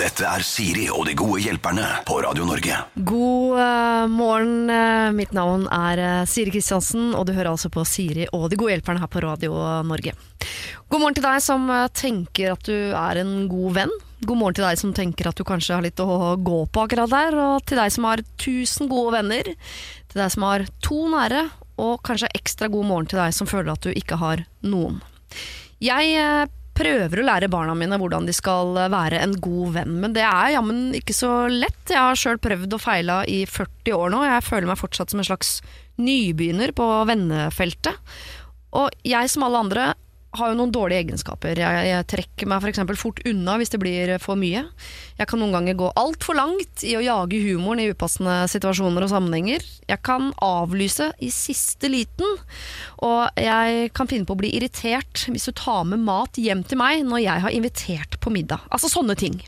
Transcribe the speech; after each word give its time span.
Dette 0.00 0.24
er 0.24 0.40
Siri 0.40 0.86
og 0.88 1.02
de 1.04 1.12
gode 1.18 1.42
hjelperne 1.44 1.84
på 2.08 2.22
Radio 2.24 2.46
Norge. 2.48 2.76
God 3.04 3.58
uh, 3.60 4.06
morgen. 4.08 4.70
eh, 4.72 5.10
mitt 5.12 5.34
navn 5.36 5.66
er 5.68 6.00
eh, 6.00 6.20
Siri 6.30 6.54
Kristiansen, 6.54 7.10
og 7.12 7.26
du 7.28 7.34
hører 7.36 7.50
altså 7.50 7.68
på 7.68 7.84
Siri 7.84 8.24
og 8.32 8.46
De 8.48 8.56
gode 8.56 8.72
hjelperne 8.72 9.02
her 9.02 9.10
på 9.12 9.20
Radio 9.20 9.58
Norge. 9.84 10.14
God 10.88 11.02
morgen 11.02 11.18
til 11.18 11.26
deg 11.26 11.42
som 11.44 11.68
tenker 11.92 12.54
at 12.54 12.64
du 12.64 12.94
er 12.96 13.20
en 13.20 13.34
god 13.50 13.76
venn. 13.76 13.92
God 14.24 14.40
morgen 14.40 14.56
til 14.56 14.64
deg 14.64 14.80
som 14.80 14.94
tenker 14.96 15.28
at 15.28 15.36
du 15.36 15.44
kanskje 15.44 15.76
har 15.76 15.84
litt 15.84 16.00
å 16.00 16.32
gå 16.40 16.62
på 16.72 16.86
akkurat 16.86 17.12
der. 17.12 17.36
Og 17.36 17.66
til 17.68 17.82
deg 17.82 17.92
som 17.92 18.08
har 18.08 18.24
tusen 18.40 18.88
gode 18.88 19.18
venner. 19.18 19.52
Til 19.52 20.22
deg 20.22 20.32
som 20.32 20.48
har 20.48 20.64
to 20.80 21.02
nære, 21.12 21.44
og 21.80 22.00
kanskje 22.08 22.32
ekstra 22.40 22.70
god 22.72 22.88
morgen 22.88 23.10
til 23.12 23.20
deg 23.20 23.36
som 23.36 23.50
føler 23.50 23.74
at 23.74 23.84
du 23.84 23.92
ikke 23.92 24.16
har 24.20 24.46
noen. 24.64 25.02
Jeg 25.80 26.16
eh, 26.16 26.48
prøver 26.80 27.20
å 27.20 27.26
lære 27.26 27.50
barna 27.52 27.76
mine 27.76 27.98
hvordan 28.00 28.26
de 28.28 28.34
skal 28.36 28.74
eh, 28.80 28.90
være 28.92 29.20
en 29.20 29.36
god 29.42 29.76
venn, 29.76 29.96
men 30.02 30.16
det 30.16 30.24
er 30.26 30.54
jammen 30.56 30.90
ikke 30.96 31.16
så 31.16 31.32
lett. 31.52 31.82
Jeg 31.90 32.00
har 32.00 32.18
sjøl 32.18 32.40
prøvd 32.42 32.76
og 32.76 32.82
feila 32.82 33.20
i 33.28 33.42
40 33.48 33.96
år 33.96 34.12
nå, 34.12 34.22
og 34.24 34.30
jeg 34.30 34.46
føler 34.48 34.70
meg 34.70 34.80
fortsatt 34.80 35.12
som 35.12 35.22
en 35.22 35.28
slags 35.28 35.58
nybegynner 36.00 36.72
på 36.76 36.86
vennefeltet. 37.10 37.98
Og 38.76 38.88
jeg 39.06 39.32
som 39.32 39.44
alle 39.46 39.64
andre 39.66 39.90
har 40.38 40.50
jo 40.52 40.56
noen 40.58 40.70
dårlige 40.70 41.02
egenskaper. 41.02 41.58
Jeg, 41.58 41.86
jeg 41.88 42.06
trekker 42.12 42.50
meg 42.50 42.62
f.eks. 42.62 42.80
fort 43.00 43.20
unna 43.26 43.56
hvis 43.58 43.72
det 43.72 43.80
blir 43.82 44.12
for 44.22 44.38
mye. 44.38 44.62
Jeg 45.18 45.30
kan 45.30 45.42
noen 45.42 45.56
ganger 45.56 45.78
gå 45.80 45.90
altfor 45.98 46.38
langt 46.38 46.84
i 46.86 46.94
å 46.98 47.02
jage 47.02 47.40
humoren 47.42 47.82
i 47.82 47.88
upassende 47.90 48.36
situasjoner 48.52 49.06
og 49.06 49.12
sammenhenger. 49.12 49.66
Jeg 49.90 50.02
kan 50.06 50.30
avlyse 50.44 51.10
i 51.18 51.32
siste 51.34 51.90
liten, 51.90 52.38
og 53.02 53.40
jeg 53.42 53.90
kan 53.96 54.10
finne 54.10 54.28
på 54.28 54.38
å 54.38 54.42
bli 54.42 54.54
irritert 54.58 55.26
hvis 55.26 55.50
du 55.50 55.54
tar 55.58 55.82
med 55.90 56.04
mat 56.06 56.38
hjem 56.38 56.62
til 56.62 56.78
meg 56.80 57.02
når 57.08 57.24
jeg 57.26 57.46
har 57.46 57.56
invitert 57.56 58.18
på 58.22 58.34
middag. 58.34 58.62
Altså 58.70 58.92
sånne 58.92 59.18
ting. 59.18 59.40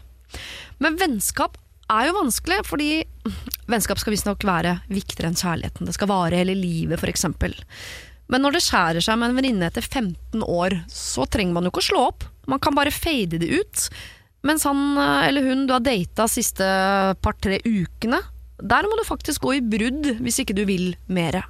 Men 0.83 0.98
vennskap 0.98 1.60
er 1.92 2.08
jo 2.08 2.16
vanskelig, 2.16 2.62
fordi 2.66 2.91
vennskap 3.70 4.00
skal 4.00 4.16
visstnok 4.16 4.47
være 4.48 4.80
viktigere 4.91 5.30
enn 5.30 5.38
kjærligheten. 5.38 5.86
Det 5.86 5.94
skal 5.94 6.10
vare 6.10 6.41
hele 6.41 6.56
livet, 6.58 6.98
f.eks. 6.98 7.28
Men 8.33 8.44
når 8.44 8.56
det 8.56 8.64
skjærer 8.64 9.05
seg 9.05 9.19
med 9.20 9.30
en 9.30 9.38
venninne 9.38 9.69
etter 9.69 9.84
15 9.84 10.41
år, 10.47 10.78
så 10.88 11.28
trenger 11.28 11.58
man 11.58 11.69
jo 11.69 11.72
ikke 11.75 11.84
å 11.84 11.88
slå 11.91 12.05
opp. 12.08 12.27
Man 12.48 12.62
kan 12.62 12.77
bare 12.77 12.94
fade 12.94 13.38
det 13.42 13.50
ut. 13.52 13.88
Mens 14.47 14.64
han 14.66 14.97
eh, 14.97 15.28
eller 15.28 15.47
hun 15.47 15.66
du 15.69 15.75
har 15.77 15.84
data 15.84 16.27
siste 16.30 16.66
par-tre 17.22 17.60
ukene, 17.66 18.22
der 18.62 18.86
må 18.88 18.97
du 18.98 19.05
faktisk 19.06 19.44
gå 19.44 19.58
i 19.58 19.64
brudd 19.64 20.14
hvis 20.22 20.41
ikke 20.42 20.56
du 20.56 20.64
vil 20.69 20.94
mere. 21.12 21.44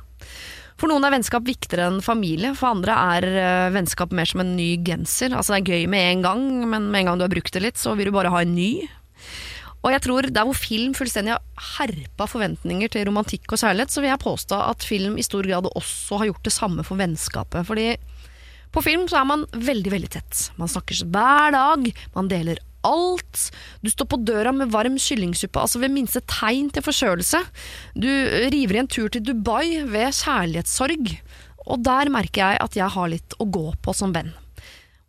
For 0.81 0.91
noen 0.91 1.05
er 1.07 1.13
vennskap 1.15 1.45
viktigere 1.47 1.87
enn 1.87 2.01
familie, 2.03 2.55
for 2.59 2.73
andre 2.73 2.97
er 3.15 3.29
eh, 3.31 3.69
vennskap 3.77 4.11
mer 4.17 4.27
som 4.27 4.43
en 4.43 4.57
ny 4.59 4.75
genser. 4.83 5.31
Altså 5.37 5.55
det 5.55 5.63
er 5.63 5.77
gøy 5.77 5.87
med 5.93 6.09
en 6.09 6.27
gang, 6.27 6.43
men 6.67 6.91
med 6.91 7.05
en 7.05 7.13
gang 7.13 7.21
du 7.21 7.27
har 7.29 7.33
brukt 7.33 7.55
det 7.55 7.63
litt, 7.63 7.79
så 7.79 7.95
vil 7.95 8.11
du 8.11 8.17
bare 8.17 8.33
ha 8.35 8.43
en 8.43 8.57
ny. 8.57 8.73
Og 9.83 9.91
jeg 9.91 10.03
tror 10.05 10.29
Der 10.31 10.47
hvor 10.47 10.57
film 10.57 10.95
fullstendig 10.95 11.35
har 11.35 11.43
herpa 11.77 12.29
forventninger 12.31 12.91
til 12.93 13.07
romantikk 13.09 13.51
og 13.51 13.61
kjærlighet, 13.61 13.91
så 13.91 14.03
vil 14.03 14.13
jeg 14.13 14.23
påstå 14.23 14.59
at 14.71 14.87
film 14.87 15.19
i 15.19 15.27
stor 15.27 15.47
grad 15.47 15.67
også 15.73 16.21
har 16.21 16.31
gjort 16.31 16.45
det 16.47 16.55
samme 16.55 16.85
for 16.87 17.01
vennskapet. 17.01 17.67
Fordi 17.67 17.97
på 18.73 18.83
film 18.85 19.09
så 19.11 19.21
er 19.21 19.29
man 19.29 19.47
veldig, 19.53 19.91
veldig 19.93 20.13
tett. 20.15 20.45
Man 20.57 20.71
snakker 20.71 21.03
hver 21.05 21.53
dag, 21.53 21.91
man 22.15 22.31
deler 22.31 22.63
alt. 22.87 23.49
Du 23.83 23.91
står 23.91 24.09
på 24.11 24.21
døra 24.27 24.53
med 24.55 24.73
varm 24.73 24.99
kyllingsuppe 24.99 25.61
altså 25.61 25.83
ved 25.83 25.93
minste 25.95 26.23
tegn 26.31 26.71
til 26.73 26.85
forkjølelse. 26.87 27.43
Du 27.95 28.09
river 28.55 28.79
i 28.79 28.83
en 28.83 28.91
tur 28.91 29.11
til 29.13 29.25
Dubai 29.27 29.83
ved 29.87 30.15
kjærlighetssorg. 30.23 31.11
Og 31.63 31.83
der 31.85 32.11
merker 32.11 32.43
jeg 32.43 32.63
at 32.65 32.79
jeg 32.79 32.95
har 32.97 33.13
litt 33.13 33.37
å 33.39 33.47
gå 33.47 33.69
på 33.83 33.95
som 33.95 34.15
venn. 34.15 34.33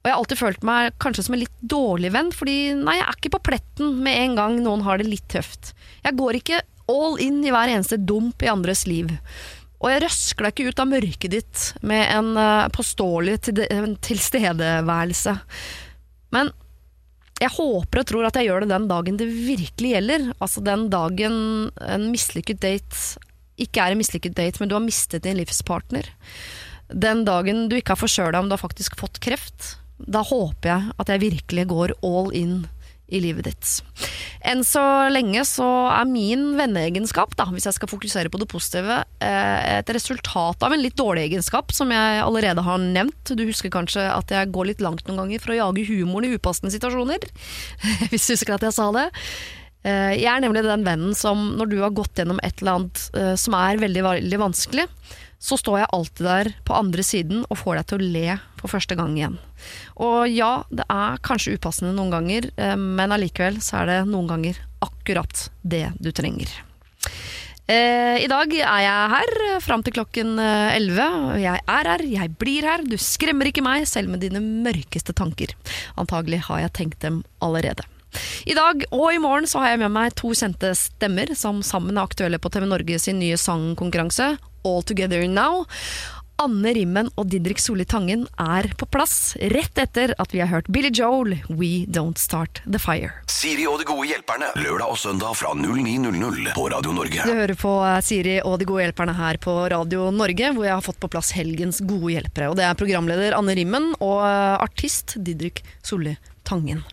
Og 0.04 0.10
jeg 0.10 0.14
har 0.14 0.20
alltid 0.20 0.40
følt 0.42 0.66
meg 0.68 0.96
kanskje 1.00 1.24
som 1.24 1.36
en 1.38 1.42
litt 1.46 1.60
dårlig 1.64 2.10
venn, 2.12 2.30
fordi 2.36 2.56
nei, 2.76 2.98
jeg 3.00 3.06
er 3.08 3.18
ikke 3.18 3.36
på 3.38 3.44
pletten 3.48 3.94
med 4.04 4.20
en 4.20 4.34
gang 4.36 4.58
noen 4.60 4.84
har 4.84 5.00
det 5.00 5.08
litt 5.08 5.30
tøft. 5.32 5.72
Jeg 6.04 6.18
går 6.20 6.40
ikke 6.42 6.60
all 6.92 7.16
in 7.24 7.38
i 7.48 7.54
hver 7.56 7.72
eneste 7.72 8.02
dump 8.04 8.44
i 8.44 8.50
andres 8.52 8.84
liv. 8.90 9.14
Og 9.80 9.88
jeg 9.92 10.02
røsker 10.04 10.44
deg 10.44 10.52
ikke 10.58 10.74
ut 10.74 10.82
av 10.84 10.90
mørket 10.92 11.32
ditt 11.32 11.64
med 11.88 12.04
en 12.12 12.34
uh, 12.36 12.68
påståelig 12.76 13.38
til 13.48 13.64
tilstedeværelse. 14.04 15.38
Men 16.36 16.52
jeg 17.40 17.52
håper 17.56 18.02
og 18.02 18.08
tror 18.08 18.28
at 18.28 18.40
jeg 18.40 18.48
gjør 18.48 18.64
det 18.64 18.72
den 18.72 18.90
dagen 18.92 19.20
det 19.20 19.28
virkelig 19.32 19.94
gjelder. 19.96 20.28
Altså 20.44 20.64
den 20.64 20.90
dagen 20.92 21.38
en 21.80 22.10
mislykket 22.12 22.60
date 22.64 23.32
ikke 23.64 23.84
er 23.84 23.94
en 23.94 24.00
mislykket 24.00 24.36
date, 24.36 24.60
men 24.60 24.72
du 24.72 24.76
har 24.76 24.84
mistet 24.84 25.24
din 25.24 25.38
livspartner. 25.40 26.08
Den 26.90 27.24
dagen 27.28 27.68
du 27.70 27.78
ikke 27.78 27.96
har 27.96 28.02
forkjøla 28.02 28.42
om 28.42 28.50
du 28.50 28.56
har 28.56 28.64
faktisk 28.64 28.96
fått 29.00 29.20
kreft. 29.24 29.76
Da 30.08 30.24
håper 30.26 30.70
jeg 30.70 30.96
at 31.00 31.12
jeg 31.12 31.24
virkelig 31.30 31.68
går 31.72 31.98
all 32.04 32.32
in 32.36 32.64
i 33.14 33.20
livet 33.22 33.46
ditt. 33.46 33.72
Enn 34.48 34.64
så 34.66 34.82
lenge 35.12 35.44
så 35.48 35.68
er 35.94 36.08
min 36.10 36.54
venneegenskap, 36.58 37.36
da, 37.38 37.46
hvis 37.54 37.68
jeg 37.68 37.78
skal 37.78 37.92
fokusere 37.92 38.32
på 38.34 38.40
det 38.42 38.48
positive, 38.52 39.04
eh, 39.24 39.80
et 39.80 39.92
resultat 39.94 40.64
av 40.66 40.74
en 40.74 40.82
litt 40.82 40.98
dårlig 41.00 41.28
egenskap, 41.28 41.72
som 41.76 41.92
jeg 41.94 42.22
allerede 42.24 42.64
har 42.66 42.82
nevnt. 42.82 43.36
Du 43.36 43.44
husker 43.46 43.74
kanskje 43.74 44.08
at 44.08 44.34
jeg 44.34 44.52
går 44.56 44.72
litt 44.72 44.84
langt 44.84 45.06
noen 45.08 45.24
ganger 45.24 45.44
for 45.44 45.54
å 45.54 45.60
jage 45.60 45.86
humoren 45.92 46.32
i 46.32 46.38
upassende 46.40 46.74
situasjoner? 46.74 47.28
Hvis 48.12 48.28
du 48.28 48.34
husker 48.34 48.58
at 48.58 48.66
jeg 48.66 48.78
sa 48.80 48.90
det. 48.96 49.10
Eh, 49.84 50.14
jeg 50.22 50.32
er 50.32 50.44
nemlig 50.44 50.64
den 50.66 50.88
vennen 50.88 51.16
som, 51.18 51.52
når 51.60 51.72
du 51.72 51.78
har 51.84 51.96
gått 51.96 52.18
gjennom 52.18 52.40
et 52.42 52.64
eller 52.64 52.80
annet 52.80 53.06
eh, 53.20 53.36
som 53.40 53.56
er 53.60 53.82
veldig, 53.84 54.08
veldig 54.08 54.42
vanskelig, 54.42 54.88
så 55.44 55.58
står 55.60 55.82
jeg 55.82 55.92
alltid 55.96 56.28
der 56.28 56.52
på 56.64 56.76
andre 56.78 57.04
siden 57.04 57.44
og 57.50 57.60
får 57.60 57.80
deg 57.80 57.90
til 57.90 58.00
å 58.00 58.12
le 58.16 58.38
for 58.62 58.72
første 58.72 58.96
gang 59.00 59.18
igjen. 59.18 59.40
Og 60.00 60.28
ja, 60.32 60.64
det 60.72 60.86
er 60.88 61.20
kanskje 61.26 61.58
upassende 61.58 61.92
noen 61.98 62.14
ganger, 62.14 62.48
eh, 62.56 62.76
men 62.80 63.16
allikevel 63.16 63.60
så 63.64 63.82
er 63.82 63.92
det 63.92 63.98
noen 64.12 64.30
ganger 64.32 64.62
akkurat 64.84 65.50
det 65.62 65.90
du 66.00 66.14
trenger. 66.16 66.52
Eh, 67.68 68.20
I 68.24 68.28
dag 68.32 68.52
er 68.60 68.82
jeg 68.84 69.12
her 69.14 69.34
fram 69.64 69.84
til 69.84 69.96
klokken 69.96 70.36
11. 70.40 71.40
Jeg 71.44 71.64
er 71.64 71.92
her, 71.92 72.06
jeg 72.16 72.36
blir 72.40 72.68
her. 72.68 72.84
Du 72.88 72.96
skremmer 73.00 73.52
ikke 73.52 73.64
meg, 73.64 73.88
selv 73.88 74.12
med 74.12 74.24
dine 74.24 74.44
mørkeste 74.44 75.16
tanker. 75.16 75.56
Antagelig 76.00 76.44
har 76.50 76.66
jeg 76.66 76.78
tenkt 76.80 77.04
dem 77.04 77.24
allerede. 77.44 77.88
I 78.46 78.58
dag 78.58 78.86
og 78.92 79.08
i 79.14 79.22
morgen 79.22 79.48
så 79.50 79.64
har 79.64 79.74
jeg 79.74 79.84
med 79.86 79.94
meg 79.96 80.16
to 80.20 80.34
kjente 80.38 80.74
stemmer 80.78 81.34
som 81.38 81.62
sammen 81.66 81.98
er 81.98 82.08
aktuelle 82.08 82.42
på 82.42 82.52
TV 82.54 82.68
Norge 82.70 83.00
sin 83.02 83.22
nye 83.22 83.40
sangkonkurranse 83.40 84.36
All 84.64 84.84
Together 84.88 85.28
Now. 85.28 85.66
Anne 86.42 86.74
Rimmen 86.74 87.10
og 87.20 87.28
Didrik 87.30 87.60
Solli 87.62 87.86
Tangen 87.88 88.26
er 88.42 88.66
på 88.80 88.88
plass 88.90 89.36
rett 89.54 89.78
etter 89.80 90.16
at 90.20 90.34
vi 90.34 90.42
har 90.42 90.50
hørt 90.50 90.70
Billy 90.74 90.90
Joel, 90.90 91.36
We 91.48 91.86
Don't 91.86 92.20
Start 92.20 92.64
The 92.66 92.82
Fire. 92.82 93.12
Siri 93.32 93.68
og 93.70 93.78
de 93.80 93.88
gode 93.88 94.08
hjelperne. 94.10 94.50
Lørdag 94.60 94.96
og 94.96 95.00
søndag 95.00 95.38
fra 95.40 95.54
09.00 95.56 96.50
på 96.58 96.66
Radio 96.74 96.96
Norge. 96.96 97.28
Du 97.28 97.38
hører 97.38 97.56
på 97.60 97.74
Siri 98.06 98.40
og 98.42 98.58
de 98.60 98.68
gode 98.70 98.88
hjelperne 98.88 99.16
her 99.18 99.40
på 99.44 99.56
Radio 99.72 100.10
Norge, 100.16 100.52
hvor 100.56 100.68
jeg 100.68 100.76
har 100.76 100.86
fått 100.86 101.00
på 101.04 101.12
plass 101.14 101.32
helgens 101.38 101.84
gode 101.86 102.16
hjelpere. 102.16 102.50
Og 102.52 102.58
det 102.60 102.66
er 102.68 102.80
programleder 102.80 103.38
Anne 103.38 103.56
Rimmen 103.60 103.94
og 104.00 104.26
artist 104.26 105.20
Didrik 105.22 105.64
Solli 105.86 106.18
Tangen. 106.44 106.84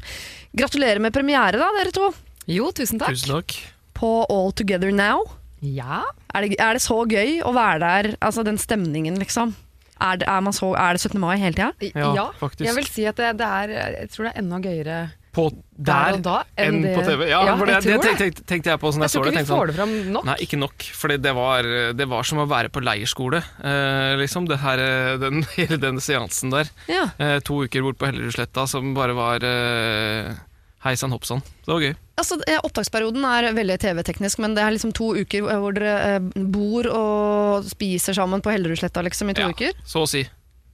Gratulerer 0.57 0.99
med 1.03 1.15
premiere, 1.15 1.59
da, 1.61 1.69
dere 1.79 1.93
to. 1.95 2.11
Jo, 2.51 2.71
tusen 2.75 2.99
takk. 2.99 3.15
Tusen 3.15 3.37
takk. 3.37 3.55
På 3.95 4.25
All 4.33 4.51
Together 4.57 4.91
Now. 4.95 5.23
Ja. 5.63 6.03
Er 6.35 6.47
det, 6.47 6.57
er 6.59 6.79
det 6.79 6.83
så 6.83 7.03
gøy 7.07 7.39
å 7.47 7.53
være 7.55 7.81
der? 7.83 8.09
Altså 8.25 8.43
den 8.47 8.59
stemningen, 8.59 9.19
liksom. 9.21 9.55
Er 10.01 10.17
det, 10.23 10.27
er 10.33 10.41
man 10.41 10.57
så, 10.57 10.73
er 10.81 10.97
det 10.97 11.03
17. 11.05 11.21
mai 11.21 11.37
hele 11.39 11.53
tida? 11.55 11.93
Ja, 12.17 12.31
faktisk. 12.41 12.65
Jeg 12.67 12.77
vil 12.79 12.89
si 12.89 13.05
at 13.07 13.19
det, 13.21 13.35
det 13.39 13.47
er 13.47 13.75
Jeg 14.01 14.11
tror 14.15 14.27
det 14.27 14.33
er 14.33 14.41
enda 14.41 14.61
gøyere 14.65 14.99
På 15.33 15.45
der 15.79 16.17
der 16.17 16.23
da 16.27 16.37
enn 16.59 16.81
det- 16.83 16.97
på 16.97 17.03
TV. 17.07 17.29
Ja, 17.31 17.45
Ja, 17.47 17.55
det, 17.57 17.67
det 17.85 18.01
tror 18.01 18.17
tenkte, 18.19 18.43
tenkte, 18.51 18.71
jeg 18.73 18.81
på 18.83 18.91
sånn 18.91 19.05
jeg, 19.05 19.07
Jeg 19.07 19.11
så 19.11 19.21
tror 19.21 19.27
ikke 19.31 19.39
vi 19.39 19.47
sånn, 19.47 19.59
får 19.61 19.67
det 19.71 19.77
fram 19.77 19.93
nok. 20.13 20.25
Nei, 20.27 20.35
ikke 20.43 20.59
nok. 20.59 20.83
For 20.99 21.09
det 21.09 21.35
var, 21.39 21.63
det 21.95 22.09
var 22.11 22.23
som 22.27 22.39
å 22.43 22.47
være 22.51 22.69
på 22.75 22.83
leirskole, 22.83 23.39
eh, 23.63 24.17
liksom. 24.19 24.49
Det 24.51 24.59
her, 24.59 24.79
eh, 24.83 25.17
den, 25.23 25.43
hele 25.57 25.79
den 25.79 26.01
seansen 26.03 26.51
der. 26.51 26.69
Ja. 26.91 27.05
Eh, 27.19 27.39
to 27.47 27.63
uker 27.63 27.83
bort 27.87 27.99
på 27.99 28.11
Hellerudsletta 28.11 28.67
som 28.69 28.93
bare 28.95 29.15
var 29.15 29.39
eh, 29.47 30.35
hei 30.83 30.95
sann 30.97 31.13
hopp 31.15 31.25
sann. 31.29 31.43
Det 31.65 31.71
var 31.71 31.81
gøy. 31.87 31.95
Altså, 32.21 32.37
Opptaksperioden 32.67 33.23
er 33.25 33.53
veldig 33.57 33.79
TV-teknisk, 33.81 34.41
men 34.43 34.55
det 34.59 34.63
er 34.67 34.75
liksom 34.75 34.93
to 34.93 35.15
uker 35.17 35.47
hvor 35.47 35.73
dere 35.79 36.17
eh, 36.17 36.45
bor 36.53 36.91
og 36.91 37.65
spiser 37.71 38.13
sammen 38.19 38.43
på 38.43 38.51
Hellerudsletta 38.53 39.01
liksom, 39.07 39.31
i 39.31 39.35
to 39.39 39.47
Ja. 39.47 39.55
uker. 39.55 39.73
Så 39.87 40.03
å 40.05 40.09
si. 40.11 40.27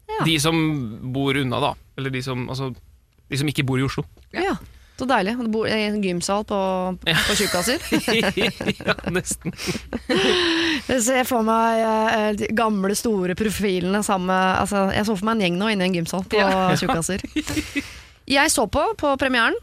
Ja. 0.09 0.25
De 0.25 0.39
som 0.41 0.57
bor 1.13 1.37
unna, 1.37 1.61
da. 1.61 1.75
Eller 1.99 2.11
de 2.11 2.23
som, 2.23 2.49
altså, 2.49 2.73
de 3.31 3.39
som 3.41 3.49
ikke 3.51 3.65
bor 3.67 3.81
i 3.81 3.87
Oslo. 3.87 4.07
Ja. 4.35 4.57
Så 4.97 5.05
deilig. 5.05 5.35
Du 5.37 5.51
bor 5.53 5.69
i 5.69 5.75
en 5.91 5.99
gymsal 6.01 6.45
på, 6.49 6.59
på 7.05 7.35
Tjukkaser. 7.37 7.83
ja, 8.87 8.95
nesten. 9.13 9.53
Jeg 10.89 11.03
ser 11.05 11.29
for 11.29 11.45
meg 11.45 11.83
eh, 11.83 12.31
de 12.41 12.49
gamle, 12.57 12.97
store 12.97 13.37
profilene 13.37 14.01
sammen 14.07 14.31
med 14.31 14.63
altså, 14.63 14.87
Jeg 14.97 15.05
så 15.09 15.19
for 15.19 15.29
meg 15.29 15.37
en 15.37 15.45
gjeng 15.45 15.61
nå 15.61 15.71
inne 15.75 15.85
i 15.85 15.91
en 15.91 15.99
gymsal 16.01 16.25
på 16.33 16.41
Tjukkaser. 16.81 17.25
Jeg 18.27 18.53
så 18.55 18.65
på 18.73 18.89
på 18.97 19.13
premieren. 19.21 19.59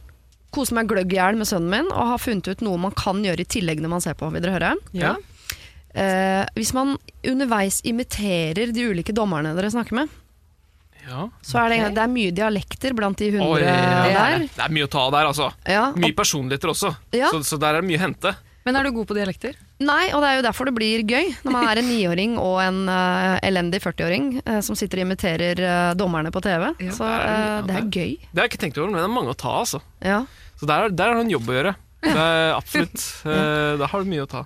Koser 0.53 0.77
meg 0.77 0.91
gløgg 0.91 1.15
i 1.15 1.17
hjel 1.17 1.39
med 1.39 1.49
sønnen 1.49 1.71
min 1.71 1.89
og 1.89 2.11
har 2.13 2.21
funnet 2.21 2.53
ut 2.53 2.61
noe 2.61 2.77
man 2.77 2.93
kan 2.93 3.25
gjøre 3.25 3.41
i 3.41 3.49
tillegg 3.49 3.81
når 3.81 3.95
man 3.95 4.05
ser 4.05 4.19
på. 4.19 4.29
Vil 4.35 4.43
dere 4.43 4.59
høre? 4.59 4.75
Ja. 4.93 5.15
Eh, 5.97 6.43
hvis 6.53 6.75
man 6.77 6.93
underveis 7.25 7.81
imiterer 7.89 8.69
de 8.73 8.85
ulike 8.85 9.13
dommerne 9.17 9.55
dere 9.57 9.73
snakker 9.73 9.97
med, 9.97 10.13
Ja. 11.09 11.27
så 11.43 11.59
er 11.65 11.69
det, 11.73 11.77
det 11.97 12.01
er 12.05 12.11
mye 12.13 12.31
dialekter 12.31 12.93
blant 12.95 13.17
de 13.19 13.27
Oi, 13.33 13.39
hundre 13.41 13.59
ja, 13.67 14.05
der. 14.07 14.17
er, 14.37 14.47
det 14.47 14.63
er 14.65 14.73
mye 14.77 14.87
å 14.87 14.91
ta 14.93 15.03
der, 15.11 15.27
altså. 15.33 15.51
Ja, 15.67 15.85
Mye 15.99 16.15
personligheter 16.15 16.71
også, 16.71 16.93
Ja. 17.15 17.29
så, 17.33 17.41
så 17.43 17.59
der 17.59 17.75
er 17.75 17.81
det 17.83 17.89
mye 17.91 17.99
å 17.99 18.05
hente. 18.07 18.35
Men 18.63 18.77
er 18.79 18.87
du 18.87 18.93
god 18.95 19.09
på 19.09 19.15
dialekter? 19.17 19.57
Nei, 19.83 20.05
og 20.15 20.21
det 20.23 20.27
er 20.29 20.37
jo 20.37 20.43
derfor 20.45 20.69
det 20.69 20.73
blir 20.77 21.01
gøy 21.03 21.33
når 21.43 21.51
man 21.51 21.65
er 21.67 21.81
en 21.81 21.87
niåring 21.91 22.37
og 22.39 22.61
en 22.63 22.77
uh, 22.87 23.35
elendig 23.43 23.81
40-åring 23.83 24.29
uh, 24.47 24.61
som 24.63 24.77
sitter 24.79 25.01
og 25.01 25.09
imiterer 25.09 25.59
uh, 25.59 25.89
dommerne 25.99 26.31
på 26.31 26.39
TV. 26.45 26.69
Ja. 26.79 26.93
så 26.95 27.09
eh, 27.11 27.57
det 27.67 27.75
er 27.81 27.89
gøy. 27.91 28.13
Det 28.31 28.39
har 28.39 28.47
jeg 28.47 28.53
ikke 28.53 28.61
tenkt 28.63 28.79
over, 28.79 28.93
men 28.93 29.01
det 29.01 29.09
er 29.09 29.11
mange 29.17 29.33
å 29.35 29.39
ta, 29.43 29.57
altså. 29.65 29.81
Ja. 29.99 30.21
Så 30.55 30.69
der, 30.69 30.85
er- 30.87 30.95
der 30.95 31.11
har 31.11 31.19
du 31.19 31.25
en 31.25 31.33
jobb 31.35 31.51
å 31.51 31.57
gjøre. 31.57 31.75
Det 32.07 32.15
er 32.15 32.53
absolutt. 32.61 33.03
Eh, 33.27 33.75
Der 33.83 33.91
har 33.91 33.99
du 34.07 34.13
mye 34.15 34.23
å 34.23 34.31
ta. 34.31 34.45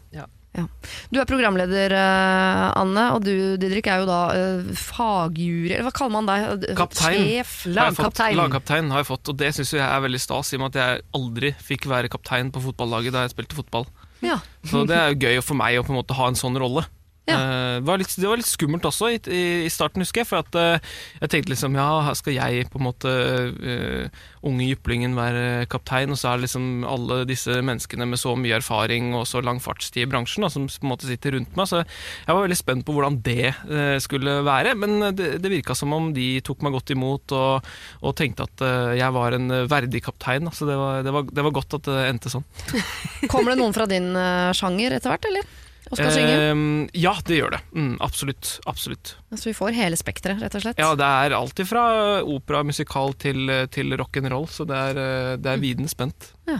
Du 1.14 1.20
er 1.22 1.28
programleder, 1.30 1.94
eh, 1.94 2.64
Anne, 2.80 3.04
og 3.14 3.22
du, 3.26 3.32
Didrik, 3.62 3.90
er 3.92 4.02
jo 4.02 4.08
da 4.10 4.22
uh, 4.34 4.72
fagjury 4.74 5.78
Hva 5.86 5.92
kaller 5.94 6.16
man 6.16 6.30
deg? 6.30 6.66
Kaptein. 6.78 7.20
Sjef? 7.22 7.54
Har 7.68 7.92
Lagkaptein. 7.92 8.40
Lagkaptein 8.40 8.92
har 8.94 9.04
jeg 9.04 9.10
fått, 9.12 9.34
og 9.34 9.38
det 9.38 9.54
syns 9.58 9.76
jeg 9.78 9.86
er 9.86 10.04
veldig 10.08 10.22
stas, 10.24 10.52
i 10.54 10.58
og 10.58 10.64
med 10.64 10.74
at 10.74 10.82
jeg 10.82 11.06
aldri 11.20 11.54
fikk 11.70 11.88
være 11.92 12.12
kaptein 12.14 12.50
på 12.54 12.64
fotballaget 12.66 13.14
da 13.16 13.28
jeg 13.28 13.36
spilte 13.36 13.60
fotball. 13.60 13.86
Ja. 14.26 14.40
Så 14.66 14.82
det 14.90 14.98
er 14.98 15.14
jo 15.14 15.28
gøy 15.28 15.42
for 15.46 15.60
meg 15.60 15.78
å 15.78 15.86
på 15.86 15.94
en 15.94 16.00
måte 16.00 16.18
ha 16.18 16.32
en 16.32 16.40
sånn 16.40 16.58
rolle. 16.58 16.88
Ja. 17.28 17.38
Eh, 17.38 17.76
Det, 17.78 17.86
var 17.88 18.02
litt, 18.02 18.14
det 18.18 18.30
var 18.30 18.40
litt 18.40 18.50
skummelt 18.50 18.86
også 18.88 19.12
i, 19.14 19.20
i, 19.66 19.70
starten, 19.72 20.04
husker 20.04 20.24
jeg. 20.24 20.30
For 20.30 20.42
at 20.42 20.58
eh, 20.58 20.96
jeg 21.22 21.34
tenkte 21.34 21.54
liksom 21.54 21.78
ja, 21.78 22.14
skal 22.18 22.38
jeg 22.38 22.68
på 22.72 22.80
en 22.80 22.88
måte 22.88 23.12
uh, 23.12 24.24
unge 24.48 24.68
jyplingen 24.70 25.16
være 25.18 25.68
kaptein, 25.72 26.14
og 26.14 26.20
så 26.20 26.32
er 26.32 26.44
liksom 26.46 26.86
alle 26.88 27.22
disse 27.28 27.60
menneskene 27.66 28.08
med 28.10 28.22
så 28.22 28.34
mye 28.40 28.58
erfaring 28.60 29.12
og 29.18 29.28
så 29.30 29.42
lang 29.44 29.60
fartstid 29.64 30.06
i 30.06 30.10
bransjen 30.10 30.46
da, 30.46 30.52
som 30.54 30.68
på 30.70 30.88
en 30.88 30.92
måte 30.94 31.10
sitter 31.10 31.36
rundt 31.36 31.56
meg. 31.60 31.70
Så 31.70 31.84
jeg 31.84 32.32
var 32.32 32.44
veldig 32.46 32.60
spent 32.60 32.88
på 32.88 32.96
hvordan 32.96 33.20
det 33.26 33.52
uh, 33.68 33.98
skulle 34.04 34.40
være. 34.48 34.76
Men 34.80 35.12
det, 35.18 35.36
det 35.44 35.54
virka 35.54 35.76
som 35.78 35.94
om 35.96 36.12
de 36.16 36.30
tok 36.46 36.64
meg 36.66 36.76
godt 36.78 36.96
imot 36.96 37.36
og, 37.38 37.72
og 38.02 38.18
tenkte 38.18 38.48
at 38.48 38.66
uh, 38.66 38.96
jeg 38.98 39.14
var 39.16 39.38
en 39.38 39.60
verdig 39.70 40.04
kaptein. 40.08 40.48
da. 40.48 40.56
Så 40.56 40.68
det 40.70 40.78
var, 40.80 41.04
det, 41.06 41.14
var, 41.14 41.28
det 41.30 41.48
var 41.48 41.56
godt 41.60 41.78
at 41.80 41.88
det 41.88 42.08
endte 42.08 42.32
sånn. 42.32 42.46
Kommer 43.32 43.54
det 43.54 43.62
noen 43.62 43.76
fra 43.76 43.88
din 43.90 44.12
eh, 44.16 44.52
sjanger 44.58 44.98
etter 44.98 45.14
hvert, 45.14 45.28
eller? 45.30 45.56
Og 45.92 46.00
synge? 46.00 46.38
Eh, 46.38 46.62
ja, 47.00 47.14
det 47.28 47.40
gjør 47.40 47.54
det. 47.58 47.62
Mm, 47.74 47.94
absolutt. 48.04 48.60
Absolutt. 48.68 49.16
Så 49.36 49.50
vi 49.50 49.56
får 49.58 49.76
hele 49.78 50.00
spekteret, 50.00 50.42
rett 50.44 50.56
og 50.58 50.66
slett. 50.66 50.80
Ja, 50.82 50.94
det 51.00 51.12
er 51.28 51.36
alt 51.38 51.62
fra 51.68 51.84
opera, 52.24 52.64
musikal 52.68 53.14
til, 53.20 53.48
til 53.72 53.94
rock'n'roll, 54.00 54.50
så 54.52 54.68
det 54.68 54.76
er, 54.92 55.04
eh, 55.04 55.36
det 55.42 55.54
er 55.54 55.64
viden 55.64 55.88
spent. 55.92 56.34
Ja. 56.50 56.60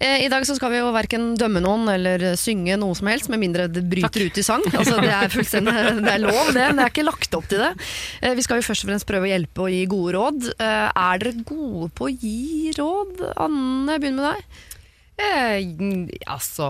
I 0.00 0.28
dag 0.32 0.46
så 0.48 0.54
skal 0.56 0.70
vi 0.72 0.78
jo 0.78 0.88
verken 0.94 1.34
dømme 1.36 1.60
noen 1.60 1.82
eller 1.92 2.22
synge 2.40 2.78
noe 2.80 2.94
som 2.96 3.10
helst, 3.10 3.28
med 3.28 3.42
mindre 3.42 3.66
det 3.68 3.82
bryter 3.90 4.22
ut 4.30 4.38
i 4.40 4.44
sang. 4.46 4.62
Altså, 4.78 4.96
det 5.02 5.10
er 5.12 5.28
fullstendig 5.28 5.74
det 6.00 6.14
er 6.14 6.22
lov, 6.22 6.52
det. 6.56 6.70
Det 6.78 6.84
er 6.86 6.92
ikke 6.94 7.04
lagt 7.04 7.36
opp 7.36 7.48
til 7.50 7.60
det. 7.60 7.68
Eh, 8.22 8.32
Vi 8.38 8.46
skal 8.46 8.62
jo 8.62 8.66
først 8.70 8.86
og 8.86 8.92
fremst 8.92 9.08
prøve 9.10 9.28
å 9.28 9.32
hjelpe 9.34 9.66
og 9.66 9.74
gi 9.74 9.82
gode 9.90 10.14
råd. 10.16 10.48
Eh, 10.56 10.88
Er 11.04 11.20
dere 11.20 11.44
gode 11.44 11.90
på 11.92 12.08
å 12.08 12.14
gi 12.14 12.72
råd? 12.78 13.20
Anne, 13.36 13.92
jeg 13.98 14.04
begynner 14.06 14.24
med 14.24 14.40
deg. 14.40 14.66
Eh, 15.20 15.60
altså, 16.30 16.66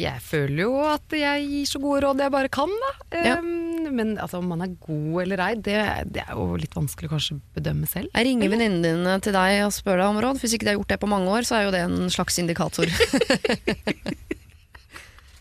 jeg 0.00 0.22
føler 0.24 0.62
jo 0.64 0.72
at 0.88 1.12
jeg 1.16 1.44
gir 1.50 1.68
så 1.68 1.80
gode 1.82 2.00
råd 2.06 2.22
jeg 2.24 2.32
bare 2.32 2.50
kan, 2.52 2.72
da. 2.84 2.92
Ja. 3.12 3.36
Eh, 3.36 3.90
Men 3.90 4.14
altså, 4.22 4.38
om 4.40 4.48
man 4.52 4.62
er 4.64 4.74
god 4.84 5.22
eller 5.24 5.40
ei, 5.44 5.54
det, 5.56 5.76
det 6.14 6.22
er 6.22 6.32
jo 6.38 6.56
litt 6.60 6.76
vanskelig 6.76 7.08
å 7.10 7.14
kanskje 7.16 7.38
bedømme 7.56 7.88
selv. 7.90 8.12
Jeg 8.14 8.28
ringer 8.28 8.52
venninnene 8.52 8.84
dine 8.86 9.16
til 9.24 9.34
deg 9.36 9.64
og 9.66 9.72
spør 9.74 10.00
deg 10.02 10.12
om 10.12 10.20
råd. 10.24 10.40
Hvis 10.42 10.54
ikke 10.56 10.68
de 10.68 10.72
har 10.74 10.78
gjort 10.80 10.92
det 10.94 11.00
på 11.02 11.10
mange 11.10 11.32
år, 11.32 11.48
så 11.48 11.58
er 11.58 11.66
jo 11.66 11.74
det 11.74 11.84
en 11.88 12.12
slags 12.12 12.38
indikator. 12.42 12.86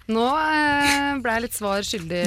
Nå 0.09 0.23
eh, 0.25 1.19
ble 1.21 1.33
jeg 1.35 1.43
litt 1.43 1.53
svar 1.53 1.83
skyldig, 1.85 2.21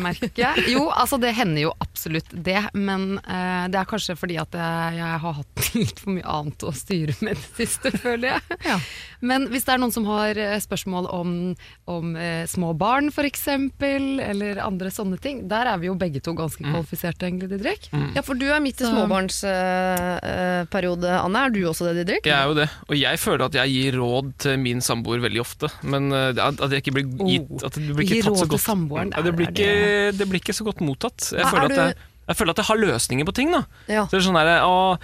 merker 0.00 0.30
jeg. 0.40 0.62
Jo, 0.72 0.86
altså 0.88 1.18
det 1.20 1.34
hender 1.36 1.66
jo 1.66 1.72
absolutt 1.84 2.30
det, 2.32 2.62
men 2.72 3.18
eh, 3.20 3.66
det 3.68 3.76
er 3.82 3.90
kanskje 3.90 4.16
fordi 4.16 4.38
at 4.40 4.56
jeg, 4.56 4.96
jeg 4.96 5.18
har 5.26 5.36
hatt 5.42 5.68
litt 5.76 6.00
for 6.00 6.14
mye 6.16 6.24
annet 6.38 6.64
å 6.64 6.72
styre 6.72 7.12
med 7.20 7.36
det 7.36 7.50
siste, 7.58 7.92
føler 8.00 8.38
jeg. 8.38 8.58
Ja. 8.64 8.78
Men 9.26 9.48
hvis 9.52 9.66
det 9.66 9.74
er 9.74 9.82
noen 9.82 9.94
som 9.94 10.06
har 10.08 10.38
eh, 10.40 10.56
spørsmål 10.62 11.10
om, 11.12 11.34
om 11.90 12.16
eh, 12.20 12.44
små 12.50 12.72
barn 12.78 13.10
f.eks., 13.12 13.46
eller 13.46 14.62
andre 14.64 14.90
sånne 14.92 15.18
ting, 15.22 15.44
der 15.50 15.70
er 15.72 15.80
vi 15.82 15.90
jo 15.90 15.96
begge 15.98 16.22
to 16.24 16.34
ganske 16.36 16.62
kvalifiserte, 16.64 17.26
egentlig, 17.28 17.50
Didrik. 17.52 17.90
Ja, 18.16 18.22
for 18.26 18.38
du 18.38 18.46
er 18.48 18.62
midt 18.64 18.80
i 18.80 18.88
småbarnsperiode, 18.88 20.66
småbarnsperiode, 20.66 21.12
Anne. 21.20 21.44
Er 21.46 21.54
du 21.54 21.60
også 21.68 21.88
det, 21.88 21.94
Didrik? 22.00 22.26
Jeg 22.28 22.36
er 22.36 22.50
jo 22.50 22.56
det, 22.58 22.68
og 22.88 22.98
jeg 22.98 23.20
føler 23.22 23.46
at 23.46 23.58
jeg 23.60 23.74
gir 23.74 23.98
råd 24.00 24.32
til 24.46 24.58
min 24.62 24.82
samboer 24.84 25.22
veldig 25.24 25.42
ofte. 25.42 25.70
Men 25.86 26.10
uh, 26.12 26.30
at 26.36 26.66
jeg 26.70 26.84
ikke 26.84 26.96
blir 26.98 27.06
gitt 27.26 27.64
At 27.66 27.78
det 27.78 27.94
blir 27.96 28.06
Gi 28.06 28.20
ikke 28.20 28.28
tatt 28.28 28.32
råd 28.32 28.40
så 28.40 28.46
til 28.46 28.54
godt 28.54 28.66
samboeren, 28.66 29.14
Ja, 29.16 29.24
det, 29.26 29.32
blir 29.38 29.48
er 29.48 29.54
ikke, 29.54 30.18
det 30.18 30.28
blir 30.30 30.42
ikke 30.42 30.56
så 30.56 30.66
godt 30.66 30.84
mottatt. 30.84 31.30
Jeg 31.32 31.44
Hva 31.46 31.54
føler, 31.54 31.72
at 31.72 31.76
at 31.76 31.82
jeg, 31.82 32.12
jeg 32.26 32.38
føler 32.38 32.54
at 32.54 32.60
jeg 32.62 32.68
har 32.70 32.80
løsninger 32.82 33.28
på 33.28 33.34
ting. 33.36 33.52
da 33.54 33.62
Ja. 33.86 34.04
Så 34.06 34.16
det 34.16 34.20
er 34.20 34.26
sånn 34.26 34.38
der, 34.40 34.64
å, 34.66 34.98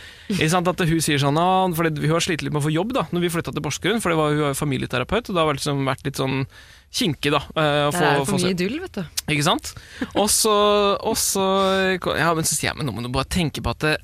sant, 0.50 0.68
at 0.68 0.84
Hun 0.88 1.00
sier 1.04 1.22
sånn 1.22 1.38
å, 1.38 1.48
fordi 1.78 2.02
Hun 2.02 2.16
har 2.16 2.24
slitt 2.24 2.42
litt 2.42 2.52
med 2.52 2.62
å 2.62 2.66
få 2.66 2.74
jobb 2.74 2.94
da 2.96 3.06
Når 3.12 3.26
vi 3.26 3.32
flytta 3.36 3.54
til 3.54 3.62
Porsgrunn, 3.64 4.02
for 4.02 4.12
det 4.12 4.18
var, 4.18 4.36
hun 4.36 4.50
er 4.50 4.58
familieterapeut. 4.58 5.28
Og 5.30 5.36
det 5.36 5.42
har 5.44 5.58
liksom 5.58 5.84
vært 5.86 6.06
litt 6.08 6.20
sånn 6.20 6.46
kinkig, 6.92 7.30
da. 7.32 7.40
Det 7.56 7.62
å 7.88 7.92
er 8.04 8.24
for 8.28 8.36
mye 8.36 8.52
idyll, 8.52 8.74
vet 8.82 8.98
du. 8.98 9.20
ikke 9.32 9.46
sant? 9.46 9.70
Og 10.12 10.26
så, 10.28 10.52
Ja, 12.18 12.34
men 12.36 12.44
så 12.44 12.52
sier 12.52 12.68
jeg 12.68 12.76
men 12.76 12.88
nå 12.88 12.92
må 12.92 13.04
du 13.04 13.08
bare 13.12 13.30
tenke 13.32 13.62
på 13.64 13.72
at 13.72 13.86
det, 13.86 13.94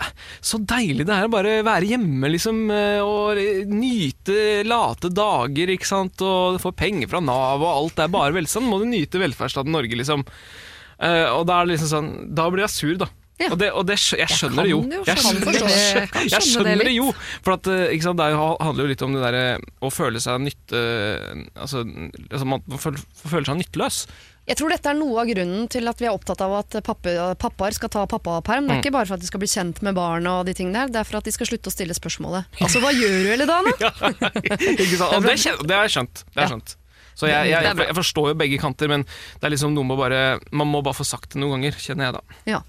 så 0.41 0.61
deilig 0.62 1.05
det 1.09 1.19
er 1.19 1.29
å 1.29 1.32
bare 1.32 1.59
være 1.67 1.91
hjemme, 1.91 2.31
liksom, 2.32 2.62
eh, 2.73 3.03
og 3.05 3.37
nyte 3.69 4.65
late 4.65 5.12
dager, 5.12 5.75
ikke 5.75 5.91
sant, 5.91 6.25
og 6.25 6.56
få 6.62 6.73
penger 6.73 7.11
fra 7.12 7.20
Nav 7.20 7.61
og 7.61 7.69
alt. 7.75 7.99
Det 7.99 8.06
er 8.06 8.17
bare 8.17 8.37
velstand. 8.38 8.70
Må 8.70 8.81
du 8.81 8.88
nyte 8.88 9.20
velferdsstaten 9.20 9.75
Norge, 9.75 9.99
liksom. 10.00 10.25
Eh, 10.99 11.29
og 11.31 11.47
da 11.47 11.61
er 11.61 11.69
det 11.69 11.77
liksom 11.77 11.91
sånn 11.93 12.09
Da 12.35 12.49
blir 12.50 12.65
jeg 12.67 12.75
sur, 12.75 12.95
da. 12.99 13.06
Ja. 13.39 13.53
Og, 13.55 13.59
det, 13.61 13.69
og 13.71 13.85
det, 13.87 13.95
jeg 14.19 14.27
skjønner 14.35 14.67
det 14.67 14.71
jo. 14.73 14.79
Jeg 15.06 15.21
skjønner, 15.23 15.45
det. 15.47 15.61
jeg 15.62 16.09
Kan 16.11 16.25
skjønne 16.27 16.41
skjønner 16.43 16.81
det 16.89 16.95
jo. 16.97 17.12
For 17.47 17.55
at, 17.55 17.69
eh, 17.71 17.93
sant, 18.03 18.19
det 18.19 18.25
er 18.33 18.39
handler 18.65 18.83
jo 18.83 18.91
litt 18.91 19.05
om 19.06 19.15
det 19.15 19.21
derre 19.23 19.45
å 19.79 19.91
føle 19.95 20.19
seg 20.23 20.43
nytte... 20.43 20.81
Altså, 21.55 21.85
altså 22.33 22.49
man 22.50 22.65
føler, 22.83 23.47
seg 23.47 23.61
nytteløs. 23.61 24.00
Jeg 24.49 24.56
tror 24.59 24.73
dette 24.73 24.91
er 24.91 24.97
noe 24.97 25.21
av 25.23 25.29
grunnen 25.29 25.69
til 25.71 25.87
at 25.91 25.99
vi 26.00 26.09
er 26.09 26.17
opptatt 26.17 26.41
av 26.43 26.55
at 26.65 26.79
pappa, 26.83 27.15
pappaer 27.39 27.77
skal 27.77 27.91
ta 27.93 28.06
pappaperm. 28.09 28.65
Det 28.67 28.73
er 28.73 28.79
Mm. 28.79 28.83
ikke 28.83 28.94
bare 28.97 29.06
for 29.06 29.19
at 29.19 29.23
de 29.23 29.29
skal 29.29 29.43
bli 29.44 29.51
kjent 29.55 29.83
med 29.87 29.94
barna 29.94 30.39
og 30.41 30.47
de 30.49 30.55
tingene 30.56 30.87
der, 30.89 30.93
det 30.97 31.01
er 31.03 31.05
for 31.11 31.21
at 31.21 31.29
de 31.29 31.35
skal 31.37 31.47
slutte 31.51 31.69
å 31.71 31.75
stille 31.77 31.94
spørsmålet. 31.94 32.49
Altså, 32.65 32.81
hva 32.83 32.91
gjør 32.97 33.15
du 33.23 33.29
hele 33.29 33.47
dagen, 33.47 33.71
da? 33.79 33.93
Sant? 34.03 34.19
Og 35.15 35.23
det, 35.23 35.37
er, 35.39 35.62
det 35.62 35.79
jeg 35.85 35.94
skjønt. 35.94 36.25
Det 36.35 36.43
er 36.43 36.47
jeg 36.49 36.53
skjønt. 36.56 36.75
Så 37.19 37.26
jeg, 37.26 37.50
jeg, 37.50 37.65
jeg, 37.67 37.79
jeg 37.88 37.97
forstår 37.99 38.32
jo 38.32 38.38
begge 38.38 38.61
kanter, 38.62 38.91
men 38.93 39.03
det 39.05 39.49
er 39.49 39.56
liksom 39.56 39.73
noe 39.75 39.87
med 39.88 39.99
bare, 39.99 40.20
man 40.55 40.70
må 40.70 40.85
bare 40.87 40.94
få 40.94 41.06
sagt 41.09 41.35
det 41.35 41.43
noen 41.43 41.59
ganger, 41.59 41.81
kjenner 41.82 42.09
jeg 42.09 42.19
da. 42.20 42.43
Ja. 42.47 42.62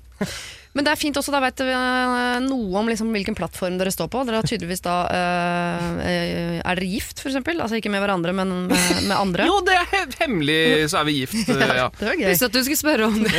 Men 0.78 0.86
det 0.86 0.92
er 0.94 1.00
fint 1.01 1.18
også, 1.18 1.31
da 1.34 1.40
vet 1.42 1.62
vi 1.66 1.72
eh, 1.74 2.40
noe 2.46 2.78
om 2.78 2.90
liksom 2.92 3.10
hvilken 3.13 3.34
plattform 3.38 3.80
dere 3.80 3.94
står 3.94 4.10
på. 4.13 4.22
Dere 4.28 4.42
har 4.42 4.48
tydeligvis 4.48 4.84
da 4.86 4.96
eh, 5.10 6.60
Er 6.62 6.78
dere 6.78 6.90
gift, 6.90 7.24
eksempel? 7.25 7.58
Altså 7.63 7.79
ikke 7.79 7.89
med 7.94 8.03
hverandre, 8.03 8.36
men 8.38 8.51
med, 8.70 8.91
med 9.08 9.15
andre? 9.15 9.48
Jo, 9.50 9.58
det 9.65 9.79
er 9.79 10.13
hemmelig, 10.22 10.60
så 10.91 11.01
er 11.01 11.08
vi 11.10 11.15
gift. 11.24 11.39
ja, 11.50 11.72
Ja. 11.79 11.88
Det 11.98 12.10
var 12.12 12.20
gøy. 12.22 12.27
Visste 12.29 12.50
at 12.51 12.58
du 12.58 12.62
skulle 12.68 12.82
spørre 12.84 13.10
om 13.10 13.18
det. 13.25 13.34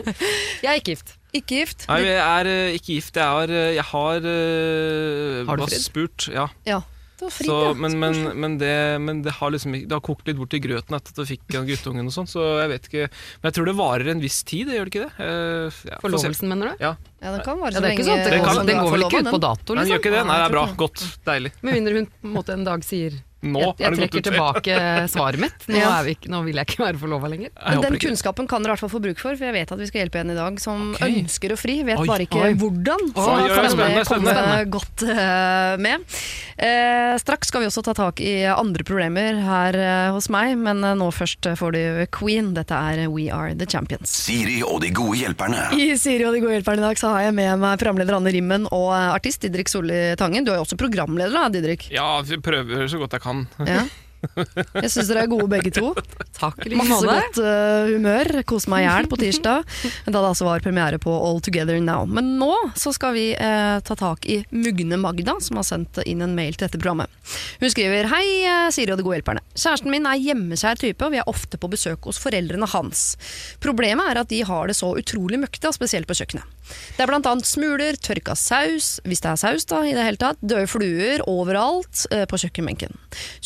jeg 0.64 0.70
er 0.70 0.78
ikke 0.78 0.94
gift. 0.94 1.16
Ikke 1.34 1.60
gift? 1.60 1.84
Nei, 1.90 2.00
jeg 2.06 2.22
er 2.22 2.52
ikke 2.78 2.86
gift. 2.94 3.18
Jeg 3.18 3.34
har, 3.38 3.54
jeg 3.80 3.86
har, 3.90 4.24
Har 4.24 4.24
du 4.24 5.50
bare 5.50 5.70
fridd? 5.70 5.84
spurt. 5.84 6.30
Ja. 6.34 6.46
Ja. 6.68 6.80
Det 7.20 7.26
var 7.26 7.32
fri, 7.36 7.46
Så, 7.50 7.56
ja. 7.66 7.72
men 7.76 7.98
men, 8.00 8.18
men, 8.40 8.54
det, 8.60 8.72
men 9.04 9.18
det 9.22 9.34
har 9.36 9.52
liksom 9.52 9.74
Det 9.76 9.92
har 9.92 10.00
kokt 10.00 10.26
litt 10.30 10.38
bort 10.40 10.54
i 10.56 10.60
grøten 10.64 10.96
etter 10.96 11.12
at 11.12 11.20
jeg 11.20 11.28
fikk 11.36 11.56
en 11.58 11.66
guttungen 11.68 12.08
og 12.08 12.14
sånn, 12.14 12.28
så 12.30 12.46
jeg 12.62 12.70
vet 12.72 12.88
ikke 12.88 13.06
Men 13.10 13.50
jeg 13.50 13.56
tror 13.58 13.68
det 13.68 13.76
varer 13.76 14.12
en 14.14 14.22
viss 14.24 14.38
tid, 14.48 14.72
gjør 14.72 14.88
det 14.88 14.94
ikke 14.94 15.04
det? 15.04 15.12
Uh, 15.20 15.80
ja. 15.90 16.00
Forlovelsen, 16.00 16.48
mener 16.48 16.72
du? 16.72 16.84
Ja. 16.86 16.94
Ja, 17.20 17.34
det 17.36 17.44
kan 17.44 17.60
vare 17.60 17.74
Ja, 17.74 17.76
så 17.76 17.84
det 17.84 17.90
er 17.90 17.98
ikke 17.98 18.08
lenge 18.08 18.10
sånn 18.10 18.24
det 18.24 18.30
Det 18.32 18.38
går, 18.40 18.54
kan- 18.56 18.70
den 18.70 18.80
går 18.80 18.94
vel 18.96 19.04
ikke 19.06 19.20
ut 19.20 19.34
på 19.36 19.42
dato, 19.44 19.74
Nei, 19.76 19.82
den 19.84 19.92
gjør 19.92 20.00
liksom? 20.00 20.00
ikke 20.00 20.14
det? 20.16 20.22
Nei, 20.30 20.38
det 20.40 20.46
er 20.48 20.54
bra. 20.56 20.64
Godt. 20.80 21.02
Deilig. 21.28 21.52
Med 21.60 21.76
mindre 21.76 21.98
hun 22.00 22.06
på 22.08 22.30
en 22.30 22.38
måte 22.40 22.56
en 22.56 22.64
dag 22.64 22.86
sier 22.86 23.20
Nå 23.40 23.60
jeg, 23.62 23.74
er 23.78 23.84
jeg 23.84 24.00
trekker 24.02 24.24
tilbake 24.30 24.78
svaret 25.12 25.40
mitt. 25.42 25.66
Nå, 25.70 25.80
er 25.96 26.06
vi 26.06 26.16
ikke, 26.16 26.32
nå 26.32 26.42
vil 26.46 26.60
jeg 26.60 26.70
ikke 26.70 26.84
være 26.84 27.00
forlova 27.00 27.30
lenger. 27.32 27.52
Men 27.60 27.84
den 27.86 27.98
kunnskapen 28.02 28.50
kan 28.50 28.64
dere 28.64 28.72
i 28.72 28.76
hvert 28.76 28.84
fall 28.84 28.92
få 28.92 29.02
bruk 29.04 29.20
for, 29.22 29.38
for 29.38 29.48
jeg 29.48 29.56
vet 29.56 29.74
at 29.76 29.80
vi 29.80 29.88
skal 29.90 30.04
hjelpe 30.04 30.22
en 30.22 30.34
i 30.34 30.38
dag 30.38 30.60
som 30.62 30.90
okay. 30.94 31.20
ønsker 31.22 31.54
å 31.54 31.58
fri, 31.60 31.80
vet 31.86 32.00
Oi, 32.00 32.08
bare 32.08 32.26
ikke 32.28 32.42
oi. 32.44 32.52
hvordan. 32.60 33.06
Så 33.14 33.26
Oi, 33.26 33.40
oi, 33.44 33.50
kan 33.54 33.68
det 33.68 34.04
komme 34.08 34.34
spennende. 34.34 34.64
godt 34.76 35.06
uh, 35.08 35.74
med. 35.80 36.08
Uh, 36.60 37.14
straks 37.20 37.50
skal 37.50 37.64
vi 37.64 37.70
også 37.70 37.82
ta 37.86 37.94
tak 37.96 38.20
i 38.22 38.34
andre 38.50 38.84
problemer 38.86 39.40
her 39.44 39.76
uh, 39.80 40.10
hos 40.14 40.28
meg, 40.32 40.54
men 40.60 40.84
eh, 40.84 40.96
nå 40.98 41.08
først 41.14 41.48
får 41.58 41.74
du 41.74 41.82
Queen. 42.14 42.52
Dette 42.56 42.76
er 42.76 43.06
We 43.10 43.28
Are 43.32 43.54
The 43.56 43.66
Champions. 43.68 44.12
Siri 44.26 44.60
og 44.66 44.80
de 44.84 44.92
gode 44.94 45.18
hjelperne. 45.20 45.70
I 45.76 45.94
Siri 46.00 46.26
og 46.28 46.36
de 46.36 46.42
gode 46.44 46.58
hjelperne 46.58 46.82
i 46.82 46.86
dag 46.88 47.00
så 47.00 47.14
har 47.14 47.26
jeg 47.26 47.36
med 47.38 47.62
meg 47.62 47.80
programleder 47.80 48.18
Anne 48.18 48.32
Rimmen 48.34 48.68
og 48.68 48.90
eh, 48.94 49.08
artist 49.14 49.42
Didrik 49.44 49.70
Solli 49.72 50.00
Tangen. 50.20 50.46
Du 50.46 50.52
er 50.52 50.60
jo 50.60 50.66
også 50.66 50.78
programleder 50.80 51.34
da, 51.36 51.48
Didrik. 51.52 51.88
Ja, 51.94 52.08
vi 52.26 52.40
prøver 52.42 52.86
så 52.90 53.00
godt 53.00 53.16
jeg 53.16 53.24
kan. 53.24 53.29
Ja. 53.66 53.84
Jeg 54.84 54.90
syns 54.92 55.08
dere 55.08 55.24
er 55.24 55.30
gode 55.30 55.48
begge 55.50 55.72
to. 55.74 55.92
Takk 56.36 56.64
like 56.66 56.78
Masse 56.80 57.06
godt 57.06 57.40
uh, 57.40 57.88
humør. 57.88 58.30
Kos 58.48 58.66
meg 58.70 58.84
i 58.84 58.88
hjel 58.88 59.08
på 59.10 59.18
tirsdag, 59.20 59.64
da 60.06 60.12
det 60.12 60.20
altså 60.20 60.46
var 60.48 60.64
premiere 60.64 61.00
på 61.02 61.12
All 61.12 61.40
Together 61.44 61.78
Now. 61.82 62.06
Men 62.08 62.34
nå 62.40 62.52
så 62.78 62.92
skal 62.96 63.14
vi 63.16 63.26
uh, 63.34 63.78
ta 63.84 63.96
tak 63.98 64.28
i 64.30 64.40
Mugne 64.52 65.00
Magda, 65.00 65.38
som 65.44 65.60
har 65.60 65.68
sendt 65.68 66.02
inn 66.04 66.24
en 66.24 66.36
mail 66.36 66.56
til 66.56 66.66
dette 66.66 66.80
programmet. 66.80 67.08
Hun 67.60 67.72
skriver 67.72 68.08
Hei, 68.10 68.24
eh, 68.48 68.68
Siri 68.74 68.92
og 68.92 69.00
de 69.00 69.06
gode 69.06 69.20
hjelperne. 69.20 69.42
Kjæresten 69.54 69.92
min 69.92 70.08
er 70.08 70.20
hjemmekjær 70.20 70.80
type, 70.80 71.04
og 71.06 71.14
vi 71.14 71.20
er 71.22 71.30
ofte 71.30 71.60
på 71.60 71.70
besøk 71.72 72.08
hos 72.08 72.20
foreldrene 72.20 72.68
hans. 72.72 73.04
Problemet 73.62 74.12
er 74.12 74.22
at 74.22 74.32
de 74.32 74.42
har 74.46 74.70
det 74.70 74.76
så 74.78 74.92
utrolig 74.98 75.40
møkte, 75.40 75.72
spesielt 75.76 76.10
på 76.10 76.16
kjøkkenet. 76.18 76.59
Det 76.96 77.04
er 77.04 77.12
annet 77.16 77.48
smuler, 77.48 77.96
tørka 77.96 78.34
saus, 78.36 78.98
hvis 79.08 79.22
det 79.24 79.30
er 79.30 79.40
saus 79.40 79.66
da, 79.68 79.80
i 79.86 79.94
det 79.96 80.04
hele 80.04 80.20
tatt, 80.20 80.40
døde 80.42 80.68
fluer 80.70 81.24
overalt 81.30 82.04
eh, 82.12 82.26
på 82.28 82.40
kjøkkenbenken. 82.42 82.96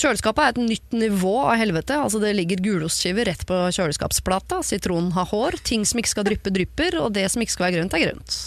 Kjøleskapet 0.01 0.43
er 0.43 0.55
et 0.55 0.73
nytt 0.73 0.97
nivå 0.97 1.37
av 1.45 1.59
helvete, 1.61 1.97
altså 2.01 2.21
det 2.23 2.35
ligger 2.37 2.63
gulostskiver 2.65 3.29
rett 3.31 3.47
på 3.49 3.61
kjøleskapsplata, 3.77 4.61
sitronen 4.67 5.13
har 5.15 5.31
hår, 5.31 5.61
ting 5.67 5.87
som 5.87 6.03
ikke 6.03 6.15
skal 6.17 6.29
dryppe 6.29 6.53
drypper, 6.55 6.99
og 7.03 7.15
det 7.15 7.29
som 7.33 7.45
ikke 7.45 7.55
skal 7.55 7.69
være 7.69 7.79
grønt 7.79 7.97
er 7.97 8.05
grønt. 8.09 8.39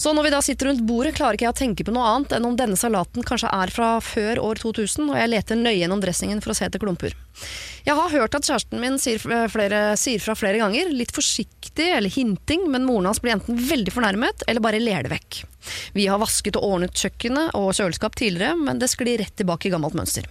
Så 0.00 0.14
når 0.16 0.24
vi 0.24 0.32
da 0.32 0.40
sitter 0.40 0.70
rundt 0.70 0.86
bordet, 0.88 1.12
klarer 1.18 1.36
ikke 1.36 1.44
jeg 1.44 1.52
å 1.52 1.58
tenke 1.58 1.84
på 1.84 1.92
noe 1.92 2.08
annet 2.08 2.32
enn 2.38 2.46
om 2.48 2.56
denne 2.56 2.78
salaten 2.80 3.26
kanskje 3.26 3.52
er 3.52 3.72
fra 3.74 3.92
før 4.00 4.40
år 4.40 4.62
2000, 4.62 5.10
og 5.12 5.18
jeg 5.20 5.32
leter 5.34 5.60
nøye 5.60 5.76
gjennom 5.82 6.00
dressingen 6.00 6.40
for 6.40 6.54
å 6.54 6.56
se 6.56 6.64
etter 6.64 6.80
klumper. 6.80 7.12
Jeg 7.84 7.96
har 7.96 8.12
hørt 8.12 8.36
at 8.36 8.48
kjæresten 8.48 8.80
min 8.80 8.96
sier, 9.00 9.20
flere, 9.52 9.82
sier 10.00 10.24
fra 10.24 10.36
flere 10.38 10.60
ganger, 10.60 10.88
litt 10.96 11.12
forsiktig 11.12 11.59
eller 11.88 12.12
hinting, 12.12 12.66
men 12.70 12.84
moren 12.84 13.08
hans 13.10 13.20
blir 13.22 13.34
enten 13.36 13.58
veldig 13.68 13.94
fornærmet 13.94 14.44
eller 14.48 14.64
bare 14.64 14.82
ler 14.82 15.06
det 15.06 15.12
vekk. 15.14 15.40
Vi 15.96 16.06
har 16.10 16.20
vasket 16.20 16.58
og 16.58 16.66
ordnet 16.66 16.96
kjøkkenet 16.96 17.54
og 17.58 17.72
kjøleskap 17.76 18.16
tidligere, 18.18 18.56
men 18.58 18.80
det 18.80 18.90
sklir 18.92 19.20
rett 19.20 19.34
tilbake 19.36 19.68
i 19.68 19.72
gammelt 19.74 19.96
mønster. 19.98 20.28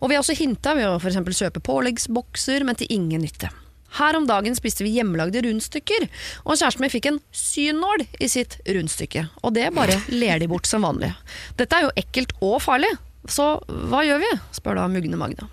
Og 0.00 0.10
vi 0.10 0.16
har 0.16 0.24
også 0.24 0.36
hinta 0.38 0.76
ved 0.78 0.88
å 0.88 0.98
f.eks. 1.00 1.20
kjøpe 1.40 1.64
påleggsbokser, 1.64 2.66
men 2.66 2.78
til 2.78 2.92
ingen 2.96 3.24
nytte. 3.24 3.52
Her 3.96 4.16
om 4.18 4.26
dagen 4.28 4.56
spiste 4.58 4.84
vi 4.84 4.92
hjemmelagde 4.96 5.40
rundstykker, 5.46 6.08
og 6.44 6.58
kjæresten 6.58 6.84
min 6.84 6.92
fikk 6.92 7.10
en 7.10 7.20
synål 7.32 8.04
i 8.20 8.28
sitt 8.28 8.58
rundstykke. 8.66 9.28
Og 9.42 9.54
det 9.56 9.70
bare 9.76 9.96
ler 10.12 10.42
de 10.42 10.50
bort 10.50 10.68
som 10.68 10.84
vanlig. 10.84 11.12
Dette 11.56 11.78
er 11.78 11.86
jo 11.86 11.94
ekkelt 11.96 12.34
og 12.44 12.58
farlig, 12.64 12.92
så 13.30 13.54
hva 13.66 14.04
gjør 14.06 14.20
vi? 14.22 14.32
spør 14.58 14.82
da 14.82 14.88
mugne 14.90 15.18
Magda. 15.18 15.48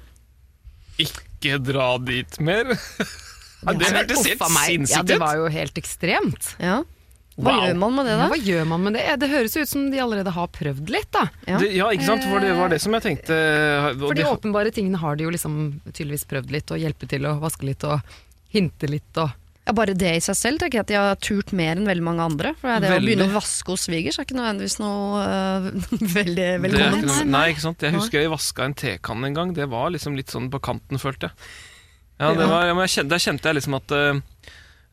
Ikke 1.01 1.57
dra 1.63 1.93
dit 2.03 2.39
mer. 2.43 2.75
Ja, 3.63 3.73
det 3.79 3.91
hørtes 3.95 4.25
helt 4.27 4.43
sinnssykt 4.43 4.91
ut! 4.91 4.97
Ja, 4.97 5.03
det 5.13 5.19
var 5.21 5.37
jo 5.39 5.47
helt 5.53 5.79
ekstremt. 5.79 6.53
Ja. 6.59 6.81
Hva 7.33 7.49
Wow. 7.49 7.63
gjør 7.65 7.77
man 7.81 7.95
med 7.97 8.05
det, 8.05 8.15
da? 8.19 8.25
Hva 8.29 8.37
gjør 8.45 8.65
man 8.69 8.83
med 8.85 8.93
det? 8.93 9.03
Det 9.23 9.29
høres 9.31 9.55
ut 9.57 9.69
som 9.69 9.85
de 9.89 9.97
allerede 10.03 10.29
har 10.35 10.49
prøvd 10.53 10.89
litt, 10.93 11.09
da. 11.15 11.23
Ja. 11.49 11.57
Det, 11.57 11.69
ja, 11.73 11.87
ikke 11.95 12.05
sant? 12.05 12.27
For 12.29 12.43
det 12.43 12.51
var 12.59 12.69
det 12.69 12.77
som 12.83 12.93
jeg 12.93 13.01
tenkte. 13.07 13.37
For 14.03 14.13
de 14.19 14.27
åpenbare 14.29 14.73
tingene 14.75 14.99
har 15.01 15.17
de 15.17 15.25
jo 15.25 15.31
liksom 15.33 15.55
tydeligvis 15.89 16.27
prøvd 16.29 16.53
litt, 16.53 16.69
og 16.75 16.83
hjelpe 16.83 17.09
til 17.09 17.25
å 17.25 17.39
vaske 17.41 17.65
litt 17.65 17.87
og 17.89 18.05
hinte 18.53 18.89
litt 18.91 19.17
og 19.17 19.33
Ja, 19.63 19.71
bare 19.71 19.93
det 19.95 20.09
i 20.17 20.21
seg 20.21 20.35
selv 20.35 20.59
tenker 20.59 20.81
jeg 20.81 20.83
at 20.83 20.89
de 20.91 20.95
har 20.99 21.19
turt 21.23 21.53
mer 21.55 21.77
enn 21.79 21.87
veldig 21.87 22.03
mange 22.03 22.21
andre. 22.27 22.49
For 22.59 22.83
det 22.83 22.89
å 22.91 23.01
begynne 23.01 23.29
å 23.31 23.35
vaske 23.39 23.71
hos 23.71 23.85
svigers 23.87 24.19
er 24.19 24.27
ikke 24.27 24.35
nødvendigvis 24.37 24.75
noe 24.83 25.21
uh, 25.23 25.69
veldig 26.19 26.47
velkomment. 26.67 27.07
Nei, 27.07 27.19
nei. 27.23 27.29
Nei, 27.31 27.45
ikke 27.55 27.63
sant? 27.65 27.81
Jeg 27.87 27.95
husker 27.95 28.19
jeg 28.19 28.29
vaska 28.33 28.67
en 28.67 28.75
tekanne 28.75 29.31
en 29.31 29.37
gang. 29.39 29.53
Det 29.55 29.69
var 29.71 29.89
liksom 29.95 30.19
litt 30.19 30.29
sånn 30.35 30.51
på 30.53 30.59
kanten, 30.61 30.99
følte 31.01 31.31
jeg. 31.31 31.47
Ja, 32.19 32.33
det 32.37 32.45
var, 32.47 32.65
ja, 32.69 32.73
kjente, 32.85 33.09
Der 33.09 33.19
kjente 33.23 33.49
jeg 33.49 33.55
liksom 33.57 33.75
at, 33.75 33.91
eh, 33.91 34.19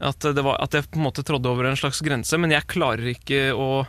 at, 0.00 0.18
det 0.34 0.42
var, 0.44 0.56
at 0.64 0.72
jeg 0.72 0.86
på 0.90 0.96
en 0.98 1.04
måte 1.04 1.22
trådde 1.26 1.46
over 1.50 1.66
en 1.68 1.76
slags 1.76 2.00
grense, 2.02 2.38
men 2.40 2.50
jeg 2.50 2.66
klarer 2.66 3.10
ikke 3.14 3.50
å 3.54 3.86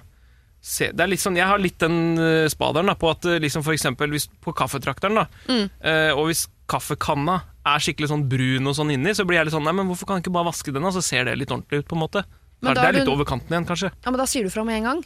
se 0.62 0.92
Det 0.94 1.02
er 1.02 1.08
litt 1.10 1.20
sånn, 1.24 1.38
Jeg 1.40 1.48
har 1.50 1.58
litt 1.58 1.80
den 1.82 2.18
uh, 2.20 2.48
spaderen 2.52 2.86
da, 2.92 2.94
på 3.00 3.10
at 3.10 3.26
eh, 3.26 3.40
liksom 3.42 3.64
for 3.66 3.74
eksempel 3.74 4.12
hvis, 4.14 4.28
på 4.44 4.54
kaffetrakteren, 4.54 5.16
da, 5.16 5.26
Mm. 5.48 5.70
eh, 5.82 6.12
og 6.14 6.28
hvis 6.30 6.48
kaffekanna 6.70 7.40
er 7.66 7.80
skikkelig 7.82 8.10
sånn 8.12 8.28
brun 8.30 8.68
og 8.70 8.76
sånn 8.78 8.92
inni, 8.94 9.14
så 9.18 9.26
blir 9.26 9.38
jeg 9.40 9.46
litt 9.50 9.56
sånn 9.56 9.64
Nei, 9.66 9.74
men 9.74 9.88
hvorfor 9.90 10.06
kan 10.08 10.18
jeg 10.20 10.26
ikke 10.28 10.34
bare 10.38 10.50
vaske 10.52 10.72
den, 10.74 10.84
da? 10.84 10.92
Så 10.94 11.02
ser 11.04 11.26
det 11.26 11.38
litt 11.38 11.50
ordentlig 11.52 11.82
ut, 11.82 11.88
på 11.88 11.96
en 11.98 12.04
måte. 12.04 12.24
Men 12.62 12.74
det 12.76 12.82
da 12.84 12.88
er 12.90 12.94
litt 13.00 13.06
du- 13.06 13.12
over 13.12 13.26
kanten 13.26 13.50
igjen, 13.50 13.66
kanskje. 13.66 13.90
Ja, 14.06 14.12
men 14.12 14.18
da 14.22 14.26
sier 14.30 14.44
du 14.44 14.50
fra 14.54 14.64
med 14.64 14.78
en 14.78 14.84
gang. 14.84 15.02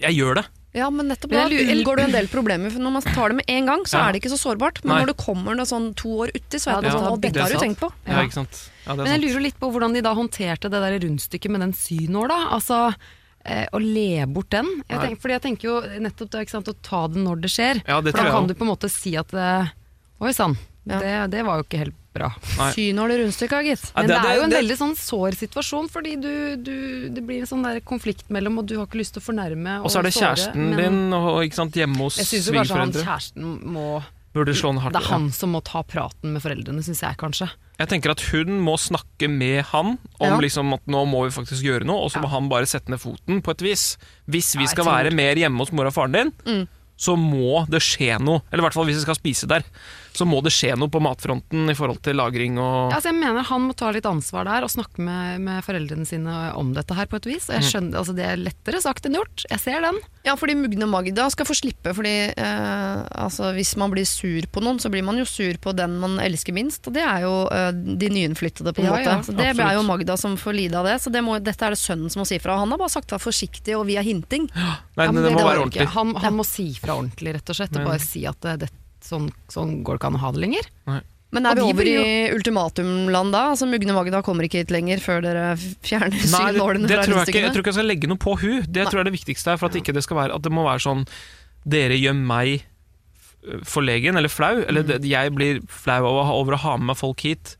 Jeg 0.00 0.16
gjør 0.18 0.34
det. 0.40 0.46
Ja, 0.76 0.90
men 0.92 1.08
nettopp 1.08 1.32
Men 1.32 1.48
da 1.50 1.56
unngår 1.72 1.96
du 1.96 2.02
en 2.04 2.12
del 2.12 2.26
problemer. 2.28 2.70
For 2.70 2.78
når 2.84 2.92
man 2.92 3.02
tar 3.02 3.32
det 3.32 3.36
med 3.40 3.44
en 3.48 3.66
gang, 3.66 3.82
så 3.88 3.96
Ja. 3.98 4.08
er 4.08 4.12
det 4.12 4.20
ikke 4.22 4.30
så 4.36 4.38
sårbart. 4.38 4.84
Men 4.84 4.92
Nei. 4.94 5.00
når 5.02 5.06
det 5.14 5.16
kommer 5.24 5.56
noe 5.56 5.66
sånn 5.66 5.94
to 5.96 6.08
år 6.22 6.28
uti, 6.34 6.58
så 6.60 6.76
er 6.76 6.82
det 6.82 6.92
ja, 6.92 6.98
sånn 6.98 7.20
dette 7.20 7.40
har 7.40 7.48
du 7.50 7.56
tenkt 7.58 7.80
på. 7.80 7.90
Ja, 8.06 8.12
Ja. 8.12 8.22
ikke 8.28 8.32
sant? 8.36 8.70
Ja, 8.86 8.94
Men 8.94 9.06
jeg 9.06 9.14
sant. 9.14 9.24
lurer 9.24 9.42
litt 9.42 9.58
på 9.58 9.70
hvordan 9.72 9.94
de 9.94 10.00
da 10.02 10.14
håndterte 10.14 10.70
det 10.70 10.82
der 10.84 10.98
rundstykket 11.08 11.50
med 11.50 11.60
den 11.60 11.72
synåla. 11.72 12.50
Altså, 12.52 12.94
eh, 13.44 13.66
å 13.72 13.80
le 13.80 14.26
bort 14.26 14.50
den. 14.50 14.66
Jeg 14.88 15.00
tenker, 15.00 15.16
fordi 15.20 15.32
jeg 15.32 15.42
tenker 15.42 15.62
jo 15.62 15.80
nettopp 16.00 16.30
det, 16.30 16.40
ikke 16.46 16.50
sant, 16.50 16.68
å 16.68 16.74
ta 16.82 17.06
den 17.08 17.24
når 17.24 17.40
det 17.40 17.50
skjer. 17.50 17.82
Ja, 17.88 18.00
det 18.02 18.14
For 18.14 18.24
da 18.24 18.30
kan 18.30 18.46
du 18.46 18.54
på 18.54 18.62
en 18.62 18.68
måte 18.76 18.90
si 18.90 19.16
at 19.16 19.32
eh, 19.34 19.68
Oi 20.20 20.32
sann, 20.32 20.56
Ja. 20.86 20.98
det, 21.00 21.30
det 21.30 21.44
var 21.46 21.58
jo 21.58 21.64
ikke 21.64 21.78
helt 21.78 21.94
bra. 22.18 22.28
Synål 22.74 23.14
i 23.14 23.18
rundstykka, 23.22 23.62
gitt. 23.64 23.86
Ja, 23.94 24.02
Men 24.02 24.10
det, 24.10 24.18
er 24.18 24.36
jo 24.36 24.42
en 24.44 24.50
det- 24.52 24.60
veldig 24.60 24.76
sånn 24.82 24.94
sår 24.98 25.38
situasjon, 25.40 25.88
fordi 25.94 26.16
du, 26.20 26.32
du, 26.58 26.76
det 27.14 27.22
blir 27.24 27.40
en 27.46 27.50
sånn 27.50 27.62
der 27.64 27.80
konflikt 27.80 28.28
mellom, 28.34 28.58
og 28.60 28.66
du 28.68 28.76
har 28.80 28.86
ikke 28.90 29.00
lyst 29.00 29.14
til 29.16 29.22
å 29.22 29.26
fornærme 29.30 29.78
Og 29.84 29.90
så 29.90 30.00
er 30.02 30.08
det 30.10 30.14
såre, 30.18 30.34
kjæresten 30.34 30.68
men 30.74 30.78
din 30.82 31.12
og, 31.16 31.40
ikke 31.46 31.54
sant, 31.62 31.74
hjemme 31.78 31.96
hos 32.04 32.18
Jeg 32.20 32.26
syns 32.34 32.50
jo 32.50 32.56
kanskje 32.58 32.78
han 32.82 32.92
kjæresten 32.98 33.50
må 33.78 33.86
Det 34.38 34.44
er 34.54 35.06
han 35.08 35.30
som 35.34 35.50
må 35.54 35.62
ta 35.64 35.80
praten 35.82 36.34
med 36.34 36.42
foreldrene, 36.44 36.82
syns 36.84 37.00
jeg 37.02 37.16
kanskje. 37.18 37.48
Jeg 37.80 37.88
tenker 37.90 38.12
at 38.12 38.20
hun 38.30 38.60
må 38.62 38.74
snakke 38.78 39.26
med 39.30 39.64
han 39.72 39.96
om 40.20 40.28
Ja. 40.28 40.36
liksom 40.38 40.72
at 40.74 40.84
nå 40.86 41.00
må 41.08 41.24
vi 41.26 41.32
faktisk 41.34 41.62
gjøre 41.64 41.86
noe, 41.88 42.04
og 42.04 42.10
så 42.12 42.20
må 42.20 42.28
Ja. 42.28 42.34
han 42.36 42.48
bare 42.48 42.66
sette 42.66 42.88
ned 42.92 43.00
foten 43.00 43.40
på 43.42 43.50
et 43.50 43.62
vis. 43.62 43.96
Hvis 44.28 44.54
vi 44.56 44.64
Ja, 44.64 44.70
skal 44.70 44.84
være 44.84 45.12
mer 45.12 45.34
hjemme 45.34 45.58
hos 45.58 45.72
mor 45.72 45.86
og 45.86 45.94
faren 45.94 46.12
din, 46.12 46.32
Mm. 46.46 46.68
så 46.98 47.16
må 47.16 47.66
det 47.70 47.80
skje 47.80 48.20
noe. 48.20 48.42
Eller 48.52 48.62
i 48.62 48.66
hvert 48.68 48.74
fall 48.74 48.84
hvis 48.86 48.96
vi 49.00 49.06
skal 49.06 49.14
spise 49.16 49.48
der, 49.48 49.64
så 50.18 50.26
må 50.26 50.40
det 50.42 50.50
skje 50.54 50.72
noe 50.78 50.90
på 50.90 50.98
matfronten 51.04 51.70
i 51.70 51.76
forhold 51.78 52.00
til 52.02 52.18
lagring 52.18 52.56
og 52.58 52.90
Ja, 52.90 52.98
altså 52.98 53.12
jeg 53.12 53.18
mener 53.20 53.46
Han 53.46 53.68
må 53.68 53.76
ta 53.78 53.92
litt 53.94 54.06
ansvar 54.10 54.48
der 54.48 54.66
og 54.66 54.72
snakke 54.72 54.98
med, 55.06 55.40
med 55.46 55.62
foreldrene 55.66 56.06
sine 56.08 56.34
om 56.58 56.72
dette 56.74 56.96
her 56.98 57.06
på 57.06 57.20
et 57.20 57.28
vis. 57.30 57.46
Og 57.48 57.56
jeg 57.60 57.68
skjønner, 57.70 58.00
altså 58.00 58.14
Det 58.18 58.24
er 58.26 58.40
lettere 58.42 58.80
sagt 58.82 59.06
enn 59.06 59.14
gjort. 59.20 59.44
Jeg 59.50 59.62
ser 59.62 59.80
den. 59.86 60.00
Ja, 60.26 60.34
fordi 60.40 60.56
Mugne 60.58 60.88
Magda 60.90 61.28
skal 61.30 61.46
få 61.48 61.54
slippe. 61.56 61.94
Fordi 61.94 62.14
eh, 62.34 62.98
altså, 63.22 63.52
Hvis 63.56 63.76
man 63.80 63.92
blir 63.94 64.04
sur 64.08 64.48
på 64.52 64.62
noen, 64.64 64.80
så 64.82 64.90
blir 64.92 65.06
man 65.06 65.16
jo 65.20 65.26
sur 65.28 65.54
på 65.62 65.72
den 65.78 65.94
man 66.02 66.18
elsker 66.24 66.56
minst. 66.56 66.88
Og 66.90 66.96
det 66.98 67.04
er 67.06 67.22
jo 67.24 67.34
eh, 67.54 67.70
de 67.72 68.10
nyinnflyttede, 68.12 68.74
på 68.74 68.82
en 68.82 68.88
Ja, 68.90 68.96
måte. 68.96 69.06
ja, 69.06 69.16
så 69.22 69.36
det 69.38 69.46
absolutt. 69.52 69.64
er 69.70 69.78
jo 69.78 69.86
Magda 69.88 70.16
som 70.20 70.34
får 70.40 70.58
lide 70.58 70.80
av 70.82 70.88
det. 70.90 70.96
Så 71.04 71.12
det 71.14 71.22
må, 71.24 71.38
dette 71.38 71.64
er 71.68 71.76
det 71.76 71.80
sønnen 71.80 72.10
som 72.12 72.24
må 72.24 72.28
si 72.28 72.40
fra. 72.42 72.58
Han 72.64 72.74
har 72.74 72.82
bare 72.82 72.92
sagt 72.96 73.14
vær 73.14 73.22
forsiktig 73.22 73.78
og 73.78 73.86
via 73.88 74.02
hinting. 74.04 74.50
Nei, 74.56 74.74
Ja, 74.98 75.12
men 75.12 75.22
det, 75.22 75.30
må 75.32 75.38
det 75.38 75.46
være 75.46 75.54
ikke. 75.54 75.62
ordentlig. 75.68 75.88
Han, 75.94 76.14
han 76.26 76.36
må 76.42 76.44
si 76.48 76.68
fra 76.82 76.98
ordentlig, 76.98 77.36
rett 77.38 77.54
og 77.54 77.60
slett. 77.62 77.78
Og 77.78 77.86
bare 77.92 78.02
si 78.02 78.24
at 78.28 78.40
det, 78.44 78.56
det, 78.66 78.70
sånn, 79.08 79.30
sånn 79.52 79.78
går 79.86 79.96
det 79.96 80.02
ikke 80.02 80.10
an 80.12 80.18
å 80.18 80.24
ha 80.26 80.32
det 80.36 80.42
lenger. 80.44 80.68
Men 81.36 81.44
er 81.44 81.58
vi 81.58 81.64
over 81.66 81.88
i 81.90 81.96
ultimatumland 82.32 83.34
da? 83.34 83.42
Altså 83.52 83.66
Mugne 83.68 83.92
Magda 83.92 84.22
kommer 84.24 84.46
ikke 84.46 84.62
hit 84.62 84.70
lenger 84.72 85.02
før 85.04 85.20
dere 85.26 85.42
fjerner 85.60 86.14
Nei, 86.16 86.22
synålene 86.54 86.88
det 86.88 86.96
fra 86.96 87.04
tror 87.04 87.18
jeg, 87.20 87.28
ikke, 87.34 87.42
jeg 87.42 87.52
tror 87.52 87.60
ikke 87.64 87.72
jeg 87.74 87.76
skal 87.76 87.90
legge 87.90 88.08
noe 88.08 88.20
på 88.22 88.32
hun 88.40 88.62
Det 88.64 88.86
tror 88.88 88.96
jeg 88.96 89.04
er 89.04 89.10
det 89.10 89.16
viktigste 89.18 89.52
her. 89.52 89.60
For 89.60 89.68
at, 89.68 89.76
ikke 89.76 89.92
det, 89.92 90.06
skal 90.06 90.16
være, 90.22 90.38
at 90.38 90.46
det 90.46 90.52
må 90.56 90.64
være 90.64 90.80
sånn 90.86 91.04
Dere 91.68 91.98
gjør 92.00 92.16
meg 92.16 92.64
forlegen 93.68 94.16
eller 94.16 94.32
flau. 94.32 94.62
Eller 94.64 94.82
Mm. 94.88 95.04
jeg 95.04 95.34
blir 95.36 95.60
flau 95.68 96.00
over, 96.08 96.32
over 96.32 96.56
å 96.56 96.62
ha 96.64 96.76
med 96.80 96.86
meg 96.92 96.96
folk 96.96 97.20
hit 97.20 97.56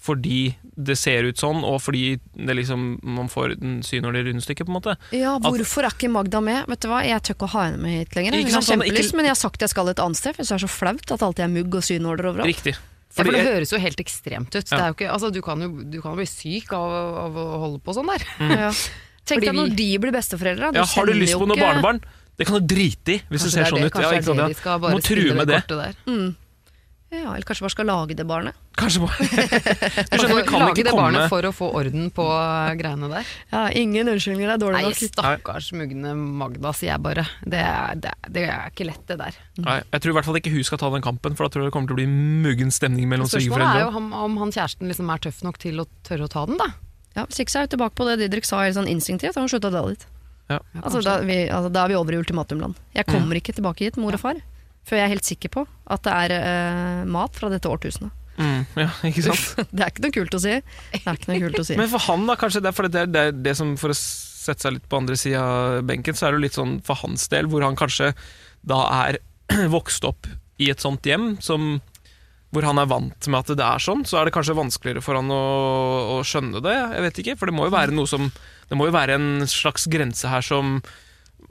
fordi 0.00 0.56
det 0.86 0.96
ser 0.98 1.26
ut 1.28 1.40
sånn, 1.40 1.62
og 1.66 1.78
fordi 1.84 2.18
det 2.34 2.56
liksom, 2.58 2.92
man 3.16 3.30
får 3.32 3.56
en 3.58 3.78
når 3.80 4.16
det 4.16 4.22
rundstykket, 4.28 4.68
på 4.68 4.72
en 4.72 4.78
måte. 4.78 4.94
Ja, 5.16 5.36
hvorfor 5.42 5.86
er 5.86 5.94
ikke 5.94 6.10
Magda 6.12 6.40
med? 6.44 6.64
Vet 6.70 6.84
du 6.84 6.88
hva, 6.90 7.02
Jeg 7.06 7.22
tør 7.26 7.36
ikke 7.36 7.48
å 7.48 7.54
ha 7.56 7.66
henne 7.68 7.82
med 7.82 7.98
hit 7.98 8.16
lenger. 8.18 8.38
Hun 8.38 8.54
har 8.54 8.64
sånn, 8.64 8.84
kjempelyst, 8.84 9.16
men 9.18 9.28
jeg 9.28 9.34
har 9.34 9.40
sagt 9.40 9.64
jeg 9.64 9.72
skal 9.72 9.92
et 9.92 10.02
annet 10.02 10.20
sted. 10.20 10.36
For 10.36 10.46
det 10.46 10.56
er 10.56 10.64
så 10.64 10.70
flaut 10.70 11.14
at 11.16 11.26
alltid 11.26 11.46
er 11.46 11.52
mugg 11.52 11.76
og 11.80 11.86
synåler 11.86 12.30
overalt. 12.32 12.50
Riktig. 12.50 12.76
Ja, 13.10 13.24
for 13.24 13.34
det 13.34 13.42
høres 13.42 13.72
jo 13.74 13.80
helt 13.82 14.00
ekstremt 14.02 14.54
ut. 14.54 14.62
Det 14.62 14.76
er 14.76 14.92
jo 14.92 14.96
ikke, 14.96 15.10
altså, 15.10 15.32
du, 15.34 15.40
kan 15.42 15.62
jo, 15.64 15.70
du 15.82 15.98
kan 16.02 16.14
jo 16.14 16.20
bli 16.22 16.28
syk 16.30 16.70
av, 16.76 16.94
av 17.24 17.38
å 17.42 17.46
holde 17.64 17.80
på 17.82 17.96
sånn 17.96 18.12
der. 18.12 18.26
Ja. 18.40 18.72
Tenk 19.30 19.44
deg 19.44 19.54
når 19.54 19.74
de 19.78 19.86
blir 20.02 20.14
besteforeldre. 20.14 20.72
ja, 20.74 20.84
har 20.94 21.06
du 21.06 21.14
lyst 21.14 21.36
på 21.38 21.46
noe 21.46 21.58
barnebarn? 21.58 22.00
Det 22.40 22.46
kan 22.48 22.56
du 22.56 22.70
drite 22.70 23.18
i, 23.18 23.18
hvis 23.28 23.44
det 23.44 23.50
ser 23.52 23.68
sånn 23.68 23.82
ut. 23.84 23.90
Ja, 23.92 24.08
det 24.08 24.22
ikke 24.22 24.30
sant, 24.30 24.38
det 24.40 24.46
ja. 24.46 24.52
de 24.54 24.56
skal 24.56 24.80
Må 24.80 25.00
true 25.04 25.34
med 25.36 25.50
det 25.50 25.58
Der. 25.68 25.92
der. 26.06 26.30
Ja, 27.10 27.32
eller 27.34 27.42
kanskje 27.42 27.64
bare 27.64 27.72
skal 27.74 27.88
lage 27.90 28.14
det 28.14 28.22
barnet. 28.28 28.54
Kanskje 28.78 29.00
bare 29.02 29.16
Du 29.26 30.14
skjønner, 30.20 30.36
vi 30.36 30.44
kan 30.46 30.62
Lage 30.62 30.74
ikke 30.76 30.84
det 30.86 30.92
komme 30.94 31.06
barnet 31.08 31.24
for 31.32 31.48
å 31.48 31.50
få 31.54 31.70
orden 31.80 32.04
på 32.14 32.22
uh, 32.30 32.70
greiene 32.78 33.08
der. 33.10 33.32
Ja, 33.50 33.62
Ingen 33.80 34.12
unnskyldninger, 34.12 34.52
er 34.54 34.60
dårlig 34.62 34.78
Nei, 34.78 34.92
nok. 34.92 35.00
stakkars 35.10 35.72
mugne 35.74 36.12
Magda, 36.14 36.70
sier 36.78 36.92
jeg 36.92 37.02
bare. 37.02 37.24
Det 37.42 37.58
er, 37.66 37.98
det, 37.98 38.12
er- 38.14 38.30
det 38.36 38.44
er 38.46 38.70
ikke 38.70 38.86
lett, 38.92 39.02
det 39.10 39.16
der. 39.24 39.40
Nei, 39.58 39.74
Jeg 39.90 40.04
tror 40.04 40.14
i 40.14 40.16
hvert 40.20 40.28
fall 40.30 40.38
ikke 40.38 40.52
hun 40.54 40.68
skal 40.70 40.82
ta 40.84 40.92
den 40.94 41.02
kampen, 41.08 41.34
for 41.34 41.48
da 41.48 41.54
tror 41.56 41.64
jeg 41.66 41.72
det 41.72 41.74
kommer 41.74 41.90
til 41.90 41.98
å 41.98 42.00
bli 42.02 42.06
muggen 42.46 42.70
stemning 42.74 43.10
mellom 43.10 43.26
Spørsmålet 43.32 43.74
er 43.74 43.82
jo 43.88 43.90
om, 44.04 44.06
om 44.28 44.38
han 44.44 44.54
kjæresten 44.54 44.86
liksom 44.92 45.10
er 45.10 45.24
tøff 45.26 45.42
nok 45.48 45.58
til 45.66 45.82
å 45.82 45.88
tørre 46.06 46.30
å 46.30 46.32
ta 46.36 46.46
den, 46.46 46.60
da. 46.62 46.70
Ja, 47.18 47.26
Hvis 47.26 47.42
ikke 47.42 47.50
så 47.56 47.58
er 47.58 47.66
jeg 47.66 47.74
tilbake 47.74 47.98
på 47.98 48.06
det 48.06 48.20
Didrik 48.22 48.46
sa 48.46 48.62
helt 48.62 48.78
sånn 48.78 48.86
instinktivt. 48.86 49.34
Han 49.34 49.50
slutta 49.50 49.72
å 49.72 49.74
dra 49.74 49.82
dit. 49.90 50.06
Ja. 50.46 50.60
Ja, 50.62 50.80
Altså, 50.86 51.02
da, 51.02 51.18
vi, 51.26 51.40
altså, 51.50 51.74
da 51.74 51.82
er 51.88 51.90
vi 51.90 51.98
over 51.98 52.14
i 52.14 52.22
ultimatumland. 52.22 52.78
Jeg 52.94 53.06
kommer 53.10 53.38
ikke 53.42 53.54
tilbake 53.58 53.88
hit, 53.90 53.98
mor 53.98 54.14
og 54.14 54.22
far, 54.22 54.38
før 54.88 54.98
jeg 55.00 55.04
er 55.06 55.12
helt 55.14 55.28
sikker 55.28 55.52
på 55.54 55.66
at 55.90 56.02
det 56.06 56.14
er 56.24 56.34
eh, 56.38 57.04
mat 57.10 57.36
fra 57.36 57.50
dette 57.52 57.68
årtusenet. 57.70 58.16
Mm, 58.40 58.62
ja, 58.80 58.88
ikke 59.04 59.22
sant? 59.26 59.48
Det 59.76 59.82
er 59.84 59.90
ikke 59.92 60.04
noe 60.06 60.14
kult 60.16 60.34
å 60.38 60.40
si. 60.40 60.54
Det 60.64 61.00
er 61.04 61.18
ikke 61.18 61.28
noe 61.32 61.40
kult 61.42 61.58
å 61.60 61.64
si. 61.68 61.76
Men 61.76 61.90
for 61.92 62.00
han, 62.06 62.22
da, 62.30 62.36
kanskje 62.40 62.62
det 62.64 62.70
er, 62.72 62.88
det, 62.88 63.00
er- 63.02 63.10
det 63.12 63.24
er 63.28 63.34
det 63.50 63.52
som 63.58 63.74
For 63.80 63.92
å 63.92 63.96
sette 64.00 64.64
seg 64.64 64.78
litt 64.78 64.86
på 64.88 64.96
andre 65.02 65.18
sida 65.20 65.42
av 65.44 65.82
benken, 65.84 66.16
så 66.16 66.30
er 66.30 66.36
det 66.38 66.46
litt 66.46 66.56
sånn 66.56 66.78
for 66.86 66.96
hans 67.02 67.26
del, 67.28 67.50
hvor 67.52 67.66
han 67.66 67.76
kanskje 67.76 68.14
da 68.64 68.78
er 69.02 69.18
vokst 69.76 70.06
opp 70.08 70.30
i 70.60 70.70
et 70.72 70.80
sånt 70.80 71.04
hjem 71.08 71.34
som 71.44 71.74
hvor 72.50 72.64
han 72.66 72.80
er 72.82 72.88
vant 72.90 73.28
med 73.30 73.44
at 73.44 73.52
det 73.60 73.62
er 73.62 73.78
sånn, 73.84 74.00
så 74.08 74.16
er 74.18 74.26
det 74.26 74.32
kanskje 74.34 74.56
vanskeligere 74.58 75.04
for 75.04 75.14
han 75.20 75.28
å, 75.30 75.42
å 76.16 76.22
skjønne 76.26 76.58
det. 76.64 76.72
Jeg 76.96 77.04
vet 77.04 77.20
ikke, 77.22 77.36
for 77.38 77.46
det 77.46 77.54
må 77.54 77.68
jo 77.68 77.74
være 77.76 77.94
noe 77.94 78.08
som 78.10 78.24
Det 78.66 78.78
må 78.80 78.88
jo 78.88 78.94
være 78.96 79.14
en 79.20 79.28
slags 79.46 79.84
grense 79.92 80.26
her 80.32 80.42
som 80.42 80.80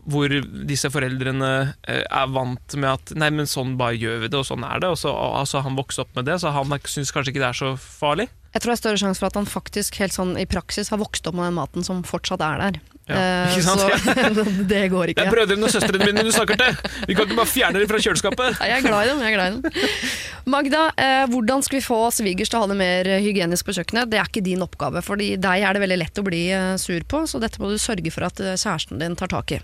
hvor 0.09 0.31
disse 0.69 0.91
foreldrene 0.93 1.51
eh, 1.87 2.03
er 2.03 2.33
vant 2.33 2.75
med 2.79 2.89
at 2.91 3.13
Nei, 3.19 3.31
men 3.35 3.49
sånn 3.49 3.75
bare 3.79 3.97
gjør 3.99 4.23
vi 4.23 4.31
det, 4.31 4.39
og 4.39 4.47
sånn 4.47 4.65
er 4.67 4.83
det. 4.83 4.91
Og 4.93 4.99
så 5.01 5.13
altså, 5.13 5.63
han 5.65 5.77
vokste 5.79 6.05
opp 6.05 6.13
med 6.17 6.29
det, 6.29 6.39
så 6.41 6.53
han 6.55 6.75
syns 6.85 7.13
kanskje 7.15 7.33
ikke 7.33 7.43
det 7.43 7.49
er 7.51 7.59
så 7.59 7.73
farlig. 7.79 8.29
Jeg 8.53 8.61
tror 8.61 8.71
det 8.71 8.77
er 8.77 8.83
større 8.83 9.01
sjanse 9.03 9.21
for 9.21 9.29
at 9.29 9.37
han 9.39 9.45
faktisk 9.49 9.99
helt 10.01 10.15
sånn 10.15 10.35
i 10.41 10.45
praksis 10.49 10.89
har 10.93 11.01
vokst 11.01 11.27
opp 11.29 11.35
med 11.37 11.49
den 11.51 11.57
maten 11.59 11.85
som 11.85 12.01
fortsatt 12.07 12.41
er 12.45 12.63
der. 12.65 12.79
Ja, 12.79 12.95
Eh, 13.09 13.55
ikke 13.57 13.63
sant? 13.65 13.81
Så 14.37 14.43
det 14.69 14.83
går 14.93 15.09
Det 15.09 15.13
ikke. 15.15 15.23
er 15.25 15.31
brødrene 15.33 15.65
og 15.65 15.71
søstrene 15.73 16.05
mine 16.05 16.21
du 16.21 16.29
snakker 16.29 16.59
til! 16.61 16.75
Vi 17.09 17.15
kan 17.17 17.25
ikke 17.25 17.37
bare 17.39 17.49
fjerne 17.49 17.79
dem 17.81 17.89
fra 17.89 17.97
kjøleskapet! 18.05 18.59
Nei, 18.59 18.67
jeg 18.69 18.83
er 18.83 18.85
glad 18.85 19.01
i 19.01 19.07
dem. 19.09 19.23
jeg 19.25 19.31
er 19.31 19.33
glad 19.33 19.47
i 19.49 19.55
dem. 19.55 19.95
Magda, 20.53 20.81
eh, 20.93 21.23
hvordan 21.31 21.63
skal 21.65 21.79
vi 21.79 21.85
få 21.87 21.97
svigers 22.13 22.51
til 22.53 22.59
å 22.59 22.61
ha 22.61 22.67
det 22.69 22.77
mer 22.77 23.09
hygienisk 23.25 23.65
på 23.65 23.73
kjøkkenet? 23.79 24.11
Det 24.13 24.19
er 24.21 24.29
ikke 24.29 24.43
din 24.45 24.61
oppgave, 24.61 25.01
for 25.01 25.17
deg 25.17 25.41
er 25.41 25.73
det 25.73 25.81
veldig 25.81 25.97
lett 26.03 26.21
å 26.21 26.25
bli 26.27 26.43
eh, 26.53 26.75
sur 26.77 27.01
på, 27.09 27.23
så 27.25 27.41
dette 27.41 27.57
må 27.63 27.71
du 27.73 27.79
sørge 27.81 28.13
for 28.13 28.27
at 28.29 28.43
eh, 28.45 28.53
kjæresten 28.61 29.01
din 29.01 29.17
tar 29.17 29.33
tak 29.33 29.55
i. 29.57 29.59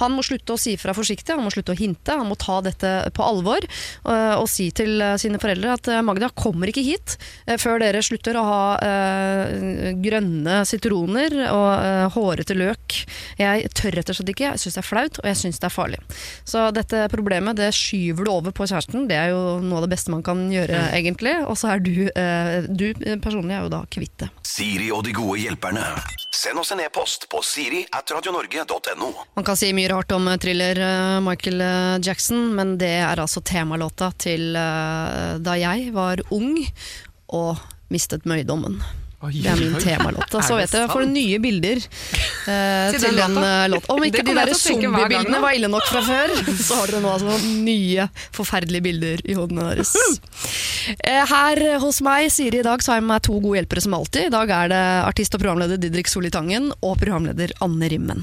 Han 0.00 0.16
må 0.16 0.24
slutte 0.24 0.56
å 0.56 0.60
si 0.60 0.78
fra 0.80 0.96
forsiktig, 0.96 1.36
han 1.36 1.44
må 1.44 1.52
slutte 1.52 1.76
å 1.76 1.78
hinte, 1.78 2.16
han 2.16 2.32
må 2.32 2.38
ta 2.40 2.62
dette 2.64 2.94
på 3.12 3.28
alvor 3.28 3.68
og 4.08 4.48
si 4.48 4.70
til 4.72 5.04
sine 5.20 5.36
foreldre 5.42 5.76
at 5.76 5.88
Magda 6.04 6.30
kommer 6.32 6.72
ikke 6.72 6.80
hit 6.88 7.18
før 7.60 7.84
dere 7.84 8.00
slutter 8.00 8.25
å 8.34 8.42
ha 8.42 8.62
eh, 8.82 9.92
grønne 10.02 10.58
sitroner 10.66 11.34
og 11.52 11.68
eh, 11.76 12.06
hårete 12.16 12.56
løk. 12.58 12.96
Jeg 13.38 13.70
tør 13.78 13.94
rett 14.00 14.10
og 14.10 14.18
slett 14.18 14.32
ikke, 14.32 14.48
jeg 14.48 14.62
syns 14.62 14.78
det 14.78 14.82
er 14.82 14.88
flaut, 14.88 15.20
og 15.22 15.28
jeg 15.30 15.38
syns 15.38 15.62
det 15.62 15.68
er 15.68 15.74
farlig. 15.74 16.00
Så 16.48 16.64
dette 16.74 17.04
problemet 17.12 17.60
det 17.60 17.70
skyver 17.76 18.26
du 18.26 18.32
over 18.32 18.56
på 18.56 18.66
kjæresten. 18.66 19.06
Det 19.10 19.18
er 19.20 19.30
jo 19.34 19.58
noe 19.62 19.78
av 19.78 19.86
det 19.86 19.92
beste 19.94 20.10
man 20.14 20.24
kan 20.26 20.42
gjøre, 20.50 20.80
egentlig. 20.96 21.36
Og 21.46 21.54
så 21.60 21.76
er 21.76 21.84
du, 21.84 22.08
eh, 22.10 22.66
du 22.66 22.88
personlig 23.22 23.54
er 23.54 23.66
jo 23.68 23.72
da 23.76 23.84
kvitt 23.86 24.16
det. 24.24 24.30
Siri 24.46 24.90
og 24.94 25.04
de 25.06 25.14
gode 25.14 25.38
hjelperne. 25.44 25.84
Send 26.34 26.58
oss 26.60 26.74
en 26.74 26.82
e-post 26.82 27.28
på 27.32 27.40
siri 27.46 27.84
at 27.96 28.10
radionorge.no. 28.12 29.12
Man 29.38 29.46
kan 29.46 29.58
si 29.58 29.70
mye 29.76 29.92
rart 29.92 30.12
om 30.16 30.28
thriller 30.42 30.80
Michael 31.24 31.62
Jackson, 32.04 32.50
men 32.58 32.74
det 32.80 32.92
er 33.04 33.22
altså 33.22 33.40
temalåta 33.46 34.10
til 34.20 34.52
da 34.56 35.56
jeg 35.60 35.90
var 35.96 36.20
ung 36.34 36.58
og 37.34 37.56
mistet 37.90 38.26
møydommen. 38.26 38.80
Det 39.16 39.46
er 39.48 39.56
min 39.56 39.74
temalåt. 39.80 40.34
Så 40.44 40.56
vet 40.58 40.72
jeg, 40.76 40.88
får 40.92 41.00
du 41.06 41.12
nye 41.14 41.38
bilder 41.40 41.78
eh, 41.80 42.90
Til 42.92 43.00
til 43.00 43.16
den 43.16 43.34
låta? 43.72 43.86
eh. 43.88 43.94
Om 43.94 44.04
ikke 44.04 44.22
Det 44.26 44.34
de 44.50 44.54
zombiebildene 44.60 45.40
var 45.40 45.56
ille 45.56 45.70
nok 45.72 45.86
fra 45.88 46.02
før, 46.04 46.34
så 46.68 46.80
har 46.82 46.92
dere 46.92 47.00
nå 47.00 47.12
altså 47.14 47.38
nye 47.64 48.08
forferdelige 48.36 48.84
bilder 48.84 49.22
i 49.24 49.36
hodene 49.38 49.70
deres. 49.72 49.94
Eh, 51.00 51.22
Her 51.26 51.62
hos 51.82 52.02
meg, 52.04 52.28
Siri, 52.30 52.60
i 52.60 52.66
dag 52.66 52.84
så 52.84 52.92
har 52.92 53.00
jeg 53.00 53.06
med 53.06 53.14
meg 53.16 53.24
to 53.26 53.38
gode 53.40 53.56
hjelpere 53.62 53.82
som 53.86 53.96
alltid. 53.96 54.28
I 54.28 54.34
dag 54.36 54.52
er 54.58 54.70
det 54.74 54.82
artist 55.08 55.34
og 55.38 55.42
programleder 55.42 55.80
Didrik 55.80 56.12
Solli 56.12 56.30
Tangen 56.34 56.68
og 56.84 56.98
programleder 57.00 57.56
Anne 57.64 57.88
Rimmen. 57.90 58.22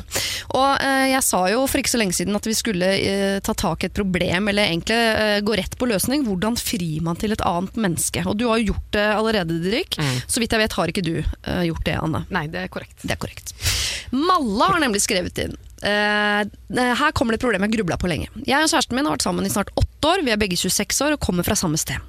Og 0.54 0.70
eh, 0.78 1.10
jeg 1.16 1.24
sa 1.26 1.42
jo 1.52 1.66
for 1.68 1.82
ikke 1.82 1.94
så 1.96 2.00
lenge 2.04 2.16
siden 2.16 2.38
at 2.38 2.46
vi 2.48 2.54
skulle 2.56 2.94
eh, 3.00 3.40
ta 3.44 3.56
tak 3.58 3.84
i 3.84 3.90
et 3.90 3.98
problem, 3.98 4.48
eller 4.54 4.70
egentlig 4.70 5.00
eh, 5.00 5.40
gå 5.44 5.58
rett 5.58 5.76
på 5.80 5.90
løsning. 5.90 6.24
Hvordan 6.30 6.56
frir 6.62 7.02
man 7.06 7.18
til 7.20 7.34
et 7.36 7.44
annet 7.50 7.76
menneske? 7.82 8.24
Og 8.30 8.38
du 8.40 8.46
har 8.52 8.62
jo 8.62 8.72
gjort 8.74 8.88
det 8.96 9.08
allerede, 9.18 9.58
Didrik. 9.58 9.98
Så 10.30 10.40
vidt 10.44 10.54
jeg 10.54 10.62
vet 10.64 10.78
har 10.78 10.83
ikke 10.92 11.06
du 11.06 11.16
uh, 11.22 11.64
gjort 11.68 11.86
det, 11.88 11.98
Anne. 12.00 12.24
Nei, 12.34 12.48
det 12.52 12.66
er 12.66 12.72
korrekt. 12.74 12.98
Det 13.04 13.14
er 13.16 13.22
korrekt. 13.22 13.54
Malla 14.14 14.74
har 14.74 14.82
nemlig 14.84 15.04
skrevet 15.04 15.40
inn. 15.46 15.56
Uh, 15.84 16.44
her 16.74 17.16
kommer 17.16 17.36
det 17.36 17.42
et 17.42 17.46
problem 17.46 17.66
jeg 17.68 17.78
grubla 17.78 18.00
på 18.00 18.12
lenge. 18.12 18.32
Jeg 18.48 18.60
og 18.60 18.72
kjæresten 18.72 18.98
min 18.98 19.08
har 19.08 19.18
vært 19.18 19.28
sammen 19.28 19.48
i 19.48 19.54
snart 19.54 19.74
åtte 19.80 20.12
år. 20.12 20.26
Vi 20.26 20.34
er 20.36 20.42
begge 20.42 20.60
26 20.60 21.08
år 21.08 21.18
og 21.18 21.24
kommer 21.24 21.48
fra 21.48 21.58
samme 21.60 21.80
sted. 21.82 22.00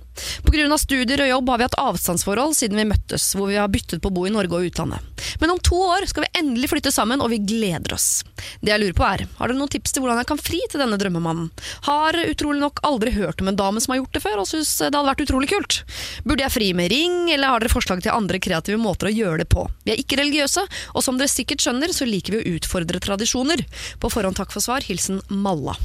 Pga. 0.45 0.79
studier 0.79 1.25
og 1.25 1.31
jobb 1.31 1.51
har 1.51 1.59
vi 1.59 1.67
hatt 1.67 1.79
avstandsforhold 1.81 2.55
siden 2.57 2.79
vi 2.79 2.87
møttes, 2.89 3.33
hvor 3.35 3.51
vi 3.51 3.59
har 3.59 3.71
byttet 3.73 4.03
på 4.03 4.11
å 4.11 4.15
bo 4.15 4.27
i 4.29 4.33
Norge 4.35 4.55
og 4.59 4.69
utlandet. 4.69 5.25
Men 5.41 5.55
om 5.55 5.61
to 5.63 5.77
år 5.77 6.07
skal 6.09 6.27
vi 6.27 6.41
endelig 6.41 6.71
flytte 6.71 6.93
sammen, 6.95 7.23
og 7.23 7.33
vi 7.33 7.41
gleder 7.43 7.97
oss. 7.97 8.23
Det 8.61 8.73
jeg 8.73 8.83
lurer 8.83 8.97
på 8.97 9.07
er, 9.07 9.25
har 9.39 9.51
dere 9.51 9.59
noen 9.59 9.73
tips 9.73 9.95
til 9.95 10.05
hvordan 10.05 10.21
jeg 10.23 10.31
kan 10.31 10.41
fri 10.41 10.61
til 10.71 10.83
denne 10.83 10.99
drømmemannen? 11.01 11.51
Har 11.89 12.19
utrolig 12.23 12.63
nok 12.63 12.83
aldri 12.87 13.15
hørt 13.17 13.43
om 13.43 13.51
en 13.51 13.59
dame 13.59 13.83
som 13.83 13.95
har 13.95 14.03
gjort 14.03 14.15
det 14.15 14.25
før, 14.25 14.43
og 14.45 14.51
syns 14.51 14.77
det 14.83 14.91
hadde 14.93 15.09
vært 15.09 15.25
utrolig 15.27 15.51
kult. 15.51 15.81
Burde 16.27 16.47
jeg 16.47 16.55
fri 16.55 16.71
med 16.77 16.93
ring, 16.93 17.19
eller 17.35 17.55
har 17.55 17.65
dere 17.65 17.75
forslag 17.75 18.05
til 18.05 18.15
andre 18.15 18.41
kreative 18.43 18.81
måter 18.81 19.11
å 19.11 19.15
gjøre 19.15 19.43
det 19.43 19.51
på? 19.53 19.67
Vi 19.85 19.95
er 19.95 20.01
ikke 20.01 20.21
religiøse, 20.21 20.67
og 20.95 21.05
som 21.07 21.19
dere 21.19 21.33
sikkert 21.33 21.65
skjønner, 21.65 21.95
så 21.95 22.09
liker 22.09 22.37
vi 22.37 22.43
å 22.43 22.57
utfordre 22.59 23.03
tradisjoner. 23.03 23.65
På 24.01 24.13
forhånd 24.13 24.39
takk 24.39 24.55
for 24.55 24.65
svar. 24.65 24.85
Hilsen 24.85 25.21
Malla. 25.29 25.77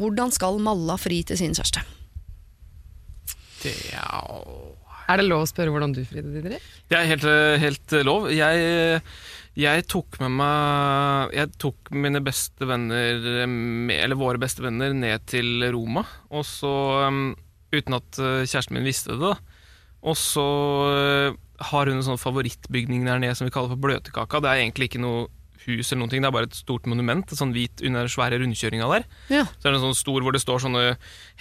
Hvordan 0.00 0.32
skal 0.34 0.60
Malla 0.62 0.98
fri 1.00 1.22
til 1.26 1.38
sin 1.38 1.56
kjæreste? 1.56 1.84
Det 3.62 3.74
er, 3.94 5.20
det 5.20 5.28
lov 5.28 5.44
å 5.44 5.50
spørre 5.50 5.74
hvordan 5.74 5.94
du 5.94 6.02
fridde, 6.08 6.32
Didrik? 6.34 6.66
det 6.90 6.98
er 6.98 7.08
helt, 7.10 7.28
helt 7.62 7.94
lov. 8.06 8.28
Jeg, 8.32 9.00
jeg 9.58 9.86
tok 9.92 10.16
med 10.22 10.34
meg 10.40 11.34
Jeg 11.36 11.50
tok 11.60 11.90
mine 11.92 12.22
beste 12.24 12.66
venner 12.68 13.46
med, 13.46 13.96
Eller 13.98 14.18
våre 14.18 14.40
beste 14.40 14.64
venner 14.64 14.94
ned 14.96 15.26
til 15.30 15.66
Roma. 15.74 16.06
Og 16.32 16.46
så 16.48 16.72
um, 17.06 17.26
Uten 17.72 17.96
at 17.96 18.18
eh, 18.20 18.44
kjæresten 18.44 18.76
min 18.76 18.84
visste 18.84 19.16
det. 19.16 19.32
Og 20.04 20.16
så 20.18 20.44
eh, 20.92 21.38
har 21.70 21.88
hun 21.88 22.00
en 22.00 22.04
sånn 22.04 22.20
favorittbygning 22.20 23.06
der 23.06 23.22
nede 23.22 23.36
som 23.38 23.48
vi 23.48 23.54
kaller 23.54 23.72
for 23.72 23.80
Bløtkaka. 23.80 24.42
Det 24.42 24.50
er 24.50 24.64
egentlig 24.64 24.90
ikke 24.90 25.00
noe 25.00 25.24
hus 25.66 25.90
eller 25.90 26.02
noen 26.02 26.12
ting, 26.12 26.24
det 26.24 26.30
er 26.30 26.36
bare 26.36 26.48
et 26.50 26.58
stort 26.58 26.88
monument. 26.90 27.34
Sånn 27.36 27.54
hvit 27.54 27.82
under 27.84 28.06
den 28.06 28.12
svære 28.12 28.40
rundkjøringa 28.42 28.90
der. 28.94 29.06
Ja. 29.32 29.44
Så 29.56 29.68
er 29.68 29.74
det 29.74 29.80
en 29.80 29.86
sånn 29.88 29.98
stor 29.98 30.24
hvor 30.24 30.34
det 30.34 30.42
står 30.42 30.64
sånne 30.66 30.84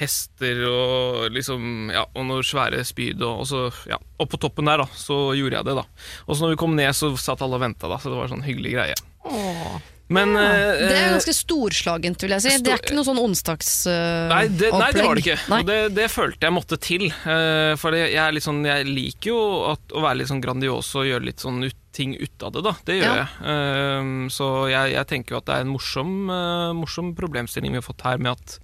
hester 0.01 0.65
og 0.69 1.29
liksom, 1.35 1.93
ja, 1.93 2.05
og 2.11 2.27
noen 2.29 2.45
svære 2.45 2.83
spyd. 2.87 3.21
Og, 3.21 3.43
og 3.43 3.49
så, 3.49 3.63
ja, 3.91 4.01
og 4.21 4.31
på 4.31 4.41
toppen 4.41 4.69
der 4.69 4.83
da, 4.83 4.89
så 4.97 5.23
gjorde 5.37 5.59
jeg 5.59 5.69
det. 5.71 5.79
da. 5.81 5.87
Og 6.27 6.35
så 6.35 6.45
når 6.45 6.55
vi 6.55 6.61
kom 6.63 6.77
ned, 6.77 6.93
så 6.97 7.13
satt 7.19 7.43
alle 7.45 7.59
og 7.59 7.65
venta, 7.65 7.89
da, 7.91 8.01
så 8.01 8.11
det 8.11 8.19
var 8.19 8.29
en 8.29 8.37
sånn 8.37 8.47
hyggelig 8.47 8.77
greie. 8.77 9.01
Men 10.11 10.33
ja, 10.35 10.47
Det 10.75 10.95
er 10.97 11.13
ganske 11.13 11.33
storslagent, 11.35 12.23
vil 12.25 12.33
jeg 12.35 12.43
si. 12.43 12.55
Det 12.65 12.73
er 12.73 12.81
ikke 12.81 12.97
noe 12.97 13.07
sånn 13.07 13.21
onsdagsopplegg. 13.21 14.31
Nei, 14.33 14.57
det, 14.59 14.71
nei, 14.75 14.89
det 14.91 15.05
var 15.05 15.15
det 15.15 15.23
ikke. 15.23 15.37
Og 15.55 15.69
det, 15.69 15.77
det 15.95 16.07
følte 16.11 16.49
jeg 16.49 16.55
måtte 16.55 16.79
til. 16.83 17.05
Uh, 17.23 17.73
for 17.79 17.95
jeg, 17.95 18.43
sånn, 18.43 18.59
jeg 18.67 18.89
liker 18.89 19.31
jo 19.31 19.39
at, 19.71 19.85
å 19.95 20.03
være 20.03 20.21
litt 20.21 20.31
sånn 20.31 20.43
grandios 20.43 20.91
og 20.99 21.07
gjøre 21.07 21.29
litt 21.29 21.45
sånn 21.45 21.63
ut, 21.63 21.79
ting 21.91 22.15
ut 22.17 22.43
av 22.43 22.51
det. 22.55 22.61
da, 22.63 22.73
Det 22.87 22.97
gjør 23.01 23.07
Ja. 23.07 23.27
jeg. 23.41 24.01
Um, 24.01 24.29
så 24.31 24.47
jeg, 24.71 24.93
jeg 24.95 25.07
tenker 25.11 25.35
jo 25.35 25.39
at 25.41 25.45
det 25.49 25.55
er 25.55 25.65
en 25.65 25.71
morsom, 25.73 26.11
uh, 26.31 26.71
morsom 26.77 27.13
problemstilling 27.17 27.71
vi 27.75 27.81
har 27.81 27.85
fått 27.85 28.01
her 28.07 28.17
med 28.17 28.31
at 28.37 28.57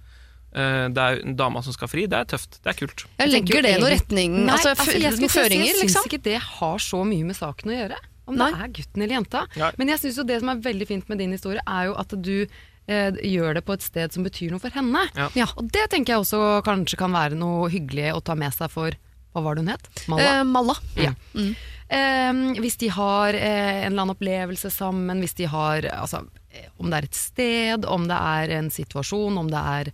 uh, 0.56 0.86
det 0.88 1.02
er 1.04 1.20
en 1.26 1.36
dama 1.36 1.62
som 1.62 1.72
skal 1.76 1.88
fri. 1.92 2.06
Det 2.08 2.16
er 2.18 2.28
tøft. 2.34 2.60
Det 2.64 2.72
er 2.72 2.78
kult. 2.78 3.04
Jeg 3.20 3.32
legger 3.32 3.62
det 3.68 3.74
noen 3.82 3.92
retning? 3.96 4.38
Nei, 4.46 4.54
altså, 4.56 4.72
altså, 4.76 4.96
jeg 4.96 5.12
skulle 5.18 5.28
til 5.34 5.52
si, 5.52 5.58
jeg 5.60 5.76
syns 5.76 5.84
liksom? 5.90 6.08
ikke 6.08 6.22
det 6.30 6.38
har 6.46 6.78
så 6.82 7.02
mye 7.04 7.28
med 7.28 7.36
saken 7.38 7.74
å 7.74 7.78
gjøre. 7.82 8.00
Om 8.28 8.36
Nei. 8.36 8.48
det 8.52 8.64
er 8.64 8.72
gutten 8.76 9.02
eller 9.04 9.14
jenta. 9.20 9.44
Nei. 9.56 9.70
Men 9.80 9.88
jeg 9.94 10.02
synes 10.02 10.18
jo 10.20 10.24
det 10.28 10.40
som 10.42 10.50
er 10.52 10.58
veldig 10.66 10.86
fint 10.88 11.08
med 11.08 11.20
din 11.22 11.32
historie, 11.32 11.62
er 11.64 11.86
jo 11.88 11.94
at 11.96 12.10
du 12.12 12.34
eh, 12.44 13.12
gjør 13.24 13.54
det 13.56 13.62
på 13.64 13.72
et 13.72 13.84
sted 13.86 14.12
som 14.12 14.24
betyr 14.26 14.52
noe 14.52 14.60
for 14.60 14.68
henne. 14.76 15.06
Ja. 15.16 15.30
Ja. 15.36 15.46
Og 15.56 15.70
det 15.72 15.86
tenker 15.94 16.12
jeg 16.12 16.24
også 16.26 16.62
kanskje 16.66 16.98
kan 17.00 17.16
være 17.16 17.38
noe 17.40 17.70
hyggelig 17.72 18.10
å 18.16 18.20
ta 18.20 18.36
med 18.36 18.52
seg 18.56 18.68
for 18.72 18.92
Hva 19.32 19.42
var 19.44 19.56
det 19.56 19.64
hun 19.64 19.72
het? 19.72 19.88
Malla? 20.08 20.28
Eh, 20.28 20.44
Malla. 20.44 20.76
Ja. 21.00 21.14
Eh, 21.40 21.56
hvis 22.60 22.76
de 22.76 22.88
har 22.92 23.34
eh, 23.34 23.84
en 23.84 23.92
eller 23.92 24.02
annen 24.02 24.16
opplevelse 24.16 24.70
sammen, 24.70 25.22
hvis 25.24 25.34
de 25.38 25.46
har 25.48 25.86
altså, 25.88 26.24
eh, 26.50 26.68
Om 26.76 26.90
det 26.90 26.98
er 26.98 27.08
et 27.08 27.14
sted, 27.14 27.86
om 27.88 28.08
det 28.08 28.18
er 28.18 28.52
en 28.58 28.70
situasjon, 28.70 29.38
om 29.38 29.48
det 29.50 29.62
er 29.62 29.92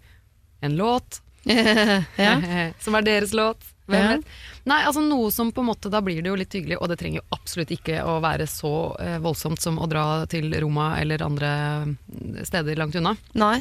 en 0.61 0.77
låt. 0.77 1.21
ja. 2.17 2.35
som 2.81 2.95
er 2.95 3.07
deres 3.07 3.33
låt. 3.33 3.63
Ja. 3.87 4.17
Nei, 4.65 4.79
altså 4.81 5.03
noe 5.05 5.29
som 5.29 5.51
på 5.53 5.61
en 5.61 5.67
måte 5.69 5.91
Da 5.93 6.01
blir 6.01 6.23
det 6.25 6.31
jo 6.31 6.39
litt 6.41 6.55
hyggelig, 6.57 6.79
og 6.81 6.89
det 6.89 6.97
trenger 7.03 7.21
jo 7.21 7.37
absolutt 7.37 7.75
ikke 7.75 7.99
å 8.09 8.17
være 8.25 8.47
så 8.49 8.73
eh, 8.97 9.19
voldsomt 9.21 9.61
som 9.61 9.77
å 9.77 9.89
dra 9.91 10.25
til 10.31 10.49
Roma 10.63 10.95
eller 11.03 11.23
andre 11.27 11.51
mm, 11.85 12.39
steder 12.49 12.81
langt 12.81 12.97
unna. 12.97 13.13
Nei. 13.37 13.59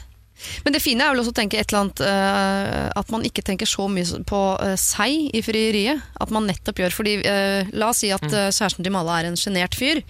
Men 0.65 0.75
det 0.75 0.81
fine 0.83 1.05
er 1.05 1.13
vel 1.13 1.21
også 1.21 1.31
å 1.33 1.37
tenke 1.37 1.59
et 1.59 1.69
eller 1.69 1.83
annet 1.83 2.01
uh, 2.03 2.89
At 2.99 3.11
man 3.13 3.23
ikke 3.27 3.43
tenker 3.45 3.69
så 3.69 3.85
mye 3.91 4.21
på 4.27 4.41
uh, 4.59 4.73
seg 4.79 5.29
i 5.35 5.41
frieriet. 5.45 6.01
At 6.21 6.33
man 6.33 6.47
nettopp 6.49 6.81
gjør 6.81 6.95
Fordi 6.95 7.15
uh, 7.21 7.69
La 7.77 7.91
oss 7.91 8.01
si 8.03 8.09
at 8.13 8.25
eh, 8.27 8.49
kjæresten 8.51 8.83
til 8.85 8.93
Malla 8.93 9.19
er 9.21 9.29
en 9.29 9.37
sjenert 9.39 9.75
fyr. 9.77 10.01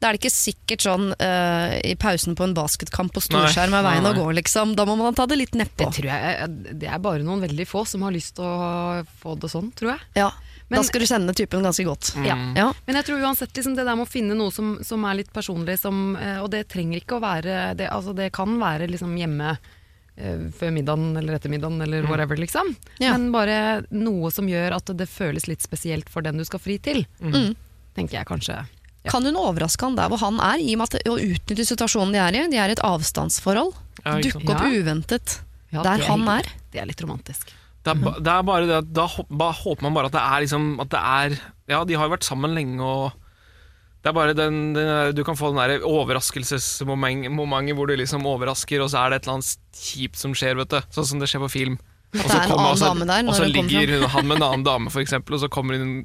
Da 0.00 0.08
er 0.08 0.14
det 0.14 0.20
ikke 0.20 0.32
sikkert 0.32 0.84
sånn 0.84 1.08
i 1.10 1.94
pausen 1.98 2.36
på 2.38 2.44
en 2.46 2.54
basketkamp 2.56 3.12
på 3.14 3.22
storskjerm 3.24 3.74
er 3.76 3.84
veien 3.84 4.04
Nei, 4.06 4.12
å 4.12 4.20
gå, 4.20 4.26
liksom. 4.38 4.74
Da 4.78 4.86
må 4.88 4.94
man 5.00 5.16
ta 5.16 5.26
det 5.30 5.38
litt 5.40 5.56
nedpå. 5.58 5.88
Det, 5.96 6.20
Det 6.80 6.88
er 6.88 7.02
bare 7.02 7.24
noen 7.26 7.42
veldig 7.44 7.66
få 7.68 7.82
som 7.88 8.04
har 8.06 8.14
lyst 8.14 8.36
til 8.38 8.46
å 8.46 9.02
få 9.22 9.34
det 9.40 9.50
sånn, 9.52 9.72
tror 9.76 9.94
jeg. 9.94 10.06
Ja. 10.20 10.30
Men- 10.70 10.78
da 10.78 10.84
skal 10.86 11.00
du 11.02 11.06
kjenne 11.06 11.34
typen 11.34 11.62
ganske 11.66 11.84
godt. 11.84 12.12
Ja. 12.24 12.36
Ja. 12.54 12.72
Men 12.86 12.96
jeg 12.96 13.04
tror 13.08 13.20
uansett 13.26 13.52
liksom 13.58 13.74
det 13.76 13.84
der 13.84 13.96
med 13.98 14.06
å 14.06 14.10
finne 14.10 14.36
noe 14.38 14.52
som, 14.54 14.78
som 14.86 15.04
er 15.04 15.14
litt 15.18 15.32
personlig, 15.34 15.78
som, 15.82 16.14
eh, 16.16 16.38
og 16.40 16.50
det 16.52 16.68
trenger 16.70 17.00
ikke 17.02 17.18
å 17.18 17.20
være 17.24 17.74
Det, 17.76 17.88
altså, 17.90 18.14
det 18.14 18.30
kan 18.32 18.56
være 18.60 18.86
liksom 18.88 19.16
hjemme 19.18 19.58
eh, 20.16 20.50
før 20.52 20.70
middagen 20.74 21.16
eller 21.16 21.34
etter 21.38 21.48
middagen 21.50 21.80
eller 21.82 22.02
whatever, 22.06 22.36
liksom. 22.36 22.74
Ja. 23.00 23.12
Men 23.16 23.30
bare 23.32 23.82
noe 23.90 24.30
som 24.30 24.46
gjør 24.46 24.76
at 24.76 24.84
det 24.96 25.08
føles 25.08 25.46
litt 25.48 25.62
spesielt 25.62 26.08
for 26.08 26.20
den 26.22 26.36
du 26.36 26.44
skal 26.44 26.60
fri 26.60 26.78
til, 26.78 27.06
Mm. 27.20 27.56
tenker 27.96 28.18
jeg 28.20 28.26
kanskje. 28.26 28.66
Ja. 29.02 29.10
Kan 29.10 29.24
hun 29.24 29.34
overraske 29.34 29.80
han 29.80 29.96
der 29.96 30.08
hvor 30.12 30.18
han 30.20 30.38
er, 30.38 30.58
i 30.60 30.74
og 30.74 30.78
med 30.78 30.94
at 30.94 31.02
å 31.08 31.16
utnytte 31.16 31.64
situasjonen 31.64 32.12
de 32.12 32.18
er 32.20 32.36
i? 32.36 32.50
De 32.50 32.56
er 32.58 32.68
i 32.68 32.72
et 32.72 32.84
avstandsforhold. 32.84 33.72
Ja. 34.04 34.18
Dukke 34.20 34.44
opp 34.44 34.60
Ja. 34.60 34.70
uventet 34.82 35.40
Ja, 35.72 35.82
der 35.82 36.04
han 36.04 36.28
er. 36.28 36.42
Det 36.70 36.80
er 36.82 36.86
litt 36.86 37.00
romantisk. 37.00 37.48
Det 37.80 37.94
er, 37.94 37.96
ba, 37.96 38.12
det 38.20 38.28
er 38.28 38.44
bare 38.44 38.66
det 38.68 38.76
at 38.76 38.88
da 39.32 39.50
håper 39.56 39.86
man 39.86 39.94
bare 39.96 40.10
at 40.10 40.12
det 40.12 40.20
er 40.20 40.42
liksom 40.44 40.64
At 40.84 40.90
det 40.92 41.00
er 41.00 41.36
Ja, 41.70 41.78
de 41.88 41.96
har 41.96 42.10
jo 42.10 42.12
vært 42.12 42.26
sammen 42.26 42.52
lenge 42.52 42.84
og 42.84 43.14
Det 44.04 44.10
er 44.10 44.16
bare 44.18 44.34
den, 44.36 44.74
den 44.76 45.14
Du 45.16 45.22
kan 45.24 45.38
få 45.38 45.48
den 45.54 45.62
der 45.62 45.86
overraskelsesmomentet 45.88 47.76
hvor 47.78 47.88
du 47.88 47.94
liksom 47.96 48.26
overrasker, 48.28 48.84
og 48.84 48.90
så 48.92 49.00
er 49.00 49.10
det 49.14 49.20
et 49.20 49.28
eller 49.28 49.38
annet 49.38 49.80
kjipt 49.80 50.20
som 50.20 50.36
skjer, 50.36 50.60
vet 50.60 50.72
du. 50.72 50.78
Sånn 50.92 51.08
som 51.08 51.22
det 51.22 51.28
skjer 51.32 51.44
på 51.44 51.52
film. 51.52 51.80
Og 52.10 52.18
så 52.26 52.40
er 52.42 52.48
kommer- 52.50 52.58
annen 52.58 52.70
og 52.74 52.78
så- 52.80 52.88
dame 52.90 53.06
der 53.06 53.28
Og 53.30 53.34
så 53.38 53.44
ligger 53.46 54.08
han 54.08 54.26
med 54.26 54.36
en 54.38 54.42
annen 54.42 54.64
dame, 54.66 54.90
for 54.90 54.98
eksempel, 55.00 55.34
og 55.36 55.40
så 55.44 55.48
kommer 55.48 55.78
hun 55.78 56.04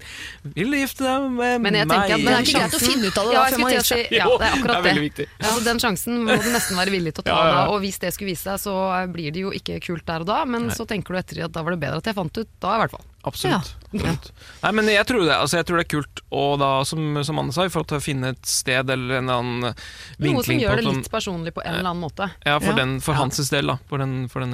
Vil 0.54 0.70
du 0.70 0.78
gifte 0.78 1.02
deg 1.02 1.32
med 1.34 1.62
Men 1.64 1.74
jeg 1.74 1.88
tenker 1.90 1.98
meg? 1.98 2.12
at 2.12 2.20
Men 2.22 2.26
det 2.26 2.36
er 2.36 2.44
ikke 2.46 2.60
greit 2.62 2.76
å 2.78 2.82
finne 2.86 3.06
ut 3.10 3.18
av 3.18 3.26
det 3.26 3.34
da, 3.34 3.40
Ja, 3.40 3.46
før 3.50 3.58
man 3.64 3.72
gifter 3.74 3.90
seg. 3.96 4.12
Ja, 4.14 4.26
det 4.30 4.46
er 4.46 4.54
akkurat 4.54 4.84
det 4.86 4.92
er 4.92 5.10
det. 5.10 5.28
Altså, 5.42 5.64
den 5.66 5.80
sjansen 5.82 6.20
må 6.28 6.38
du 6.44 6.50
nesten 6.54 6.78
være 6.78 6.92
villig 6.94 7.14
til 7.16 7.24
å 7.24 7.26
ta 7.26 7.32
Ja, 7.36 7.48
ja, 7.50 7.64
og 7.74 7.82
hvis 7.82 7.98
det 8.00 8.14
skulle 8.14 8.30
vise 8.36 8.46
seg, 8.46 8.62
så 8.62 8.76
blir 9.12 9.34
det 9.34 9.42
jo 9.42 9.50
ikke 9.50 9.80
kult 9.82 10.06
der 10.06 10.20
og 10.22 10.28
da, 10.30 10.46
men 10.46 10.70
så 10.70 10.86
tenker 10.86 11.10
du 11.10 11.18
etter 11.24 11.44
at 11.46 11.52
da 11.58 11.64
var 11.66 11.72
det 11.74 11.80
bedre 11.82 11.98
at 11.98 12.06
jeg 12.06 12.14
fant 12.22 12.38
ut 12.38 12.48
da, 12.62 12.76
i 12.76 12.80
hvert 12.86 12.92
fall. 12.94 13.06
Absolutt. 13.26 13.74
absolutt. 13.90 14.30
Nei, 14.62 14.72
men 14.78 14.86
jeg 14.94 15.06
tror 15.10 15.26
det, 15.26 15.34
altså, 15.34 15.58
jeg 15.58 15.66
tror 15.66 15.78
det 15.82 15.86
er 15.88 15.94
kult, 15.98 16.22
og 16.32 16.60
da, 16.62 16.70
som, 16.86 17.02
som 17.26 17.40
Anne 17.42 17.52
sa, 17.52 17.66
i 17.66 17.70
forhold 17.74 17.88
til 17.90 17.98
å 17.98 18.06
finne 18.06 18.30
et 18.36 18.46
sted 18.46 18.88
eller 18.94 19.18
en 19.24 19.30
annen 19.34 19.74
vinkling 20.22 20.38
Noe 20.38 20.44
som 20.46 20.62
gjør 20.62 20.70
på 20.70 20.76
det 20.78 20.86
litt 21.02 21.10
personlig 21.10 21.54
på 21.58 21.66
en 21.66 21.74
eller 21.80 21.90
annen 21.90 22.06
måte. 22.06 22.30
Ja, 22.46 22.60
for, 22.60 22.70
Ja. 22.70 22.76
Den, 22.86 23.00
for 23.02 23.18
hans 23.18 23.42
del, 23.50 23.66
da. 23.74 23.80
For 23.90 23.98
den, 23.98 24.28
for 24.30 24.46
den 24.46 24.54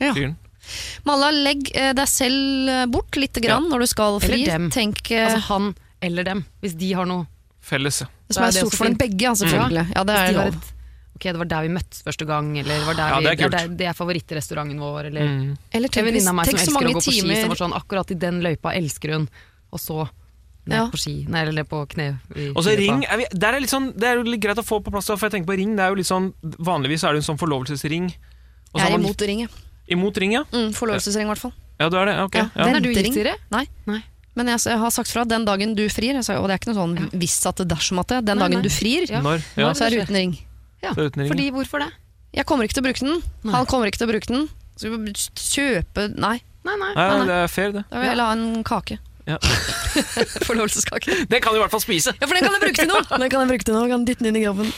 Ja. 0.00 0.14
fyren. 0.16 0.36
Malla, 1.08 1.30
legg 1.30 1.70
eh, 1.74 1.92
deg 1.96 2.08
selv 2.10 2.68
eh, 2.72 2.84
bort 2.86 3.16
lite 3.16 3.40
grann 3.44 3.68
når 3.70 3.84
du 3.84 3.86
skal 3.90 4.20
fri. 4.20 4.42
Eller 4.42 4.58
dem. 4.58 4.70
Tenk 4.74 5.10
eh, 5.10 5.26
Altså 5.26 5.42
han 5.52 5.74
eller 6.06 6.24
dem, 6.28 6.44
hvis 6.60 6.74
de 6.76 6.92
har 6.94 7.06
noe 7.08 7.26
Felles, 7.66 8.02
ja. 8.04 8.06
det 8.28 8.34
som 8.36 8.44
er 8.44 8.46
er 8.46 8.52
det 8.54 8.60
stort 8.62 8.76
for 8.78 8.86
dem 8.86 8.94
begge, 9.00 9.22
ja, 9.24 9.32
selvfølgelig. 9.34 9.86
Ja, 9.96 10.02
det 10.06 10.16
er 10.22 10.32
det. 10.36 10.48
et 10.54 10.72
Ok, 11.16 11.24
det 11.32 11.38
var 11.40 11.48
der 11.48 11.62
vi 11.64 11.70
møttes 11.72 12.02
første 12.04 12.26
gang, 12.28 12.50
eller 12.60 12.76
det 12.76 12.86
var 12.86 12.94
der 12.98 13.08
Ja, 13.08 13.16
det 13.24 13.30
er 13.30 13.36
det, 13.36 13.46
er 13.46 13.54
der, 13.56 13.70
det 13.80 13.86
er 13.88 13.94
favorittrestauranten 13.96 14.78
vår, 14.84 15.08
eller 15.08 15.24
Mm. 15.26 15.56
Eller 15.72 15.88
En 15.88 15.94
tenk, 15.96 16.06
venninne 16.06 16.28
av 16.28 16.36
meg 16.36 16.44
som 16.46 16.52
tenk 16.52 16.60
så 16.60 16.66
elsker 16.66 16.76
å 16.76 16.76
mange 16.76 16.92
gå 16.92 17.00
på 17.00 17.14
ski, 17.16 17.40
som 17.40 17.48
var 17.54 17.60
sånn 17.62 17.74
akkurat 17.80 18.10
i 18.12 18.18
den 18.26 18.40
løypa 18.44 18.74
elsker 18.76 19.14
hun, 19.16 19.26
og 19.72 19.80
så 19.80 19.98
ned 20.66 20.76
Ja. 20.76 20.86
på 20.92 20.98
ski, 21.00 21.14
nei, 21.32 21.42
eller 21.46 21.64
på 21.64 21.80
kne. 21.88 22.18
Og 22.54 22.62
så 22.66 22.76
ring 22.76 23.04
er 23.08 23.16
vi, 23.16 23.26
der 23.32 23.54
er 23.54 23.60
litt 23.60 23.70
sånn, 23.72 23.92
Det 23.96 24.04
er 24.04 24.16
jo 24.20 24.22
litt 24.28 24.42
greit 24.44 24.58
å 24.60 24.66
få 24.66 24.82
på 24.84 24.92
plass, 24.92 25.06
for 25.06 25.16
jeg 25.26 25.32
tenker 25.32 25.46
på 25.46 25.56
ring. 25.56 25.74
det 25.74 25.82
er 25.84 25.88
jo 25.88 25.94
litt 25.96 26.06
sånn, 26.10 26.34
Vanligvis 26.42 27.02
er 27.02 27.14
det 27.16 27.24
en 27.24 27.34
sånn 27.34 27.40
forlovelsesring. 27.40 28.12
Og 28.74 28.80
så 28.80 28.84
Jeg 28.84 28.92
er 28.92 28.98
imot 28.98 29.16
å 29.16 29.26
ringet. 29.26 29.50
Imot 29.88 30.16
ring, 30.18 30.32
ja? 30.34 30.42
Mm, 30.52 30.72
Forlovelsesring, 30.74 31.26
i 31.28 31.30
hvert 31.30 31.38
fall. 31.42 31.52
Ja, 31.78 31.88
du 31.92 31.96
er 32.00 32.06
det? 32.10 32.14
Ok. 32.24 32.34
Ja. 32.40 32.46
Ja. 32.56 32.64
Den 32.66 32.76
er 32.78 32.80
du 32.80 32.88
gitt 32.92 33.16
i 33.16 33.22
det? 33.26 33.34
Nei. 33.52 33.66
Nei. 33.86 34.00
Men 34.36 34.50
jeg, 34.52 34.60
jeg 34.68 34.78
har 34.82 34.90
sagt 34.92 35.08
fra 35.12 35.24
den 35.24 35.44
dagen 35.48 35.74
du 35.76 35.84
frir, 35.88 36.16
sa- 36.22 36.38
og 36.40 36.48
det 36.48 36.56
er 36.56 36.60
ikke 36.60 36.72
noe 36.74 36.80
sånn 36.82 36.96
hvis 37.20 37.36
at 37.48 37.56
det 37.62 37.68
dersom 37.70 38.00
at 38.02 38.08
det, 38.12 38.18
den 38.26 38.36
Nei, 38.36 38.48
dagen 38.48 38.60
nei. 38.60 38.66
du 38.66 38.72
frir, 38.74 39.06
Ja. 39.08 39.20
Når? 39.24 39.44
Ja. 39.56 39.70
så 39.72 39.86
er 39.86 39.90
det 39.94 40.02
uten 40.08 40.16
ring. 40.18 40.34
Ja, 40.82 40.92
Så 40.92 41.06
uten 41.08 41.22
ring, 41.22 41.30
fordi 41.32 41.46
hvorfor 41.54 41.80
det? 41.84 41.88
Jeg 42.36 42.44
kommer 42.44 42.64
ikke 42.68 42.76
til 42.76 42.84
å 42.84 42.86
bruke 42.90 43.00
den. 43.06 43.22
Nei. 43.46 43.52
Han 43.54 43.66
kommer 43.70 43.86
ikke 43.88 43.98
til 44.02 44.08
å 44.08 44.12
bruke 44.12 44.26
den. 44.28 44.48
Så 44.76 44.90
vi 44.90 44.98
må 44.98 45.14
kjøpe 45.14 46.10
Nei, 46.20 46.40
Nei, 46.66 46.74
nei. 46.76 46.92
Nei, 46.98 47.24
det 47.30 47.36
er 47.46 47.48
fair, 47.48 47.72
det. 47.72 47.84
da 47.88 48.00
vil 48.02 48.10
jeg 48.10 48.18
ha 48.26 48.32
en 48.34 48.64
kake. 48.66 48.98
Ja. 49.26 49.38
Forlovelseskake. 50.46 51.26
Den 51.28 51.40
kan 51.42 51.52
du 51.52 51.58
i 51.58 51.62
hvert 51.64 51.72
fall 51.72 51.82
spise. 51.82 52.12
Ja, 52.14 52.28
for 52.28 52.36
den 52.36 52.44
kan 52.46 52.54
jeg 52.54 52.62
bruke 52.62 52.78
til 52.78 52.90
noe! 52.90 53.02
Den 53.10 53.30
kan 53.32 53.42
jeg 53.42 53.50
bruke 53.50 53.66
til 53.66 53.74
noe, 53.74 53.88
kan 53.90 54.04
dytte 54.06 54.22
den 54.22 54.30
inn 54.30 54.38
i 54.38 54.44
kroppen. 54.44 54.70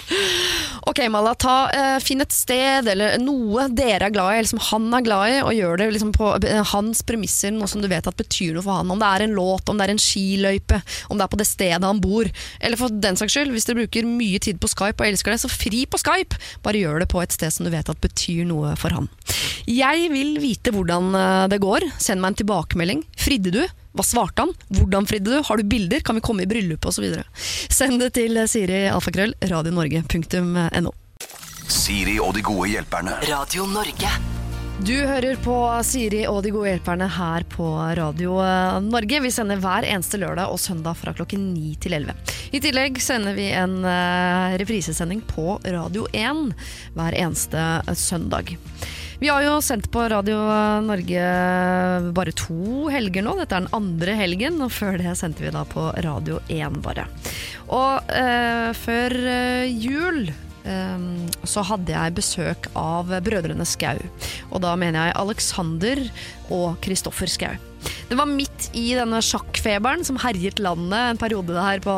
Ok, 0.89 1.03
Mala, 1.13 1.35
ta, 1.37 1.57
eh, 1.75 1.97
finn 2.01 2.25
et 2.25 2.33
sted 2.33 2.89
eller 2.89 3.19
noe 3.21 3.67
dere 3.77 4.09
er 4.09 4.15
glad 4.15 4.33
i, 4.33 4.39
eller 4.41 4.49
som 4.49 4.63
han 4.71 4.87
er 4.97 5.05
glad 5.05 5.35
i, 5.35 5.39
og 5.43 5.53
gjør 5.53 5.83
det 5.83 5.89
liksom 5.99 6.15
på 6.17 6.31
eh, 6.49 6.63
hans 6.73 7.03
premisser, 7.05 7.53
noe 7.53 7.69
som 7.69 7.85
du 7.85 7.91
vet 7.93 8.09
at 8.09 8.17
betyr 8.17 8.57
noe 8.57 8.65
for 8.65 8.81
han. 8.81 8.95
Om 8.95 9.03
det 9.03 9.11
er 9.11 9.27
en 9.27 9.37
låt, 9.37 9.69
om 9.69 9.77
det 9.77 9.89
er 9.89 9.93
en 9.93 10.01
skiløype, 10.01 10.81
om 11.13 11.21
det 11.21 11.27
er 11.27 11.33
på 11.35 11.41
det 11.43 11.49
stedet 11.51 11.85
han 11.85 12.01
bor. 12.01 12.31
Eller 12.65 12.81
for 12.81 12.95
den 13.05 13.21
saks 13.21 13.37
skyld, 13.37 13.53
hvis 13.53 13.69
dere 13.69 13.83
bruker 13.83 14.09
mye 14.09 14.41
tid 14.41 14.63
på 14.63 14.71
Skype 14.73 14.97
og 14.97 15.11
elsker 15.11 15.35
det, 15.35 15.43
så 15.45 15.53
fri 15.53 15.85
på 15.85 16.01
Skype! 16.01 16.41
Bare 16.65 16.81
gjør 16.81 17.05
det 17.05 17.11
på 17.13 17.21
et 17.21 17.37
sted 17.37 17.53
som 17.53 17.69
du 17.69 17.73
vet 17.75 17.93
at 17.93 18.01
betyr 18.01 18.49
noe 18.49 18.73
for 18.81 18.97
han. 18.97 19.11
Jeg 19.69 20.09
vil 20.15 20.39
vite 20.41 20.73
hvordan 20.73 21.13
eh, 21.19 21.45
det 21.53 21.61
går. 21.61 21.85
Send 22.01 22.25
meg 22.25 22.33
en 22.33 22.41
tilbakemelding. 22.41 23.05
Fridde 23.21 23.53
du? 23.53 23.63
Hva 23.97 24.05
svarte 24.07 24.45
han? 24.45 24.55
Hvordan 24.69 25.09
fridde 25.09 25.33
du? 25.33 25.43
Har 25.45 25.61
du 25.61 25.69
bilder? 25.69 26.01
Kan 26.05 26.19
vi 26.19 26.25
komme 26.25 26.45
i 26.45 26.51
bryllup? 26.51 26.87
Og 26.89 26.97
så 26.97 27.05
videre. 27.05 27.25
Send 27.73 28.03
det 28.03 28.13
til 28.19 28.41
Siri 28.51 28.87
Alfakrøll, 28.93 29.37
radionorge.no. 29.51 30.95
Siri 31.69 32.19
og 32.23 32.35
de 32.37 32.45
gode 32.45 32.73
hjelperne. 32.73 33.17
Radio 33.29 33.67
Norge. 33.69 34.13
Du 34.79 34.95
hører 34.95 35.35
på 35.43 35.55
Siri 35.83 36.21
og 36.31 36.45
de 36.45 36.53
gode 36.55 36.71
hjelperne 36.71 37.09
her 37.11 37.43
på 37.51 37.67
Radio 37.99 38.37
eh, 38.45 38.77
Norge. 38.85 39.19
Vi 39.25 39.33
sender 39.35 39.59
hver 39.59 39.83
eneste 39.83 40.21
lørdag 40.23 40.53
og 40.53 40.61
søndag 40.63 40.95
fra 41.01 41.11
klokken 41.19 41.49
9 41.51 41.73
til 41.83 41.97
11. 41.99 42.15
I 42.55 42.61
tillegg 42.63 43.01
sender 43.03 43.35
vi 43.35 43.49
en 43.59 43.81
eh, 43.83 44.55
reprisesending 44.63 45.25
på 45.27 45.59
Radio 45.67 46.07
1 46.15 46.55
hver 46.95 47.19
eneste 47.25 47.59
eh, 47.59 47.99
søndag. 47.99 48.55
Vi 49.19 49.27
har 49.27 49.43
jo 49.43 49.57
sendt 49.65 49.89
på 49.91 50.05
Radio 50.13 50.39
Norge 50.87 51.23
bare 52.15 52.35
to 52.39 52.87
helger 52.93 53.25
nå. 53.27 53.35
Dette 53.41 53.57
er 53.57 53.65
den 53.65 53.75
andre 53.75 54.15
helgen, 54.15 54.61
og 54.63 54.71
før 54.71 54.95
det 55.01 55.17
sendte 55.19 55.43
vi 55.43 55.51
da 55.55 55.65
på 55.67 55.89
Radio 56.07 56.39
1 56.47 56.79
bare. 56.85 57.09
Og 57.67 58.13
eh, 58.15 58.71
før 58.79 59.17
eh, 59.19 59.75
jul 59.75 60.31
eh, 60.31 61.09
så 61.43 61.67
hadde 61.67 61.97
jeg 61.97 62.17
besøk 62.21 62.71
av 62.79 63.11
brødrene 63.27 63.67
Skau. 63.67 63.99
Og 64.53 64.63
da 64.63 64.77
mener 64.79 65.11
jeg 65.11 65.19
Alexander 65.25 66.05
og 66.55 66.79
Kristoffer 66.87 67.35
Skau. 67.35 67.59
Det 68.09 68.17
var 68.17 68.31
midt 68.31 68.71
i 68.79 68.93
denne 68.97 69.19
sjakkfeberen 69.23 70.07
som 70.07 70.19
herjet 70.23 70.63
landet 70.63 70.99
en 71.13 71.21
periode 71.21 71.59
her 71.59 71.83
på, 71.83 71.95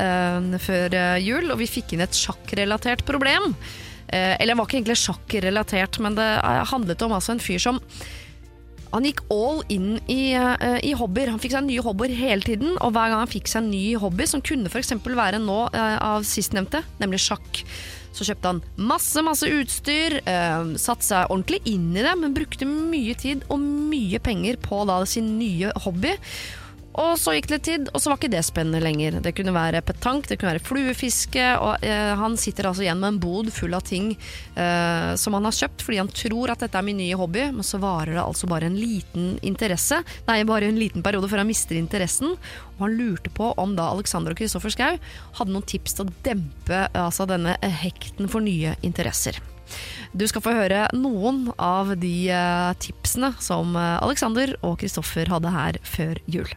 eh, 0.00 0.60
før 0.64 0.96
eh, 0.96 1.22
jul, 1.28 1.52
og 1.52 1.60
vi 1.60 1.70
fikk 1.76 1.94
inn 1.94 2.08
et 2.08 2.24
sjakkrelatert 2.24 3.04
problem. 3.04 3.52
Eh, 4.14 4.34
eller 4.38 4.58
var 4.58 4.68
ikke 4.68 4.78
egentlig 4.80 5.00
sjakkrelatert, 5.00 5.98
men 6.04 6.18
det 6.18 6.28
eh, 6.38 6.60
handlet 6.70 7.02
om 7.02 7.16
altså 7.16 7.34
en 7.34 7.42
fyr 7.42 7.62
som 7.62 7.80
han 8.94 9.08
gikk 9.08 9.24
all 9.34 9.64
in 9.74 9.96
i, 10.06 10.36
uh, 10.38 10.78
i 10.86 10.92
hobbyer. 10.94 11.32
Han 11.32 11.40
fikk 11.42 11.56
seg 11.56 11.64
nye 11.66 11.82
hobbyer 11.82 12.12
hele 12.14 12.46
tiden, 12.46 12.76
og 12.78 12.92
hver 12.94 13.10
gang 13.10 13.24
han 13.24 13.32
fikk 13.32 13.50
seg 13.50 13.64
en 13.64 13.72
ny 13.72 13.96
hobby, 13.98 14.22
som 14.30 14.44
kunne 14.44 14.70
f.eks. 14.70 14.92
være 15.02 15.40
nå 15.42 15.56
uh, 15.74 15.96
av 15.98 16.26
sistnevnte, 16.28 16.84
nemlig 17.00 17.18
sjakk, 17.24 17.64
så 18.14 18.28
kjøpte 18.28 18.52
han 18.52 18.60
masse, 18.78 19.24
masse 19.26 19.50
utstyr, 19.50 20.20
uh, 20.28 20.76
satte 20.78 21.08
seg 21.08 21.26
ordentlig 21.26 21.64
inn 21.72 21.90
i 21.90 22.06
det, 22.06 22.14
men 22.20 22.38
brukte 22.38 22.70
mye 22.70 23.18
tid 23.18 23.42
og 23.48 23.58
mye 23.64 24.22
penger 24.22 24.62
på 24.62 24.84
da 24.86 25.00
sin 25.10 25.40
nye 25.40 25.74
hobby. 25.82 26.14
Og 26.94 27.16
så 27.18 27.34
gikk 27.34 27.48
det 27.48 27.56
litt 27.56 27.66
tid, 27.66 27.88
og 27.90 28.02
så 28.02 28.10
var 28.10 28.20
ikke 28.20 28.30
det 28.30 28.42
spennende 28.46 28.82
lenger. 28.82 29.16
Det 29.24 29.32
kunne 29.34 29.54
være 29.54 29.82
petank, 29.86 30.28
det 30.30 30.38
kunne 30.38 30.52
være 30.52 30.62
fluefiske, 30.62 31.46
og 31.58 31.86
eh, 31.86 32.12
han 32.20 32.36
sitter 32.38 32.68
altså 32.68 32.84
igjen 32.84 33.00
med 33.02 33.14
en 33.14 33.20
bod 33.22 33.50
full 33.54 33.74
av 33.74 33.82
ting 33.86 34.12
eh, 34.14 35.10
som 35.18 35.34
han 35.34 35.48
har 35.48 35.56
kjøpt 35.56 35.82
fordi 35.82 35.98
han 35.98 36.12
tror 36.14 36.52
at 36.54 36.62
dette 36.62 36.78
er 36.78 36.86
min 36.86 37.00
nye 37.02 37.18
hobby, 37.18 37.48
men 37.56 37.66
så 37.66 37.80
varer 37.82 38.14
det 38.14 38.22
altså 38.22 38.48
bare 38.50 38.70
en 38.70 38.78
liten 38.78 39.32
interesse. 39.42 40.00
Nei, 40.28 40.38
bare 40.46 40.70
en 40.70 40.78
liten 40.78 41.02
periode 41.02 41.30
før 41.32 41.42
han 41.42 41.50
mister 41.50 41.78
interessen. 41.78 42.36
Og 42.76 42.84
han 42.86 42.94
lurte 42.98 43.32
på 43.34 43.50
om 43.60 43.74
da 43.78 43.88
Alexander 43.90 44.34
og 44.34 44.38
Kristoffer 44.38 44.74
Schou 44.74 45.00
hadde 45.38 45.54
noen 45.54 45.66
tips 45.66 45.98
til 45.98 46.06
å 46.06 46.14
dempe 46.26 46.86
altså 46.94 47.26
denne 47.30 47.58
eh, 47.60 47.82
hekten 47.84 48.30
for 48.30 48.44
nye 48.44 48.76
interesser. 48.86 49.42
Du 50.12 50.26
skal 50.30 50.44
få 50.44 50.54
høre 50.54 50.84
noen 50.94 51.48
av 51.58 51.94
de 51.98 52.14
eh, 52.30 52.74
tipsene 52.82 53.34
som 53.42 53.74
eh, 53.78 53.96
Alexander 54.04 54.54
og 54.62 54.78
Kristoffer 54.82 55.32
hadde 55.32 55.54
her 55.54 55.80
før 55.82 56.22
jul. 56.30 56.54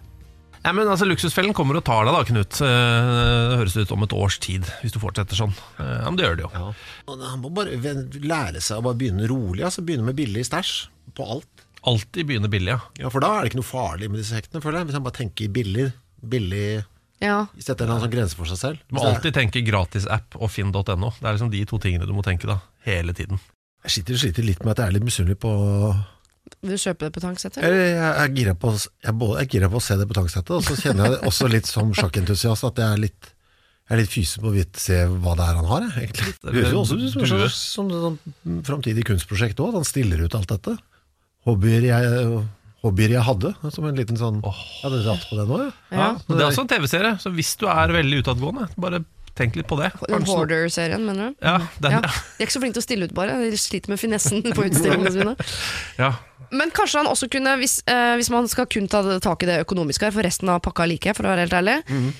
Ja, 0.68 0.74
men 0.76 0.90
altså, 0.92 1.06
Luksusfellen 1.08 1.54
kommer 1.56 1.78
og 1.80 1.86
tar 1.88 2.04
deg 2.04 2.12
da, 2.12 2.24
Knut. 2.28 2.58
Eh, 2.60 3.10
Det 3.54 3.60
høres 3.62 3.76
ut 3.80 3.92
om 3.96 4.04
et 4.04 4.16
års 4.18 4.36
tid, 4.44 4.68
hvis 4.82 4.92
du 4.92 5.00
fortsetter 5.00 5.40
sånn. 5.40 5.54
Eh, 5.80 5.94
Ja, 6.04 6.10
men 6.10 6.18
det 6.20 6.26
gjør 6.26 6.36
det 6.36 6.44
jo. 6.44 6.50
Ja. 6.52 6.74
Han 7.08 7.40
må 7.46 7.52
bare 7.56 7.78
lære 7.80 8.60
seg 8.60 8.82
å 8.82 8.84
bare 8.84 9.00
begynne 9.00 9.30
rolig. 9.32 9.64
Altså 9.64 9.80
Begynne 9.88 10.04
med 10.10 10.18
billig 10.20 10.44
stæsj 10.50 10.90
på 11.16 11.24
alt. 11.38 11.64
Alltid 11.88 12.28
begynne 12.28 12.52
billig, 12.52 12.74
ja. 12.76 12.82
Ja, 13.00 13.10
For 13.14 13.24
da 13.24 13.30
er 13.38 13.46
det 13.46 13.54
ikke 13.54 13.62
noe 13.62 13.70
farlig 13.70 14.10
med 14.12 14.20
disse 14.20 14.36
hektene, 14.36 14.60
føler 14.60 14.82
jeg. 14.82 14.90
Hvis 14.90 14.98
han 15.00 15.08
bare 15.08 15.20
tenker 15.22 15.54
billig, 15.56 15.88
billig 16.20 16.84
Ja, 17.24 17.46
setter 17.64 17.88
en 17.88 18.04
sånn 18.04 18.12
grense 18.12 18.36
for 18.36 18.46
seg 18.52 18.60
selv. 18.60 18.84
Du 18.90 18.98
må 19.00 19.08
alltid 19.08 19.34
tenke 19.40 19.64
gratisapp 19.66 20.36
og 20.36 20.52
finn.no. 20.52 20.84
Det 20.84 21.24
er 21.24 21.32
liksom 21.38 21.50
de 21.56 21.64
to 21.66 21.80
tingene 21.80 22.06
du 22.06 22.12
må 22.14 22.28
tenke 22.28 22.46
da, 22.46 22.60
hele 22.84 23.16
tiden. 23.16 23.40
Jeg 23.88 24.02
sitter 24.02 24.18
og 24.18 24.20
sliter 24.20 24.44
litt 24.44 24.66
med 24.66 24.76
at 24.76 24.84
jeg 24.84 24.92
er 24.92 24.98
litt 25.00 25.08
misunnelig 25.08 25.40
på 25.40 25.54
Vil 26.62 26.76
du 26.76 26.82
kjøpe 26.82 27.08
det 27.08 27.14
på 27.16 27.24
jeg 27.24 28.58
på, 28.60 28.72
jeg 28.74 29.08
jeg 29.08 29.48
er 29.48 29.50
gira 29.52 29.70
på 29.72 29.80
å 29.80 29.84
se 29.84 29.98
det 29.98 30.08
på 30.10 30.18
tanksettet, 30.18 30.54
og 30.58 30.64
så 30.66 30.78
kjenner 30.80 31.08
jeg 31.08 31.16
det 31.18 31.28
også 31.32 31.50
litt 31.52 31.70
som 31.70 31.94
sjakkentusiast 31.94 32.68
at 32.68 32.82
jeg 32.84 32.88
er 32.98 33.04
litt 33.08 33.34
jeg 33.88 33.96
er 33.96 34.02
litt 34.02 34.12
fysen 34.12 34.44
på 34.44 34.52
å 34.52 34.64
se 34.76 34.98
hva 35.08 35.34
det 35.40 35.46
er 35.48 35.60
han 35.62 35.68
har, 35.70 35.84
jeg, 35.88 36.10
egentlig. 36.10 36.34
Det 36.44 36.54
høres 36.58 36.74
jo 36.74 36.80
også 36.82 36.96
ut 37.00 37.12
som 37.14 37.22
et 37.24 37.30
slags 37.32 37.60
sånn, 37.72 37.92
sånn 38.04 38.58
framtidig 38.68 39.06
kunstprosjekt 39.08 39.62
òg, 39.64 39.70
at 39.72 39.80
han 39.80 39.88
stiller 39.88 40.26
ut 40.26 40.36
alt 40.36 40.52
dette. 40.52 40.74
Hobbyer 41.48 41.86
jeg, 41.88 42.26
hobbyer 42.84 43.14
jeg 43.16 43.24
hadde, 43.24 43.54
som 43.72 43.88
en 43.88 43.96
liten 43.96 44.20
sånn 44.20 44.42
Jeg 44.44 44.58
hadde 44.82 45.00
dratt 45.06 45.24
på 45.30 45.40
det 45.40 45.46
nå, 45.48 45.62
ja. 45.64 45.70
Ja. 45.96 46.10
Men 46.28 46.36
Det 46.36 46.44
er 46.44 46.50
også 46.50 46.66
en 46.66 46.74
TV-serie, 46.74 47.14
så 47.24 47.32
hvis 47.38 47.54
du 47.62 47.64
er 47.72 47.96
veldig 47.96 48.20
utadgående, 48.26 48.68
bare 48.76 49.06
tenk 49.38 49.56
litt 49.56 49.70
på 49.70 49.78
det. 49.80 49.94
Hoarder-serien, 50.04 51.04
mener 51.08 51.32
du? 51.32 51.46
Ja, 51.46 51.58
den, 51.80 51.96
Ja. 51.96 52.02
ja. 52.04 52.12
De 52.12 52.44
er 52.44 52.48
ikke 52.50 52.58
så 52.58 52.64
flinke 52.64 52.76
til 52.80 52.84
å 52.84 52.88
stille 52.90 53.08
ut, 53.08 53.16
bare. 53.16 53.38
De 53.40 53.60
sliter 53.62 53.94
med 53.94 54.02
finessen 54.02 54.44
på 54.44 54.66
utstillingene 54.68 55.14
sine. 55.14 55.36
ja. 56.04 56.12
Men 56.52 56.72
kanskje 56.72 57.02
han 57.04 57.08
også 57.12 57.28
kunne, 57.30 57.58
hvis, 57.60 57.82
eh, 57.88 58.16
hvis 58.16 58.30
man 58.32 58.48
skal 58.48 58.66
kun 58.66 58.88
ta 58.88 59.02
tak 59.20 59.44
i 59.44 59.46
det 59.50 59.66
økonomiske 59.66 60.04
her, 60.08 60.12
for 60.16 60.24
resten 60.24 60.50
av 60.50 60.62
pakka 60.62 60.84
er 60.84 60.88
like, 60.94 61.14
for 61.18 61.24
å 61.24 61.34
være 61.36 61.46
helt 61.48 61.54
ærlig, 61.60 61.78
Mhm. 61.90 62.14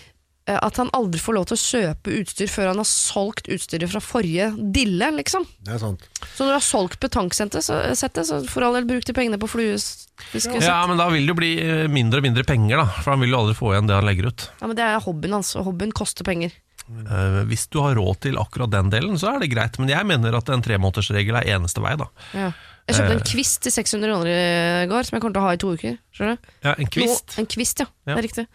eh, 0.48 0.60
at 0.64 0.78
han 0.78 0.90
aldri 0.96 1.20
får 1.20 1.34
lov 1.36 1.46
til 1.48 1.58
å 1.58 1.64
kjøpe 1.64 2.14
utstyr 2.22 2.48
før 2.48 2.68
han 2.68 2.78
har 2.78 2.86
solgt 2.88 3.48
utstyret 3.52 3.90
fra 3.92 4.00
forrige 4.00 4.50
dille, 4.72 5.12
liksom. 5.18 5.46
Det 5.64 5.74
er 5.76 5.80
sant. 5.80 6.00
Så 6.36 6.46
når 6.46 6.52
du 6.54 6.58
har 6.60 6.68
solgt 6.68 7.00
betanksettet, 7.00 7.64
så, 7.64 7.82
settet, 7.96 8.26
så 8.28 8.42
for 8.48 8.64
all 8.64 8.74
del 8.74 8.86
bruk 8.86 9.04
de 9.04 9.14
pengene 9.14 9.38
på 9.40 9.48
fluefiske. 9.50 10.62
ja, 10.64 10.86
men 10.88 10.98
da 10.98 11.10
vil 11.10 11.26
det 11.26 11.34
jo 11.36 11.40
bli 11.40 11.52
eh, 11.60 11.88
mindre 11.88 12.20
og 12.20 12.24
mindre 12.24 12.44
penger, 12.48 12.78
da. 12.78 12.86
For 13.04 13.12
han 13.12 13.20
vil 13.20 13.30
jo 13.32 13.38
aldri 13.44 13.56
få 13.60 13.74
igjen 13.76 13.88
det 13.88 13.96
han 13.96 14.06
legger 14.08 14.28
ut. 14.32 14.50
Ja, 14.62 14.68
men 14.68 14.76
det 14.76 14.84
er 14.88 15.00
hobbyen 15.04 15.32
hans, 15.34 15.56
og 15.56 15.66
hobbyen 15.66 15.92
koster 15.94 16.24
penger. 16.24 16.52
Eh, 16.88 17.44
hvis 17.50 17.68
du 17.70 17.82
har 17.84 17.96
råd 18.00 18.22
til 18.24 18.38
akkurat 18.40 18.72
den 18.72 18.90
delen, 18.90 19.18
så 19.20 19.36
er 19.36 19.40
det 19.44 19.52
greit. 19.52 19.78
Men 19.80 19.90
jeg 19.90 20.06
mener 20.08 20.34
at 20.38 20.48
en 20.50 20.62
tremånedersregel 20.64 21.36
er 21.36 21.50
eneste 21.58 21.82
vei, 21.84 21.96
da. 22.00 22.08
Ja. 22.34 22.52
Jeg 22.88 22.96
kjøpte 22.96 23.16
en 23.18 23.24
Eh. 23.24 23.28
kvist 23.28 23.62
til 23.66 23.72
600 23.76 24.08
kroner 24.08 24.30
i 24.32 24.88
går, 24.88 25.04
som 25.08 25.16
jeg 25.18 25.22
kommer 25.22 25.36
til 25.36 25.42
å 25.42 25.48
ha 25.48 25.54
i 25.54 25.60
to 25.60 25.72
uker. 25.76 25.98
Skjønner 26.16 26.38
du? 26.38 26.52
Ja, 26.64 26.76
en 26.78 26.88
kvist. 26.88 27.34
Noe, 27.34 27.42
en 27.44 27.50
kvist, 27.52 27.80
ja. 27.84 27.88
Ja. 28.08 28.16
Det 28.16 28.20
er 28.22 28.28
riktig. 28.28 28.48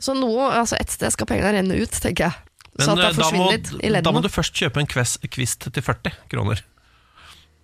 Så 0.00 0.14
nå, 0.16 0.30
altså 0.48 0.78
et 0.80 0.88
sted 0.94 1.12
skal 1.12 1.28
pengene 1.28 1.52
renne 1.58 1.76
ut, 1.76 1.90
tenker 1.92 2.30
jeg. 2.30 2.34
Men 2.78 2.96
det 2.96 3.04
eh, 3.04 3.16
da, 3.20 3.30
må, 3.36 4.00
da 4.00 4.12
må 4.16 4.22
du 4.24 4.30
først 4.32 4.54
kjøpe 4.56 4.80
en 4.80 4.88
kvist, 4.88 5.20
kvist 5.28 5.68
til 5.68 5.82
40 5.84 6.14
kroner. 6.32 6.62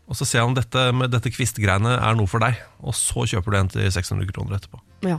Og 0.07 0.15
så 0.19 0.27
se 0.29 0.39
om 0.39 0.53
dette 0.55 0.83
med 0.95 1.11
dette 1.11 1.33
kvistgreiene 1.35 1.97
er 1.97 2.15
noe 2.19 2.29
for 2.31 2.45
deg. 2.45 2.61
Og 2.85 2.95
så 2.95 3.25
kjøper 3.27 3.51
du 3.51 3.59
en 3.59 3.73
til 3.73 3.89
600 3.91 4.29
kroner 4.35 4.59
etterpå. 4.61 4.79
Ja. 5.09 5.19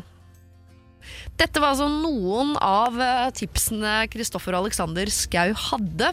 Dette 1.37 1.61
var 1.61 1.75
altså 1.75 1.87
noen 1.91 2.55
av 2.63 2.97
eh, 3.01 3.27
tipsene 3.37 3.99
Kristoffer 4.11 4.55
og 4.55 4.65
Alexander 4.65 5.09
Skau 5.13 5.53
hadde 5.67 6.11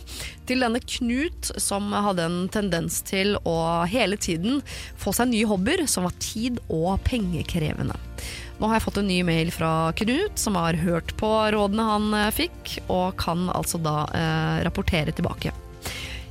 til 0.49 0.65
denne 0.65 0.83
Knut, 0.85 1.51
som 1.61 1.89
hadde 1.93 2.27
en 2.29 2.39
tendens 2.53 3.01
til 3.09 3.39
å 3.49 3.57
hele 3.89 4.19
tiden 4.21 4.61
få 5.01 5.15
seg 5.17 5.33
nye 5.33 5.49
hobbyer 5.49 5.87
som 5.89 6.05
var 6.09 6.17
tid- 6.21 6.61
og 6.69 6.99
pengekrevende. 7.09 7.97
Nå 8.61 8.69
har 8.69 8.79
jeg 8.79 8.85
fått 8.85 9.01
en 9.01 9.09
ny 9.11 9.19
mail 9.27 9.51
fra 9.55 9.91
Knut, 9.99 10.39
som 10.39 10.61
har 10.61 10.79
hørt 10.85 11.17
på 11.21 11.33
rådene 11.57 11.89
han 11.89 12.09
eh, 12.21 12.33
fikk, 12.35 12.79
og 12.87 13.17
kan 13.21 13.49
altså 13.55 13.81
da 13.83 14.03
eh, 14.13 14.65
rapportere 14.69 15.15
tilbake. 15.17 15.57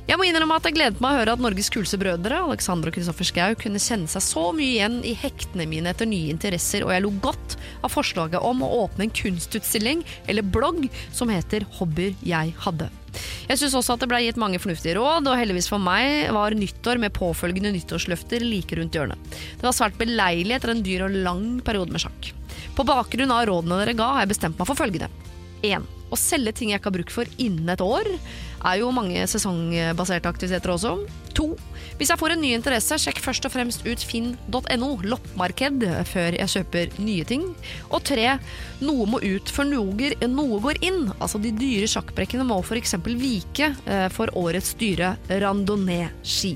Jeg 0.04 0.20
må 0.20 0.26
innrømme 0.28 0.58
at 0.58 0.66
jeg 0.68 0.74
gledet 0.76 1.00
meg 1.00 1.14
å 1.14 1.18
høre 1.22 1.32
at 1.32 1.40
Norges 1.40 1.70
kuleste 1.72 1.96
brødre, 1.96 2.36
Alexander 2.44 2.90
og 2.90 2.96
Kristoffer 2.98 3.24
Schau, 3.24 3.54
kunne 3.56 3.80
kjenne 3.80 4.10
seg 4.12 4.20
så 4.20 4.42
mye 4.52 4.74
igjen 4.74 4.98
i 5.00 5.14
hektene 5.16 5.64
mine 5.70 5.94
etter 5.94 6.08
nye 6.10 6.28
interesser, 6.28 6.84
og 6.84 6.92
jeg 6.92 7.04
lo 7.06 7.12
godt 7.24 7.56
av 7.80 7.94
forslaget 7.94 8.44
om 8.44 8.60
å 8.60 8.68
åpne 8.82 9.06
en 9.06 9.14
kunstutstilling 9.16 10.04
eller 10.28 10.44
blogg 10.44 10.90
som 11.08 11.32
heter 11.32 11.64
Hobbyer 11.78 12.12
jeg 12.20 12.52
hadde. 12.66 12.90
Jeg 13.48 13.60
syns 13.62 13.78
også 13.80 13.96
at 13.96 14.04
det 14.04 14.10
ble 14.12 14.20
gitt 14.26 14.40
mange 14.40 14.60
fornuftige 14.60 14.98
råd, 14.98 15.24
og 15.24 15.40
heldigvis 15.40 15.70
for 15.72 15.80
meg 15.80 16.28
var 16.36 16.56
nyttår 16.58 17.00
med 17.00 17.16
påfølgende 17.16 17.72
nyttårsløfter 17.72 18.44
like 18.44 18.76
rundt 18.76 18.96
hjørnet. 18.98 19.36
Det 19.56 19.64
var 19.64 19.76
svært 19.76 19.96
beleilig 20.00 20.58
etter 20.58 20.74
en 20.74 20.84
dyr 20.84 21.08
og 21.08 21.16
lang 21.24 21.46
periode 21.64 21.96
med 21.96 22.04
sjakk. 22.04 22.34
På 22.76 22.84
bakgrunn 22.84 23.32
av 23.32 23.46
rådene 23.48 23.80
dere 23.80 23.96
ga, 23.96 24.16
har 24.18 24.26
jeg 24.26 24.36
bestemt 24.36 24.60
meg 24.60 24.68
for 24.68 24.84
følgende. 24.84 25.08
1. 25.64 25.84
Å 26.12 26.18
selge 26.20 26.52
ting 26.54 26.70
jeg 26.70 26.78
ikke 26.78 26.90
har 26.92 26.94
bruk 26.98 27.10
for 27.10 27.30
innen 27.42 27.70
et 27.72 27.80
år. 27.82 28.06
Er 28.64 28.78
jo 28.80 28.90
mange 28.94 29.24
sesongbaserte 29.28 30.30
aktiviteter 30.30 30.72
også. 30.72 30.92
2. 31.34 31.46
Hvis 31.98 32.12
jeg 32.12 32.20
får 32.20 32.34
en 32.34 32.42
ny 32.44 32.52
interesse, 32.54 32.98
sjekk 33.02 33.18
først 33.24 33.48
og 33.48 33.52
fremst 33.54 33.82
ut 33.86 34.04
finn.no, 34.06 34.90
loppemarked, 35.02 35.82
før 36.10 36.36
jeg 36.38 36.52
kjøper 36.54 36.94
nye 37.02 37.26
ting. 37.28 37.48
Og 37.90 38.04
3. 38.06 38.28
Noe 38.86 39.08
må 39.10 39.20
ut 39.24 39.50
før 39.50 39.68
noe, 39.72 40.60
går- 40.62 40.82
inn. 40.86 41.08
Altså 41.18 41.40
de 41.42 41.50
dyre 41.56 41.90
sjakkbrekkene 41.90 42.46
må 42.46 42.60
f.eks. 42.62 42.94
vike 43.04 43.72
eh, 43.86 44.06
for 44.14 44.30
årets 44.38 44.74
dyre 44.80 45.16
randonee-ski. 45.28 46.54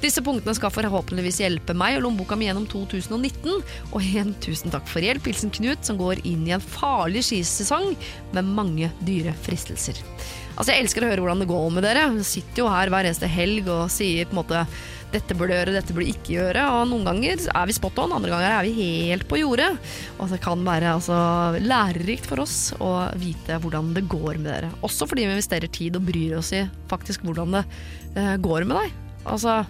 Disse 0.00 0.22
punktene 0.24 0.54
skal 0.56 0.72
forhåpentligvis 0.72 1.42
hjelpe 1.42 1.74
meg 1.76 1.98
og 1.98 2.06
lommeboka 2.06 2.38
mi 2.38 2.46
gjennom 2.48 2.64
2019. 2.70 3.60
Og 3.92 3.98
igjen, 4.00 4.32
tusen 4.40 4.72
takk 4.72 4.86
for 4.88 5.04
hjelp. 5.04 5.26
Hilsen 5.28 5.52
Knut, 5.52 5.84
som 5.84 5.98
går 6.00 6.22
inn 6.28 6.46
i 6.48 6.54
en 6.56 6.64
farlig 6.64 7.26
skisesong 7.28 7.92
med 8.32 8.48
mange 8.48 8.88
dyre 9.04 9.34
fristelser. 9.44 10.00
Altså, 10.56 10.72
Jeg 10.72 10.84
elsker 10.84 11.04
å 11.04 11.10
høre 11.10 11.24
hvordan 11.24 11.44
det 11.44 11.50
går 11.50 11.68
med 11.76 11.84
dere. 11.84 12.06
Jeg 12.16 12.30
sitter 12.30 12.64
jo 12.64 12.70
her 12.72 12.92
hver 12.92 13.08
eneste 13.08 13.28
helg 13.30 13.68
og 13.68 13.92
sier 13.92 14.28
på 14.28 14.34
en 14.34 14.40
måte 14.42 14.64
dette 15.10 15.34
burde 15.34 15.56
gjøre, 15.56 15.74
dette 15.74 15.94
burde 15.94 16.10
ikke 16.12 16.34
gjøre. 16.36 16.64
Og 16.76 16.86
noen 16.90 17.08
ganger 17.08 17.42
er 17.50 17.68
vi 17.68 17.76
spot 17.76 17.98
on, 18.02 18.14
andre 18.16 18.30
ganger 18.32 18.54
er 18.54 18.68
vi 18.68 18.86
helt 19.10 19.26
på 19.28 19.40
jordet. 19.40 19.70
Og 20.18 20.30
det 20.32 20.40
kan 20.44 20.62
være 20.66 20.94
altså, 20.96 21.18
lærerikt 21.60 22.28
for 22.30 22.44
oss 22.44 22.70
å 22.78 22.92
vite 23.20 23.58
hvordan 23.60 23.92
det 23.96 24.06
går 24.10 24.38
med 24.38 24.48
dere. 24.52 24.72
Også 24.86 25.08
fordi 25.10 25.26
vi 25.26 25.36
investerer 25.36 25.72
tid 25.72 25.98
og 25.98 26.06
bryr 26.08 26.38
oss 26.38 26.54
i 26.56 26.64
faktisk 26.92 27.26
hvordan 27.26 27.58
det 27.58 27.66
uh, 28.16 28.36
går 28.40 28.68
med 28.70 28.80
deg. 28.80 28.98
Altså, 29.28 29.60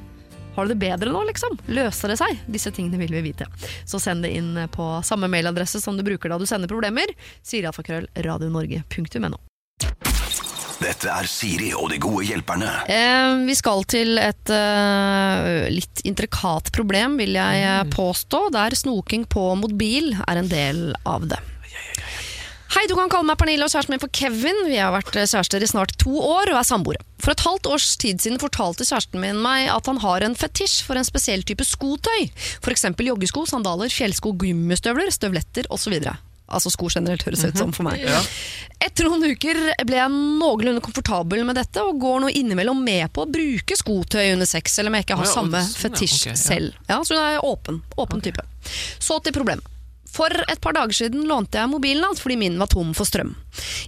har 0.55 0.67
du 0.67 0.75
det 0.75 0.81
bedre 0.83 1.13
nå, 1.15 1.23
liksom? 1.29 1.59
Løser 1.71 2.13
det 2.13 2.19
seg? 2.21 2.41
Disse 2.51 2.73
tingene 2.75 3.01
vil 3.01 3.15
vi 3.19 3.27
vite. 3.31 3.47
Så 3.89 4.01
send 4.03 4.27
det 4.27 4.33
inn 4.37 4.55
på 4.73 4.89
samme 5.07 5.31
mailadresse 5.31 5.83
som 5.83 5.99
du 5.99 6.07
bruker 6.07 6.33
da 6.33 6.41
du 6.41 6.49
sender 6.49 6.71
problemer. 6.71 7.13
Sirialfakrøll 7.47 8.11
radionorge.no. 8.17 9.39
Dette 10.81 11.13
er 11.13 11.29
Siri 11.29 11.75
og 11.77 11.91
de 11.93 11.99
gode 12.01 12.25
hjelperne. 12.25 12.71
Eh, 12.89 13.43
vi 13.45 13.57
skal 13.59 13.85
til 13.91 14.17
et 14.21 14.53
eh, 14.55 15.69
litt 15.69 16.01
intrikat 16.09 16.73
problem, 16.73 17.19
vil 17.21 17.37
jeg 17.37 17.67
eh, 17.67 17.83
påstå, 17.93 18.47
der 18.57 18.77
snoking 18.79 19.29
på 19.29 19.45
mobil 19.61 20.15
er 20.25 20.41
en 20.41 20.49
del 20.49 20.87
av 21.05 21.29
det. 21.29 21.41
Hei, 22.71 22.85
du 22.87 22.95
kan 22.95 23.11
kalle 23.11 23.27
meg 23.27 23.35
Pernille 23.41 23.67
og 23.67 23.73
kjæresten 23.73 23.91
min 23.97 24.01
for 24.03 24.13
Kevin. 24.15 24.61
Vi 24.69 24.77
har 24.79 24.93
vært 24.95 25.17
eh, 25.19 25.27
kjærester 25.27 25.65
i 25.65 25.67
snart 25.67 25.97
to 25.99 26.13
år 26.23 26.53
og 26.53 26.59
er 26.61 26.67
samboere. 26.69 27.03
For 27.21 27.35
et 27.35 27.43
halvt 27.43 27.67
års 27.67 27.89
tid 27.99 28.23
siden 28.23 28.39
fortalte 28.39 28.87
kjæresten 28.87 29.19
min 29.23 29.41
meg 29.43 29.67
at 29.75 29.91
han 29.91 29.99
har 30.05 30.23
en 30.23 30.37
fetisj 30.39 30.85
for 30.87 31.01
en 31.01 31.07
spesiell 31.07 31.43
type 31.47 31.67
skotøy. 31.67 32.29
F.eks. 32.63 32.87
joggesko, 32.95 33.43
sandaler, 33.51 33.91
fjellsko, 33.91 34.37
gummistøvler, 34.39 35.11
støvletter 35.11 35.67
osv. 35.75 35.97
Altså 36.51 36.71
sko 36.71 36.87
generelt, 36.95 37.27
høres 37.27 37.43
ut 37.47 37.59
som 37.59 37.75
for 37.75 37.87
meg. 37.87 38.07
Etter 38.83 39.07
noen 39.11 39.27
uker 39.35 39.59
ble 39.87 39.99
jeg 39.99 40.15
noenlunde 40.15 40.83
komfortabel 40.83 41.43
med 41.47 41.59
dette, 41.59 41.83
og 41.83 41.99
går 42.03 42.23
nå 42.25 42.31
innimellom 42.39 42.81
med 42.87 43.11
på 43.15 43.27
å 43.27 43.31
bruke 43.31 43.77
skotøy 43.79 44.33
under 44.37 44.47
sex, 44.51 44.79
selv 44.79 44.91
om 44.91 44.99
jeg 44.99 45.07
ikke 45.09 45.19
har 45.21 45.31
samme 45.31 45.63
fetisj 45.83 46.31
selv. 46.39 46.79
Ja, 46.91 47.03
så 47.03 47.19
hun 47.19 47.23
er 47.27 47.45
åpen, 47.51 47.83
åpen 47.99 48.23
type. 48.25 48.47
Så 49.03 49.19
til 49.27 49.35
problemet. 49.37 49.67
For 50.11 50.35
et 50.51 50.61
par 50.63 50.75
dager 50.75 50.97
siden 51.05 51.27
lånte 51.29 51.61
jeg 51.61 51.71
mobilen 51.71 52.05
hans 52.07 52.23
fordi 52.23 52.39
min 52.41 52.59
var 52.61 52.71
tom 52.73 52.95
for 52.97 53.09
strøm. 53.09 53.35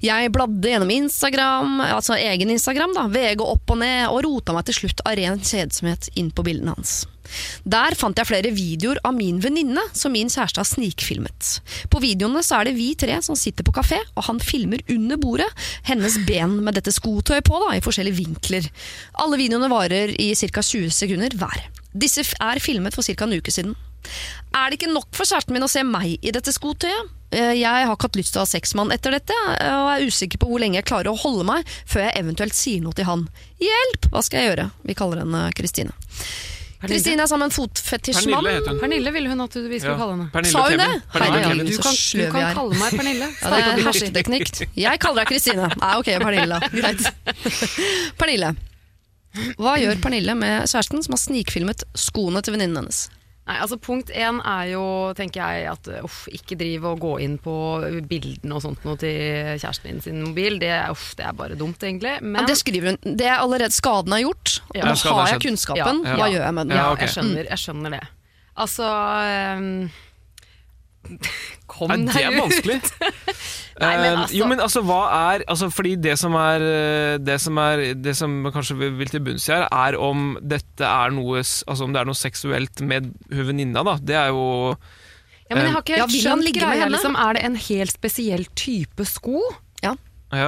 Jeg 0.02 0.30
bladde 0.34 0.70
gjennom 0.70 0.90
Instagram, 0.90 1.80
altså 1.84 2.16
egen 2.18 2.50
Instagram, 2.52 2.94
da, 2.96 3.06
VG 3.10 3.42
opp 3.44 3.72
og 3.74 3.80
ned, 3.82 4.06
og 4.10 4.22
rota 4.26 4.54
meg 4.54 4.66
til 4.68 4.82
slutt 4.82 5.02
av 5.06 5.16
ren 5.18 5.42
kjedsomhet 5.42 6.10
inn 6.18 6.30
på 6.34 6.44
bildene 6.46 6.76
hans. 6.76 7.02
Der 7.64 7.94
fant 7.98 8.18
jeg 8.18 8.28
flere 8.28 8.50
videoer 8.54 8.98
av 9.06 9.14
min 9.16 9.38
venninne 9.42 9.82
som 9.96 10.12
min 10.14 10.30
kjæreste 10.32 10.60
har 10.60 10.68
snikfilmet. 10.68 11.52
På 11.90 12.02
videoene 12.02 12.42
så 12.44 12.58
er 12.58 12.68
det 12.68 12.76
vi 12.78 12.90
tre 12.98 13.18
som 13.24 13.38
sitter 13.38 13.66
på 13.66 13.74
kafé, 13.76 14.00
og 14.16 14.26
han 14.28 14.42
filmer 14.42 14.82
under 14.92 15.20
bordet 15.22 15.48
hennes 15.88 16.18
ben 16.28 16.58
med 16.66 16.76
dette 16.78 16.94
skotøyet 16.94 17.46
på 17.48 17.62
da, 17.62 17.76
i 17.76 17.84
forskjellige 17.84 18.18
vinkler. 18.18 18.68
Alle 19.22 19.40
videoene 19.40 19.70
varer 19.72 20.14
i 20.18 20.32
ca. 20.38 20.62
20 20.62 20.92
sekunder 20.94 21.38
hver. 21.38 21.70
Disse 21.92 22.24
er 22.24 22.62
filmet 22.62 22.96
for 22.96 23.06
ca. 23.06 23.26
en 23.26 23.38
uke 23.38 23.54
siden. 23.54 23.76
Er 24.54 24.70
det 24.70 24.78
ikke 24.80 24.92
nok 24.92 25.08
for 25.16 25.24
kjæresten 25.24 25.52
min 25.56 25.64
å 25.64 25.70
se 25.70 25.82
meg 25.86 26.18
i 26.22 26.30
dette 26.34 26.52
skotøyet? 26.52 27.10
Eh, 27.32 27.54
Jeg 27.56 27.64
har 27.86 27.94
ikke 27.96 28.08
hatt 28.10 28.16
lyst 28.20 28.34
til 28.34 28.42
å 28.42 28.44
ha 28.44 28.50
sexmann 28.50 28.92
etter 28.92 29.10
dette, 29.16 29.32
eh, 29.58 29.72
og 29.80 29.88
er 29.94 30.06
usikker 30.06 30.36
på 30.42 30.48
hvor 30.50 30.60
lenge 30.60 30.76
jeg 30.76 30.84
klarer 30.90 31.08
å 31.12 31.16
holde 31.16 31.44
meg 31.48 31.64
før 31.88 32.04
jeg 32.04 32.18
eventuelt 32.20 32.52
sier 32.54 32.82
noe 32.84 32.92
til 32.92 33.08
han. 33.08 33.28
Hjelp! 33.62 34.10
Hva 34.12 34.22
skal 34.26 34.40
jeg 34.42 34.50
gjøre? 34.52 34.70
Vi 34.84 34.94
kaller 34.98 35.22
henne 35.24 35.46
Kristine. 35.56 35.94
Kristine 36.82 37.22
er 37.22 37.28
sammen 37.30 37.46
med 37.46 37.52
en 37.52 37.54
fotfetisjmann. 37.54 38.42
Pernille. 38.42 38.80
Pernille 38.82 39.10
ville 39.14 39.28
hun 39.30 39.40
at 39.44 39.54
vi 39.54 39.78
skulle 39.78 39.92
Ja. 39.94 39.98
kalle 40.02 40.16
henne. 40.16 40.30
Pernille 40.34 40.50
Sa 40.52 40.62
hun 40.66 40.78
det? 40.82 41.02
Pernille 41.12 41.36
Hei, 41.38 41.42
Kevin. 41.46 41.66
Du 41.70 41.78
kan, 41.78 41.94
du 41.94 42.30
kan 42.32 42.54
kalle 42.56 42.74
meg 42.80 42.90
Pernille. 42.98 43.28
Ja, 43.40 43.50
det 43.50 43.62
er 43.62 43.84
hersketeknikk. 43.86 44.66
Jeg 44.76 44.98
kaller 45.04 45.22
deg 45.22 45.28
Kristine. 45.30 45.68
Nei, 45.78 45.92
ok, 46.02 46.10
Pernille. 46.26 46.58
Greit. 46.74 47.06
Pernille. 48.18 48.50
Hva 49.62 49.76
gjør 49.80 50.00
Pernille 50.02 50.34
med 50.36 50.66
kjæresten 50.68 51.04
som 51.06 51.14
har 51.14 51.22
snikfilmet 51.22 51.84
skoene 51.96 52.42
til 52.44 52.52
venninnen 52.58 52.82
hennes? 52.82 53.04
Nei, 53.42 53.56
altså 53.58 53.74
Punkt 53.82 54.12
én 54.14 54.36
er 54.46 54.68
jo, 54.70 54.82
tenker 55.18 55.42
jeg, 55.42 55.64
at 55.72 55.88
uff, 56.04 56.28
ikke 56.30 56.54
drive 56.60 56.92
og 56.92 57.00
gå 57.02 57.12
inn 57.24 57.38
på 57.42 57.54
bildene 58.06 58.54
og 58.54 58.62
sånt 58.62 58.84
noe 58.86 58.94
til 59.02 59.16
kjæresten 59.58 59.88
din 59.90 60.00
sin 60.04 60.20
mobil. 60.22 60.60
Det, 60.62 60.68
er- 60.70 60.92
uff, 60.94 61.08
det 61.18 61.26
er 61.26 61.34
bare 61.34 61.56
dumt, 61.58 61.82
egentlig. 61.82 62.12
Men 62.22 62.42
Ja, 62.44 62.46
det 62.52 62.56
skriver 62.60 62.92
hun. 62.92 63.16
Det 63.18 63.26
er 63.26 63.40
allerede 63.42 63.74
skaden 63.74 64.14
er 64.14 64.22
gjort. 64.22 64.60
Ja, 64.78 64.86
nå 64.86 64.94
har 65.18 65.32
jeg 65.34 65.42
kunnskapen. 65.42 66.04
Ja. 66.06 66.14
Hva 66.20 66.30
gjør 66.30 66.44
jeg 66.46 66.54
med 66.60 66.68
den? 66.70 66.76
Ja, 66.78 66.86
ja, 66.92 66.94
jeg, 67.02 67.14
skjønner, 67.16 67.50
jeg 67.50 67.58
skjønner 67.64 67.90
det. 67.98 68.02
Altså 68.62 68.86
ehm, 69.26 69.90
Kom 71.72 71.90
Nei, 71.90 72.12
det 72.12 72.22
er 72.26 72.36
vanskelig. 72.36 72.78
Nei, 73.82 73.92
men 73.96 74.06
Eh, 74.12 74.20
altså- 74.20 74.36
Jo, 74.36 74.46
men 74.50 74.60
altså, 74.60 74.82
hva 74.84 75.00
er 75.32 75.44
altså, 75.48 75.70
Fordi 75.72 75.94
det 76.04 76.18
som 76.20 76.34
er 76.36 76.60
eh, 76.66 77.14
Det 77.24 77.38
som, 77.40 77.56
er, 77.58 77.82
det 77.96 78.12
som 78.18 78.34
kanskje 78.52 78.76
vi 78.78 78.90
vil 79.00 79.08
til 79.08 79.22
bunns 79.24 79.48
i 79.48 79.54
her, 79.54 79.64
er 79.72 79.96
om 79.96 80.34
dette 80.38 80.84
er 80.84 81.14
noe 81.16 81.40
Altså 81.40 81.86
om 81.86 81.94
det 81.94 82.02
er 82.02 82.10
noe 82.10 82.18
seksuelt 82.18 82.84
med 82.84 83.08
hun 83.32 83.48
venninna, 83.48 83.82
da. 83.88 83.96
Det 83.96 84.18
er 84.18 84.28
jo 84.34 84.44
Ja, 85.48 85.56
men 85.56 85.64
jeg 85.64 85.72
har 85.74 85.82
ikke 85.82 85.96
helt 85.96 86.14
ja, 86.14 86.22
skjønt 86.28 86.52
greia. 86.56 86.88
Liksom, 86.92 87.16
er 87.18 87.36
det 87.36 87.44
en 87.48 87.56
helt 87.56 87.92
spesiell 87.96 88.46
type 88.56 89.04
sko? 89.08 89.40
Ja, 89.82 89.96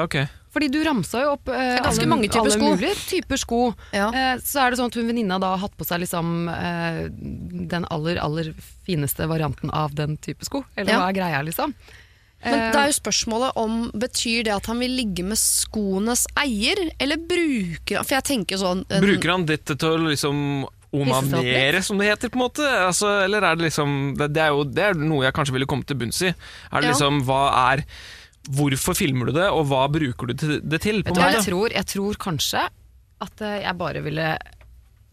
ok. 0.05 0.23
Fordi 0.55 0.69
du 0.71 0.79
ramsa 0.87 1.25
jo 1.25 1.33
opp 1.35 1.49
eh, 1.51 1.81
ganske 1.83 2.05
alle, 2.05 2.11
mange 2.13 2.29
typer 2.31 2.45
alle 2.45 2.55
sko. 2.55 2.69
mulige 2.77 2.95
typer 3.11 3.41
sko. 3.43 3.59
Ja. 3.93 4.07
Eh, 4.15 4.37
så 4.39 4.63
er 4.63 4.71
det 4.71 4.79
sånn 4.79 4.93
at 4.93 4.99
hun 5.01 5.09
venninna 5.11 5.41
da 5.43 5.51
har 5.57 5.65
hatt 5.67 5.75
på 5.77 5.85
seg 5.89 6.01
liksom 6.05 6.49
eh, 6.53 7.03
den 7.75 7.85
aller, 7.91 8.21
aller 8.23 8.53
fineste 8.87 9.27
varianten 9.27 9.71
av 9.75 9.95
den 9.99 10.17
type 10.23 10.47
sko. 10.47 10.63
Eller 10.77 10.93
Ja. 10.95 11.01
hva 11.03 11.11
er 11.11 11.19
greia, 11.21 11.43
liksom? 11.43 11.75
Men 12.45 12.55
Eh, 12.61 12.73
det 12.73 12.77
er 12.77 12.89
jo 12.91 12.97
spørsmålet 13.01 13.53
om 13.57 13.91
Betyr 13.97 14.43
det 14.45 14.53
at 14.53 14.67
han 14.69 14.79
vil 14.79 14.91
ligge 14.93 15.25
med 15.25 15.39
skoenes 15.41 16.27
eier, 16.37 16.77
eller 17.01 17.17
bruker 17.17 17.97
han 17.97 18.05
For 18.05 18.19
jeg 18.19 18.25
tenker 18.29 18.59
sånn 18.61 18.83
en- 18.93 19.01
Bruker 19.03 19.31
han 19.33 19.47
dette 19.49 19.75
til 19.81 19.89
å 19.89 20.11
liksom 20.11 20.67
onanere, 20.95 21.81
som 21.83 21.97
det 21.99 22.07
heter, 22.13 22.29
på 22.31 22.37
en 22.39 22.45
måte? 22.45 22.63
Altså, 22.87 23.25
eller 23.25 23.43
er 23.43 23.57
det 23.57 23.65
liksom 23.71 24.15
det, 24.19 24.29
det 24.37 24.43
er 24.45 24.53
jo 24.55 24.63
det 24.65 24.85
er 24.91 24.95
noe 24.95 25.25
jeg 25.25 25.35
kanskje 25.35 25.57
ville 25.57 25.67
komme 25.67 25.87
til 25.89 25.97
bunns 25.97 26.21
i. 26.23 26.29
Er 26.29 26.81
det 26.81 26.85
Ja. 26.85 26.93
liksom, 26.93 27.23
hva 27.27 27.41
er 27.73 27.85
Hvorfor 28.53 28.97
filmer 28.99 29.31
du 29.31 29.39
det, 29.39 29.47
og 29.49 29.65
hva 29.71 29.87
bruker 29.89 30.29
du 30.29 30.35
det 30.35 30.81
til? 30.85 31.01
Vet 31.01 31.15
du 31.17 31.21
hva 31.21 31.31
jeg 31.33 31.47
tror? 31.47 31.73
Jeg 31.73 31.89
tror 31.89 32.19
kanskje 32.21 32.67
at 33.25 33.45
eh, 33.45 33.63
jeg 33.65 33.79
bare 33.81 34.03
ville 34.05 34.27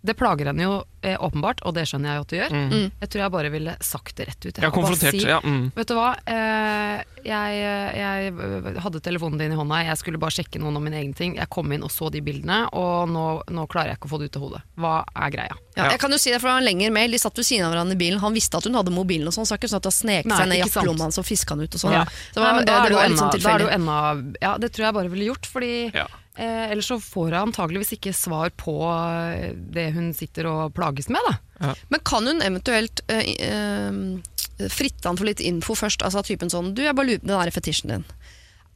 Det 0.02 0.16
plager 0.18 0.50
henne 0.50 0.66
jo 0.66 0.76
eh, 1.06 1.18
åpenbart, 1.22 1.62
og 1.62 1.76
det 1.78 1.84
skjønner 1.90 2.10
jeg 2.10 2.18
jo 2.18 2.26
at 2.26 2.32
det 2.32 2.40
gjør. 2.40 2.54
Mm. 2.58 2.86
Jeg 3.04 3.12
tror 3.14 3.22
jeg 3.22 3.34
bare 3.36 3.52
ville 3.54 3.76
sagt 3.86 4.16
det 4.18 4.28
rett 4.32 4.46
ut. 4.48 4.58
Jeg 4.58 4.66
har 4.66 4.74
konfrontert 4.74 5.18
si, 5.18 5.26
ja, 5.30 5.38
mm. 5.44 5.64
Vet 5.78 5.92
du 5.92 5.96
hva, 5.98 6.08
eh, 6.26 7.04
jeg, 7.22 7.60
jeg 8.02 8.32
øh, 8.34 8.70
hadde 8.82 9.04
telefonen 9.06 9.42
din 9.44 9.54
i 9.54 9.60
hånda, 9.60 9.84
jeg 9.86 10.02
skulle 10.02 10.22
bare 10.22 10.34
sjekke 10.34 10.62
noen 10.62 10.80
om 10.80 10.88
mine 10.88 10.98
egne 11.04 11.18
ting. 11.18 11.38
Jeg 11.38 11.52
kom 11.54 11.70
inn 11.76 11.86
og 11.86 11.94
så 11.94 12.10
de 12.14 12.24
bildene, 12.26 12.64
og 12.78 13.12
nå, 13.14 13.26
nå 13.54 13.68
klarer 13.70 13.94
jeg 13.94 14.02
ikke 14.02 14.10
å 14.10 14.14
få 14.16 14.22
det 14.24 14.32
ut 14.32 14.40
av 14.40 14.48
hodet. 14.48 14.64
Hva 14.82 14.96
er 15.26 15.36
greia? 15.38 15.60
Ja, 15.78 15.88
jeg 15.94 16.02
kan 16.02 16.12
jo 16.12 16.20
si 16.20 16.34
det, 16.34 16.42
for 16.42 16.50
det 16.50 16.56
var 16.58 16.64
en 16.64 16.68
lengre 16.68 16.90
mail 16.92 17.14
De 17.14 17.20
satt 17.22 17.38
ved 17.40 17.48
siden 17.48 17.64
av 17.64 17.72
hverandre 17.72 17.96
i 17.96 18.00
bilen 18.02 18.20
Han 18.20 18.34
visste 18.36 18.60
at 18.60 18.66
hun 18.68 18.76
hadde 18.76 18.92
mobilen 18.92 19.30
og 19.30 19.36
sånn 19.36 19.48
Så 19.48 19.56
ikke 19.56 19.70
sånn 19.72 19.80
at 19.80 19.88
det 19.88 19.94
sneket 19.96 20.34
seg 20.34 20.50
ned 20.52 20.58
i 20.58 20.64
jakkelomma 20.66 21.08
hans 21.08 21.20
Og 21.22 21.24
fiska 21.24 21.56
han 21.56 21.64
ut 21.64 21.78
og 21.78 21.84
sånn 21.86 21.96
Ja. 21.96 22.02
Så 22.36 22.44
var, 22.44 22.50
Nei, 22.50 22.58
men 22.58 22.68
da 22.68 22.74
eh, 22.74 22.76
er 22.76 22.84
det, 22.84 22.92
jo 22.92 23.00
var 23.00 23.14
litt 23.14 23.22
sånn 23.22 23.32
da 23.32 23.32
det 23.32 23.40
jo 23.40 23.46
tilfeldig 23.46 23.70
enda 23.78 24.00
Ja, 24.44 24.52
det 24.60 24.72
tror 24.76 24.88
jeg 24.88 24.98
bare 25.00 25.14
ville 25.14 25.30
gjort, 25.32 25.48
fordi 25.48 25.72
Ja. 25.96 26.10
Eh, 26.38 26.72
ellers 26.72 26.88
så 26.92 26.98
får 27.02 27.32
hun 27.32 27.40
antageligvis 27.52 27.94
ikke 27.98 28.14
svar 28.16 28.52
på 28.58 28.76
eh, 28.88 29.52
det 29.76 29.90
hun 29.96 30.12
sitter 30.18 30.48
og 30.52 30.74
plages 30.78 31.10
med, 31.10 31.22
da. 31.28 31.74
Men 31.94 32.02
kan 32.08 32.26
hun 32.28 32.42
eventuelt 32.42 33.02
eh, 33.12 33.32
eh, 33.48 34.70
fritte 34.72 35.08
han 35.10 35.18
for 35.20 35.26
litt 35.30 35.40
info 35.42 35.76
først 35.78 36.02
Altså 36.06 36.22
typen 36.26 36.50
sånn 36.50 36.72
Du, 36.78 36.82
jeg 36.86 36.94
bare 36.98 37.08
lurer 37.08 37.22
på 37.22 37.28
den 37.30 37.38
der 37.38 37.52
fetisjen 37.54 37.92
din 37.94 38.04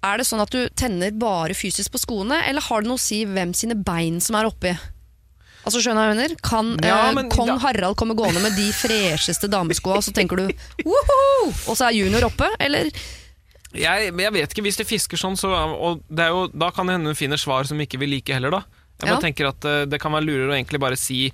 Er 0.06 0.18
det 0.22 0.26
sånn 0.30 0.42
at 0.42 0.54
du 0.54 0.64
tenner 0.78 1.12
bare 1.18 1.54
fysisk 1.58 1.94
på 1.94 2.02
skoene 2.02 2.40
Eller 2.50 2.62
har 2.66 2.82
det 2.82 2.90
noe 2.90 2.98
å 2.98 3.02
si 3.02 3.20
hvem 3.30 3.54
sine 3.58 3.74
bein 3.78 4.18
som 4.22 4.38
er 4.40 4.46
oppi? 4.50 4.72
Altså 5.66 5.82
skjønner 5.82 6.08
jeg 6.12 6.16
mener? 6.16 6.36
Kan 6.46 6.72
Ja, 6.86 7.08
eh, 7.10 7.14
men 7.18 7.30
kong 7.34 7.50
da- 7.56 7.58
Harald 7.66 7.98
komme 7.98 8.14
gående 8.18 8.42
med 8.46 8.54
de 8.58 8.68
fresheste 8.78 9.50
dameskoa, 9.50 9.98
og 9.98 10.06
så 10.06 10.14
tenker 10.14 10.38
du 10.44 10.46
woho! 10.86 11.22
Og 11.70 11.74
så 11.74 11.88
er 11.90 11.98
junior 11.98 12.28
oppe, 12.30 12.50
eller? 12.62 12.92
Jeg, 13.78 14.12
jeg 14.16 14.34
vet 14.34 14.52
ikke, 14.56 14.64
hvis 14.66 14.78
de 14.80 14.86
fisker 14.88 15.18
sånn, 15.20 15.36
så, 15.40 15.52
og 15.76 16.02
det 16.10 16.26
er 16.28 16.30
jo, 16.34 16.48
da 16.54 16.72
kan 16.72 16.88
det 16.88 16.96
hende 16.98 17.12
hun 17.12 17.16
finner 17.20 17.38
svar 17.42 17.68
som 17.70 17.80
ikke 17.82 18.00
vil 18.02 18.10
like 18.16 18.34
heller, 18.34 18.52
da. 18.52 18.64
Jeg 18.96 19.10
bare 19.10 19.18
Ja. 19.18 19.24
tenker 19.26 19.48
at 19.50 19.66
uh, 19.68 19.82
Det 19.92 20.00
kan 20.00 20.14
være 20.16 20.24
lurere 20.24 20.54
å 20.54 20.56
egentlig 20.56 20.80
bare 20.80 20.96
si 20.96 21.26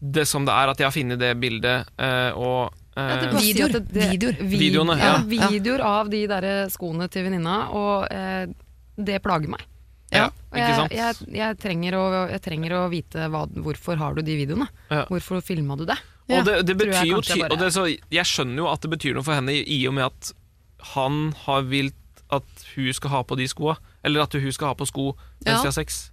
det 0.00 0.26
som 0.28 0.44
det 0.44 0.52
er, 0.52 0.68
at 0.70 0.78
jeg 0.78 0.86
har 0.86 0.92
funnet 0.94 1.18
det 1.18 1.32
bildet, 1.40 1.88
uh, 1.98 2.30
og 2.38 2.74
eh, 2.94 3.08
Ja, 3.08 3.16
det 3.22 3.30
Videoer. 3.40 3.72
si 3.72 3.80
det- 3.80 4.10
Videoer. 4.12 4.36
Videoene, 4.52 4.94
ja. 4.98 5.14
ja. 5.26 5.48
Videoer 5.50 5.80
av 5.82 6.10
de 6.12 6.20
der 6.30 6.46
skoene 6.70 7.08
til 7.10 7.24
venninna, 7.26 7.56
og 7.74 8.06
eh, 8.12 8.46
det 8.98 9.18
plager 9.24 9.48
meg. 9.48 9.64
ja, 10.12 10.26
Og 10.52 10.56
ikke 10.60 10.76
sant? 10.76 10.92
jeg, 10.92 11.16
jeg, 11.28 11.34
jeg, 11.40 11.56
trenger 11.58 11.96
å, 11.98 12.04
jeg 12.30 12.40
trenger 12.44 12.72
å 12.78 12.84
vite 12.92 13.26
hva, 13.32 13.42
hvorfor 13.48 13.96
har 14.00 14.14
du 14.14 14.22
de 14.22 14.36
videoene. 14.38 14.68
Ja. 14.90 15.02
Hvorfor 15.10 15.42
filma 15.42 15.76
du 15.76 15.84
det? 15.88 15.98
Og 16.28 16.44
det, 16.44 16.54
det 16.68 16.76
betyr 16.76 17.06
jo 17.08 17.22
bare- 17.24 17.50
og 17.54 17.58
det, 17.58 17.72
så 17.72 17.86
Jeg 17.88 18.24
skjønner 18.28 18.60
jo 18.62 18.68
at 18.68 18.82
det 18.84 18.90
betyr 18.92 19.14
noe 19.16 19.24
for 19.24 19.32
henne 19.34 19.48
i 19.56 19.62
i 19.80 19.86
og 19.88 19.94
med 19.96 20.04
at 20.12 20.32
han 20.94 21.32
har 21.46 21.62
vilt 21.68 21.94
at 22.30 22.44
hun 22.74 22.92
skal 22.92 23.10
ha 23.10 23.22
på 23.24 23.36
de 23.40 23.46
skoa. 23.48 23.76
Eller 24.04 24.22
at 24.26 24.32
hun 24.36 24.52
skal 24.52 24.68
ha 24.72 24.74
på 24.78 24.86
sko 24.86 25.12
mens 25.44 25.46
Ja. 25.46 25.60
de 25.62 25.66
har 25.70 25.76
sex. 25.76 26.10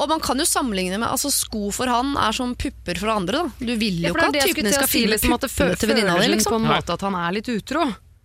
Og 0.00 0.08
man 0.08 0.20
kan 0.20 0.38
jo 0.38 0.44
sammenligne 0.48 0.96
med 0.98 1.08
altså 1.10 1.28
Sko 1.34 1.70
for 1.74 1.86
han 1.90 2.14
er 2.16 2.32
som 2.32 2.54
pupper 2.56 2.96
for 2.96 3.10
andre. 3.12 3.32
da 3.42 3.66
Du 3.66 3.74
vil 3.76 3.98
jo 4.00 4.06
Ja, 4.08 4.12
ikke 4.14 4.26
at 4.26 4.32
det 4.32 4.40
jeg 4.40 4.54
typen 4.54 4.54
skulle 4.54 4.62
din 4.62 4.72
til 4.72 4.72
skal 4.72 4.86
å 4.86 4.88
si, 4.88 5.06
liksom, 5.06 5.30
puppene 5.36 5.76
til 5.76 5.88
venninna 5.90 6.14
di. 6.20 6.28
Liksom. 6.28 6.52
på 6.52 6.56
en 6.56 6.68
måte 6.70 6.92
at 6.94 7.00
han 7.04 7.14
er 7.14 7.32
litt 7.36 7.48
utro. 7.48 7.82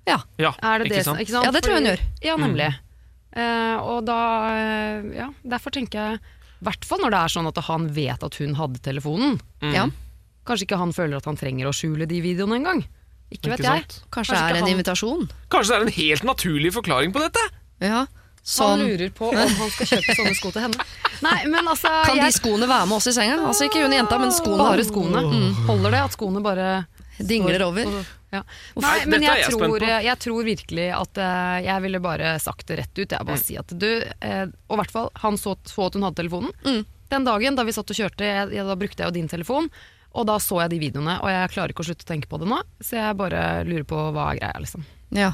Ja. 0.08 0.20
Ja, 0.38 0.54
Er 0.62 0.80
det 0.80 0.86
ikke 0.88 0.96
det, 0.96 1.04
sant? 1.06 1.20
Ikke 1.20 1.32
sant? 1.34 1.46
Ja, 1.46 1.52
det 1.52 1.64
tror 1.64 1.74
jeg 1.76 1.82
hun 1.84 1.90
gjør. 1.92 2.02
Ja, 2.24 2.36
nemlig. 2.38 2.70
Eh, 3.36 3.78
og 3.84 4.06
da 4.06 4.20
uh, 4.48 5.16
Ja, 5.16 5.28
derfor 5.44 5.72
tenker 5.76 5.92
jeg 6.14 6.20
I 6.62 6.64
hvert 6.64 6.86
fall 6.86 7.00
når 7.04 7.12
det 7.12 7.20
er 7.20 7.34
sånn 7.34 7.48
at 7.50 7.58
han 7.68 7.88
vet 7.92 8.24
at 8.24 8.36
hun 8.40 8.56
hadde 8.56 8.80
telefonen. 8.80 9.42
Mm. 9.62 9.74
Ja. 9.74 9.88
Kanskje 10.46 10.70
ikke 10.70 10.78
han 10.80 10.94
føler 10.94 11.18
at 11.18 11.26
han 11.26 11.36
trenger 11.36 11.68
å 11.68 11.74
skjule 11.76 12.08
de 12.08 12.22
videoene 12.22 12.56
engang. 12.62 12.86
Ikke 13.32 13.50
vet 13.52 13.60
Ikke 13.60 13.74
jeg. 13.74 13.86
Kanskje 13.86 14.10
Kanskje 14.12 14.36
det 14.36 14.44
er 14.44 14.56
en 14.56 14.64
han- 14.64 14.74
invitasjon. 14.76 15.30
Kanskje 15.50 15.68
det 15.70 15.78
er 15.78 15.86
en 15.88 15.96
helt 16.00 16.24
naturlig 16.24 16.72
forklaring 16.74 17.12
på 17.16 17.20
dette? 17.26 17.42
Ja. 17.82 18.06
Han 18.06 18.08
Sånn. 18.46 18.80
lurer 18.86 19.10
på 19.10 19.30
om 19.32 19.36
han 19.36 19.70
skal 19.74 19.88
kjøpe 19.90 20.14
sånne 20.16 20.36
sko 20.38 20.52
til 20.54 20.62
henne. 20.62 20.84
Nei, 21.26 21.46
men 21.50 21.66
altså 21.66 21.90
Kan 22.06 22.18
de 22.22 22.28
skoene 22.32 22.68
være 22.70 22.86
med 22.86 22.96
oss 23.00 23.08
i 23.10 23.14
senga? 23.18 23.40
Altså 23.48 23.66
Ikke 23.66 23.82
hun 23.82 23.92
jenta, 23.92 24.20
men 24.22 24.30
skoene. 24.30 24.68
Bare 24.70 24.86
skoene. 24.86 25.24
Mm. 25.26 25.66
Holder 25.66 25.92
det 25.96 26.02
at 26.06 26.12
skoene 26.14 26.44
bare 26.46 26.68
Dingler 27.18 27.62
over. 27.66 27.86
Ja. 28.36 28.44
Nei, 28.76 28.82
Nei, 28.84 29.06
men 29.08 29.22
jeg, 29.24 29.40
jeg 29.46 29.52
tror, 29.56 29.80
jeg 30.04 30.20
tror 30.20 30.44
virkelig 30.44 30.88
at 30.94 31.18
eh, 31.18 31.64
jeg 31.66 31.82
ville 31.86 32.00
bare 32.04 32.34
sagt 32.44 32.68
det 32.68 32.78
rett 32.82 32.94
ut. 33.00 33.10
Jeg 33.10 33.20
Mm. 33.22 33.26
bare 33.26 33.38
si 33.42 33.56
at 33.58 33.68
du, 33.80 34.04
eh, 34.22 34.46
Og 34.70 34.76
i 34.78 34.82
hvert 34.82 34.92
fall, 34.92 35.10
han 35.24 35.38
så, 35.38 35.56
så 35.66 35.88
at 35.88 35.94
hun 35.96 36.04
hadde 36.04 36.16
telefonen. 36.22 36.52
Mm. 36.66 36.86
Den 37.10 37.24
dagen 37.24 37.56
da 37.56 37.64
vi 37.64 37.72
satt 37.72 37.90
og 37.90 37.96
kjørte, 37.96 38.20
jeg, 38.28 38.52
jeg, 38.52 38.66
da 38.68 38.76
brukte 38.76 38.98
jeg 39.02 39.08
jo 39.08 39.12
din 39.16 39.28
telefon. 39.30 39.70
Og 40.16 40.28
da 40.30 40.38
så 40.40 40.62
jeg 40.64 40.72
de 40.76 40.82
videoene, 40.82 41.18
og 41.22 41.32
jeg 41.32 41.52
klarer 41.52 41.74
ikke 41.74 41.84
å 41.84 41.90
slutte 41.90 42.08
å 42.08 42.12
tenke 42.14 42.30
på 42.32 42.40
det 42.42 42.48
nå. 42.50 42.62
Så 42.80 42.98
jeg 43.00 43.20
bare 43.20 43.42
lurer 43.68 43.88
på 43.88 44.00
hva 44.16 44.30
er 44.32 44.40
greia, 44.40 44.62
liksom. 44.64 44.86
Ja. 45.16 45.34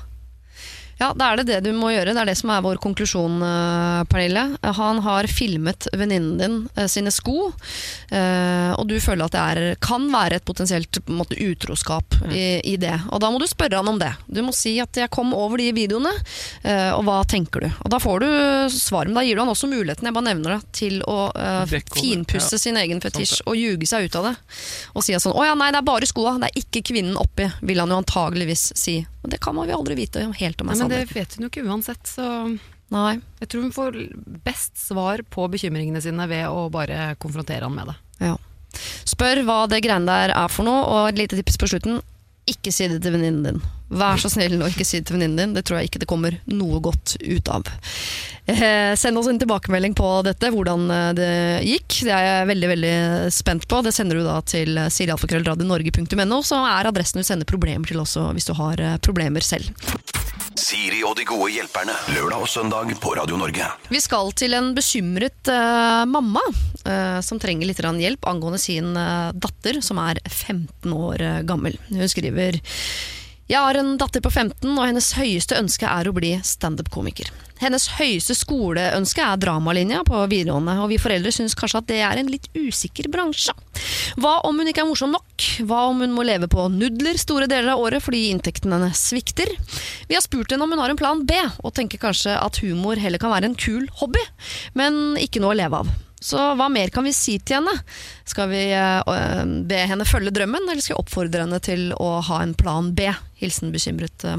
Ja, 1.01 1.09
da 1.17 1.31
er 1.31 1.39
det 1.39 1.47
det 1.49 1.59
du 1.65 1.71
må 1.73 1.89
gjøre. 1.89 2.13
Det 2.13 2.21
er 2.21 2.29
det 2.29 2.37
som 2.37 2.51
er 2.53 2.61
vår 2.61 2.77
konklusjon, 2.81 3.39
eh, 3.41 4.01
Pernille. 4.11 4.43
Han 4.77 4.99
har 5.01 5.25
filmet 5.31 5.87
venninnen 5.97 6.35
din 6.37 6.57
eh, 6.75 6.85
sine 6.91 7.09
sko, 7.13 7.47
eh, 8.13 8.69
og 8.75 8.85
du 8.85 8.99
føler 9.01 9.25
at 9.25 9.33
det 9.33 9.41
er, 9.41 9.79
kan 9.81 10.05
være 10.13 10.37
et 10.37 10.45
potensielt 10.45 10.99
måte, 11.09 11.39
utroskap 11.41 12.19
i, 12.29 12.59
i 12.69 12.75
det. 12.77 12.93
Og 13.09 13.21
da 13.23 13.31
må 13.33 13.41
du 13.41 13.47
spørre 13.49 13.79
han 13.79 13.89
om 13.89 13.97
det. 13.97 14.11
Du 14.27 14.43
må 14.45 14.53
si 14.53 14.75
at 14.83 14.93
'jeg 14.93 15.09
kom 15.09 15.33
over 15.33 15.57
de 15.57 15.71
videoene', 15.73 16.13
og 16.93 17.01
hva 17.07 17.21
tenker 17.25 17.65
du? 17.65 17.69
Og 17.81 17.89
da 17.89 17.97
får 17.97 18.19
du 18.21 18.29
svar, 18.69 19.05
men 19.05 19.15
da 19.15 19.23
gir 19.25 19.35
du 19.35 19.41
han 19.41 19.49
også 19.49 19.71
muligheten, 19.71 20.05
jeg 20.05 20.13
bare 20.13 20.29
nevner 20.29 20.57
det, 20.57 20.61
til 20.75 21.01
å 21.07 21.31
uh, 21.33 21.65
finpusse 21.95 22.57
ja. 22.57 22.61
sin 22.61 22.77
egen 22.77 23.01
fetisj 23.01 23.41
og 23.45 23.55
ljuge 23.57 23.87
seg 23.89 24.05
ut 24.05 24.17
av 24.19 24.29
det. 24.29 24.35
Og 24.93 25.05
si 25.05 25.15
sånn 25.15 25.33
'å 25.33 25.47
ja, 25.47 25.55
nei, 25.55 25.71
det 25.71 25.81
er 25.81 25.87
bare 25.87 26.05
skoa, 26.09 26.37
det 26.37 26.51
er 26.51 26.61
ikke 26.61 26.85
kvinnen 26.91 27.17
oppi', 27.17 27.49
vil 27.61 27.79
han 27.79 27.89
jo 27.89 28.01
antageligvis 28.03 28.71
si. 28.77 28.99
Men 29.21 29.31
det 29.31 29.37
kan 29.37 29.55
man 29.55 29.69
jo 29.69 29.77
aldri 29.77 29.95
vite 29.95 30.23
helt 30.25 30.61
om 30.61 30.69
er 30.69 30.75
men 30.81 30.90
det 30.91 31.01
vet 31.13 31.35
hun 31.37 31.47
jo 31.47 31.51
ikke 31.51 31.65
uansett, 31.65 32.03
så 32.07 32.27
Nei. 32.91 33.17
jeg 33.39 33.51
tror 33.51 33.65
hun 33.65 33.75
får 33.75 33.99
best 34.45 34.79
svar 34.79 35.23
på 35.31 35.47
bekymringene 35.51 36.01
sine 36.03 36.27
ved 36.29 36.47
å 36.51 36.67
bare 36.73 37.13
konfrontere 37.21 37.67
han 37.67 37.75
med 37.75 37.91
det. 37.91 37.97
Ja. 38.27 38.37
Spør 39.07 39.43
hva 39.47 39.59
det 39.71 39.81
greiene 39.83 40.07
der 40.07 40.33
er 40.35 40.51
for 40.51 40.67
noe, 40.67 40.83
og 40.87 41.11
et 41.11 41.19
lite 41.19 41.39
tips 41.39 41.59
på 41.59 41.71
slutten. 41.71 42.01
Ikke 42.49 42.71
si 42.73 42.87
det 42.89 42.99
til 43.03 43.13
venninnen 43.13 43.45
din. 43.45 43.59
Vær 43.91 44.19
så 44.19 44.31
snill 44.31 44.61
å 44.63 44.69
ikke 44.71 44.85
si 44.87 44.99
det 44.99 45.07
til 45.07 45.17
venninnen 45.17 45.39
din. 45.39 45.55
Det 45.55 45.65
tror 45.67 45.79
jeg 45.79 45.91
ikke 45.91 46.01
det 46.01 46.09
kommer 46.09 46.37
noe 46.49 46.79
godt 46.83 47.15
ut 47.21 47.51
av. 47.53 47.67
Eh, 48.49 48.93
send 48.97 49.19
oss 49.19 49.29
en 49.29 49.39
tilbakemelding 49.39 49.93
på 49.95 50.09
dette, 50.25 50.49
hvordan 50.51 50.87
eh, 50.91 51.09
det 51.15 51.31
gikk. 51.67 51.99
Det 52.07 52.15
er 52.15 52.25
jeg 52.25 52.49
veldig 52.49 52.71
veldig 52.73 52.95
spent 53.35 53.67
på. 53.69 53.83
Det 53.85 53.93
sender 53.95 54.19
du 54.19 54.25
da 54.25 54.39
til 54.47 54.79
sirialfakrøllradionorge.no, 54.97 56.41
så 56.43 56.63
er 56.71 56.89
adressen 56.89 57.21
du 57.21 57.27
sender 57.27 57.47
problemer 57.49 57.87
til 57.87 58.01
også, 58.01 58.31
hvis 58.35 58.49
du 58.49 58.55
har 58.57 58.81
eh, 58.81 58.97
problemer 59.05 59.45
selv. 59.45 59.69
Siri 60.59 60.99
og 61.07 61.15
de 61.15 61.23
gode 61.27 61.51
hjelperne. 61.53 61.93
Lørdag 62.15 62.43
og 62.43 62.49
søndag 62.49 62.91
på 62.99 63.13
Radio 63.15 63.37
Norge. 63.39 63.67
Vi 63.91 64.01
skal 64.03 64.31
til 64.35 64.55
en 64.57 64.73
bekymret 64.75 65.51
uh, 65.51 66.03
mamma 66.09 66.43
uh, 66.49 67.19
som 67.23 67.39
trenger 67.39 67.69
litt 67.69 67.79
hjelp 67.79 68.27
angående 68.27 68.59
sin 68.59 68.91
uh, 68.97 69.31
datter, 69.31 69.79
som 69.85 70.01
er 70.03 70.19
15 70.27 70.91
år 70.91 71.23
gammel. 71.47 71.77
Hun 71.89 72.11
skriver 72.11 72.59
jeg 73.51 73.59
har 73.59 73.75
en 73.75 73.97
datter 73.99 74.23
på 74.23 74.31
15, 74.31 74.63
og 74.71 74.85
hennes 74.85 75.09
høyeste 75.17 75.57
ønske 75.59 75.83
er 75.83 76.07
å 76.07 76.13
bli 76.15 76.37
standup-komiker. 76.47 77.27
Hennes 77.59 77.89
høyeste 77.97 78.33
skoleønske 78.33 79.21
er 79.21 79.41
dramalinja 79.41 80.05
på 80.07 80.21
videregående, 80.31 80.77
og 80.81 80.87
vi 80.89 80.99
foreldre 81.01 81.33
syns 81.35 81.53
kanskje 81.59 81.81
at 81.81 81.89
det 81.89 81.97
er 82.01 82.21
en 82.21 82.31
litt 82.31 82.47
usikker 82.55 83.09
bransje. 83.11 83.53
Hva 84.21 84.37
om 84.47 84.57
hun 84.57 84.71
ikke 84.71 84.85
er 84.85 84.87
morsom 84.89 85.11
nok? 85.13 85.47
Hva 85.67 85.81
om 85.89 85.99
hun 86.01 86.15
må 86.15 86.23
leve 86.25 86.47
på 86.51 86.69
nudler 86.71 87.19
store 87.19 87.49
deler 87.51 87.73
av 87.73 87.83
året 87.83 88.05
fordi 88.05 88.29
inntektene 88.31 88.79
hennes 88.79 89.03
svikter? 89.11 89.51
Vi 90.07 90.15
har 90.15 90.23
spurt 90.23 90.55
henne 90.55 90.65
om 90.65 90.71
hun 90.71 90.81
har 90.81 90.93
en 90.93 91.01
plan 91.01 91.25
B, 91.27 91.35
og 91.59 91.75
tenker 91.75 92.01
kanskje 92.01 92.37
at 92.39 92.61
humor 92.63 93.03
heller 93.03 93.21
kan 93.21 93.35
være 93.35 93.51
en 93.51 93.59
kul 93.59 93.83
hobby, 93.99 94.23
men 94.79 95.19
ikke 95.19 95.43
noe 95.43 95.51
å 95.51 95.59
leve 95.59 95.83
av. 95.83 95.91
Så 96.21 96.37
hva 96.57 96.67
mer 96.69 96.91
kan 96.93 97.07
vi 97.07 97.13
si 97.17 97.39
til 97.41 97.59
henne? 97.59 97.73
Skal 98.29 98.51
vi 98.51 98.61
eh, 98.77 99.45
be 99.67 99.79
henne 99.89 100.05
følge 100.07 100.33
drømmen, 100.35 100.69
eller 100.69 100.83
skal 100.83 100.99
vi 100.99 101.01
oppfordre 101.01 101.47
henne 101.47 101.61
til 101.65 101.89
å 101.97 102.19
ha 102.29 102.43
en 102.43 102.53
plan 102.57 102.93
B? 102.95 103.09
Hilsen 103.41 103.73
bekymret 103.73 104.27
eh, 104.29 104.37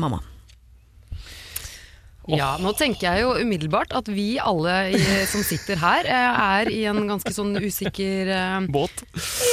Ja, 2.31 2.53
nå 2.63 2.71
tenker 2.79 3.09
jeg 3.09 3.23
jo 3.25 3.33
umiddelbart 3.43 3.91
at 3.99 4.07
vi 4.07 4.37
alle 4.39 4.93
i, 4.95 5.01
som 5.27 5.43
sitter 5.43 5.81
her, 5.83 6.07
eh, 6.07 6.43
er 6.63 6.71
i 6.71 6.85
en 6.87 7.01
ganske 7.09 7.33
sånn 7.35 7.57
usikker 7.59 8.31
eh, 8.31 8.69
Båt. 8.73 9.03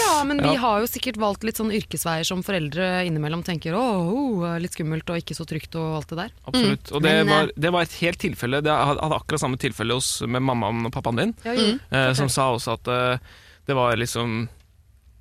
Ja, 0.03 0.23
men 0.27 0.37
vi 0.43 0.53
Ja. 0.53 0.59
har 0.61 0.83
jo 0.83 0.89
sikkert 0.91 1.17
valgt 1.17 1.43
litt 1.43 1.57
sånn 1.57 1.71
yrkesveier 1.73 2.23
som 2.27 2.43
foreldre 2.45 3.05
innimellom 3.07 3.41
tenker 3.43 3.73
åh, 3.73 4.11
oh, 4.13 4.59
litt 4.61 4.77
skummelt 4.77 5.09
og 5.09 5.17
ikke 5.23 5.33
så 5.37 5.47
trygt 5.49 5.73
og 5.81 5.97
alt 5.97 6.13
det 6.13 6.19
der. 6.21 6.31
Absolutt. 6.45 6.91
Og 6.93 7.01
det 7.01 7.15
Men, 7.25 7.27
eh, 7.27 7.33
var, 7.33 7.51
det 7.57 7.71
var 7.73 7.81
et 7.87 7.97
helt 8.03 8.19
tilfelle. 8.21 8.61
Det 8.61 8.69
hadde 8.71 8.99
hadde 9.01 9.17
akkurat 9.17 9.39
samme 9.41 9.57
tilfelle 9.57 9.93
hos, 9.97 10.21
med 10.27 10.41
mammaen 10.45 10.85
og 10.85 10.91
pappaen 10.93 11.17
din, 11.23 11.35
Ja, 11.45 11.53
mm. 11.57 11.79
eh, 11.91 12.13
som 12.13 12.29
sa 12.29 12.51
også 12.53 12.73
at 12.77 12.87
eh, 12.87 13.17
det 13.65 13.75
var 13.75 13.95
liksom 13.97 14.47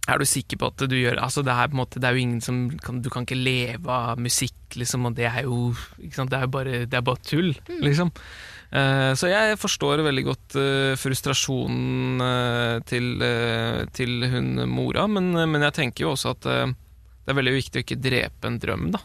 er 0.09 0.21
du 0.21 0.27
sikker 0.29 0.61
på 0.61 0.71
at 0.71 0.85
du 0.89 0.97
gjør 0.97 1.21
Altså 1.21 1.43
Det 1.45 1.53
er 1.53 1.69
på 1.69 1.77
en 1.77 1.81
måte 1.83 2.01
Det 2.01 2.09
er 2.09 2.17
jo 2.17 2.23
ingen 2.25 2.41
som 2.45 2.61
kan, 2.85 3.01
Du 3.05 3.11
kan 3.13 3.27
ikke 3.27 3.39
leve 3.39 3.93
av 3.93 4.21
musikk, 4.21 4.57
liksom, 4.79 5.07
og 5.09 5.17
det 5.19 5.27
er 5.29 5.43
jo 5.47 5.73
ikke 6.01 6.17
sant? 6.17 6.33
Det 6.33 6.39
er 6.39 6.47
jo 6.47 6.53
bare, 6.55 6.79
det 6.87 6.99
er 6.99 7.05
bare 7.05 7.25
tull, 7.25 7.53
liksom. 7.85 8.13
Uh, 8.69 9.15
så 9.17 9.31
jeg 9.31 9.57
forstår 9.57 10.03
veldig 10.05 10.25
godt 10.27 10.57
uh, 10.61 10.93
frustrasjonen 11.01 12.21
uh, 12.21 12.81
til, 12.89 13.23
til 13.97 14.27
hun 14.29 14.65
mora, 14.69 15.07
men, 15.09 15.31
men 15.33 15.65
jeg 15.69 15.77
tenker 15.79 16.05
jo 16.05 16.13
også 16.13 16.35
at 16.37 16.49
det 16.49 17.33
er 17.33 17.39
veldig 17.39 17.55
viktig 17.57 17.81
å 17.81 17.85
ikke 17.85 18.01
drepe 18.01 18.49
en 18.49 18.61
drøm, 18.61 18.91
da. 18.93 19.01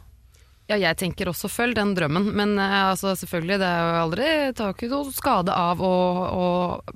Ja, 0.74 0.90
jeg 0.90 0.98
tenker 0.98 1.30
også 1.30 1.50
følg 1.52 1.76
den 1.78 1.92
drømmen, 1.98 2.30
men 2.34 2.56
eh, 2.58 2.76
altså, 2.90 3.14
selvfølgelig, 3.20 3.60
det 3.62 3.68
er 3.70 3.82
jo 3.84 4.00
aldri 4.04 4.30
tar 4.58 4.72
jo 4.72 4.76
ikke 4.78 4.90
noe 4.94 5.14
skade 5.14 5.54
av 5.54 5.82
å, 5.86 5.92
å 6.34 6.48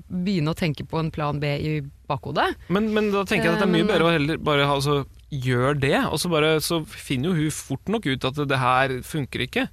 begynne 0.09 0.53
å 0.53 0.57
tenke 0.57 0.85
på 0.87 0.97
en 1.01 1.11
plan 1.13 1.37
B 1.41 1.51
i 1.59 1.73
bakhodet. 2.09 2.47
Men, 2.73 2.89
men 2.95 3.11
da 3.13 3.21
tenker 3.27 3.51
jeg 3.51 3.57
at 3.57 3.61
det 3.61 3.67
er 3.67 3.73
mye 3.75 3.85
Eh, 3.85 3.91
bedre 3.91 4.07
å 4.07 4.13
heller 4.15 4.41
bare 4.41 4.65
ha, 4.65 4.77
altså, 4.79 5.03
gjør 5.29 5.77
det, 5.83 5.93
og 6.07 6.17
så, 6.21 6.31
bare, 6.31 6.55
så 6.63 6.81
finner 6.87 7.29
jo 7.33 7.43
hun 7.47 7.53
fort 7.53 7.91
nok 7.91 8.07
ut 8.07 8.27
at 8.31 8.41
det 8.49 8.59
her 8.61 8.97
funker 9.05 9.43
ikke. 9.45 9.67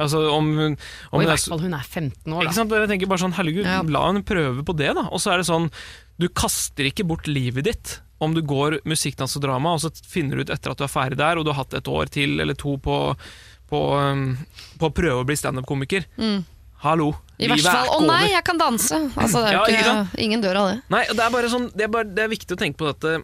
Altså 0.00 0.22
om 0.32 0.46
om 0.56 0.76
Og 1.12 1.22
i 1.22 1.26
er 1.26 1.32
hvert 1.34 1.48
fall 1.50 1.64
hun 1.64 1.74
er 1.76 1.84
15 1.84 2.32
år, 2.32 2.44
Ikke 2.46 2.56
sant? 2.56 2.72
Jeg 2.72 2.88
tenker 2.88 3.10
bare 3.10 3.20
sånn, 3.20 3.34
herregud, 3.36 3.66
Ja. 3.66 3.80
la 3.84 4.06
henne 4.06 4.22
prøve 4.24 4.62
på 4.64 4.76
det, 4.76 4.94
da. 4.96 5.08
Og 5.12 5.20
så 5.20 5.34
er 5.34 5.42
det 5.42 5.48
sånn, 5.50 5.66
du 6.20 6.28
kaster 6.28 6.88
ikke 6.88 7.04
bort 7.08 7.28
livet 7.28 7.66
ditt 7.68 7.98
om 8.20 8.34
du 8.36 8.42
går 8.44 8.80
musikk, 8.88 9.16
dans 9.16 9.36
og 9.38 9.42
drama, 9.44 9.74
og 9.74 9.80
så 9.82 9.90
finner 10.06 10.36
du 10.36 10.44
ut 10.44 10.52
etter 10.52 10.74
at 10.74 10.80
du 10.80 10.84
er 10.84 10.92
ferdig 10.92 11.18
der, 11.20 11.40
og 11.40 11.46
du 11.46 11.52
har 11.54 11.62
hatt 11.62 11.76
et 11.78 11.88
år 11.88 12.10
til 12.12 12.40
eller 12.44 12.56
to 12.58 12.76
på, 12.82 12.96
på, 13.70 13.80
um, 13.96 14.26
på 14.80 14.90
å 14.90 14.94
prøve 14.94 15.22
å 15.22 15.26
bli 15.28 15.38
standup-komiker. 15.40 16.04
Hallo. 16.84 17.10
Mm. 17.14 17.26
I 17.40 17.48
hvert 17.48 17.64
fall, 17.64 17.86
er 17.86 17.90
over! 17.94 18.04
'Å 18.04 18.08
nei, 18.08 18.30
jeg 18.34 18.44
kan 18.44 18.60
danse'. 18.60 19.00
Altså, 19.16 19.40
det 19.44 19.50
er 19.50 19.56
Ja, 19.56 19.64
ikke 20.04 20.22
ingen 20.24 20.40
dør 20.44 20.60
av 20.60 20.70
det. 20.70 20.78
Nei, 20.92 21.04
det 21.08 21.24
er 21.24 21.32
bare 21.32 21.50
sånn 21.52 21.68
det 21.72 21.86
er, 21.86 21.92
bare, 21.92 22.08
det 22.08 22.24
er 22.24 22.32
viktig 22.32 22.56
å 22.56 22.60
tenke 22.60 22.80
på 22.80 22.88
dette 22.92 23.22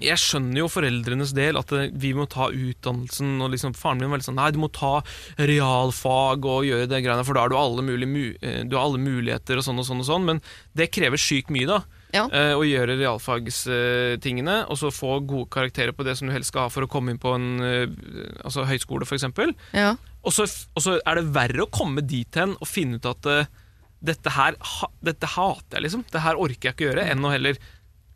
Jeg 0.00 0.20
skjønner 0.22 0.60
jo 0.62 0.68
foreldrenes 0.70 1.32
del 1.36 1.58
at 1.58 1.72
eh, 1.74 1.88
vi 1.92 2.12
må 2.16 2.24
ta 2.30 2.48
utdannelsen 2.54 3.40
og 3.44 3.52
liksom, 3.52 3.74
Faren 3.76 3.98
min 4.00 4.08
var 4.08 4.16
veldig 4.16 4.28
sånn 4.28 4.38
Nei, 4.40 4.50
du 4.54 4.60
må 4.62 4.68
ta 4.72 5.02
realfag 5.40 6.48
og 6.48 6.68
gjøre 6.68 6.88
det 6.88 7.02
greiene 7.04 7.24
For 7.26 7.36
da 7.36 7.44
har 7.44 7.52
du 7.52 7.56
alle, 7.58 7.84
mulige, 7.84 8.36
eh, 8.40 8.62
du 8.64 8.76
har 8.76 8.86
alle 8.86 9.00
muligheter 9.02 9.60
og 9.60 9.66
sånn 9.66 9.80
og 9.80 9.88
sånn 9.88 10.04
og 10.04 10.08
sånn 10.08 10.28
Men 10.28 10.42
det 10.78 10.92
krever 10.94 11.20
sykt 11.20 11.52
mye 11.52 11.68
da 11.68 11.82
Ja. 12.14 12.24
eh, 12.32 12.54
Å 12.56 12.62
gjøre 12.64 12.94
realfagstingene 12.96 14.54
Og 14.70 14.78
så 14.80 14.90
få 14.94 15.18
gode 15.28 15.50
karakterer 15.52 15.92
på 15.92 16.06
det 16.06 16.14
som 16.18 16.28
du 16.28 16.32
helst 16.34 16.52
skal 16.52 16.66
ha 16.66 16.72
For 16.72 16.86
å 16.86 16.90
komme 16.90 17.12
inn 17.12 17.20
på 17.20 17.34
en 17.36 17.48
eh, 17.60 17.86
altså, 18.44 18.64
høyskole 18.68 19.08
eksempel 19.08 19.54
Ja. 19.76 19.94
og 20.22 20.32
så, 20.34 20.46
og 20.74 20.82
så 20.84 20.98
er 21.04 21.20
det 21.20 21.26
verre 21.36 21.64
å 21.66 21.70
komme 21.72 22.02
dit 22.04 22.34
hen 22.40 22.54
og 22.58 22.68
finne 22.68 22.96
ut 23.00 23.06
at 23.08 23.26
eh, 23.32 23.46
dette 24.04 24.30
her 24.30 24.54
dette 25.02 25.26
hater 25.34 25.78
jeg, 25.78 25.84
liksom. 25.88 26.04
Det 26.12 26.20
her 26.22 26.38
orker 26.38 26.68
jeg 26.68 26.74
ikke 26.76 26.84
gjøre. 26.86 27.06
Enn 27.10 27.24
å 27.26 27.32
heller 27.32 27.56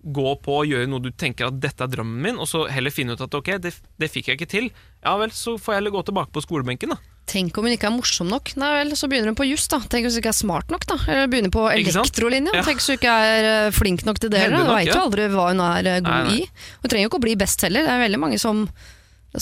gå 0.02 0.34
på 0.44 0.56
og 0.60 0.68
gjøre 0.70 0.86
noe 0.90 1.02
du 1.02 1.08
tenker 1.14 1.48
at 1.48 1.56
dette 1.62 1.82
er 1.86 1.90
drømmen 1.90 2.20
min, 2.22 2.38
og 2.42 2.46
så 2.50 2.64
heller 2.70 2.90
finne 2.94 3.14
ut 3.16 3.22
at 3.24 3.34
ok, 3.34 3.50
det, 3.62 3.72
det 3.98 4.08
fikk 4.12 4.28
jeg 4.30 4.38
ikke 4.38 4.50
til. 4.52 4.68
Ja 5.02 5.16
vel, 5.18 5.32
så 5.34 5.56
får 5.58 5.74
jeg 5.74 5.80
heller 5.80 5.94
gå 5.96 6.02
tilbake 6.10 6.34
på 6.34 6.42
skolebenken, 6.44 6.94
da. 6.94 7.00
Tenk 7.30 7.56
om 7.58 7.66
hun 7.66 7.72
ikke 7.76 7.86
er 7.86 7.94
morsom 7.94 8.28
nok. 8.32 8.50
Nei 8.58 8.70
vel, 8.80 8.94
så 8.98 9.06
begynner 9.08 9.30
hun 9.30 9.38
på 9.38 9.46
juss, 9.46 9.68
da. 9.70 9.78
Tenk 9.90 10.06
hvis 10.08 10.16
hun 10.18 10.22
ikke 10.24 10.32
er 10.32 10.38
smart 10.40 10.72
nok, 10.74 10.86
da. 10.90 10.96
Eller 11.06 11.28
begynner 11.30 11.52
på 11.54 11.66
elektrolinjen 11.70 12.02
elektrolinja. 12.02 12.54
Ja. 12.58 12.64
Tenk 12.66 12.80
hvis 12.80 12.88
hun 12.90 12.98
ikke 12.98 13.12
er 13.26 13.48
eh, 13.50 13.68
flink 13.76 14.02
nok 14.08 14.18
til 14.22 14.32
det. 14.32 14.42
Hun 14.50 14.58
Du 14.66 14.72
veit 14.72 14.90
jo 14.90 14.98
aldri 15.00 15.28
hva 15.32 15.46
hun 15.52 15.62
er 15.64 15.88
eh, 15.92 16.00
god 16.02 16.10
Nei, 16.12 16.24
nei. 16.26 16.40
i. 16.42 16.74
Hun 16.82 16.90
trenger 16.92 17.06
jo 17.06 17.12
ikke 17.12 17.20
å 17.20 17.24
bli 17.26 17.36
best 17.40 17.62
heller. 17.66 17.86
Det 17.86 17.94
er 17.94 18.02
veldig 18.02 18.20
mange 18.24 18.40
som, 18.42 18.64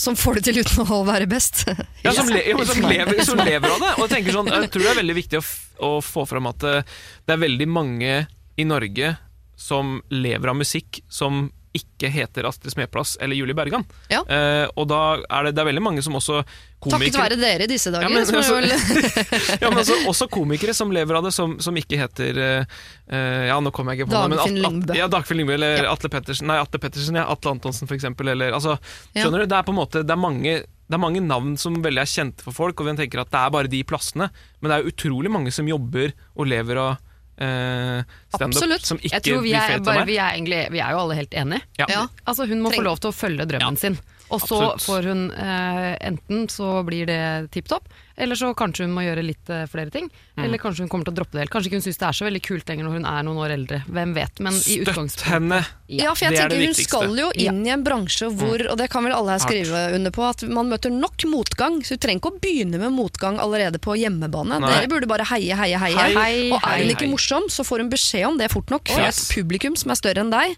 som 0.05 0.17
får 0.19 0.39
det 0.39 0.43
til 0.49 0.61
uten 0.61 0.83
å 0.85 1.01
være 1.07 1.29
best. 1.31 1.63
Ja, 2.05 2.13
som, 2.17 2.29
le, 2.29 2.43
ja, 2.51 2.59
som, 2.69 2.85
lever, 2.85 3.23
som 3.27 3.41
lever 3.41 3.73
av 3.73 3.81
det. 3.81 3.93
Og 3.97 4.05
jeg, 4.05 4.13
tenker 4.15 4.37
sånn, 4.37 4.51
jeg 4.53 4.71
tror 4.75 4.85
det 4.85 4.93
er 4.93 5.01
veldig 5.01 5.17
viktig 5.17 5.41
å, 5.41 5.45
å 5.89 5.91
få 6.05 6.27
fram 6.29 6.51
at 6.53 6.67
eh, 6.69 6.93
det 7.25 7.35
er 7.35 7.43
veldig 7.47 7.69
mange 7.71 8.19
i 8.61 8.67
Norge 8.67 9.15
som 9.61 9.97
lever 10.13 10.53
av 10.53 10.57
musikk 10.57 11.01
som 11.09 11.47
ikke 11.77 12.09
heter 12.11 12.47
Astrid 12.49 12.73
Smeplass 12.73 13.13
eller 13.21 13.37
Julie 13.37 13.55
Bergan. 13.55 13.85
Ja. 14.11 14.21
Eh, 14.27 14.65
og 14.75 14.89
da 14.91 14.99
er 15.23 15.47
det, 15.47 15.53
det 15.55 15.63
er 15.63 15.69
veldig 15.69 15.83
mange 15.83 16.03
som 16.03 16.17
også 16.19 16.41
komikere 16.81 17.11
Takket 17.13 17.19
være 17.21 17.37
dere 17.39 17.67
i 17.67 17.71
disse 17.71 17.93
dager. 17.93 18.09
Ja, 18.09 18.11
men 18.11 18.25
så 18.27 18.41
altså- 18.41 19.59
ja, 19.61 19.69
men 19.69 19.79
altså, 19.79 19.97
også 20.09 20.27
komikere 20.33 20.75
som 20.75 20.91
lever 20.91 21.19
av 21.19 21.23
det, 21.27 21.31
som, 21.35 21.55
som 21.63 21.77
ikke 21.79 21.99
heter 22.01 22.41
eh, 22.41 23.47
Ja, 23.47 23.59
nå 23.63 23.71
kommer 23.71 23.95
jeg 23.95 24.01
ikke 24.03 24.11
på 24.11 24.17
det, 24.17 24.37
Dagfinn 24.41 24.59
Lyngbø. 24.65 24.97
Ja, 24.99 25.07
Dagfinn 25.11 25.39
Lyngbø, 25.41 25.55
eller 25.55 25.85
Ja. 25.85 25.93
Atle 25.93 26.11
Pettersen. 26.11 26.49
Nei, 26.51 26.59
Atle 26.59 26.81
Pettersen, 26.83 27.19
ja. 27.21 27.25
Atle 27.31 27.55
Antonsen, 27.55 27.87
for 27.87 27.95
eksempel. 27.95 28.33
Eller, 28.35 28.51
altså, 28.57 28.75
skjønner 29.15 29.45
du? 29.45 29.51
Det 29.53 29.57
er 29.61 29.67
på 29.67 29.75
en 29.75 29.79
måte 29.79 30.03
Det 30.03 30.15
er 30.15 30.19
mange 30.19 30.61
det 30.91 30.97
er 30.97 31.05
mange 31.05 31.21
navn 31.23 31.53
som 31.55 31.77
veldig 31.79 32.01
er 32.03 32.09
kjente 32.11 32.43
for 32.43 32.51
folk, 32.51 32.81
og 32.81 32.89
vi 32.89 32.97
tenker 32.99 33.21
at 33.21 33.29
det 33.31 33.39
er 33.39 33.51
bare 33.53 33.69
de 33.71 33.79
plassene. 33.87 34.25
Men 34.59 34.73
det 34.73 34.75
er 34.75 34.89
utrolig 34.91 35.31
mange 35.31 35.53
som 35.55 35.69
jobber 35.69 36.11
og 36.35 36.49
lever 36.51 36.81
av 36.81 36.97
eh, 37.41 38.15
standup 38.35 38.85
som 38.85 38.99
ikke 39.01 39.13
Jeg 39.17 39.25
tror 39.27 39.41
vi 39.43 39.49
blir 39.51 39.59
er, 39.59 39.67
fet 39.73 39.81
av 39.81 39.85
bare, 39.89 40.03
meg. 40.03 40.07
vi, 40.11 40.17
er 40.21 40.37
egentlig, 40.37 40.61
vi 40.75 40.81
er 40.85 40.95
jo 40.95 41.03
alle 41.03 41.17
helt 41.19 41.33
enige. 41.43 41.61
Ja. 41.81 41.87
Ja. 41.89 42.03
Altså 42.25 42.47
Hun 42.47 42.61
må 42.63 42.71
Treng- 42.71 42.81
få 42.81 42.87
lov 42.87 43.01
til 43.03 43.11
å 43.11 43.15
følge 43.15 43.47
drømmen 43.49 43.79
sin. 43.81 43.97
Og 44.31 44.39
så 44.39 44.55
Absolutt. 44.63 44.85
får 44.85 45.07
hun 45.11 45.23
uh, 45.35 45.97
enten 46.07 46.45
så 46.47 46.69
blir 46.87 47.09
det 47.09 47.51
tipp 47.51 47.67
topp, 47.67 47.89
eller 48.15 48.35
så 48.39 48.51
kanskje 48.57 48.85
hun 48.87 48.95
må 48.95 49.03
gjøre 49.05 49.23
litt 49.25 49.49
eh, 49.49 49.65
flere 49.71 49.91
ting. 49.93 50.09
Mm. 50.35 50.43
Eller 50.45 50.61
kanskje 50.61 50.85
hun 50.85 50.91
kommer 50.91 51.07
til 51.07 51.13
å 51.15 51.19
droppe 51.21 51.37
det 51.37 51.45
helt. 51.45 51.53
Kanskje 51.53 51.71
ikke 51.71 51.79
hun 51.81 51.85
syns 51.85 51.99
det 52.01 52.07
er 52.09 52.17
så 52.17 52.27
veldig 52.27 52.41
kult 52.45 52.71
lenger 52.71 52.87
når 52.87 52.97
hun 52.99 53.07
er 53.11 53.27
noen 53.27 53.41
år 53.45 53.55
eldre. 53.55 53.81
Hvem 53.87 54.15
vet. 54.17 54.41
Men 54.43 54.57
i 54.57 54.61
Støtt 54.61 54.91
utgangspunktet 54.91 55.27
henne! 55.31 55.61
Ja, 55.91 56.13
for 56.15 56.23
jeg 56.23 56.31
Det 56.31 56.39
er 56.39 56.51
det 56.51 56.57
tenker 56.57 56.67
Hun 56.71 56.87
skal 56.87 57.17
jo 57.19 57.29
inn 57.35 57.61
i 57.67 57.71
en 57.73 57.83
bransje 57.83 58.29
hvor, 58.39 58.61
og 58.71 58.77
det 58.79 58.87
kan 58.93 59.03
vel 59.03 59.15
alle 59.15 59.35
her 59.35 59.43
skrive 59.43 59.81
under 59.97 60.13
på, 60.15 60.23
at 60.23 60.43
man 60.47 60.69
møter 60.71 60.93
nok 60.93 61.25
motgang. 61.27 61.81
Så 61.83 61.97
du 61.97 62.03
trenger 62.05 62.21
ikke 62.21 62.31
å 62.31 62.39
begynne 62.43 62.79
med 62.79 62.95
motgang 62.95 63.39
allerede 63.43 63.81
på 63.83 63.97
hjemmebane. 63.99 64.61
Nei. 64.63 64.71
Dere 64.71 64.91
burde 64.91 65.09
bare 65.11 65.27
heie, 65.33 65.57
heie, 65.59 65.79
heie. 65.81 65.97
Hei, 65.99 66.13
hei, 66.15 66.35
og 66.51 66.59
er 66.61 66.67
hei, 66.69 66.77
hun 66.85 66.93
ikke 66.95 67.05
hei. 67.07 67.11
morsom, 67.11 67.49
så 67.51 67.65
får 67.67 67.83
hun 67.83 67.91
beskjed 67.91 68.27
om 68.29 68.39
det 68.39 68.51
fort 68.53 68.71
nok 68.71 68.87
fra 68.91 69.09
Yes. 69.09 69.25
et 69.25 69.35
publikum 69.35 69.75
som 69.79 69.91
er 69.91 69.99
større 69.99 70.23
enn 70.23 70.31
deg. 70.31 70.55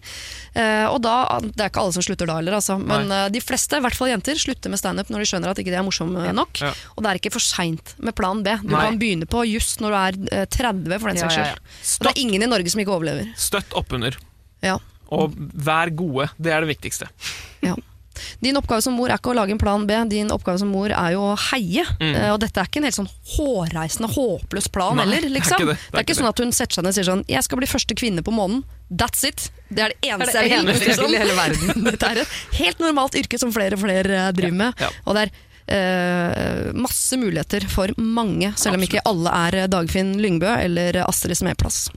Uh, 0.53 0.85
og 0.93 0.99
da, 1.01 1.39
Det 1.41 1.65
er 1.65 1.71
ikke 1.71 1.81
alle 1.81 1.95
som 1.95 2.05
slutter 2.05 2.29
da 2.29 2.37
heller, 2.37 2.57
altså. 2.59 2.77
men 2.77 3.09
uh, 3.09 3.25
de 3.33 3.41
fleste, 3.41 3.79
i 3.79 3.83
hvert 3.83 3.97
fall 3.97 4.11
jenter, 4.11 4.37
slutter 4.37 4.69
med 4.69 4.81
standup 4.81 5.09
når 5.09 5.23
de 5.23 5.29
skjønner 5.31 5.53
at 5.53 5.61
ikke 5.61 5.73
det 5.73 5.79
er 5.81 5.85
morsom 5.87 6.13
eh, 6.19 6.29
nok. 6.35 6.61
Ja. 6.61 6.71
Og 6.93 7.03
det 7.03 7.09
er 7.09 7.19
ikke 7.21 7.33
for 7.33 7.42
seint 7.45 7.93
med 7.99 8.15
plan 8.17 8.41
B. 8.45 8.55
Du 8.63 8.73
Nei. 8.73 8.81
kan 8.87 8.99
begynne 9.01 9.27
på 9.29 9.43
juss 9.49 9.75
når 9.83 9.95
du 9.95 9.99
er 9.99 10.41
eh, 10.41 10.45
30, 10.49 10.99
for 10.99 11.11
den 11.13 11.21
Ja, 11.21 11.27
saks 11.27 11.37
ja, 11.37 11.45
ja. 11.45 11.55
skyld. 11.55 11.95
Og 11.99 12.07
det 12.07 12.13
er 12.15 12.21
ingen 12.25 12.43
i 12.43 12.51
Norge 12.51 12.73
som 12.73 12.83
ikke 12.83 12.95
overlever. 12.97 13.31
Støtt 13.37 13.73
oppunder. 13.79 14.17
Ja. 14.63 14.77
Og 15.13 15.33
vær 15.37 15.91
gode. 15.93 16.29
Det 16.41 16.51
er 16.55 16.63
det 16.65 16.71
viktigste. 16.75 17.09
Ja. 17.61 17.75
Din 18.43 18.55
oppgave 18.59 18.81
som 18.85 18.93
mor 18.93 19.09
er 19.09 19.17
ikke 19.17 19.31
å 19.31 19.35
lage 19.35 19.51
en 19.55 19.57
plan 19.61 19.87
B, 19.89 19.95
din 20.11 20.29
oppgave 20.31 20.59
som 20.61 20.69
mor 20.69 20.91
er 20.93 21.15
jo 21.15 21.21
å 21.31 21.37
heie. 21.49 21.81
Mm. 21.97 22.13
og 22.35 22.39
dette 22.43 22.61
er 22.61 22.67
ikke 22.69 22.77
en 22.81 22.85
helt 22.85 22.97
sånn 22.99 23.09
hårreisende, 23.33 24.09
håpløs 24.13 24.67
plan. 24.73 24.95
Nei, 24.99 25.05
heller. 25.07 25.25
det 25.25 25.31
er 25.31 25.35
Liksom. 25.39 25.57
ikke 25.57 25.65
Det, 25.71 25.73
det. 25.73 25.87
Det 25.89 25.97
er 25.97 26.03
ikke 26.03 26.13
ikke 26.13 26.19
sånn 26.19 26.29
at 26.29 26.41
hun 26.43 26.51
setter 26.53 26.77
seg 26.77 26.83
ned 26.85 26.91
og 26.93 26.97
sier 26.99 27.07
sånn 27.09 27.23
'Jeg 27.27 27.43
skal 27.47 27.57
bli 27.57 27.67
første 27.73 27.95
kvinne 27.97 28.21
på 28.21 28.31
månen'. 28.35 28.63
That's 28.93 29.23
it. 29.27 29.49
Det 29.73 29.81
er 29.81 29.89
det 29.89 29.97
Det 30.01 30.11
eneste 30.13 30.37
er 30.37 30.43
det 30.43 30.51
eneste 30.59 30.85
jeg 30.85 30.97
vil 30.97 31.09
Liksom. 31.09 31.83
Dette 31.89 32.05
er 32.11 32.21
et 32.21 32.27
helt 32.61 32.79
normalt 32.79 33.15
yrke 33.17 33.39
som 33.39 33.51
flere 33.51 33.73
og 33.73 33.81
flere 33.81 34.27
eh, 34.27 34.31
driver 34.31 34.57
med. 34.61 34.73
Ja. 34.79 34.89
Og 35.07 35.15
det 35.17 35.21
er 35.25 35.31
eh, 35.67 36.73
masse 36.75 37.17
muligheter 37.19 37.67
for 37.71 37.93
mange, 37.97 38.51
selv 38.59 38.77
om 38.77 38.85
ikke 38.85 39.03
alle 39.07 39.33
er 39.47 39.59
eh, 39.61 39.69
Dagfinn 39.71 40.13
Lyngbø 40.21 40.49
eller 40.51 40.99
Astrid 41.05 41.37
Smeplass. 41.39 41.87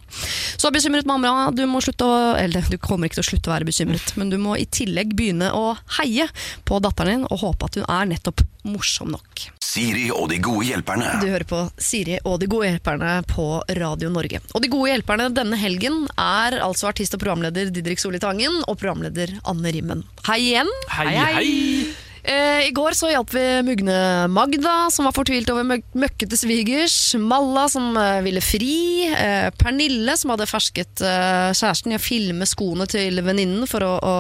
Så 0.57 0.71
bekymret 0.75 1.09
mamma, 1.09 1.51
du 1.53 1.64
må 1.69 1.83
slutte 1.85 2.07
å 2.07 2.14
Eller 2.37 2.64
du 2.71 2.79
kommer 2.81 3.09
ikke 3.09 3.19
til 3.19 3.25
å 3.25 3.31
slutte 3.31 3.51
å 3.51 3.55
være 3.55 3.69
bekymret, 3.69 4.14
men 4.17 4.31
du 4.31 4.39
må 4.41 4.57
i 4.57 4.67
tillegg 4.67 5.14
begynne 5.17 5.51
å 5.55 5.75
heie 5.99 6.29
på 6.69 6.81
datteren 6.85 7.17
din 7.17 7.27
og 7.31 7.43
håpe 7.43 7.69
at 7.69 7.79
hun 7.79 7.87
er 7.89 8.09
nettopp 8.11 8.43
morsom 8.67 9.12
nok. 9.14 9.47
Siri 9.62 10.09
og 10.14 10.31
de 10.31 10.39
gode 10.43 10.67
hjelperne. 10.69 11.19
Du 11.23 11.29
hører 11.29 11.47
på 11.49 11.61
Siri 11.83 12.19
og 12.25 12.39
De 12.43 12.49
gode 12.51 12.71
hjelperne 12.71 13.19
på 13.29 13.47
Radio 13.79 14.11
Norge. 14.12 14.41
Og 14.55 14.64
De 14.64 14.71
gode 14.73 14.93
hjelperne 14.93 15.29
denne 15.35 15.59
helgen 15.61 16.07
er 16.17 16.59
altså 16.64 16.91
artist 16.91 17.17
og 17.17 17.23
programleder 17.23 17.71
Didrik 17.75 18.03
Solli 18.03 18.23
Tangen 18.23 18.62
og 18.64 18.79
programleder 18.81 19.37
Anne 19.45 19.75
Rimmen. 19.77 20.07
Hei 20.31 20.41
igjen! 20.49 20.75
Hei, 20.97 21.09
hei! 21.12 21.47
Eh, 21.47 22.06
I 22.27 22.72
går 22.74 22.97
så 22.99 23.11
hjalp 23.12 23.31
vi 23.35 23.43
mugne 23.62 23.97
Magda, 24.33 24.89
som 24.91 25.07
var 25.07 25.14
fortvilt 25.14 25.51
over 25.53 25.66
møk 25.68 25.85
møkkete 25.95 26.39
svigers. 26.39 26.97
Malla, 27.22 27.66
som 27.70 27.95
eh, 28.01 28.22
ville 28.27 28.43
fri. 28.43 29.07
Eh, 29.07 29.49
Pernille, 29.59 30.16
som 30.18 30.33
hadde 30.35 30.49
fersket 30.51 31.05
eh, 31.07 31.53
kjæresten 31.55 31.95
i 31.95 31.99
å 31.99 32.03
filme 32.03 32.49
skoene 32.49 32.89
til 32.91 33.22
venninnen 33.22 33.68
for 33.70 33.87
å, 33.87 33.95
å 34.01 34.16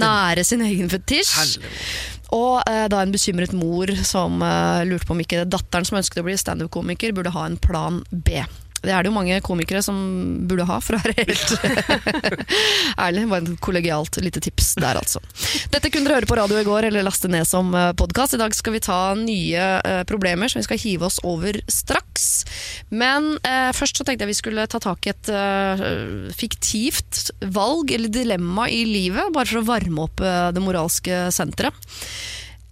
nære 0.00 0.44
sin 0.46 0.64
egen 0.66 0.90
fetisj. 0.90 1.60
Og 2.34 2.64
eh, 2.66 2.86
da 2.90 3.04
en 3.04 3.14
bekymret 3.14 3.54
mor 3.54 3.92
som 4.02 4.42
eh, 4.42 4.82
lurte 4.88 5.06
på 5.06 5.14
om 5.14 5.22
ikke 5.22 5.46
datteren 5.46 5.86
som 5.86 6.00
ønsket 6.00 6.22
å 6.22 6.26
bli 6.26 6.36
standup-komiker, 6.40 7.14
burde 7.14 7.34
ha 7.34 7.46
en 7.46 7.60
plan 7.60 8.02
B. 8.10 8.42
Det 8.84 8.92
er 8.94 9.04
det 9.04 9.10
jo 9.10 9.16
mange 9.16 9.40
komikere 9.44 9.82
som 9.84 9.96
burde 10.48 10.66
ha, 10.68 10.78
for 10.84 10.98
å 10.98 11.02
være 11.02 11.24
helt 11.24 11.54
ærlig. 13.06 13.26
Bare 13.30 13.42
et 13.44 13.62
kollegialt 13.64 14.20
lite 14.24 14.42
tips 14.44 14.74
der, 14.80 15.00
altså. 15.00 15.22
Dette 15.72 15.90
kunne 15.90 16.08
dere 16.08 16.20
høre 16.20 16.30
på 16.30 16.38
radio 16.38 16.60
i 16.60 16.66
går, 16.66 16.88
eller 16.90 17.06
laste 17.06 17.30
ned 17.32 17.48
som 17.48 17.72
podkast. 17.98 18.36
I 18.36 18.42
dag 18.42 18.54
skal 18.56 18.76
vi 18.76 18.84
ta 18.84 19.00
nye 19.18 19.66
eh, 19.80 20.02
problemer 20.08 20.50
som 20.50 20.60
vi 20.60 20.68
skal 20.68 20.80
hive 20.80 21.08
oss 21.08 21.20
over 21.26 21.58
straks. 21.70 22.44
Men 22.94 23.34
eh, 23.42 23.70
først 23.76 23.98
så 23.98 24.06
tenkte 24.06 24.26
jeg 24.26 24.34
vi 24.34 24.38
skulle 24.38 24.68
ta 24.70 24.80
tak 24.82 25.06
i 25.06 25.12
et 25.12 25.32
eh, 25.32 25.84
fiktivt 26.36 27.30
valg 27.54 27.92
eller 27.94 28.12
dilemma 28.12 28.68
i 28.70 28.84
livet, 28.88 29.32
bare 29.34 29.50
for 29.50 29.62
å 29.62 29.68
varme 29.68 30.06
opp 30.06 30.22
eh, 30.24 30.48
det 30.54 30.64
moralske 30.64 31.26
senteret. 31.34 31.92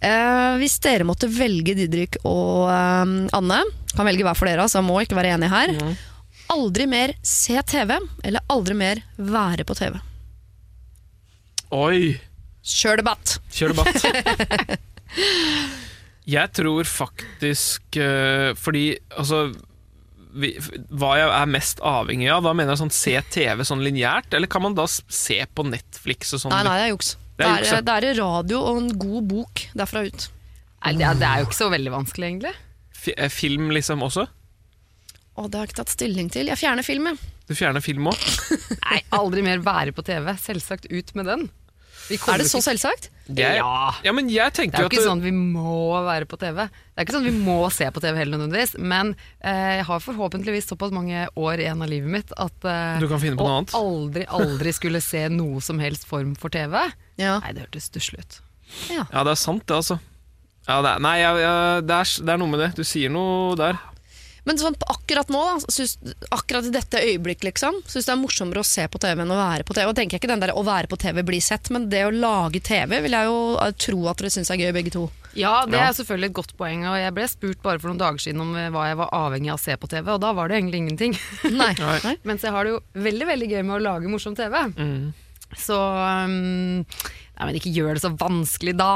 Eh, 0.03 0.55
hvis 0.59 0.79
dere 0.83 1.07
måtte 1.07 1.29
velge 1.31 1.75
Didrik 1.77 2.19
og 2.27 2.67
eh, 2.67 3.13
Anne, 3.37 3.61
kan 3.93 4.09
velge 4.09 4.25
hver 4.25 4.37
for 4.37 4.49
dere, 4.49 4.67
så 4.71 4.83
må 4.83 4.99
ikke 5.03 5.17
være 5.17 5.35
enige 5.37 5.53
her. 5.53 5.75
Aldri 6.53 6.87
mer 6.91 7.15
se 7.25 7.55
TV, 7.69 7.95
eller 8.25 8.43
aldri 8.51 8.75
mer 8.77 9.03
være 9.17 9.65
på 9.67 9.77
TV. 9.79 9.97
Oi! 11.73 12.17
Kjør 12.63 13.01
debatt! 13.01 13.37
Kjør 13.51 13.73
debatt. 13.73 14.03
jeg 16.35 16.51
tror 16.55 16.87
faktisk 16.87 17.97
eh, 17.99 18.53
Fordi 18.55 18.85
altså 19.11 19.41
vi, 20.33 20.53
hva 20.89 21.11
jeg 21.19 21.27
er 21.29 21.49
mest 21.51 21.81
avhengig 21.85 22.29
av, 22.33 22.45
da 22.45 22.53
mener 22.57 22.73
jeg 22.73 22.81
sånn 22.81 22.95
se 22.95 23.13
TV 23.35 23.65
sånn 23.67 23.83
lineært, 23.85 24.33
eller 24.33 24.49
kan 24.49 24.63
man 24.65 24.77
da 24.77 24.87
se 24.89 25.37
på 25.45 25.65
Netflix 25.67 26.33
og 26.33 26.41
sånn? 26.45 26.55
Nei, 26.55 26.63
nei, 26.65 26.77
det 26.79 26.87
er 26.87 26.93
juks. 26.95 27.11
Det 27.37 27.45
er, 27.47 27.63
er 27.65 27.77
er, 27.79 27.81
da 27.87 27.95
er 27.97 28.05
det 28.07 28.13
radio 28.19 28.59
og 28.61 28.77
en 28.83 28.91
god 29.01 29.27
bok 29.31 29.63
derfra 29.73 30.03
ut. 30.05 30.27
Nei, 30.83 30.93
det, 30.99 31.05
er, 31.07 31.15
det 31.17 31.27
er 31.29 31.41
jo 31.41 31.47
ikke 31.49 31.57
så 31.63 31.69
veldig 31.73 31.93
vanskelig, 31.95 32.27
egentlig. 32.29 32.53
Fi- 32.93 33.15
eh, 33.17 33.31
Film 33.33 33.71
liksom 33.73 34.03
også? 34.05 34.27
Å, 35.33 35.47
det 35.49 35.57
har 35.57 35.63
jeg 35.65 35.71
ikke 35.71 35.79
tatt 35.81 35.93
stilling 35.95 36.29
til. 36.33 36.51
Jeg 36.51 36.59
fjerner 36.61 36.85
film, 36.85 37.07
jeg. 37.09 37.31
Du 37.49 37.55
fjerner 37.57 37.81
film 37.83 38.11
òg? 38.11 38.19
Nei, 38.85 38.99
aldri 39.17 39.41
mer 39.45 39.63
være 39.65 39.95
på 39.97 40.03
TV. 40.05 40.29
Selvsagt 40.39 40.85
ut 40.93 41.13
med 41.17 41.25
den. 41.31 41.47
Vi 42.09 42.17
Er 42.19 42.41
det 42.41 42.49
så 42.51 42.59
ikke- 42.59 42.67
selvsagt? 42.67 43.09
Ja. 43.31 43.93
ja, 44.03 44.11
men 44.11 44.27
jeg 44.27 44.51
Det 44.51 44.65
er 44.75 44.83
jo 44.83 44.89
ikke 44.89 44.97
ikke 44.99 45.05
sånn 45.07 45.21
vi 45.23 45.31
må 45.31 45.95
være 46.03 46.27
på 46.27 46.35
TV. 46.41 46.65
Det 46.67 46.99
er 46.99 47.05
ikke 47.07 47.15
sånn 47.15 47.23
vi 47.29 47.31
må 47.45 47.55
se 47.71 47.87
på 47.95 48.01
TV 48.03 48.17
heller 48.19 48.37
nødvendigvis, 48.41 48.73
men 48.83 49.13
eh, 49.39 49.77
jeg 49.79 49.85
har 49.87 50.01
forhåpentligvis 50.03 50.67
såpass 50.67 50.91
mange 50.91 51.23
år 51.39 51.63
igjen 51.63 51.79
av 51.81 51.87
livet 51.87 52.11
mitt 52.11 52.33
at 52.35 52.67
eh, 52.67 52.99
Du 52.99 53.07
kan 53.07 53.21
finne 53.23 53.39
på 53.39 53.47
noe 53.47 53.61
annet. 53.61 53.71
aldri, 53.79 54.25
aldri 54.27 54.73
skulle 54.75 54.99
se 55.01 55.23
noe 55.31 55.63
som 55.63 55.79
helst 55.79 56.03
form 56.09 56.35
for 56.35 56.51
TV. 56.51 56.75
Ja. 57.21 57.39
Nei, 57.43 57.53
det 57.53 57.65
hørtes 57.67 57.89
stusslig 57.91 58.23
ut. 58.23 58.39
Ja, 58.89 59.05
det 59.23 59.31
er 59.35 59.39
sant, 59.39 59.65
det, 59.69 59.75
altså. 59.75 59.99
Ja, 60.67 60.79
det 60.81 60.93
er, 60.95 61.01
nei, 61.03 61.17
jeg, 61.19 61.41
det, 61.85 61.97
er, 62.01 62.13
det 62.25 62.31
er 62.33 62.39
noe 62.41 62.49
med 62.53 62.61
det. 62.63 62.71
Du 62.79 62.83
sier 62.87 63.11
noe 63.13 63.57
der. 63.59 63.77
Men 64.43 64.57
sånn 64.59 64.75
akkurat 64.91 65.29
nå, 65.31 65.39
da, 65.39 65.71
synes, 65.71 65.93
akkurat 66.35 66.65
i 66.67 66.71
dette 66.73 66.99
øyeblikk, 66.99 67.45
liksom, 67.47 67.77
syns 67.87 68.07
det 68.09 68.11
er 68.11 68.19
morsommere 68.19 68.59
å 68.59 68.67
se 68.67 68.83
på 68.91 68.99
TV 68.99 69.21
enn 69.23 69.31
å 69.31 69.37
være 69.39 69.63
på 69.67 69.75
TV. 69.77 69.85
Og 69.87 69.95
tenker 69.95 70.17
jeg 70.17 70.23
ikke 70.23 70.31
den 70.33 70.41
der 70.43 70.51
å 70.51 70.63
være 70.67 70.89
på 70.91 70.97
TV 70.99 71.21
blir 71.23 71.39
sett, 71.43 71.69
men 71.71 71.85
det 71.91 72.01
å 72.07 72.11
lage 72.11 72.59
TV 72.63 72.97
vil 73.05 73.15
jeg 73.15 73.29
jo 73.29 73.37
eh, 73.63 73.71
tro 73.85 74.01
at 74.11 74.19
dere 74.19 74.33
syns 74.35 74.51
er 74.51 74.59
gøy, 74.59 74.73
begge 74.75 74.91
to. 74.97 75.05
Ja, 75.33 75.63
det 75.65 75.79
Ja. 75.79 75.87
er 75.87 75.95
selvfølgelig 75.95 76.29
et 76.33 76.35
godt 76.41 76.51
poeng, 76.59 76.83
og 76.91 76.97
jeg 76.99 77.13
ble 77.15 77.27
spurt 77.31 77.63
bare 77.63 77.79
for 77.79 77.89
noen 77.93 78.01
dager 78.03 78.19
siden 78.25 78.43
om 78.43 78.51
eh, 78.59 78.67
hva 78.75 78.89
jeg 78.89 78.99
var 78.99 79.15
avhengig 79.15 79.53
av 79.53 79.61
å 79.61 79.63
se 79.63 79.77
på 79.79 79.89
TV, 79.95 80.11
og 80.11 80.19
da 80.25 80.33
var 80.35 80.51
det 80.51 80.59
egentlig 80.59 80.83
ingenting. 80.83 81.15
Nei. 81.55 81.71
Nei. 81.79 82.17
Mens 82.27 82.43
jeg 82.43 82.51
har 82.53 82.67
det 82.67 82.75
jo 82.75 82.81
veldig, 83.07 83.29
veldig 83.31 83.51
gøy 83.55 83.61
med 83.63 83.77
å 83.79 83.83
lage 83.87 84.11
morsom 84.11 84.35
TV. 84.35 84.59
Så 85.59 85.77
um, 85.77 86.81
Nei, 86.83 87.45
men 87.49 87.57
ikke 87.59 87.73
gjør 87.73 87.97
det 87.97 88.03
så 88.05 88.11
vanskelig, 88.15 88.75
da. 88.79 88.89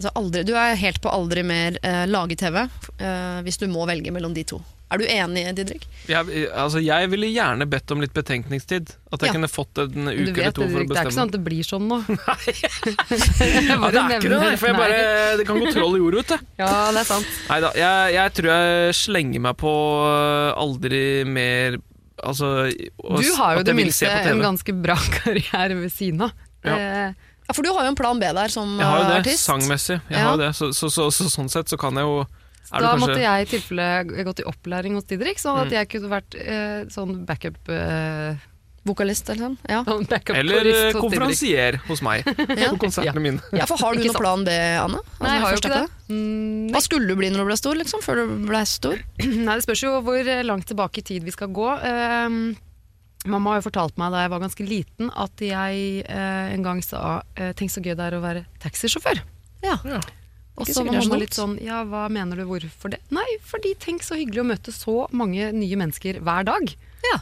Altså 0.00 0.12
aldri, 0.16 0.44
du 0.48 0.54
er 0.56 0.78
helt 0.80 1.00
på 1.04 1.10
aldri 1.12 1.42
mer 1.44 1.74
eh, 1.84 2.04
lage 2.08 2.36
TV, 2.40 2.62
eh, 2.64 3.40
hvis 3.44 3.58
du 3.60 3.66
må 3.68 3.82
velge 3.90 4.12
mellom 4.14 4.32
de 4.32 4.46
to. 4.48 4.60
Er 4.90 4.98
du 4.98 5.04
enig, 5.06 5.42
Didrik? 5.54 5.84
Jeg, 6.10 6.46
altså, 6.50 6.80
jeg 6.82 7.10
ville 7.12 7.28
gjerne 7.30 7.66
bedt 7.70 7.92
om 7.94 8.00
litt 8.02 8.14
betenkningstid. 8.16 8.88
At 9.12 9.22
jeg 9.22 9.28
Ja. 9.30 9.34
kunne 9.36 9.50
fått 9.50 9.78
en 9.78 10.08
uke 10.08 10.32
eller 10.40 10.50
to 10.56 10.64
for 10.66 10.82
å 10.82 10.88
bestemme. 10.88 10.88
det 10.88 10.98
er 10.98 11.04
ikke 11.04 11.14
sånn 11.14 11.28
at 11.28 11.36
det 11.36 11.42
blir 11.46 11.68
sånn 11.68 11.86
nå. 11.86 11.98
Ja, 12.10 13.76
det 13.92 14.00
er 14.00 14.16
ikke 14.16 14.32
det, 14.32 14.56
for 14.58 14.80
bare, 14.80 14.98
det 15.38 15.46
kan 15.46 15.60
gå 15.62 15.70
troll 15.76 15.94
i 15.94 16.00
jordet, 16.02 16.24
vet 16.24 16.32
du. 16.32 16.48
Ja, 16.64 16.72
det 16.96 17.04
er 17.04 17.08
sant. 17.12 17.30
Neida, 17.52 17.70
jeg, 17.78 18.14
jeg 18.16 18.34
tror 18.40 18.50
jeg 18.56 18.98
slenger 19.04 19.44
meg 19.46 19.60
på 19.62 19.74
øh, 20.08 20.50
aldri 20.64 21.04
mer 21.38 21.78
Altså 22.22 22.50
og, 23.04 23.22
Du 23.22 23.30
har 23.36 23.56
jo 23.58 23.62
det 23.64 23.74
minste 23.76 24.06
en 24.10 24.40
ganske 24.42 24.72
bra 24.82 24.96
karriere 25.20 25.74
ved 25.80 25.92
siden 25.92 26.22
av. 26.28 26.32
Ja. 26.64 26.76
Eh, 26.76 27.14
Ja, 27.50 27.54
For 27.56 27.62
du 27.66 27.72
har 27.74 27.82
jo 27.82 27.90
en 27.90 27.96
plan 27.98 28.18
B 28.20 28.28
der 28.30 28.46
som 28.52 28.76
Jeg 28.78 28.86
har 28.86 28.98
jo 29.00 29.06
det, 29.08 29.14
artist. 29.24 29.46
sangmessig. 29.48 29.96
Jeg 30.08 30.20
Ja. 30.20 30.28
har 30.28 30.36
det. 30.38 30.50
Så, 30.54 30.68
så, 30.72 30.86
så, 30.88 31.08
så, 31.10 31.24
sånn 31.26 31.48
sett 31.50 31.66
så 31.66 31.76
kan 31.80 31.94
jeg 31.98 32.04
jo 32.06 32.20
da 32.70 32.78
kanskje- 32.78 33.00
måtte 33.02 33.18
jeg 33.24 33.42
i 33.42 33.48
tilfelle 33.50 34.24
gått 34.28 34.38
i 34.38 34.44
opplæring 34.46 34.94
hos 34.94 35.02
Didrik, 35.10 35.38
sånn 35.42 35.64
Mm. 35.66 35.70
jeg 35.72 35.88
kunne 35.90 36.10
vært 36.12 36.36
eh, 36.38 36.84
sånn 36.86 37.24
backup 37.26 37.58
eh, 37.68 38.36
Vokalist, 38.90 39.30
eller 39.32 39.48
sånn. 39.48 39.56
Ja. 39.70 39.80
Eller 40.34 40.64
Didrik. 40.66 40.98
konferansier 41.00 41.78
hos 41.88 42.02
meg 42.06 42.26
Ja. 42.60 42.70
på 42.74 42.78
konsertene 42.86 43.22
mine. 43.24 43.40
ja, 43.56 43.66
for 43.70 43.80
har 43.80 43.94
du 43.96 44.02
noen 44.04 44.18
plan 44.18 44.44
B, 44.46 44.50
Anne? 44.84 45.00
Altså, 45.00 45.24
Nei, 45.24 45.34
jeg 45.36 45.42
har 45.46 45.50
jo 45.56 45.60
ikke 45.62 45.74
det. 45.76 45.84
Mm, 46.10 46.70
Hva 46.74 46.80
skulle 46.84 47.06
du 47.10 47.16
bli 47.20 47.30
når 47.30 47.44
du 47.44 47.48
ble 47.52 47.56
stor, 47.60 47.78
liksom? 47.80 48.02
Før 48.04 48.20
du 48.24 48.34
ble 48.50 48.62
stor? 48.66 48.98
Nei, 49.46 49.54
Det 49.56 49.64
spørs 49.68 49.84
jo 49.86 49.94
hvor 50.04 50.20
eh, 50.34 50.42
langt 50.46 50.66
tilbake 50.70 51.00
i 51.02 51.06
tid 51.14 51.24
vi 51.24 51.34
skal 51.34 51.48
gå. 51.54 51.68
Um, 51.80 52.40
mamma 53.30 53.52
har 53.54 53.60
jo 53.60 53.66
fortalt 53.70 53.98
meg 54.00 54.14
da 54.14 54.22
jeg 54.24 54.32
var 54.32 54.40
ganske 54.46 54.64
liten 54.68 55.10
at 55.12 55.42
jeg 55.44 56.06
uh, 56.08 56.46
en 56.54 56.62
gang 56.64 56.80
sa 56.84 57.20
eh, 57.36 57.50
'tenk 57.52 57.70
så 57.74 57.82
gøy 57.84 57.92
det 57.94 58.06
er 58.10 58.16
å 58.16 58.22
være 58.24 58.46
taxisjåfør'. 58.64 59.20
Ja. 59.62 59.76
Og 60.60 60.66
så 60.68 60.82
var 60.84 60.92
det 60.92 61.02
så 61.04 61.08
mamma 61.08 61.18
litt 61.20 61.36
sånn 61.36 61.58
'ja, 61.60 61.82
hva 61.88 62.06
mener 62.12 62.36
du, 62.40 62.46
hvorfor 62.48 62.90
det?' 62.92 63.00
Nei, 63.12 63.26
fordi 63.44 63.74
tenk 63.80 64.02
så 64.04 64.16
hyggelig 64.16 64.40
å 64.42 64.48
møte 64.50 64.72
så 64.72 65.06
mange 65.12 65.52
nye 65.52 65.76
mennesker 65.76 66.20
hver 66.24 66.48
dag. 66.48 66.72
Ja. 67.12 67.18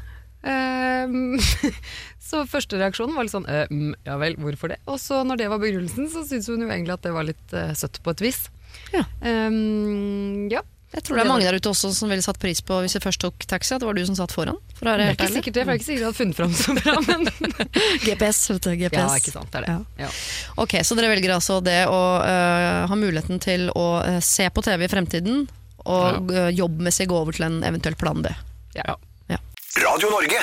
Ehm, 0.49 1.37
så 2.29 2.45
første 2.49 2.81
reaksjonen 2.81 3.17
var 3.17 3.27
litt 3.27 3.35
sånn 3.35 3.49
«Eh, 3.51 3.67
mm, 3.71 3.93
'ja 4.07 4.17
vel, 4.21 4.39
hvorfor 4.41 4.73
det?' 4.73 4.81
Og 4.89 5.01
så 5.03 5.21
når 5.27 5.43
det 5.43 5.51
var 5.53 5.63
begrunnelsen, 5.63 6.09
så 6.13 6.25
syntes 6.25 6.49
hun 6.49 6.65
jo 6.65 6.71
egentlig 6.71 6.97
at 6.97 7.05
det 7.05 7.15
var 7.17 7.29
litt 7.29 7.55
eh, 7.57 7.75
søtt 7.77 8.01
på 8.05 8.17
et 8.17 8.25
vis. 8.25 8.49
Ja. 8.95 9.05
Um, 9.21 10.49
ja. 10.53 10.65
Jeg 10.89 11.05
tror 11.05 11.19
det 11.19 11.25
er 11.27 11.29
mange 11.29 11.45
der 11.45 11.57
ute 11.61 11.69
også 11.69 11.91
som 11.93 12.09
ville 12.09 12.25
satt 12.25 12.39
pris 12.41 12.63
på 12.65 12.79
hvis 12.81 12.95
jeg 12.97 13.03
først 13.05 13.21
tok 13.21 13.45
taxi, 13.45 13.75
at 13.77 13.83
det 13.83 13.89
var 13.91 13.97
du 13.97 14.01
som 14.09 14.17
satt 14.17 14.33
foran. 14.33 14.57
For 14.79 14.89
Det 14.89 15.05
er 15.05 15.19
ikke 15.19 15.27
sikkert 15.35 15.59
det, 15.59 15.65
for 15.67 15.73
jeg 15.73 15.77
er 15.77 15.81
ikke 15.81 15.89
sikkert 15.89 16.01
jeg 16.01 16.09
hadde 16.09 16.21
funnet 16.21 16.39
fram 16.39 16.55
så 16.57 16.77
bra, 16.79 16.95
men 17.05 17.29
GPS, 18.07 18.41
vet 18.55 18.65
du. 18.65 18.71
GPS. 18.81 18.97
Ja, 18.97 19.19
ikke 19.21 19.35
sant, 19.35 19.51
det 19.53 19.61
er 19.61 19.67
det. 19.67 20.07
Ja. 20.07 20.09
Ok, 20.65 20.79
Så 20.89 20.97
dere 20.97 21.13
velger 21.13 21.35
altså 21.37 21.59
det 21.65 21.83
å 21.93 22.01
uh, 22.25 22.89
ha 22.89 22.97
muligheten 22.97 23.43
til 23.45 23.69
å 23.77 23.87
uh, 24.01 24.17
se 24.25 24.49
på 24.49 24.65
TV 24.65 24.87
i 24.89 24.91
fremtiden, 24.95 25.45
og 25.89 26.33
øh, 26.35 26.51
jobbmessig 26.53 27.07
gå 27.09 27.17
over 27.17 27.33
til 27.33 27.47
en 27.47 27.63
eventuell 27.65 27.95
plan 27.97 28.19
B. 28.21 28.29
Ja. 28.77 28.99
Radio 29.77 30.09
Norge. 30.11 30.41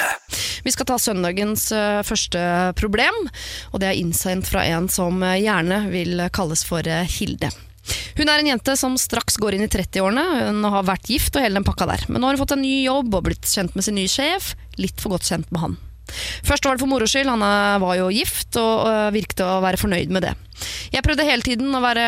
Vi 0.64 0.72
skal 0.72 0.86
ta 0.86 0.98
søndagens 1.02 1.72
øh, 1.74 2.02
første 2.06 2.42
problem, 2.78 3.18
og 3.74 3.82
det 3.82 3.90
er 3.90 4.00
innsendt 4.00 4.50
fra 4.52 4.66
en 4.70 4.90
som 4.92 5.18
øh, 5.24 5.40
gjerne 5.42 5.80
vil 5.90 6.22
kalles 6.34 6.66
for 6.68 6.86
øh, 6.86 7.10
Hilde. 7.18 7.50
Hun 8.18 8.30
er 8.30 8.42
en 8.42 8.52
jente 8.54 8.76
som 8.80 8.96
straks 8.98 9.38
går 9.42 9.58
inn 9.58 9.66
i 9.66 9.72
30-årene. 9.72 10.24
Hun 10.48 10.64
har 10.74 10.86
vært 10.88 11.10
gift 11.10 11.36
og 11.36 11.46
hele 11.46 11.60
den 11.60 11.68
pakka 11.68 11.90
der. 11.90 12.06
Men 12.10 12.22
nå 12.22 12.30
har 12.30 12.38
hun 12.38 12.44
fått 12.46 12.56
en 12.56 12.64
ny 12.66 12.78
jobb 12.86 13.18
og 13.18 13.28
blitt 13.28 13.50
kjent 13.50 13.76
med 13.78 13.86
sin 13.86 13.98
nye 13.98 14.10
sjef. 14.10 14.54
Litt 14.82 15.02
for 15.02 15.14
godt 15.14 15.28
kjent 15.28 15.52
med 15.54 15.62
han. 15.62 15.76
Først 16.46 16.66
var 16.66 16.76
det 16.76 16.84
for 16.84 16.92
moro 16.92 17.08
skyld, 17.10 17.30
han 17.32 17.46
øh, 17.46 17.84
var 17.84 18.00
jo 18.00 18.10
gift 18.14 18.60
og 18.62 18.86
virket 18.86 19.24
virkte 19.26 19.46
å 19.48 19.62
være 19.64 19.80
fornøyd 19.82 20.12
med 20.14 20.22
det. 20.22 20.34
Jeg 20.94 21.04
prøvde 21.04 21.26
hele 21.28 21.44
tiden 21.44 21.74
å 21.76 21.82
være, 21.84 22.06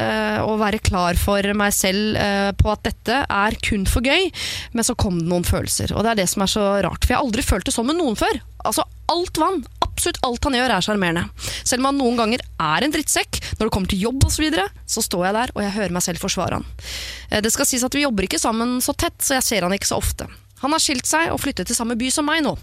øh, 0.00 0.38
å 0.48 0.54
være 0.58 0.80
klar 0.82 1.18
for 1.20 1.44
meg 1.54 1.74
selv 1.76 2.16
på 2.58 2.70
at 2.72 2.82
dette 2.88 3.20
er 3.28 3.56
kun 3.62 3.84
for 3.86 4.02
gøy, 4.02 4.30
men 4.72 4.86
så 4.86 4.96
kom 4.98 5.20
det 5.20 5.28
noen 5.28 5.46
følelser. 5.46 5.92
Og 5.94 6.02
det 6.02 6.14
er 6.14 6.22
det 6.22 6.28
som 6.32 6.42
er 6.42 6.50
så 6.50 6.64
rart, 6.82 7.04
for 7.04 7.12
jeg 7.12 7.20
har 7.20 7.26
aldri 7.26 7.44
følt 7.44 7.68
det 7.68 7.74
sånn 7.76 7.90
med 7.90 8.00
noen 8.00 8.18
før. 8.18 8.40
Altså, 8.64 8.86
alt 9.12 9.38
vann, 9.38 9.60
absolutt 9.84 10.20
alt 10.26 10.46
han 10.48 10.56
gjør 10.58 10.74
er 10.74 10.84
sjarmerende. 10.84 11.24
Selv 11.64 11.82
om 11.82 11.90
han 11.90 12.00
noen 12.00 12.18
ganger 12.18 12.42
er 12.42 12.86
en 12.86 12.94
drittsekk, 12.94 13.40
når 13.58 13.66
det 13.68 13.74
kommer 13.76 13.92
til 13.92 14.06
jobb 14.06 14.24
osv., 14.24 14.34
så, 14.34 14.42
videre, 14.42 14.68
så 14.86 15.04
står 15.04 15.28
jeg 15.28 15.36
der 15.38 15.52
og 15.54 15.60
jeg 15.62 15.76
hører 15.76 15.94
meg 15.96 16.04
selv 16.06 16.24
forsvare 16.24 16.58
han. 16.58 16.66
Eh, 17.30 17.40
Det 17.44 17.52
skal 17.54 17.68
sies 17.68 17.84
at 17.86 17.94
vi 17.94 18.04
jobber 18.04 18.26
ikke 18.26 18.42
sammen 18.42 18.80
så 18.84 18.96
tett, 18.96 19.16
så 19.22 19.38
jeg 19.38 19.46
ser 19.46 19.68
han 19.68 19.76
ikke 19.76 19.92
så 19.92 20.00
ofte. 20.00 20.28
Han 20.64 20.72
har 20.72 20.82
skilt 20.82 21.08
seg 21.08 21.32
og 21.32 21.42
flyttet 21.42 21.68
til 21.68 21.76
samme 21.76 21.96
by 22.00 22.08
som 22.12 22.24
meg 22.28 22.40
nå. 22.46 22.54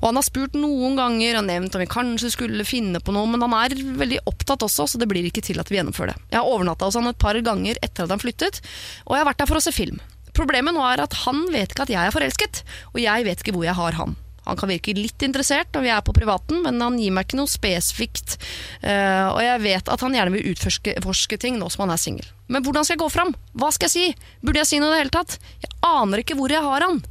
Og 0.00 0.06
han 0.06 0.16
har 0.16 0.26
spurt 0.26 0.56
noen 0.56 0.96
ganger 0.98 1.40
og 1.40 1.46
nevnt 1.48 1.76
om 1.76 1.82
vi 1.84 1.90
kanskje 1.90 2.32
skulle 2.32 2.64
finne 2.68 3.02
på 3.04 3.12
noe, 3.12 3.28
men 3.28 3.44
han 3.44 3.56
er 3.58 3.76
veldig 3.76 4.22
opptatt 4.30 4.64
også, 4.64 4.88
så 4.88 5.00
det 5.00 5.10
blir 5.10 5.28
ikke 5.28 5.44
til 5.44 5.60
at 5.60 5.68
vi 5.68 5.76
gjennomfører 5.76 6.14
det. 6.14 6.30
Jeg 6.32 6.40
har 6.40 6.48
overnatta 6.48 6.88
hos 6.88 6.96
han 6.96 7.10
et 7.10 7.20
par 7.20 7.36
ganger 7.44 7.76
etter 7.84 8.06
at 8.06 8.14
han 8.14 8.22
flyttet, 8.22 8.62
og 9.04 9.14
jeg 9.14 9.22
har 9.22 9.28
vært 9.28 9.44
der 9.44 9.52
for 9.52 9.60
å 9.60 9.64
se 9.64 9.74
film. 9.76 10.00
Problemet 10.36 10.72
nå 10.72 10.82
er 10.86 11.04
at 11.04 11.20
han 11.26 11.44
vet 11.52 11.74
ikke 11.74 11.84
at 11.84 11.92
jeg 11.92 12.00
er 12.00 12.14
forelsket, 12.14 12.64
og 12.94 13.00
jeg 13.02 13.28
vet 13.28 13.44
ikke 13.44 13.54
hvor 13.56 13.66
jeg 13.68 13.76
har 13.76 13.98
han. 14.00 14.16
Han 14.48 14.58
kan 14.58 14.70
virke 14.72 14.94
litt 14.96 15.22
interessert 15.22 15.68
når 15.74 15.84
vi 15.84 15.92
er 15.94 16.02
på 16.04 16.14
privaten, 16.16 16.62
men 16.64 16.80
han 16.82 16.96
gir 16.98 17.12
meg 17.14 17.28
ikke 17.28 17.38
noe 17.38 17.50
spesifikt. 17.50 18.38
Uh, 18.82 19.30
og 19.34 19.40
jeg 19.44 19.62
vet 19.66 19.92
at 19.92 20.04
han 20.04 20.16
gjerne 20.16 20.34
vil 20.34 20.54
utforske 20.54 21.38
ting 21.40 21.60
nå 21.60 21.68
som 21.70 21.84
han 21.84 21.94
er 21.94 22.00
singel. 22.00 22.26
Men 22.50 22.64
hvordan 22.66 22.86
skal 22.86 22.96
jeg 22.96 23.04
gå 23.04 23.10
fram? 23.12 23.34
Hva 23.52 23.70
skal 23.74 23.90
jeg 23.90 23.94
si? 23.94 24.30
Burde 24.42 24.62
jeg 24.62 24.70
si 24.72 24.80
noe 24.80 24.90
i 24.90 24.96
det 24.96 25.02
hele 25.04 25.14
tatt? 25.14 25.36
Jeg 25.62 25.76
aner 25.86 26.24
ikke 26.24 26.38
hvor 26.40 26.50
jeg 26.50 26.64
har 26.64 26.88
han. 26.88 27.02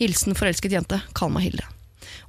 Hilsen 0.00 0.34
forelsket 0.38 0.72
jente. 0.78 1.02
Kall 1.16 1.30
meg 1.34 1.50
Hilde. 1.50 1.68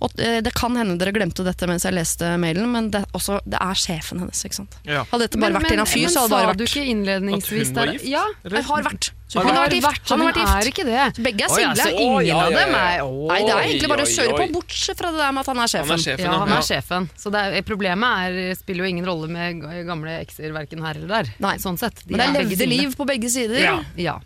Og 0.01 0.17
eh, 0.17 0.39
Det 0.41 0.51
kan 0.57 0.73
hende 0.77 0.95
dere 0.99 1.13
glemte 1.13 1.43
dette 1.45 1.67
mens 1.69 1.85
jeg 1.85 1.93
leste 1.93 2.33
mailen, 2.41 2.67
men 2.73 2.89
det, 2.93 3.03
også, 3.17 3.37
det 3.45 3.59
er 3.61 3.77
sjefen 3.77 4.21
hennes. 4.23 4.39
ikke 4.47 4.57
sant? 4.57 4.77
Ja. 4.87 5.03
Hadde 5.11 5.27
dette 5.27 5.41
bare 5.41 5.59
vært 5.59 5.73
en 5.75 5.83
fyr, 5.89 6.07
så 6.09 6.23
hadde 6.25 6.39
det 6.41 6.47
sa 6.49 6.53
du 6.57 6.63
ikke 6.65 6.85
innledningsvis 6.93 7.69
At 7.69 7.75
hun 7.75 7.81
var 7.81 7.91
gift? 7.93 8.07
Ja, 8.09 8.23
Jeg 8.49 8.63
har 8.69 8.87
vært. 8.87 9.11
Så 9.31 9.39
han 9.39 9.47
hun 9.47 9.53
har 9.55 9.61
har 9.61 9.69
vært 9.69 9.75
gift. 9.77 9.85
vært, 9.87 10.09
Han 10.09 10.19
har 10.19 10.25
hun 10.25 10.31
vært 10.31 10.41
gift. 10.41 10.55
er 10.57 10.71
ikke 10.71 10.85
det. 10.89 11.25
Begge 11.27 11.45
er 11.45 11.53
single. 11.53 11.85
Oh, 11.93 12.01
ingen 12.01 12.25
ja, 12.31 12.39
av 12.41 12.51
ja, 12.51 12.63
dem 12.65 12.73
er 12.81 13.03
oh, 13.05 13.21
Nei, 13.29 13.37
det 13.45 13.53
er 13.53 13.61
egentlig 13.67 13.91
bare 13.93 14.03
å 14.03 14.09
oi, 14.09 14.15
kjøre 14.17 14.33
på, 14.41 14.47
bortsett 14.57 15.03
fra 15.03 15.13
det 15.13 15.21
der 15.21 15.37
med 15.37 15.43
at 15.45 15.51
han 15.53 15.61
er 15.61 15.71
sjefen. 15.75 15.93
Han 15.93 16.01
er 16.01 16.07
sjefen, 16.07 16.25
Ja, 16.25 16.33
han 16.41 16.51
ja. 16.51 16.57
er 16.57 16.67
sjefen. 16.71 17.07
Så 17.23 17.33
det 17.37 17.45
er, 17.45 17.61
problemet 17.69 18.25
er, 18.25 18.57
spiller 18.59 18.83
jo 18.83 18.89
ingen 18.95 19.07
rolle 19.07 19.29
med 19.31 19.63
gamle 19.87 20.17
ekser, 20.25 20.51
verken 20.57 20.83
her 20.83 20.97
eller 20.99 21.13
der. 21.21 21.31
Nei. 21.45 21.55
Sånn 21.61 21.77
sett. 21.79 22.03
De 22.09 22.17
Men 22.17 22.33
det 22.35 22.41
er 22.41 22.49
begge 22.49 22.57
levde 22.57 22.69
liv 22.73 22.97
på 22.97 23.07
begge 23.07 23.29
sider. 23.31 23.63
Ja. 23.95 24.17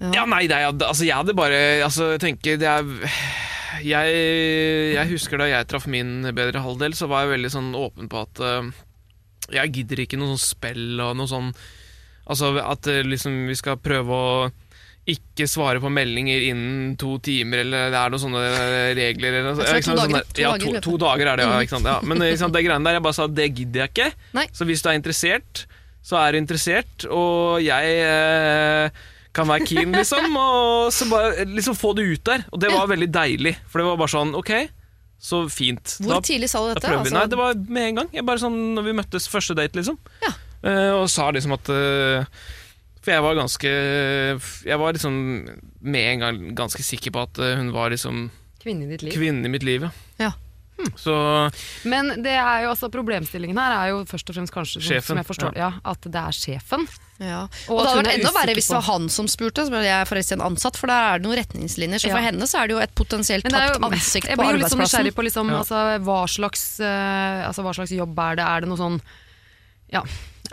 Ja. 0.00 0.12
Ja, 0.20 0.26
nei, 0.28 0.46
det 0.48 0.56
er, 0.56 0.70
altså, 0.72 1.04
jeg 1.04 1.16
hadde 1.16 1.36
bare 1.36 1.60
altså, 1.84 2.14
jeg 2.14 2.22
tenker, 2.22 2.60
det 2.60 2.68
er, 2.70 3.10
jeg, 3.84 4.14
jeg 4.96 5.10
husker 5.12 5.40
da 5.40 5.50
jeg 5.50 5.68
traff 5.68 5.84
min 5.90 6.30
bedre 6.36 6.62
halvdel, 6.64 6.96
så 6.96 7.08
var 7.10 7.26
jeg 7.26 7.36
veldig 7.36 7.52
sånn 7.52 7.74
åpen 7.76 8.08
på 8.10 8.24
at 8.24 8.40
uh, 8.40 8.70
jeg 9.52 9.74
gidder 9.76 10.04
ikke 10.04 10.20
noe 10.20 10.32
sånn 10.32 10.46
spill 10.46 11.04
og 11.04 11.14
noe 11.18 11.30
sånn 11.30 11.52
Altså 12.30 12.52
at 12.62 12.86
uh, 12.86 13.00
liksom, 13.02 13.48
vi 13.48 13.56
skal 13.58 13.80
prøve 13.82 14.14
å 14.14 14.34
ikke 15.10 15.46
svare 15.50 15.80
på 15.82 15.88
meldinger 15.90 16.44
innen 16.50 16.92
to 17.00 17.16
timer, 17.24 17.64
eller 17.64 17.88
det 17.90 17.98
er 17.98 18.12
noen 18.12 18.22
sånne 18.22 18.42
regler. 18.94 19.38
Eller, 19.40 19.62
er 19.64 19.80
ikke 19.80 19.88
sant, 19.88 19.98
to 19.98 20.04
dager. 20.04 20.28
To 20.36 20.44
ja, 20.44 20.50
to, 20.60 20.74
to 20.84 20.96
dager 21.00 21.30
er 21.32 21.40
det, 21.40 21.46
ja. 21.48 21.62
Sant? 21.72 21.88
Ja. 21.88 21.96
Men 22.06 22.22
sant, 22.38 22.54
det 22.54 22.62
greiene 22.66 22.86
der, 22.86 22.98
jeg 22.98 23.04
bare 23.08 23.16
sa 23.16 23.26
det 23.26 23.48
gidder 23.48 23.82
jeg 23.82 23.92
ikke. 23.94 24.08
Nei. 24.36 24.44
Så 24.54 24.68
hvis 24.68 24.84
du 24.84 24.90
er 24.92 25.00
interessert, 25.00 25.64
så 26.06 26.20
er 26.20 26.36
du 26.36 26.40
interessert, 26.40 27.08
og 27.10 27.58
jeg 27.64 27.96
eh, 28.04 29.02
kan 29.32 29.46
være 29.46 29.66
keen, 29.66 29.92
liksom. 29.94 30.36
Og 30.36 30.90
så 30.92 31.06
bare 31.10 31.44
liksom 31.46 31.76
få 31.78 31.94
det 31.96 32.04
ut 32.10 32.24
der. 32.26 32.44
Og 32.52 32.60
det 32.60 32.70
var 32.72 32.86
veldig 32.90 33.10
deilig, 33.14 33.56
for 33.70 33.78
det 33.82 33.86
var 33.86 33.96
bare 34.00 34.12
sånn 34.14 34.32
ok, 34.34 34.52
så 35.20 35.42
fint. 35.52 35.96
Hvor 36.00 36.16
Da- 36.16 36.20
tidlig 36.26 36.48
sa 36.50 36.62
du 36.66 36.72
dette? 36.74 36.88
Altså, 36.88 37.14
Nei, 37.14 37.26
det 37.30 37.38
var 37.38 37.54
med 37.54 37.88
en 37.88 37.94
gang. 38.00 38.08
Jeg 38.12 38.24
bare 38.26 38.38
sånn, 38.42 38.74
når 38.74 38.82
vi 38.88 38.92
møttes 38.98 39.28
første 39.28 39.54
date, 39.54 39.76
liksom. 39.78 39.98
Ja. 40.24 40.32
Uh, 40.64 41.00
og 41.00 41.08
sa 41.08 41.30
liksom 41.32 41.54
at 41.56 41.68
uh, 41.72 42.24
For 43.00 43.14
jeg 43.14 43.22
var 43.24 43.34
ganske 43.38 43.70
Jeg 44.68 44.76
var 44.78 44.92
liksom 44.92 45.14
med 45.80 46.04
en 46.10 46.20
gang 46.20 46.40
ganske 46.54 46.82
sikker 46.84 47.14
på 47.14 47.22
at 47.24 47.38
eh, 47.40 47.54
hun 47.56 47.70
var 47.72 47.88
liksom 47.88 48.26
Kvinne 48.60 48.84
i 48.84 48.90
ditt 48.90 49.00
liv. 49.06 49.14
kvinnen 49.16 49.46
i 49.46 49.48
mitt 49.48 49.62
liv. 49.64 49.80
ja. 49.86 49.90
Ja. 50.20 50.32
Så 50.96 51.14
Men 51.84 52.22
det 52.22 52.32
er 52.38 52.62
jo 52.64 52.70
altså 52.72 52.90
problemstillingen 52.90 53.58
her 53.58 53.72
er 53.76 53.88
jo 53.92 54.04
først 54.04 54.28
og 54.30 54.34
fremst 54.36 54.52
kanskje, 54.54 54.80
Sjefen, 54.82 55.02
som 55.12 55.16
jeg 55.20 55.26
forstår, 55.28 55.56
ja. 55.56 55.72
at 55.84 56.00
det 56.02 56.20
er 56.20 56.32
sjefen. 56.36 56.86
Ja. 57.20 57.42
Og 57.68 57.76
Og, 57.76 57.80
det 57.84 57.88
hadde 57.90 58.00
vært 58.00 58.08
er 58.14 58.18
enda 58.20 58.30
verre 58.32 58.54
hvis 58.56 58.68
det 58.70 58.76
var 58.78 58.86
han 58.88 59.08
som 59.12 59.26
spurte. 59.28 59.66
Så 59.66 59.70
jeg 59.76 59.84
jeg 59.90 60.08
forresten 60.08 60.40
ansatt, 60.40 60.76
for 60.80 60.86
der 60.88 61.02
er 61.14 61.18
det 61.20 61.26
noen 61.28 61.36
retningslinjer. 61.42 62.00
Så 62.00 62.08
Ja. 62.08 62.14
for 62.16 62.22
henne 62.24 62.46
så 62.48 62.62
er 62.62 62.66
det 62.68 62.74
jo 62.76 62.80
et 62.80 62.94
potensielt 62.94 63.44
Men 63.44 63.52
det 63.52 63.60
er 63.60 63.68
tapt 63.74 63.80
jo- 63.82 63.90
ansikt 63.90 64.26
jeg 64.28 64.38
blir 64.38 64.50
jo 64.52 64.56
litt 64.62 64.72
sånn 64.72 64.80
nysgjerrig 64.80 65.14
på 65.14 65.24
liksom, 65.28 65.50
Ja. 65.50 65.58
altså, 65.60 65.98
hva, 66.04 66.18
slags, 66.28 66.80
uh, 66.80 67.46
altså, 67.48 67.62
hva 67.62 67.74
slags 67.76 67.90
jobb 67.92 68.18
er 68.18 68.36
det? 68.36 68.44
Er 68.46 68.60
det 68.60 68.68
noe 68.68 68.78
sånn 68.78 69.00
ja, 69.92 70.02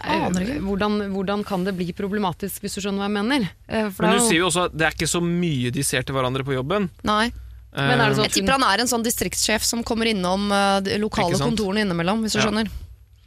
Aner 0.03 0.41
ikke. 0.41 0.55
eh, 0.57 0.61
hvordan, 0.65 1.11
hvordan 1.13 1.43
kan 1.45 1.63
det 1.63 1.75
bli 1.77 1.93
problematisk, 1.93 2.59
hvis 2.61 2.73
du 2.75 2.81
skjønner 2.81 3.05
hva 3.05 3.07
jeg 3.07 3.17
mener? 3.23 3.49
Eh, 3.69 3.89
for 3.89 4.03
Men 4.03 4.11
det 4.11 4.17
du 4.17 4.17
er 4.17 4.23
jo- 4.25 4.29
sier 4.29 4.39
jo 4.41 4.47
også 4.49 4.65
at 4.65 4.77
det 4.77 4.87
er 4.87 4.91
ikke 4.97 5.07
så 5.09 5.21
mye 5.21 5.71
de 5.71 5.83
ser 5.83 6.01
til 6.03 6.15
hverandre 6.15 6.43
på 6.43 6.53
jobben. 6.57 6.89
Nei. 7.03 7.31
Men 7.77 7.99
er 8.01 8.09
det 8.09 8.17
sånn- 8.17 8.23
Jeg 8.27 8.31
tipper 8.39 8.55
han 8.57 8.63
er 8.63 8.81
en 8.81 8.87
sånn 8.89 9.03
distriktssjef 9.05 9.63
som 9.63 9.83
kommer 9.83 10.09
innom 10.09 10.51
eh, 10.51 10.79
de 10.81 10.97
lokale 10.97 11.31
Ikke 11.35 11.37
sant? 11.43 11.53
kontorene 11.57 11.83
innimellom, 11.85 12.23
hvis 12.25 12.33
du 12.33 12.39
Ja. 12.39 12.45
skjønner. 12.47 12.69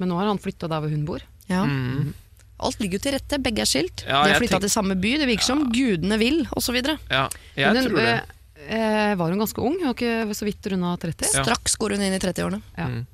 Men 0.01 0.09
nå 0.09 0.17
har 0.19 0.27
han 0.27 0.39
flytta 0.39 0.69
der 0.69 0.81
hvor 0.81 0.91
hun 0.91 1.05
bor. 1.07 1.21
Ja. 1.49 1.65
mm, 1.65 2.15
Alt 2.61 2.79
ligger 2.79 2.99
jo 2.99 3.03
til 3.07 3.13
rette, 3.13 3.39
begge 3.43 3.61
er 3.63 3.65
skilt. 3.71 4.03
Ja, 4.05 4.23
de 4.25 4.33
har 4.33 4.41
jeg 4.41 4.43
flytta 4.49 4.59
tenk- 4.59 4.67
til 4.67 4.71
samme 4.75 4.95
by, 5.01 5.17
det 5.17 5.29
virker 5.29 5.43
som 5.49 5.71
gudene 5.73 6.19
vil, 6.19 6.45
osv. 6.57 6.75
ja, 7.11 7.29
jeg 7.57 7.73
Men 7.73 7.77
hun, 7.77 7.85
tror 7.93 7.97
det. 7.97 8.23
eh, 8.69 9.11
eh, 9.11 9.15
var 9.17 9.31
hun 9.31 9.39
ganske 9.39 9.59
ung? 9.65 9.79
Hun 9.79 9.87
var 9.87 9.95
ikke 9.95 10.35
så 10.37 10.45
vidt 10.45 10.67
runda 10.71 10.97
30? 10.99 11.27
Ja. 11.35 11.43
Straks 11.45 11.77
går 11.77 11.91
hun 11.97 12.03
inn 12.03 12.13
i 12.13 12.19
30-årene. 12.19 12.61
Ja. 12.77 12.87
Mm. 12.87 13.07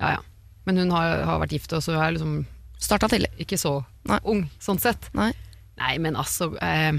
ja, 0.00 0.08
ja. 0.10 0.18
Men 0.64 0.76
hun 0.78 0.90
har, 0.90 1.22
har 1.24 1.38
vært 1.40 1.50
gift, 1.50 1.72
og 1.74 1.82
så 1.82 1.98
er 2.00 2.12
liksom 2.16 2.46
Starta 2.80 3.08
tidlig. 3.08 3.28
ikke 3.38 3.58
så 3.58 3.84
Nei. 4.06 4.18
ung, 4.24 4.48
sånn 4.60 4.80
sett. 4.80 5.10
Nei. 5.12 5.32
Nei, 5.78 5.98
men 5.98 6.14
altså 6.14 6.56
eh, 6.62 6.92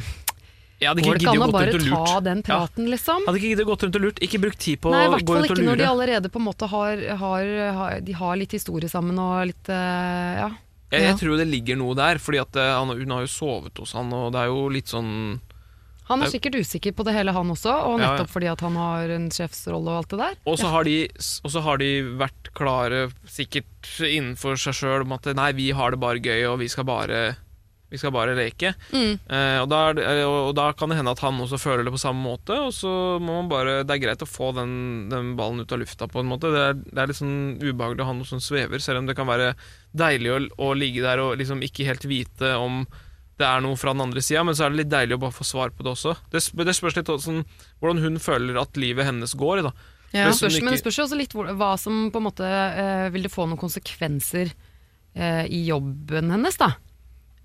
Jeg 0.80 0.88
hadde 0.88 1.04
Går 1.04 1.16
ikke 1.16 1.20
det 1.20 1.28
ikke 1.28 1.44
an 1.44 1.50
å 1.50 1.52
bare 1.52 1.72
ta 1.72 1.78
lurt. 1.78 2.44
praten, 2.48 2.84
Ja. 2.88 2.92
liksom? 2.96 3.26
Hadde 3.28 3.36
ikke 3.42 3.50
giddet 3.52 3.66
gått 3.68 3.84
rundt 3.84 3.96
og 3.96 4.02
lurt. 4.02 4.20
Ikke 4.24 4.40
brukt 4.40 4.60
tid 4.60 4.80
på 4.80 4.92
Nei, 4.92 5.02
å 5.08 5.12
gå 5.12 5.20
fall 5.20 5.36
rundt 5.36 5.52
og 5.52 5.58
ikke 5.58 5.66
når 5.68 5.76
de 5.78 5.84
lure. 5.84 5.92
allerede 5.92 6.30
på 6.32 6.40
en 6.40 6.46
måte 6.48 6.70
har, 6.72 7.04
har, 7.20 7.74
har, 7.80 8.00
de 8.00 8.14
har 8.14 8.36
litt 8.40 8.52
historie 8.56 8.88
sammen 8.90 9.20
og 9.20 9.48
litt 9.48 9.68
eh, 9.70 10.40
Ja. 10.40 10.50
Jeg, 10.92 11.02
Ja. 11.04 11.08
jeg 11.12 11.18
tror 11.20 11.38
det 11.38 11.48
ligger 11.52 11.78
noe 11.78 11.94
der, 11.94 12.16
fordi 12.18 12.40
at 12.42 12.56
eh, 12.56 12.74
han, 12.80 12.88
hun 12.90 13.12
har 13.12 13.22
jo 13.22 13.28
sovet 13.30 13.78
hos 13.78 13.92
han, 13.94 14.12
og 14.12 14.32
det 14.34 14.40
er 14.42 14.48
jo 14.48 14.70
litt 14.70 14.88
sånn 14.88 15.40
Han 16.10 16.24
er 16.24 16.32
sikkert 16.32 16.56
usikker 16.58 16.92
på 16.98 17.04
det 17.06 17.14
hele, 17.14 17.32
han 17.32 17.46
også, 17.54 17.70
og 17.86 18.00
Ja, 18.00 18.06
ja. 18.08 18.18
nettopp 18.18 18.30
fordi 18.34 18.48
at 18.50 18.62
han 18.62 18.74
har 18.76 19.10
en 19.14 19.30
sjefsrolle 19.30 19.86
og 19.94 19.98
alt 20.00 20.10
det 20.10 20.18
der. 20.18 20.34
Og 20.48 20.58
så 20.58 20.72
har, 20.72 20.84
de- 20.84 21.10
og 21.46 21.52
så 21.54 21.62
har 21.62 21.78
de 21.78 22.02
vært 22.18 22.50
klare, 22.56 23.12
sikkert 23.30 23.86
innenfor 24.02 24.58
seg 24.58 24.74
sjøl, 24.74 25.02
om 25.06 25.12
at 25.14 25.26
nei, 25.36 25.52
vi 25.52 25.70
har 25.70 25.92
det 25.92 26.00
bare 26.00 26.18
gøy, 26.18 26.50
og 26.50 26.58
vi 26.64 26.68
skal 26.68 26.86
bare, 26.86 27.36
vi 27.90 27.98
skal 27.98 28.14
bare 28.14 28.36
leke. 28.38 28.74
Mm. 28.94 29.18
Eh, 29.26 29.58
og, 29.64 29.68
da 29.72 29.82
eh, 29.98 30.24
og 30.28 30.54
da 30.58 30.70
kan 30.78 30.92
det 30.92 31.00
hende 31.00 31.14
at 31.16 31.24
han 31.26 31.42
også 31.42 31.58
føler 31.62 31.88
det 31.88 31.94
på 31.96 32.02
samme 32.02 32.22
måte, 32.22 32.56
og 32.68 32.74
så 32.76 32.92
må 33.18 33.40
man 33.40 33.50
bare 33.50 33.82
Det 33.84 33.96
er 33.96 34.04
greit 34.04 34.24
å 34.26 34.30
få 34.30 34.52
den, 34.58 34.72
den 35.12 35.34
ballen 35.40 35.64
ut 35.64 35.74
av 35.74 35.82
lufta, 35.82 36.08
på 36.10 36.22
en 36.22 36.30
måte. 36.30 36.54
Det 36.54 36.64
er, 36.68 36.80
det 36.80 37.02
er 37.02 37.12
litt 37.12 37.20
sånn 37.20 37.58
ubehagelig 37.58 38.06
å 38.06 38.10
ha 38.12 38.18
noe 38.20 38.30
som 38.30 38.42
svever, 38.44 38.82
selv 38.84 39.02
om 39.02 39.10
det 39.10 39.18
kan 39.18 39.30
være 39.30 39.54
deilig 39.98 40.34
å, 40.36 40.42
å 40.70 40.74
ligge 40.78 41.06
der 41.06 41.22
og 41.24 41.38
liksom 41.42 41.64
ikke 41.66 41.88
helt 41.90 42.06
vite 42.10 42.54
om 42.62 42.84
det 43.40 43.48
er 43.48 43.62
noe 43.64 43.78
fra 43.80 43.94
den 43.96 44.04
andre 44.04 44.22
sida, 44.24 44.44
men 44.44 44.58
så 44.58 44.66
er 44.66 44.74
det 44.74 44.82
litt 44.82 44.92
deilig 44.92 45.16
å 45.16 45.22
bare 45.22 45.36
få 45.36 45.48
svar 45.48 45.72
på 45.72 45.86
det 45.86 45.94
også. 45.94 46.16
Det, 46.32 46.42
det 46.68 46.76
spørs 46.76 46.98
litt 46.98 47.08
hvordan, 47.10 47.46
hvordan 47.80 48.04
hun 48.04 48.20
føler 48.22 48.60
at 48.60 48.80
livet 48.80 49.08
hennes 49.08 49.34
går. 49.40 49.64
da 49.70 49.72
Ja. 50.12 50.28
Det 50.28 50.36
spørs, 50.40 50.60
men 50.66 50.76
det 50.76 50.82
spørs 50.82 51.00
også 51.06 51.20
litt 51.20 51.36
hva 51.38 51.72
som 51.80 52.10
på 52.12 52.20
en 52.20 52.26
måte 52.26 52.46
eh, 52.50 53.08
Vil 53.14 53.28
det 53.28 53.32
få 53.32 53.46
noen 53.46 53.62
konsekvenser 53.62 54.50
eh, 54.50 55.46
i 55.46 55.64
jobben 55.70 56.34
hennes, 56.34 56.58
da? 56.60 56.74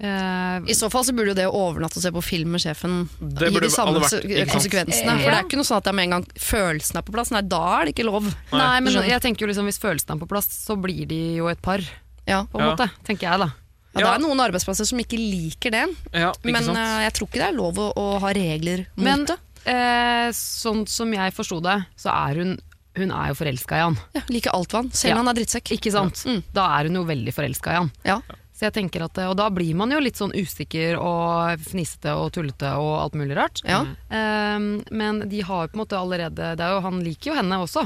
Eh, 0.00 0.58
I 0.66 0.74
så 0.74 0.88
fall 0.90 1.04
så 1.06 1.12
burde 1.14 1.30
jo 1.30 1.36
det 1.38 1.44
å 1.46 1.54
overnatte 1.54 2.00
og 2.00 2.02
se 2.02 2.10
på 2.10 2.22
film 2.24 2.50
med 2.56 2.60
sjefen 2.64 3.04
Det 3.20 3.46
gi 3.52 3.60
de 3.62 3.70
samme 3.70 4.00
vært, 4.02 4.24
konsekvensene. 4.50 5.14
For 5.22 5.30
det 5.30 5.36
er 5.38 5.44
ikke 5.46 5.60
noe 5.60 5.68
sånn 5.68 5.78
at 5.78 5.86
det 5.86 5.92
er 5.92 5.98
med 6.00 6.08
en 6.08 6.14
gang 6.16 6.24
følelsen 6.34 6.98
er 6.98 7.04
på 7.06 7.14
plass. 7.14 7.30
Nei, 7.30 7.42
da 7.46 7.60
er 7.78 7.84
det 7.86 7.94
ikke 7.94 8.08
lov. 8.08 8.26
nei, 8.52 8.80
men 8.82 8.92
jeg 9.06 9.22
tenker 9.22 9.46
jo 9.46 9.50
liksom 9.52 9.68
hvis 9.70 9.78
følelsene 9.78 10.16
er 10.16 10.22
på 10.24 10.28
plass, 10.34 10.50
så 10.50 10.74
blir 10.80 11.06
de 11.06 11.20
jo 11.38 11.46
et 11.52 11.62
par, 11.62 11.78
Ja. 12.26 12.42
på 12.50 12.58
en 12.58 12.66
Ja. 12.66 12.74
måte. 12.74 12.90
Tenker 13.06 13.30
jeg, 13.30 13.38
da. 13.38 13.52
Ja, 13.94 14.00
det 14.10 14.14
er 14.18 14.26
noen 14.26 14.40
arbeidsplasser 14.42 14.84
som 14.84 14.98
ikke 14.98 15.14
liker 15.16 15.70
det, 15.70 15.84
Ja, 16.12 16.32
ikke 16.32 16.50
men 16.50 16.76
eh, 16.76 17.02
jeg 17.06 17.12
tror 17.14 17.28
ikke 17.28 17.38
det 17.38 17.48
er 17.52 17.52
lov 17.54 17.74
å, 17.78 17.92
å 17.94 18.18
ha 18.18 18.32
regler 18.34 18.86
mot 18.96 19.04
Men 19.04 19.24
det. 19.26 19.38
Uh, 19.64 20.28
sånn 20.34 20.82
som 20.88 21.10
jeg 21.14 21.32
forsto 21.32 21.62
det, 21.62 21.86
så 21.96 22.10
er 22.10 22.34
hun 22.42 22.58
Hun 22.96 23.10
er 23.10 23.28
jo 23.32 23.34
forelska 23.34 23.74
i 23.74 23.80
han. 23.82 23.96
Ja, 24.14 24.20
liker 24.28 24.50
alt 24.54 24.70
vann, 24.72 24.90
selv 24.92 25.10
Ja. 25.10 25.18
om 25.18 25.26
han 25.26 25.36
er 25.36 25.40
drittsekk. 25.40 25.72
Ikke 25.74 25.90
sant? 25.90 26.14
Mm. 26.26 26.42
Da 26.52 26.78
er 26.78 26.84
hun 26.86 26.94
jo 26.94 27.04
veldig 27.04 27.32
forelska 27.34 27.70
i 27.72 27.74
han. 27.80 27.90
Ja. 28.04 28.20
Så 28.54 28.68
jeg 28.68 28.74
tenker 28.76 29.02
at, 29.02 29.18
Og 29.26 29.34
da 29.36 29.48
blir 29.50 29.74
man 29.74 29.90
jo 29.90 29.98
litt 29.98 30.20
sånn 30.20 30.30
usikker 30.30 30.94
og 31.00 31.58
fnisete 31.66 32.12
og 32.14 32.30
tullete 32.36 32.70
og 32.78 32.92
alt 33.00 33.18
mulig 33.18 33.34
rart. 33.38 33.62
Ja, 33.66 33.82
Um, 34.14 34.84
men 34.94 35.24
de 35.28 35.40
har 35.42 35.64
jo 35.64 35.72
på 35.72 35.74
en 35.74 35.82
måte 35.82 35.98
allerede 35.98 36.52
det 36.54 36.62
er 36.62 36.76
jo, 36.76 36.80
Han 36.84 37.00
liker 37.02 37.32
jo 37.32 37.36
henne 37.40 37.58
også. 37.58 37.82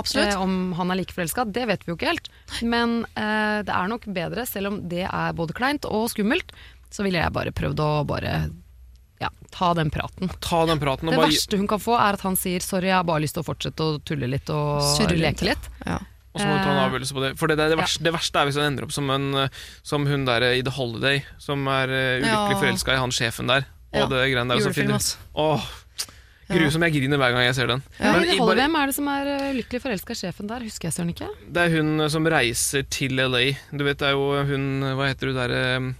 absolutt. 0.00 0.32
Eh, 0.32 0.40
om 0.40 0.72
han 0.76 0.90
er 0.90 0.96
like 1.02 1.12
forelska, 1.12 1.44
det 1.52 1.66
vet 1.68 1.84
vi 1.84 1.92
jo 1.92 1.96
ikke 1.98 2.08
helt. 2.14 2.30
Men 2.62 3.02
eh, 3.12 3.60
det 3.66 3.72
er 3.72 3.88
nok 3.92 4.06
bedre, 4.08 4.46
selv 4.48 4.72
om 4.72 4.80
det 4.88 5.04
er 5.04 5.36
både 5.36 5.52
kleint 5.56 5.84
og 5.84 6.08
skummelt, 6.12 6.52
så 6.90 7.04
ville 7.04 7.20
jeg 7.20 7.32
bare 7.32 7.52
prøvd 7.52 7.80
å 7.84 7.90
bare 8.08 8.34
ja, 9.20 9.30
ta 9.52 9.72
den 9.76 9.90
praten. 9.92 10.30
Ta 10.40 10.64
den 10.68 10.80
praten 10.80 11.08
og 11.08 11.14
Det 11.14 11.20
bare 11.20 11.30
verste 11.32 11.60
hun 11.60 11.68
kan 11.68 11.80
få, 11.80 11.96
er 11.96 12.16
at 12.16 12.24
han 12.24 12.36
sier 12.36 12.60
'sorry, 12.60 12.88
jeg 12.88 12.96
har 12.96 13.04
bare 13.04 13.24
lyst 13.24 13.36
til 13.36 13.44
å 13.44 13.48
fortsette 13.48 13.80
å 13.84 13.98
tulle 14.04 14.28
litt 14.28 14.48
og 14.52 14.80
Surre 14.96 15.16
leke 15.16 15.48
litt'. 15.48 15.70
Ja. 15.86 16.00
Og 16.36 16.42
så 16.42 16.46
må 16.50 16.58
du 16.58 16.60
ta 16.66 16.68
en 16.74 16.76
Eh, 16.76 16.84
avgjørelse 16.90 17.16
på 17.16 17.22
det. 17.24 17.30
For 17.40 17.48
det, 17.48 17.56
det, 17.56 17.70
det, 17.72 17.78
verste, 17.80 18.04
det 18.04 18.12
verste 18.12 18.42
er 18.42 18.50
hvis 18.50 18.58
han 18.60 18.68
ender 18.74 18.84
opp 18.84 18.92
som, 18.92 19.08
en, 19.14 19.26
eh, 19.46 19.48
som 19.82 20.04
hun 20.06 20.26
der 20.28 20.44
i 20.52 20.60
The 20.66 20.74
Holiday, 20.76 21.22
som 21.40 21.64
er 21.72 21.88
ulykkelig 22.20 22.60
forelska 22.60 22.92
i 22.94 23.00
han 23.00 23.14
sjefen 23.16 23.48
der. 23.48 23.64
Og 23.96 24.10
det 24.12 24.22
greiene 24.28 24.52
der. 24.52 24.60
Julefilm, 24.60 24.92
finner- 24.92 25.00
altså. 25.00 25.16
Åh, 25.40 25.66
grusom. 26.52 26.82
Jeg 26.86 26.92
griner 26.98 27.18
hver 27.18 27.32
gang 27.34 27.46
jeg 27.48 27.54
ser 27.56 27.66
den. 27.72 27.82
Men 27.98 28.24
i- 28.28 28.36
bare- 28.38 28.54
Hvem 28.60 28.76
er 28.82 28.86
det 28.86 28.94
som 28.94 29.08
er 29.08 29.24
ulykkelig 29.24 29.56
lykkelig 29.62 29.82
forelska 29.82 30.12
i 30.12 30.20
sjefen 30.20 30.46
der? 30.50 30.60
Husker 30.68 30.88
jeg 30.90 30.94
søren 30.98 31.14
ikke. 31.14 31.28
Det 31.56 31.62
er 31.64 31.76
hun 31.80 32.00
eh, 32.00 32.08
som 32.12 32.26
reiser 32.26 32.84
til 32.92 33.16
LA. 33.16 33.56
Du 33.72 33.82
vet, 33.88 33.96
det 33.98 34.10
er 34.10 34.12
jo 34.12 34.44
hun 34.44 34.66
Hva 34.98 35.08
heter 35.08 35.32
hun 35.32 35.40
derre 35.40 35.94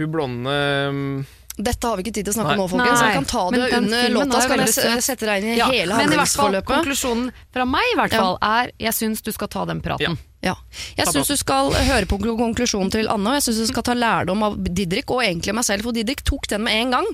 Hun 0.00 0.10
blonde 0.10 0.56
eh, 0.56 1.36
Dette 1.66 1.86
har 1.90 1.96
vi 1.98 2.04
ikke 2.06 2.14
tid 2.18 2.28
til 2.28 2.32
å 2.32 2.36
snakke 2.38 2.54
Nei. 2.54 2.58
om 2.58 2.62
nå, 2.64 2.68
folkens. 2.72 3.02
Jeg 3.04 3.16
kan 3.18 3.28
ta 3.30 3.44
det 3.54 3.72
under 3.78 4.08
låta, 4.16 4.40
så 4.40 4.48
kan 4.48 4.64
jeg 4.64 5.04
sette 5.06 5.28
deg 5.28 5.44
inn 5.44 5.52
i 5.54 5.58
Ja, 5.58 5.68
hele 5.70 5.96
men 5.96 6.12
i 6.12 6.18
hvert 6.18 6.28
fall, 6.32 6.50
handlingsforløpet. 6.54 6.70
konklusjonen 6.72 7.32
fra 7.52 7.66
meg 7.68 7.92
i 7.92 7.96
hvert 8.00 8.16
fall 8.16 8.38
er 8.50 8.72
jeg 8.78 8.96
syns 8.96 9.22
du 9.26 9.32
skal 9.32 9.48
ta 9.52 9.64
den 9.70 9.82
praten. 9.84 10.18
Ja. 10.42 10.54
Jeg 10.96 11.06
syns 11.12 11.28
du 11.28 11.36
skal 11.36 11.72
høre 11.74 12.06
på 12.08 12.18
konklusjonen 12.22 12.90
til 12.92 13.10
Anne, 13.12 13.34
og 13.34 13.40
jeg 13.40 13.48
syns 13.48 13.66
du 13.66 13.72
skal 13.74 13.84
ta 13.90 13.94
lærdom 13.94 14.42
av 14.46 14.56
Didrik, 14.56 15.10
og 15.10 15.22
egentlig 15.24 15.54
meg 15.54 15.64
selv, 15.68 15.84
for 15.84 15.92
Didrik 15.96 16.24
tok 16.24 16.48
den 16.48 16.64
med 16.64 16.72
en 16.80 16.96
gang. 16.96 17.10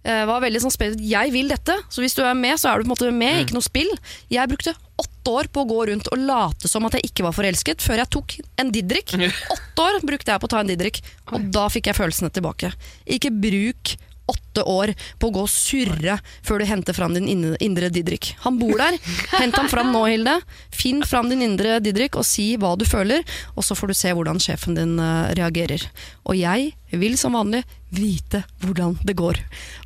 Eh, 0.00 0.22
var 0.24 0.40
veldig 0.40 0.62
sånn 0.62 0.72
spesielt, 0.72 1.02
Jeg 1.04 1.32
vil 1.34 1.50
dette, 1.52 1.74
så 1.92 2.00
hvis 2.00 2.16
du 2.16 2.22
er 2.24 2.36
med, 2.36 2.56
så 2.56 2.70
er 2.70 2.80
du 2.80 2.86
på 2.86 2.88
en 2.88 2.94
måte 2.94 3.12
med, 3.12 3.42
ikke 3.44 3.56
noe 3.56 3.66
spill. 3.66 3.90
Jeg 4.32 4.48
brukte 4.48 4.72
åtte 5.00 5.32
år 5.32 5.50
på 5.52 5.64
å 5.64 5.68
gå 5.68 5.80
rundt 5.90 6.08
og 6.08 6.22
late 6.24 6.68
som 6.68 6.86
at 6.88 6.96
jeg 6.96 7.10
ikke 7.10 7.26
var 7.28 7.36
forelsket, 7.36 7.84
før 7.84 8.00
jeg 8.00 8.12
tok 8.16 8.36
en 8.60 8.72
Didrik. 8.72 9.12
Åtte 9.54 9.84
år 9.84 10.00
brukte 10.04 10.32
jeg 10.32 10.40
på 10.40 10.48
å 10.48 10.52
ta 10.52 10.62
en 10.62 10.70
Didrik, 10.72 11.02
og 11.32 11.50
da 11.52 11.68
fikk 11.72 11.90
jeg 11.90 12.00
følelsene 12.00 12.32
tilbake. 12.32 12.72
Ikke 13.04 13.32
bruk 13.32 13.96
åtte 14.30 14.62
år 14.62 14.92
på 15.18 15.28
å 15.28 15.34
gå 15.34 15.44
og 15.44 15.50
surre 15.50 16.16
før 16.46 16.62
du 16.62 16.68
henter 16.70 16.96
fram 16.96 17.14
din 17.16 17.28
indre 17.30 17.90
Didrik. 17.92 18.32
Han 18.44 18.60
bor 18.60 18.76
der. 18.78 18.98
Hent 19.34 19.58
ham 19.58 19.70
fram 19.72 19.92
nå, 19.94 20.04
Hilde. 20.10 20.36
Finn 20.74 21.02
fram 21.06 21.30
din 21.32 21.42
indre 21.46 21.78
Didrik 21.82 22.18
og 22.18 22.26
si 22.28 22.52
hva 22.60 22.76
du 22.78 22.86
føler, 22.88 23.24
og 23.56 23.66
så 23.66 23.76
får 23.78 23.90
du 23.90 23.98
se 23.98 24.14
hvordan 24.14 24.40
sjefen 24.42 24.78
din 24.78 24.96
eh, 25.02 25.32
reagerer. 25.38 25.88
Og 26.28 26.38
jeg 26.38 26.72
vil 26.98 27.18
som 27.18 27.36
vanlig 27.38 27.62
vite 27.90 28.42
hvordan 28.62 28.96
det 29.04 29.16
går. 29.18 29.40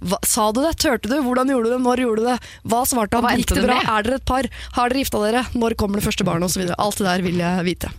Hva, 0.05 0.19
sa 0.27 0.51
du 0.53 0.61
det? 0.65 0.75
Turte 0.81 1.09
du? 1.09 1.17
Hvordan 1.25 1.49
gjorde 1.51 1.71
du 1.71 1.75
det? 1.75 1.81
Når 1.85 2.03
gjorde 2.05 2.25
du 2.25 2.29
det? 2.29 2.37
Hva 2.69 2.83
svarte 2.89 3.21
han? 3.21 3.41
Gikk 3.41 3.55
det 3.55 3.63
det 3.63 3.69
bra? 3.69 3.81
Er 3.97 4.07
dere 4.07 4.21
et 4.21 4.27
par? 4.29 4.49
Har 4.77 4.93
dere 4.93 5.05
gifta 5.05 5.23
dere? 5.25 5.45
Når 5.57 5.77
kommer 5.81 6.01
det 6.01 6.07
første 6.07 6.27
barnet? 6.27 6.53
Og. 6.53 6.75
Alt 6.79 7.01
det 7.01 7.09
der 7.09 7.25
vil 7.25 7.41
jeg 7.41 7.65
vite. 7.67 7.93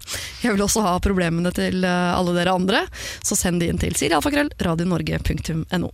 Jeg 0.43 0.53
vil 0.53 0.66
også 0.66 0.84
ha 0.86 0.95
problemene 1.01 1.49
til 1.56 1.86
eh, 1.88 2.12
alle 2.14 2.36
dere 2.38 2.53
andre, 2.53 2.84
så 3.26 3.38
send 3.38 3.64
de 3.64 3.70
inn 3.72 3.82
til 3.82 3.95
sirialfakrøll 3.97 4.51
radionorge.no. 4.62 5.89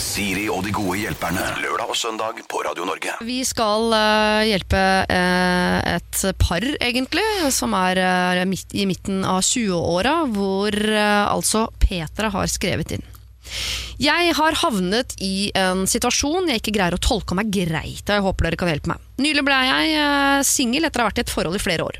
Siri 0.00 0.46
og 0.52 0.64
de 0.64 0.72
gode 0.74 0.96
hjelperne. 1.02 1.44
Lørdag 1.60 1.92
og 1.92 1.98
søndag 1.98 2.40
på 2.48 2.62
Radio 2.64 2.88
Norge. 2.88 3.18
Vi 3.26 3.42
skal 3.46 3.92
eh, 3.96 4.48
hjelpe 4.54 4.80
eh, 5.04 5.96
et 5.96 6.24
par, 6.40 6.64
egentlig, 6.80 7.26
som 7.52 7.76
er 7.76 8.40
midt, 8.48 8.72
i 8.72 8.86
midten 8.88 9.20
av 9.28 9.44
20-åra, 9.44 10.16
hvor 10.32 10.74
altså 10.80 11.66
Petra 11.82 12.30
har 12.32 12.48
skrevet 12.52 12.98
inn. 12.98 13.06
Jeg 14.00 14.32
har 14.36 14.56
havnet 14.62 15.14
i 15.20 15.50
en 15.58 15.82
situasjon 15.88 16.48
jeg 16.48 16.62
ikke 16.62 16.74
greier 16.76 16.96
å 16.96 17.02
tolke 17.02 17.34
om 17.34 17.40
er 17.42 17.50
greit, 17.52 18.04
og 18.06 18.14
jeg 18.14 18.24
håper 18.24 18.46
dere 18.46 18.60
kan 18.60 18.70
hjelpe 18.70 18.92
meg. 18.92 19.08
Nylig 19.20 19.44
ble 19.44 19.58
jeg 19.66 19.96
eh, 20.00 20.44
singel 20.46 20.88
etter 20.88 21.02
å 21.02 21.04
ha 21.04 21.10
vært 21.10 21.20
i 21.20 21.24
et 21.26 21.32
forhold 21.32 21.58
i 21.58 21.62
flere 21.62 21.88
år. 21.88 21.98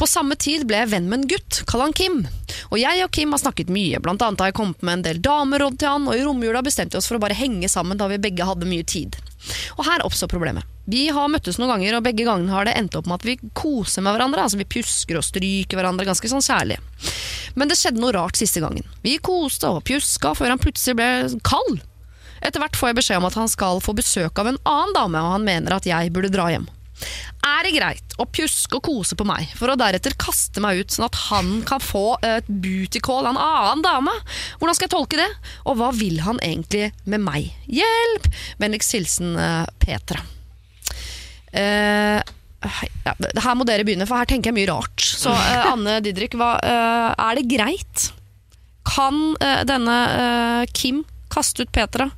På 0.00 0.08
samme 0.08 0.36
tid 0.40 0.66
ble 0.68 0.82
jeg 0.82 0.90
venn 0.92 1.08
med 1.08 1.22
en 1.22 1.30
gutt, 1.30 1.62
kall 1.68 1.84
han 1.84 1.94
Kim. 1.96 2.22
Og 2.68 2.76
jeg 2.80 3.04
og 3.04 3.12
Kim 3.14 3.32
har 3.32 3.40
snakket 3.40 3.72
mye, 3.72 4.00
blant 4.04 4.24
annet 4.24 4.44
har 4.44 4.50
jeg 4.50 4.58
kommet 4.58 4.84
med 4.84 4.98
en 4.98 5.06
del 5.06 5.22
dameråd 5.24 5.78
til 5.80 5.92
han, 5.92 6.08
og 6.08 6.16
i 6.16 6.24
romjula 6.26 6.64
bestemte 6.66 6.96
vi 6.96 7.02
oss 7.02 7.08
for 7.08 7.20
å 7.20 7.24
bare 7.24 7.38
henge 7.38 7.70
sammen 7.72 8.00
da 8.00 8.08
vi 8.10 8.20
begge 8.20 8.48
hadde 8.48 8.68
mye 8.68 8.84
tid. 8.88 9.16
Og 9.78 9.86
her 9.86 10.04
oppstår 10.04 10.30
problemet. 10.32 10.66
Vi 10.88 11.06
har 11.12 11.28
møttes 11.28 11.58
noen 11.60 11.74
ganger, 11.74 11.98
og 11.98 12.04
begge 12.06 12.24
gangene 12.24 12.52
har 12.52 12.68
det 12.68 12.76
endt 12.80 12.96
opp 12.96 13.08
med 13.08 13.20
at 13.20 13.26
vi 13.28 13.36
koser 13.56 14.04
med 14.04 14.16
hverandre. 14.16 14.44
Altså 14.44 14.60
Vi 14.60 14.68
pjusker 14.72 15.20
og 15.20 15.26
stryker 15.26 15.78
hverandre 15.78 16.08
ganske 16.08 16.30
sånn 16.32 16.44
kjærlig. 16.44 16.78
Men 17.58 17.70
det 17.70 17.78
skjedde 17.80 18.02
noe 18.02 18.14
rart 18.14 18.38
siste 18.38 18.62
gangen. 18.62 18.86
Vi 19.02 19.18
koste 19.22 19.70
og 19.74 19.84
pjuska 19.88 20.34
før 20.38 20.54
han 20.54 20.62
plutselig 20.62 20.98
ble 20.98 21.40
kald. 21.46 21.80
Etter 22.38 22.62
hvert 22.62 22.78
får 22.78 22.92
jeg 22.92 22.98
beskjed 23.00 23.20
om 23.20 23.28
at 23.28 23.38
han 23.38 23.50
skal 23.50 23.80
få 23.82 23.94
besøk 23.98 24.38
av 24.38 24.52
en 24.52 24.60
annen 24.62 24.94
dame, 24.94 25.22
og 25.22 25.38
han 25.38 25.46
mener 25.46 25.74
at 25.74 25.88
jeg 25.88 26.12
burde 26.14 26.30
dra 26.30 26.46
hjem. 26.52 26.68
Er 27.46 27.66
det 27.66 27.74
greit 27.76 28.14
å 28.18 28.26
pjuske 28.26 28.78
og 28.78 28.84
kose 28.86 29.16
på 29.18 29.26
meg, 29.26 29.50
for 29.58 29.70
å 29.70 29.76
deretter 29.78 30.16
kaste 30.18 30.62
meg 30.62 30.82
ut 30.82 30.94
sånn 30.94 31.06
at 31.06 31.18
han 31.28 31.52
kan 31.66 31.82
få 31.82 32.18
et 32.26 32.46
booty 32.48 33.02
call 33.04 33.26
av 33.26 33.34
en 33.34 33.42
annen 33.42 33.84
dame? 33.86 34.14
Hvordan 34.58 34.78
skal 34.78 34.88
jeg 34.88 34.94
tolke 34.94 35.20
det? 35.20 35.28
Og 35.66 35.78
hva 35.78 35.92
vil 35.96 36.18
han 36.26 36.42
egentlig 36.44 36.90
med 37.06 37.22
meg? 37.24 37.52
Hjelp! 37.70 38.26
Vennligst 38.62 38.94
hilsen 38.98 39.38
eh, 39.38 39.64
Petra. 39.82 40.22
Eh, 41.54 42.18
ja, 42.64 43.14
her 43.14 43.56
må 43.58 43.66
dere 43.68 43.86
begynne, 43.86 44.06
for 44.08 44.18
her 44.18 44.28
tenker 44.28 44.50
jeg 44.50 44.58
mye 44.58 44.70
rart. 44.70 45.02
Så 45.02 45.32
uh, 45.32 45.70
Anne 45.72 45.98
Didrik, 46.04 46.36
hva, 46.38 46.56
uh, 46.58 47.10
er 47.14 47.38
det 47.38 47.46
greit? 47.50 48.08
Kan 48.88 49.36
uh, 49.38 49.62
denne 49.68 49.98
Kim 50.74 51.04
kaste 51.32 51.66
ut 51.66 51.72
Petra 51.74 52.08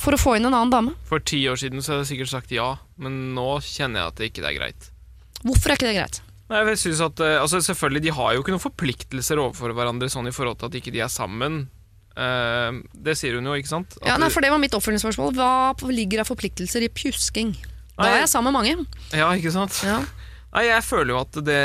for 0.00 0.16
å 0.16 0.20
få 0.20 0.34
inn 0.36 0.48
en 0.48 0.52
annen 0.52 0.72
dame? 0.72 0.96
For 1.08 1.22
ti 1.22 1.38
år 1.48 1.56
siden 1.60 1.80
så 1.80 1.94
hadde 1.94 2.04
jeg 2.04 2.16
sikkert 2.16 2.32
sagt 2.34 2.52
ja, 2.52 2.74
men 3.00 3.32
nå 3.36 3.46
kjenner 3.64 4.02
jeg 4.02 4.10
at 4.10 4.20
det 4.20 4.30
ikke 4.32 4.44
er 4.50 4.58
greit. 4.58 4.90
Hvorfor 5.44 5.72
er 5.72 5.78
ikke 5.78 5.88
det 5.88 5.96
greit? 5.96 6.20
Nei, 6.50 6.60
jeg 6.74 6.80
synes 6.82 7.00
at, 7.00 7.20
altså 7.40 7.56
Selvfølgelig, 7.64 8.02
De 8.04 8.12
har 8.12 8.34
jo 8.34 8.42
ikke 8.42 8.52
noen 8.52 8.60
forpliktelser 8.60 9.40
overfor 9.40 9.72
hverandre 9.72 10.10
sånn 10.12 10.28
i 10.28 10.34
forhold 10.34 10.58
til 10.60 10.68
at 10.68 10.76
ikke 10.76 10.92
de 10.92 11.00
er 11.00 11.12
sammen. 11.12 11.62
Eh, 12.14 12.80
det 13.06 13.16
sier 13.18 13.38
hun 13.38 13.48
jo, 13.48 13.54
ikke 13.58 13.70
sant? 13.70 13.96
At 14.02 14.12
Ja, 14.12 14.18
nei, 14.20 14.30
for 14.30 14.44
Det 14.44 14.52
var 14.52 14.60
mitt 14.62 14.74
oppfølgingsspørsmål. 14.76 15.34
Hva 15.38 15.74
ligger 15.90 16.22
av 16.22 16.30
forpliktelser 16.30 16.86
i 16.86 16.90
pjusking? 16.92 17.54
Da 17.98 18.08
er 18.10 18.18
jeg 18.24 18.28
sammen 18.32 18.52
med 18.52 18.58
mange. 18.60 18.86
ja, 19.14 19.28
ikke 19.38 19.52
sant? 19.54 19.76
Ja. 19.86 20.00
Nei, 20.54 20.64
jeg 20.68 20.82
føler 20.86 21.14
jo 21.14 21.20
at 21.20 21.38
det 21.46 21.60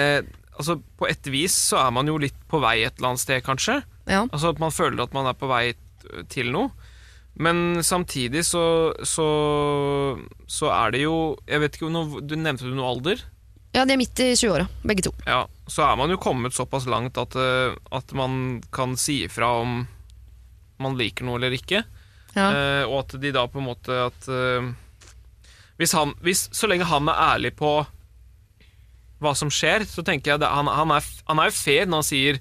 Altså, 0.59 0.75
På 0.99 1.07
et 1.07 1.23
vis 1.31 1.53
så 1.55 1.77
er 1.87 1.91
man 1.95 2.07
jo 2.09 2.17
litt 2.19 2.35
på 2.51 2.59
vei 2.59 2.81
et 2.83 2.97
eller 2.99 3.13
annet 3.13 3.21
sted, 3.21 3.39
kanskje. 3.45 3.77
Ja. 4.11 4.25
Altså 4.27 4.49
at 4.51 4.59
man 4.59 4.73
føler 4.75 5.03
at 5.05 5.13
man 5.15 5.29
er 5.29 5.37
på 5.39 5.47
vei 5.47 5.73
til 6.27 6.49
noe. 6.51 6.71
Men 7.39 7.79
samtidig 7.85 8.41
så, 8.43 8.91
så, 9.07 9.27
så 10.49 10.71
er 10.73 10.91
det 10.91 11.03
jo 11.05 11.13
Jeg 11.47 11.61
vet 11.63 11.77
ikke, 11.77 11.87
om 11.87 11.93
noe- 11.95 12.21
du 12.27 12.35
nevnte 12.35 12.67
du 12.67 12.73
noe 12.75 12.89
alder? 12.91 13.21
ja, 13.71 13.83
de 13.85 13.93
er 13.93 13.99
midt 14.01 14.17
i 14.19 14.31
20-åra, 14.33 14.65
begge 14.83 15.03
to. 15.05 15.11
Ja, 15.29 15.43
så 15.69 15.83
er 15.85 15.95
man 15.99 16.09
jo 16.09 16.17
kommet 16.17 16.55
såpass 16.57 16.87
langt 16.89 17.19
at, 17.21 17.35
eh, 17.37 17.75
at 17.93 18.11
man 18.17 18.61
kan 18.73 18.95
si 18.97 19.19
ifra 19.27 19.51
om 19.61 19.83
man 20.81 20.95
liker 20.97 21.23
noe 21.27 21.37
eller 21.37 21.53
ikke. 21.53 21.83
Ja. 22.33 22.47
Eh, 22.49 22.83
og 22.89 23.03
at 23.05 23.13
de 23.21 23.31
da 23.31 23.43
på 23.47 23.61
en 23.61 23.67
måte 23.69 23.93
at 24.09 24.25
eh, 24.27 24.71
hvis 25.79 25.95
han, 25.95 26.13
hvis, 26.23 26.49
Så 26.55 26.67
lenge 26.67 26.87
han 26.89 27.07
er 27.07 27.21
ærlig 27.33 27.55
på 27.59 27.79
hva 29.19 29.35
som 29.35 29.51
skjer, 29.51 29.83
så 29.87 30.03
tenker 30.05 30.33
jeg 30.33 30.41
det, 30.43 30.47
han, 30.47 30.67
han, 30.71 30.91
er, 30.95 31.07
han 31.27 31.41
er 31.41 31.49
jo 31.49 31.55
fair 31.57 31.87
når 31.89 32.03
han 32.03 32.07
sier 32.07 32.39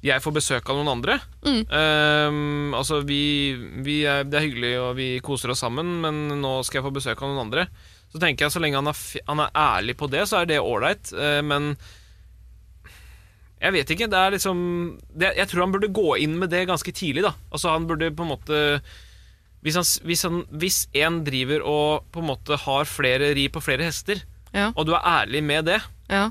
'jeg 0.00 0.22
får 0.24 0.32
besøk 0.32 0.68
av 0.72 0.78
noen 0.78 0.88
andre'. 0.94 1.18
Mm. 1.44 1.62
Um, 1.68 2.74
altså, 2.76 3.02
vi, 3.04 3.52
vi 3.84 4.00
er, 4.08 4.24
Det 4.24 4.38
er 4.38 4.46
hyggelig, 4.46 4.72
og 4.80 4.96
vi 4.96 5.08
koser 5.20 5.52
oss 5.52 5.60
sammen, 5.60 6.00
men 6.00 6.40
nå 6.40 6.52
skal 6.64 6.80
jeg 6.80 6.86
få 6.88 6.92
besøk 6.96 7.20
av 7.20 7.28
noen 7.28 7.44
andre. 7.44 7.66
Så 8.12 8.20
tenker 8.20 8.46
jeg 8.46 8.52
Så 8.52 8.60
lenge 8.64 8.80
han 8.80 8.88
er, 8.88 8.96
han 9.28 9.40
er 9.44 9.52
ærlig 9.52 9.96
på 10.00 10.08
det, 10.08 10.24
så 10.28 10.40
er 10.40 10.48
det 10.48 10.60
ålreit. 10.60 11.12
uh, 11.12 11.42
men 11.44 11.76
jeg 13.60 13.72
vet 13.76 13.90
ikke. 13.92 14.08
det 14.08 14.18
er 14.18 14.30
liksom 14.32 14.58
det, 15.12 15.34
Jeg 15.36 15.48
tror 15.48 15.66
han 15.66 15.72
burde 15.72 15.92
gå 15.92 16.16
inn 16.16 16.38
med 16.40 16.48
det 16.48 16.66
ganske 16.68 16.92
tidlig. 16.92 17.22
da 17.22 17.34
Altså 17.52 17.68
Han 17.76 17.86
burde 17.86 18.10
på 18.10 18.24
en 18.24 18.32
måte 18.32 18.80
Hvis 19.62 19.76
han, 19.76 19.84
hvis, 20.08 20.22
han, 20.24 20.38
hvis 20.56 20.76
en 20.96 21.18
driver 21.26 21.60
og 21.68 22.06
på 22.14 22.22
en 22.22 22.28
måte 22.30 22.56
har 22.62 22.84
flere 22.88 23.34
ri 23.36 23.48
på 23.52 23.60
flere 23.64 23.84
hester, 23.90 24.22
Ja. 24.56 24.70
og 24.74 24.86
du 24.88 24.94
er 24.96 25.04
ærlig 25.06 25.42
med 25.44 25.64
det, 25.68 25.80
Ja. 26.10 26.30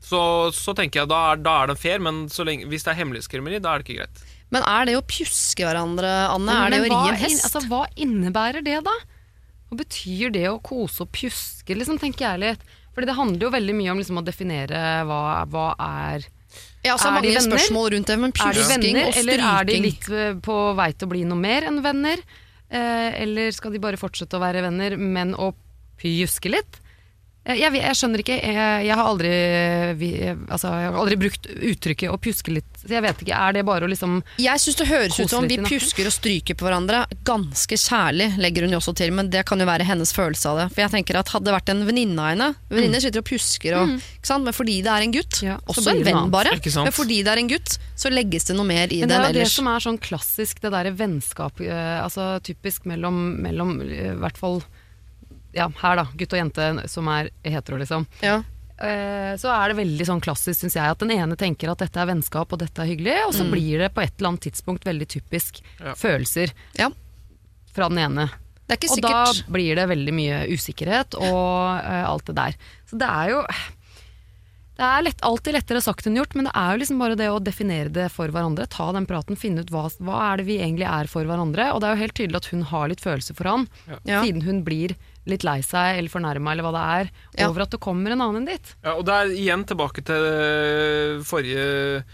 så, 0.00 0.50
så 0.54 0.74
tenker 0.74 1.02
jeg 1.02 1.08
da 1.10 1.18
er, 1.32 1.36
da 1.44 1.52
er 1.62 1.66
det 1.72 1.78
fair. 1.78 1.98
Men 2.00 2.26
så 2.32 2.44
lenge, 2.48 2.66
hvis 2.70 2.84
det 2.86 2.92
er 2.94 2.98
hemmelighetskremmeri, 3.02 3.60
da 3.62 3.74
er 3.74 3.82
det 3.82 3.88
ikke 3.88 4.00
greit. 4.00 4.24
Men 4.50 4.64
er 4.64 4.88
det 4.88 4.96
å 4.96 5.04
pjuske 5.04 5.66
hverandre, 5.66 6.08
Anne? 6.32 6.54
Er 6.64 6.70
det 6.72 6.80
Men 6.86 6.94
å 6.96 7.02
ri 7.04 7.12
en 7.12 7.20
hest? 7.20 7.44
altså, 7.44 7.60
hva 7.68 7.82
innebærer 8.00 8.64
det, 8.64 8.78
da? 8.86 8.94
Hva 9.68 9.76
betyr 9.82 10.32
det 10.32 10.46
å 10.48 10.56
kose 10.64 11.02
og 11.04 11.12
pjuske, 11.12 11.76
liksom, 11.76 11.98
tenker 12.00 12.24
jeg 12.30 12.40
litt. 12.46 12.62
Fordi 12.96 13.06
det 13.10 13.18
handler 13.18 13.44
jo 13.44 13.50
veldig 13.52 13.74
mye 13.76 13.92
om 13.92 13.98
liksom, 14.00 14.18
å 14.18 14.24
definere 14.24 14.80
hva, 15.06 15.44
hva 15.52 15.66
er 15.78 16.24
ja, 16.88 16.96
så 16.98 17.12
er 17.12 17.22
de 17.22 17.32
venner? 17.34 17.46
spørsmål 17.52 17.88
rundt 17.94 18.10
det, 18.10 18.18
men 18.24 18.34
de 18.34 18.40
pjusking 18.40 18.82
venner, 18.82 19.08
og 19.08 19.22
eller 19.22 19.46
er 19.52 19.68
de 19.68 19.78
litt 19.84 20.10
eh, 20.10 20.34
på 20.44 20.58
vei 20.78 20.90
til 20.94 21.08
å 21.08 21.12
bli 21.14 21.24
noe 21.28 21.40
mer 21.40 21.68
enn 21.70 21.80
venner? 21.84 22.24
Eh, 22.68 23.08
eller 23.22 23.54
skal 23.56 23.72
de 23.74 23.80
bare 23.82 24.00
fortsette 24.00 24.36
å 24.36 24.42
være 24.42 24.64
venner, 24.66 24.98
men 25.00 25.34
å 25.38 25.52
pjuske 26.00 26.52
litt? 26.52 26.80
Eh, 27.48 27.56
Jeg, 27.58 27.72
jeg 27.80 27.96
skjønner 27.96 28.22
ikke, 28.22 28.36
jeg, 28.36 28.84
jeg, 28.84 28.94
har 28.98 29.08
aldri, 29.08 29.30
altså, 30.48 30.70
jeg 30.74 30.90
har 30.90 30.98
aldri 31.00 31.16
brukt 31.20 31.48
uttrykket 31.48 32.12
å 32.12 32.18
pjuske 32.20 32.52
litt. 32.52 32.68
Så 32.82 32.90
jeg 32.92 33.04
vet 33.04 33.22
ikke, 33.24 33.38
Er 33.38 33.56
det 33.56 33.64
bare 33.66 33.86
å 33.86 33.90
liksom 33.90 34.18
Jeg 34.40 34.60
syns 34.62 34.78
det 34.78 34.86
høres 34.90 35.16
ut 35.18 35.32
som 35.32 35.46
vi 35.48 35.58
pjusker 35.64 36.08
og 36.08 36.14
stryker 36.14 36.58
på 36.58 36.66
hverandre 36.68 37.04
ganske 37.26 37.78
kjærlig, 37.80 38.30
legger 38.40 38.66
hun 38.66 38.76
jo 38.76 38.80
også 38.82 38.94
til, 39.00 39.12
men 39.16 39.30
det 39.32 39.44
kan 39.48 39.60
jo 39.60 39.66
være 39.68 39.86
hennes 39.88 40.12
følelse 40.14 40.52
av 40.52 40.60
det. 40.62 40.66
For 40.74 40.84
jeg 40.84 40.94
tenker 40.98 41.18
at 41.20 41.32
Hadde 41.32 41.48
det 41.50 41.54
vært 41.56 41.72
en 41.72 41.82
venninne 41.88 42.22
av 42.22 42.30
henne 42.32 42.48
Venninner 42.72 43.02
sitter 43.04 43.22
og 43.22 43.28
pjusker, 43.28 43.76
og, 43.80 43.96
ikke 44.18 44.30
sant? 44.30 44.46
men 44.46 44.56
fordi 44.56 44.78
det 44.84 44.92
er 44.94 45.06
en 45.08 45.16
gutt, 45.16 45.26
Mm. 45.38 45.44
Ja, 45.44 45.56
også 45.70 45.92
en 45.92 46.00
venn 46.04 46.30
bare, 46.32 46.50
men 46.56 46.92
fordi 46.94 47.18
det 47.22 47.30
er 47.30 47.40
en 47.42 47.50
gutt, 47.50 47.74
så 47.98 48.10
legges 48.10 48.48
det 48.48 48.56
noe 48.56 48.66
mer 48.66 48.90
i 48.90 49.00
Men 49.04 49.10
det 49.12 49.18
den 49.18 49.26
er 49.28 49.36
det 49.36 49.46
som 49.52 49.68
er 49.70 49.82
sånn 49.84 49.98
klassisk, 50.02 50.60
det 50.64 50.72
derre 50.72 50.90
vennskap, 50.96 51.60
eh, 51.62 51.98
altså 52.02 52.40
typisk 52.44 52.88
mellom, 52.88 53.36
mellom 53.44 53.76
eh, 53.84 54.12
i 54.14 54.18
hvert 54.18 54.40
fall 54.40 54.60
ja, 55.52 55.68
her 55.82 55.96
da, 55.96 56.04
gutt 56.16 56.32
og 56.32 56.38
jente 56.38 56.88
som 56.88 57.08
er 57.08 57.30
hetero, 57.44 57.78
liksom. 57.80 58.06
Ja. 58.22 58.42
Eh, 58.78 59.34
så 59.40 59.50
er 59.50 59.68
det 59.72 59.78
veldig 59.80 60.06
sånn 60.06 60.20
klassisk, 60.22 60.60
syns 60.60 60.76
jeg, 60.78 60.84
at 60.86 60.98
den 61.02 61.10
ene 61.10 61.34
tenker 61.36 61.70
at 61.72 61.78
dette 61.82 61.98
er 61.98 62.06
vennskap 62.06 62.52
og 62.52 62.58
dette 62.60 62.78
er 62.82 62.86
hyggelig, 62.92 63.16
og 63.26 63.32
så 63.34 63.44
Mm. 63.44 63.50
blir 63.50 63.78
det 63.78 63.94
på 63.94 64.02
et 64.04 64.12
eller 64.18 64.28
annet 64.28 64.44
tidspunkt 64.52 64.84
veldig 64.84 65.08
typisk 65.08 65.60
Ja. 65.80 65.94
følelser 65.94 66.52
Ja. 66.78 66.90
fra 67.72 67.88
den 67.88 67.98
ene. 67.98 68.30
Det 68.68 68.76
er 68.76 68.86
ikke 68.86 68.92
Og 68.92 69.00
da 69.02 69.32
blir 69.50 69.74
det 69.74 69.88
veldig 69.88 70.12
mye 70.14 70.46
usikkerhet 70.52 71.14
og 71.16 71.80
eh, 71.82 72.04
alt 72.04 72.24
det 72.26 72.34
der. 72.36 72.54
Så 72.86 72.98
det 72.98 73.08
er 73.08 73.30
jo 73.30 73.42
Det 74.78 74.84
er 74.86 75.02
lett, 75.02 75.20
alltid 75.26 75.54
lettere 75.56 75.80
sagt 75.82 76.06
enn 76.06 76.14
gjort, 76.14 76.36
men 76.38 76.44
det 76.46 76.52
er 76.54 76.70
jo 76.76 76.78
liksom 76.78 76.98
bare 77.00 77.16
det 77.18 77.26
å 77.26 77.40
definere 77.42 77.90
det 77.90 78.12
for 78.14 78.28
hverandre. 78.28 78.68
Ta 78.70 78.92
den 78.94 79.06
praten, 79.10 79.34
finne 79.36 79.64
ut 79.64 79.70
hva, 79.74 79.88
hva 79.98 80.18
er 80.32 80.36
det 80.38 80.46
vi 80.46 80.58
egentlig 80.62 80.86
er 80.86 81.08
for 81.10 81.24
hverandre. 81.26 81.72
Og 81.74 81.80
det 81.80 81.88
er 81.88 81.96
jo 81.96 82.02
helt 82.04 82.14
tydelig 82.14 82.36
at 82.36 82.46
hun 82.52 82.62
har 82.62 82.86
litt 82.92 83.00
følelser 83.02 83.34
for 83.34 83.48
han, 83.50 83.66
Ja. 84.06 84.22
siden 84.22 84.44
hun 84.44 84.62
blir 84.62 84.94
litt 85.28 85.44
lei 85.44 85.58
seg 85.62 85.98
eller 86.00 86.08
fornærma 86.12 86.52
eller 86.54 86.64
hva 86.66 86.72
det 86.74 86.84
er, 86.98 87.10
Ja. 87.38 87.48
over 87.50 87.62
at 87.66 87.70
det 87.74 87.80
kommer 87.84 88.10
en 88.14 88.20
annen 88.24 88.42
enn 88.42 88.48
ditt. 88.48 88.74
Ja, 88.84 88.94
og 88.96 89.04
det 89.06 89.14
er 89.14 89.34
igjen 89.36 89.64
tilbake 89.68 90.02
til 90.04 90.24
eh, 90.32 91.22
forrige 91.28 92.04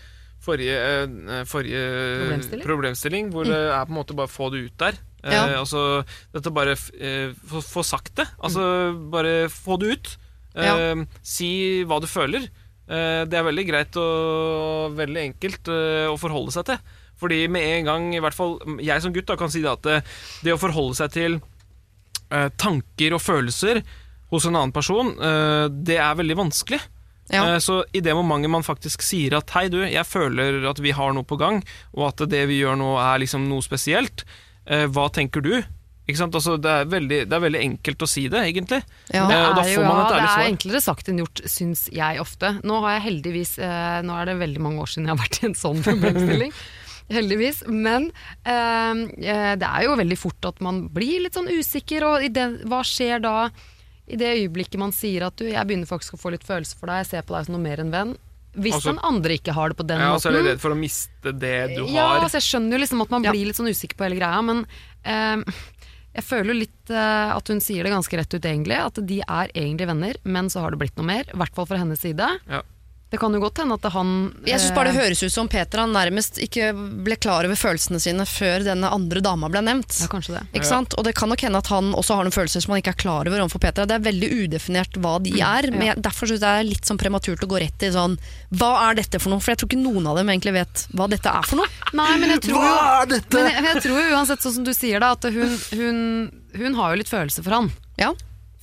Forrige, 0.45 0.77
eh, 0.77 1.45
forrige 1.49 1.83
Problemstilling? 2.21 2.65
problemstilling 2.67 3.29
hvor 3.33 3.47
det 3.49 3.57
er 3.57 3.87
på 3.89 3.95
en 3.95 3.97
måte 3.97 4.13
bare 4.19 4.29
få 4.29 4.51
det 4.53 4.59
ut 4.67 4.75
der. 4.83 4.99
Eh, 5.25 5.33
Ja. 5.33 5.47
altså, 5.63 6.05
dette 6.35 6.53
bare 6.53 6.75
eh, 7.01 7.33
få, 7.49 7.63
få 7.65 7.83
sagt 7.83 8.15
det. 8.21 8.27
Altså, 8.45 8.93
bare 9.11 9.49
få 9.49 9.79
det 9.81 9.89
ut. 9.97 10.17
Eh, 10.55 10.67
Ja. 10.67 10.95
Si 11.23 11.83
hva 11.89 11.97
du 11.99 12.07
føler. 12.07 12.45
Eh, 12.91 13.25
det 13.25 13.33
er 13.41 13.47
veldig 13.49 13.65
greit 13.71 13.97
og 13.97 14.93
veldig 14.99 15.23
enkelt 15.33 15.67
eh, 15.73 16.13
å 16.13 16.19
forholde 16.21 16.53
seg 16.53 16.67
til. 16.67 16.79
Fordi 17.17 17.49
med 17.49 17.63
en 17.79 17.85
gang, 17.89 18.13
i 18.15 18.21
hvert 18.21 18.35
fall 18.37 18.59
jeg 18.85 19.01
som 19.01 19.15
gutt, 19.15 19.25
da, 19.25 19.37
kan 19.41 19.49
si 19.49 19.63
det 19.63 19.71
at 19.73 19.83
det, 19.83 20.05
det 20.45 20.53
å 20.53 20.61
forholde 20.61 20.95
seg 20.99 21.11
til 21.15 21.41
eh, 22.35 22.49
tanker 22.61 23.15
og 23.17 23.23
følelser 23.23 23.81
hos 24.35 24.49
en 24.49 24.59
annen 24.59 24.75
person, 24.75 25.13
eh, 25.15 25.69
det 25.87 26.01
er 26.03 26.19
veldig 26.19 26.37
vanskelig. 26.43 26.81
Ja. 27.33 27.45
Eh, 27.55 27.61
Så 27.63 27.79
i 27.97 28.03
det 28.05 28.17
momentet 28.19 28.53
man 28.53 28.67
faktisk 28.67 29.05
sier 29.07 29.39
at 29.39 29.55
hei 29.57 29.69
du, 29.73 29.79
jeg 29.87 30.05
føler 30.09 30.67
at 30.69 30.83
vi 30.83 30.93
har 30.97 31.15
noe 31.17 31.25
på 31.25 31.39
gang, 31.41 31.63
og 31.95 32.11
at 32.11 32.27
det 32.29 32.43
vi 32.51 32.61
gjør 32.61 32.77
nå 32.83 32.97
er 33.01 33.23
liksom 33.25 33.47
noe 33.49 33.65
spesielt, 33.65 34.27
hva 34.65 35.11
tenker 35.13 35.43
du? 35.45 35.59
Altså, 36.05 36.59
det, 36.61 36.69
er 36.69 36.89
veldig, 36.93 37.19
det 37.31 37.33
er 37.33 37.41
veldig 37.41 37.61
enkelt 37.65 38.03
å 38.05 38.09
si 38.09 38.27
det, 38.29 38.43
egentlig. 38.51 38.83
Ja. 39.09 39.25
Det 39.25 39.37
er 39.41 39.71
jo, 39.73 39.81
ja, 39.81 39.95
det 40.11 40.19
er 40.21 40.51
enklere 40.51 40.81
sagt 40.85 41.09
enn 41.09 41.23
gjort, 41.23 41.41
syns 41.49 41.87
jeg 41.89 42.21
ofte. 42.21 42.59
Nå 42.61 42.83
har 42.85 42.99
jeg 42.99 43.07
heldigvis 43.07 43.55
eh, 43.65 44.03
Nå 44.05 44.19
er 44.21 44.29
det 44.29 44.35
veldig 44.43 44.65
mange 44.67 44.85
år 44.85 44.93
siden 44.93 45.09
jeg 45.09 45.15
har 45.15 45.23
vært 45.23 45.39
i 45.41 45.47
en 45.49 45.57
sånn 45.57 45.81
problemstilling. 45.87 46.53
Heldigvis. 47.13 47.63
Men 47.69 48.11
eh, 48.45 48.93
eh, 49.29 49.55
det 49.61 49.69
er 49.69 49.85
jo 49.87 49.97
veldig 50.01 50.19
fort 50.19 50.45
at 50.51 50.61
man 50.65 50.89
blir 50.95 51.25
litt 51.27 51.35
sånn 51.37 51.51
usikker, 51.53 52.07
og 52.09 52.25
i 52.25 52.29
det, 52.33 52.47
hva 52.69 52.83
skjer 52.87 53.21
da? 53.25 53.51
I 54.07 54.17
det 54.21 54.35
øyeblikket 54.37 54.77
man 54.81 54.93
sier 54.93 55.25
at 55.27 55.37
du, 55.41 55.47
jeg 55.49 55.65
begynner 55.67 55.89
faktisk 55.89 56.17
å 56.17 56.21
få 56.21 56.35
litt 56.35 56.45
følelser 56.45 56.77
for 56.77 56.87
deg, 56.93 57.03
jeg 57.05 57.11
ser 57.15 57.23
på 57.29 57.37
deg 57.37 57.47
som 57.47 57.55
noe 57.57 57.65
mer 57.65 57.81
enn 57.81 57.93
venn. 57.93 58.17
Hvis 58.55 58.75
Altså- 58.77 58.93
den 58.93 59.01
andre 59.03 59.35
ikke 59.35 59.53
har 59.57 59.69
det 59.73 59.77
på 59.81 59.87
den 59.87 59.99
Ja, 59.99 60.15
så 60.17 60.29
er 60.29 60.33
det 60.37 60.43
du 60.45 60.49
redd 60.53 60.61
for 60.63 60.71
å 60.71 60.79
miste 60.79 61.33
det 61.41 61.75
du 61.75 61.87
Ja, 61.91 62.21
har. 62.21 62.29
så 62.29 62.39
jeg 62.39 62.47
skjønner 62.47 62.77
jo 62.77 62.83
liksom 62.85 63.01
at 63.03 63.11
man 63.11 63.25
Ja. 63.25 63.33
blir 63.33 63.47
litt 63.47 63.57
sånn 63.57 63.67
usikker 63.73 63.97
på 63.97 64.05
hele 64.07 64.21
greia, 64.21 64.43
men 64.45 64.67
eh, 65.05 65.43
Jeg 66.15 66.23
føler 66.23 66.53
jo 66.55 66.61
litt 66.61 66.91
eh, 66.91 67.35
at 67.35 67.49
hun 67.49 67.59
sier 67.59 67.83
det 67.83 67.91
ganske 67.91 68.17
rett 68.17 68.33
ut, 68.35 68.41
egentlig. 68.47 68.77
At 68.79 68.95
de 69.05 69.19
er 69.27 69.49
egentlig 69.53 69.89
venner, 69.89 70.15
men 70.23 70.47
så 70.47 70.61
har 70.61 70.71
det 70.71 70.79
blitt 70.79 70.97
noe 70.97 71.05
mer. 71.07 71.25
I 71.27 71.37
hvert 71.37 71.53
fall 71.57 71.67
fra 71.67 71.77
hennes 71.77 71.99
side. 71.99 72.29
Ja. 72.49 72.61
Det 73.15 73.21
kan 73.23 73.31
jo 73.31 73.39
godt 73.39 73.61
hende 73.63 73.77
at 73.79 73.85
han 73.95 74.09
Jeg 74.43 74.59
syns 74.59 74.73
bare 74.75 74.91
det 74.91 74.97
eh, 74.97 75.05
høres 75.05 75.21
ut 75.23 75.31
som 75.31 75.47
Peter 75.47 75.79
han 75.85 75.93
nærmest 75.95 76.41
ikke 76.43 76.73
ble 77.07 77.15
klar 77.15 77.47
over 77.47 77.55
følelsene 77.55 78.01
sine 78.03 78.25
før 78.27 78.65
denne 78.67 78.89
andre 78.91 79.21
dama 79.23 79.47
ble 79.53 79.61
nevnt. 79.63 80.01
Ja, 80.03 80.09
kanskje 80.11 80.35
det. 80.35 80.43
Ikke 80.59 80.67
sant? 80.67 80.97
Og 80.99 81.07
det 81.07 81.13
kan 81.15 81.31
nok 81.31 81.45
hende 81.47 81.61
at 81.63 81.71
han 81.71 81.93
også 81.95 82.17
har 82.19 82.27
noen 82.27 82.35
følelser 82.35 82.65
som 82.65 82.75
han 82.75 82.83
ikke 82.83 82.97
er 82.97 82.99
klar 83.05 83.31
over 83.31 83.45
overfor 83.45 83.63
Petra. 83.63 83.87
Det 83.87 84.01
er 84.01 84.03
veldig 84.09 84.31
udefinert 84.41 84.99
hva 84.99 85.13
de 85.23 85.37
er, 85.37 85.69
men 85.71 85.93
jeg, 85.93 86.03
derfor 86.03 86.27
synes 86.27 86.43
jeg 86.43 86.43
det 86.49 86.65
er 86.65 86.69
litt 86.73 86.91
sånn 86.91 86.99
prematurt 87.05 87.47
å 87.47 87.51
gå 87.55 87.63
rett 87.63 87.87
i 87.87 87.93
sånn 87.95 88.19
Hva 88.59 88.73
er 88.89 88.99
dette 88.99 89.23
for 89.23 89.31
noe? 89.31 89.45
For 89.45 89.55
jeg 89.55 89.63
tror 89.63 89.71
ikke 89.71 89.85
noen 89.85 90.11
av 90.11 90.19
dem 90.19 90.35
egentlig 90.35 90.57
vet 90.59 90.85
hva 90.99 91.07
dette 91.15 91.37
er 91.39 91.47
for 91.53 91.63
noe. 91.63 91.71
Nei, 91.95 92.11
men 92.19 92.35
jeg 92.35 92.45
tror 92.49 92.59
jo 92.59 92.75
Hva 92.75 92.91
er 93.05 93.13
dette? 93.15 93.39
Men 93.39 93.51
jeg, 93.53 93.69
jeg 93.71 93.85
tror 93.87 94.03
jo 94.03 94.19
uansett, 94.19 94.43
sånn 94.43 94.57
som 94.59 94.67
du 94.67 94.75
sier 94.75 95.07
da, 95.07 95.15
at 95.15 95.31
hun, 95.31 95.55
hun, 95.79 96.03
hun 96.59 96.83
har 96.83 96.91
jo 96.91 97.05
litt 97.05 97.15
følelser 97.15 97.47
for 97.47 97.61
han. 97.61 97.71
Ja, 98.03 98.11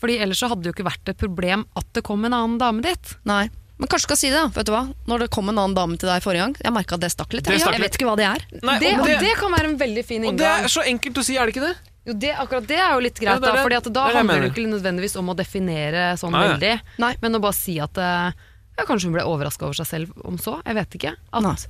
Fordi 0.03 0.19
ellers 0.19 0.43
så 0.43 0.51
hadde 0.51 0.65
det 0.65 0.73
jo 0.73 0.75
ikke 0.75 0.89
vært 0.91 1.15
et 1.15 1.23
problem 1.23 1.63
at 1.79 1.87
det 1.95 2.03
kom 2.03 2.27
en 2.27 2.35
annen 2.35 2.59
dame 2.59 2.83
dit. 2.83 3.15
nei 3.23 3.45
men 3.81 3.89
kanskje 3.89 4.05
skal 4.07 4.19
si 4.21 4.29
det. 4.29 4.41
Vet 4.55 4.67
du 4.69 4.71
hva? 4.75 4.83
Når 5.09 5.25
det 5.25 5.29
kom 5.33 5.49
en 5.49 5.57
annen 5.57 5.73
dame 5.77 5.97
til 5.97 6.07
deg 6.11 6.21
forrige 6.23 6.45
gang, 6.45 6.55
jeg 6.61 6.73
merka 6.75 6.95
at 6.99 7.01
det 7.03 7.09
stakk 7.11 7.33
litt. 7.33 7.43
Det 7.47 7.55
Jeg, 7.57 7.63
stakk 7.65 7.73
jeg 7.75 7.81
litt. 7.81 7.89
vet 7.89 7.97
ikke 7.99 8.09
hva 8.11 8.17
det 8.19 8.27
er. 8.29 8.43
Nei, 8.61 8.75
det, 8.83 8.91
og 9.01 9.07
det, 9.09 9.15
det 9.25 9.31
kan 9.41 9.51
være 9.55 9.71
en 9.73 9.79
veldig 9.81 10.03
fin 10.05 10.21
inngang. 10.21 10.37
og 10.37 10.43
det 10.43 10.51
er 10.69 10.71
så 10.71 10.83
enkelt 10.85 11.17
å 11.17 11.23
si, 11.25 11.37
er 11.41 11.49
det 11.49 11.55
ikke 11.55 11.65
det? 11.65 11.73
Jo, 12.05 12.13
det, 12.17 12.31
akkurat 12.45 12.65
det 12.69 12.77
er 12.81 12.93
jo 12.95 13.01
litt 13.05 13.19
greit, 13.19 13.29
Ja, 13.29 13.39
det 13.41 13.49
da, 13.49 13.49
at 13.61 13.67
da 13.67 13.89
det 13.89 14.01
er 14.01 14.13
det 14.13 14.17
handler 14.21 14.39
det 14.41 14.47
ikke 14.53 14.69
nødvendigvis 14.71 15.17
om 15.21 15.27
å 15.29 15.35
definere 15.37 16.05
sånn 16.17 16.33
Nei. 16.33 16.45
veldig, 16.49 16.71
Nei. 17.03 17.11
men 17.21 17.37
å 17.37 17.41
bare 17.43 17.57
si 17.57 17.75
at 17.83 17.99
eh, 18.01 18.31
ja, 18.77 18.85
Kanskje 18.87 19.09
hun 19.11 19.17
ble 19.19 19.25
overraska 19.29 19.67
over 19.67 19.77
seg 19.77 19.85
selv 19.89 20.23
om 20.25 20.39
så. 20.41 20.55
Jeg 20.65 20.77
vet 20.79 20.97
ikke. 20.97 21.11
Nei. 21.45 21.51
At 21.53 21.67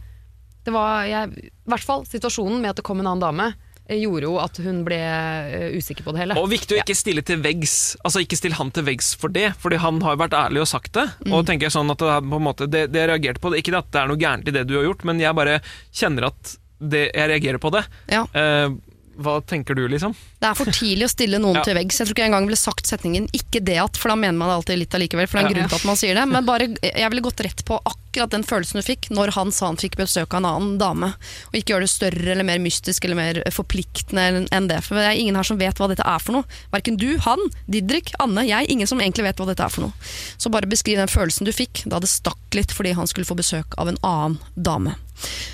det 0.63 0.71
var 0.75 1.03
jeg, 1.09 1.49
I 1.51 1.73
hvert 1.73 1.83
fall 1.89 2.05
situasjonen 2.07 2.61
med 2.63 2.71
at 2.71 2.79
det 2.79 2.85
kom 2.87 3.01
en 3.03 3.09
annen 3.11 3.23
dame, 3.23 3.49
gjorde 3.99 4.27
jo 4.27 4.35
at 4.41 4.59
hun 4.63 4.83
ble 4.87 4.99
eh, 5.01 5.77
usikker 5.77 6.05
på 6.05 6.13
det 6.15 6.23
hele. 6.23 6.37
Og 6.39 6.49
viktig 6.51 6.77
å 6.77 6.81
ikke 6.81 6.95
stille 6.97 7.23
til 7.25 7.41
veggs 7.43 7.75
Altså 8.05 8.21
ikke 8.23 8.37
stille 8.39 8.57
han 8.57 8.71
til 8.73 8.85
veggs 8.87 9.13
for 9.19 9.33
det, 9.33 9.51
fordi 9.61 9.81
han 9.83 9.99
har 10.05 10.15
jo 10.15 10.21
vært 10.23 10.37
ærlig 10.37 10.63
og 10.63 10.69
sagt 10.71 10.93
det. 10.97 11.07
Og 11.31 11.45
tenker 11.47 11.67
jeg 11.67 11.75
sånn 11.75 11.91
at 11.93 11.99
det, 12.01 12.11
er 12.13 12.23
på 12.23 12.39
en 12.39 12.47
måte, 12.47 12.69
det, 12.71 12.85
det 12.93 13.03
jeg 13.03 13.11
reagerte 13.11 13.43
på, 13.43 13.51
det, 13.51 13.63
ikke 13.63 13.77
at 13.79 13.91
det 13.91 14.01
er 14.03 14.11
noe 14.11 14.21
gærent 14.21 14.47
i 14.47 14.55
det 14.55 14.65
du 14.69 14.77
har 14.79 14.87
gjort, 14.87 15.03
men 15.09 15.19
jeg 15.21 15.37
bare 15.37 15.59
kjenner 15.91 16.29
at 16.31 16.55
det, 16.81 17.03
jeg 17.13 17.29
reagerer 17.29 17.61
på 17.61 17.69
det. 17.75 17.83
Ja. 18.09 18.23
Uh, 18.33 18.79
hva 19.21 19.37
tenker 19.45 19.75
du, 19.77 19.83
liksom? 19.91 20.15
Det 20.41 20.47
er 20.49 20.57
for 20.57 20.71
tidlig 20.73 21.05
å 21.05 21.11
stille 21.11 21.39
noen 21.41 21.57
Ja. 21.59 21.65
til 21.67 21.77
veggs. 21.77 21.99
Jeg 21.99 22.07
tror 22.07 22.15
ikke 22.15 22.23
jeg 22.23 22.31
engang 22.31 22.47
ville 22.49 22.59
sagt 22.59 22.89
setningen 22.89 23.27
'ikke 23.29 23.61
det 23.67 23.77
at', 23.83 23.99
for 23.99 24.09
da 24.13 24.15
mener 24.15 24.37
man 24.37 24.49
det 24.49 24.55
alltid 24.59 24.81
litt 24.81 24.95
allikevel. 24.97 25.27
For 25.27 25.37
det 25.37 25.43
er 25.43 25.49
en 25.49 25.55
grunn 25.57 25.69
til 25.69 25.81
at 25.81 25.89
man 25.91 25.99
sier 25.99 26.15
det. 26.17 26.25
Men 26.31 26.47
bare, 26.47 26.69
jeg 26.81 27.09
ville 27.11 27.25
gått 27.27 27.43
rett 27.45 27.65
på 27.67 27.77
akkurat 27.77 27.99
den 28.31 28.45
følelsen 28.47 28.81
du 28.81 28.85
fikk 28.85 29.09
når 29.13 29.33
han 29.37 29.53
sa 29.55 29.69
han 29.69 29.79
fikk 29.79 29.97
besøk 29.99 30.33
av 30.33 30.41
en 30.41 30.49
annen 30.49 30.77
dame. 30.81 31.13
Og 31.51 31.57
ikke 31.57 31.75
gjøre 31.75 31.87
det 31.87 31.93
større 31.93 32.33
eller 32.33 32.47
mer 32.47 32.61
mystisk 32.63 33.05
eller 33.05 33.19
mer 33.19 33.41
forpliktende 33.53 34.47
enn 34.51 34.69
det. 34.71 34.81
For 34.85 34.99
det 34.99 35.07
er 35.09 35.19
ingen 35.21 35.39
her 35.39 35.47
som 35.47 35.59
vet 35.61 35.79
hva 35.79 35.89
dette 35.91 36.07
er 36.07 36.23
for 36.23 36.39
noe. 36.39 36.59
Verken 36.73 36.99
du, 37.01 37.09
han, 37.25 37.41
Didrik, 37.71 38.13
Anne, 38.23 38.45
jeg. 38.47 38.69
Ingen 38.71 38.89
som 38.89 39.01
egentlig 39.01 39.29
vet 39.29 39.41
hva 39.41 39.49
dette 39.51 39.65
er 39.65 39.73
for 39.73 39.87
noe. 39.87 40.11
Så 40.37 40.51
bare 40.53 40.69
beskriv 40.69 40.99
den 40.99 41.11
følelsen 41.11 41.47
du 41.47 41.53
fikk 41.55 41.85
da 41.89 42.01
det 42.01 42.11
stakk 42.11 42.39
litt 42.57 42.73
fordi 42.75 42.95
han 42.97 43.09
skulle 43.09 43.27
få 43.27 43.37
besøk 43.39 43.77
av 43.81 43.91
en 43.91 44.01
annen 44.05 44.41
dame. 44.55 44.97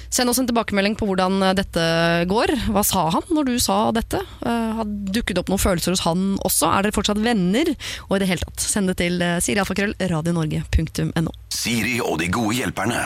Send 0.10 0.30
oss 0.30 0.40
en 0.40 0.48
tilbakemelding 0.48 0.96
på 0.96 1.08
hvordan 1.10 1.42
eh, 1.44 1.56
dette 1.58 1.84
går. 2.30 2.54
Hva 2.72 2.84
sa 2.88 3.08
han 3.14 3.28
når 3.34 3.50
du 3.50 3.56
sa 3.62 3.78
dette? 3.96 4.22
Uh, 4.40 4.80
har 4.80 4.88
dukket 4.88 5.42
opp 5.42 5.52
noen 5.52 5.62
følelser 5.62 5.94
hos 5.94 6.06
han 6.06 6.38
også? 6.48 6.70
Er 6.72 6.88
dere 6.88 6.96
fortsatt 6.96 7.20
venner? 7.24 7.74
Og 8.08 8.16
i 8.16 8.22
det 8.24 8.30
hele 8.32 8.48
tatt, 8.48 8.64
send 8.64 8.92
det 8.92 8.98
til 9.02 9.20
uh, 9.20 9.38
sirialfakrøll.radionorge.no. 9.44 11.34
Siri 11.54 11.98
og 12.04 12.22
de 12.22 12.30
gode 12.32 12.47
hjelperne. 12.56 13.04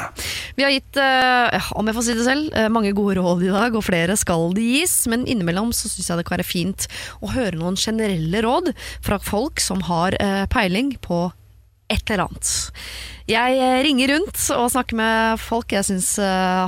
Vi 0.57 0.63
har 0.65 0.73
gitt, 0.73 0.97
eh, 0.97 1.71
om 1.75 1.87
jeg 1.87 1.95
får 1.95 2.05
si 2.07 2.13
det 2.13 2.27
selv, 2.27 2.53
eh, 2.53 2.69
mange 2.69 2.93
gode 2.93 3.17
råd 3.17 3.43
i 3.43 3.51
dag, 3.51 3.75
og 3.75 3.83
flere 3.83 4.17
skal 4.17 4.53
det 4.53 4.63
gis. 4.63 5.07
Men 5.07 5.25
innimellom 5.25 5.71
så 5.73 5.89
syns 5.89 6.09
jeg 6.09 6.17
det 6.17 6.25
kan 6.25 6.37
være 6.37 6.47
fint 6.47 6.87
å 7.21 7.31
høre 7.33 7.57
noen 7.57 7.75
generelle 7.75 8.41
råd 8.43 8.73
fra 9.01 9.17
folk 9.17 9.59
som 9.59 9.81
har 9.81 10.15
eh, 10.19 10.45
peiling 10.47 10.97
på 11.01 11.31
et 11.91 12.03
eller 12.07 12.29
annet. 12.29 12.53
Jeg 13.29 13.57
eh, 13.61 13.79
ringer 13.85 14.15
rundt 14.15 14.39
og 14.55 14.71
snakker 14.73 14.97
med 14.97 15.41
folk 15.41 15.71
jeg 15.75 15.85
syns 15.87 16.15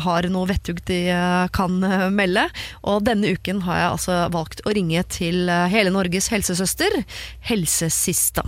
har 0.04 0.28
noe 0.32 0.48
vettug 0.48 0.80
de 0.88 1.00
eh, 1.12 1.48
kan 1.56 1.80
eh, 1.84 2.08
melde. 2.14 2.46
Og 2.90 3.04
denne 3.08 3.34
uken 3.36 3.64
har 3.66 3.80
jeg 3.80 3.92
altså 3.96 4.20
valgt 4.34 4.64
å 4.64 4.74
ringe 4.76 5.04
til 5.12 5.50
eh, 5.52 5.68
hele 5.74 5.94
Norges 5.94 6.30
helsesøster, 6.34 7.02
Helsesista. 7.50 8.46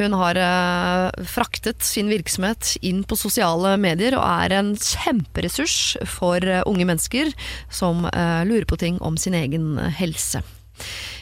Hun 0.00 0.16
har 0.18 0.40
eh, 0.40 1.24
fraktet 1.28 1.84
sin 1.86 2.10
virksomhet 2.12 2.76
inn 2.86 3.04
på 3.06 3.18
sosiale 3.20 3.76
medier 3.80 4.18
og 4.18 4.26
er 4.46 4.58
en 4.58 4.74
kjemperessurs 4.80 5.96
for 6.16 6.42
eh, 6.42 6.64
unge 6.66 6.88
mennesker 6.88 7.32
som 7.70 8.06
eh, 8.10 8.42
lurer 8.48 8.68
på 8.68 8.80
ting 8.80 9.00
om 9.04 9.18
sin 9.20 9.36
egen 9.38 9.76
eh, 9.78 9.92
helse. 10.00 10.42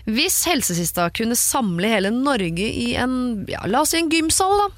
Hvis 0.05 0.43
Helsesista 0.49 1.09
kunne 1.17 1.39
samle 1.39 1.91
hele 1.95 2.13
Norge 2.15 2.67
i 2.69 2.93
en, 3.01 3.45
ja, 3.49 3.63
la 3.71 3.85
oss 3.85 3.95
si 3.95 4.03
en 4.03 4.13
gymsal, 4.13 4.55
da. 4.61 4.69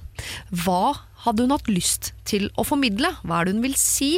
Hva 0.65 0.95
hadde 1.27 1.45
hun 1.45 1.55
hatt 1.55 1.69
lyst 1.71 2.13
til 2.29 2.49
å 2.57 2.65
formidle? 2.67 3.11
Hva 3.27 3.41
er 3.41 3.49
det 3.49 3.57
hun 3.57 3.65
vil 3.67 3.77
si 3.81 4.11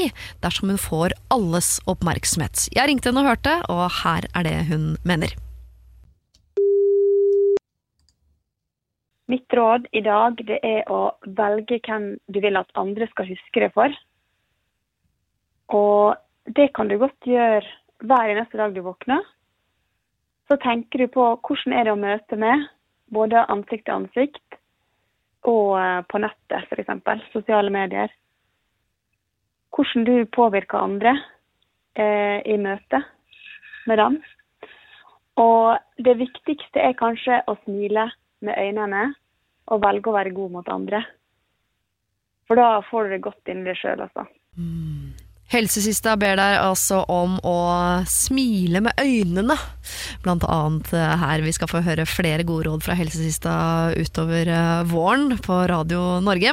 dersom 0.44 0.72
hun 0.72 0.80
får 0.80 1.16
alles 1.34 1.78
oppmerksomhet? 1.88 2.68
Jeg 2.76 2.90
ringte 2.90 3.10
henne 3.10 3.24
og 3.24 3.30
hørte, 3.32 3.58
og 3.72 3.86
her 4.02 4.28
er 4.36 4.48
det 4.48 4.56
hun 4.68 4.90
mener. 5.08 5.32
Mitt 9.28 9.52
råd 9.52 9.90
i 9.92 10.00
dag 10.04 10.38
det 10.48 10.56
er 10.64 10.86
å 10.88 11.10
velge 11.36 11.80
hvem 11.84 12.14
du 12.32 12.38
vil 12.40 12.56
at 12.56 12.70
andre 12.80 13.08
skal 13.10 13.28
huske 13.28 13.60
deg 13.60 13.74
for. 13.74 13.92
Og 15.76 16.16
det 16.56 16.70
kan 16.76 16.88
du 16.88 16.96
godt 17.00 17.28
gjøre 17.28 17.60
hver 18.08 18.32
eneste 18.32 18.56
dag 18.60 18.72
du 18.72 18.80
våkner. 18.86 19.20
Så 20.48 20.56
tenker 20.62 21.04
du 21.04 21.12
på 21.12 21.24
hvordan 21.44 21.74
er 21.76 21.84
det 21.84 21.92
å 21.92 22.00
møte 22.00 22.38
med, 22.40 22.64
både 23.12 23.44
ansikt 23.52 23.84
til 23.88 23.98
ansikt 23.98 24.58
og 25.48 25.76
eh, 25.80 26.00
på 26.08 26.20
nettet 26.20 26.72
f.eks. 26.72 27.28
Sosiale 27.32 27.72
medier. 27.72 28.12
Hvordan 29.76 30.06
du 30.08 30.14
påvirker 30.34 30.80
andre 30.80 31.14
eh, 31.94 32.40
i 32.48 32.56
møte 32.60 33.02
med 33.88 34.00
dem. 34.00 34.18
Og 35.38 36.02
det 36.04 36.16
viktigste 36.18 36.82
er 36.82 36.98
kanskje 36.98 37.42
å 37.46 37.54
smile 37.62 38.08
med 38.44 38.58
øynene 38.58 39.04
og 39.68 39.84
velge 39.84 40.10
å 40.10 40.16
være 40.16 40.34
god 40.34 40.56
mot 40.56 40.72
andre. 40.72 41.04
For 42.48 42.58
da 42.58 42.80
får 42.88 43.04
du 43.04 43.14
det 43.14 43.24
godt 43.26 43.52
inni 43.52 43.68
deg 43.68 43.76
sjøl, 43.78 44.00
altså. 44.08 44.24
Helsesista 45.48 46.12
ber 46.20 46.36
deg 46.36 46.58
altså 46.60 47.00
om 47.08 47.38
å 47.46 47.56
smile 48.08 48.82
med 48.84 49.00
øynene, 49.00 49.56
blant 50.24 50.44
annet 50.44 50.92
eh, 50.92 51.14
her. 51.22 51.44
Vi 51.46 51.54
skal 51.56 51.70
få 51.72 51.82
høre 51.86 52.04
flere 52.08 52.44
gode 52.48 52.68
råd 52.68 52.84
fra 52.84 52.96
Helsesista 52.98 53.54
utover 53.96 54.50
eh, 54.52 54.82
våren 54.90 55.38
på 55.44 55.62
Radio 55.72 56.18
Norge. 56.24 56.52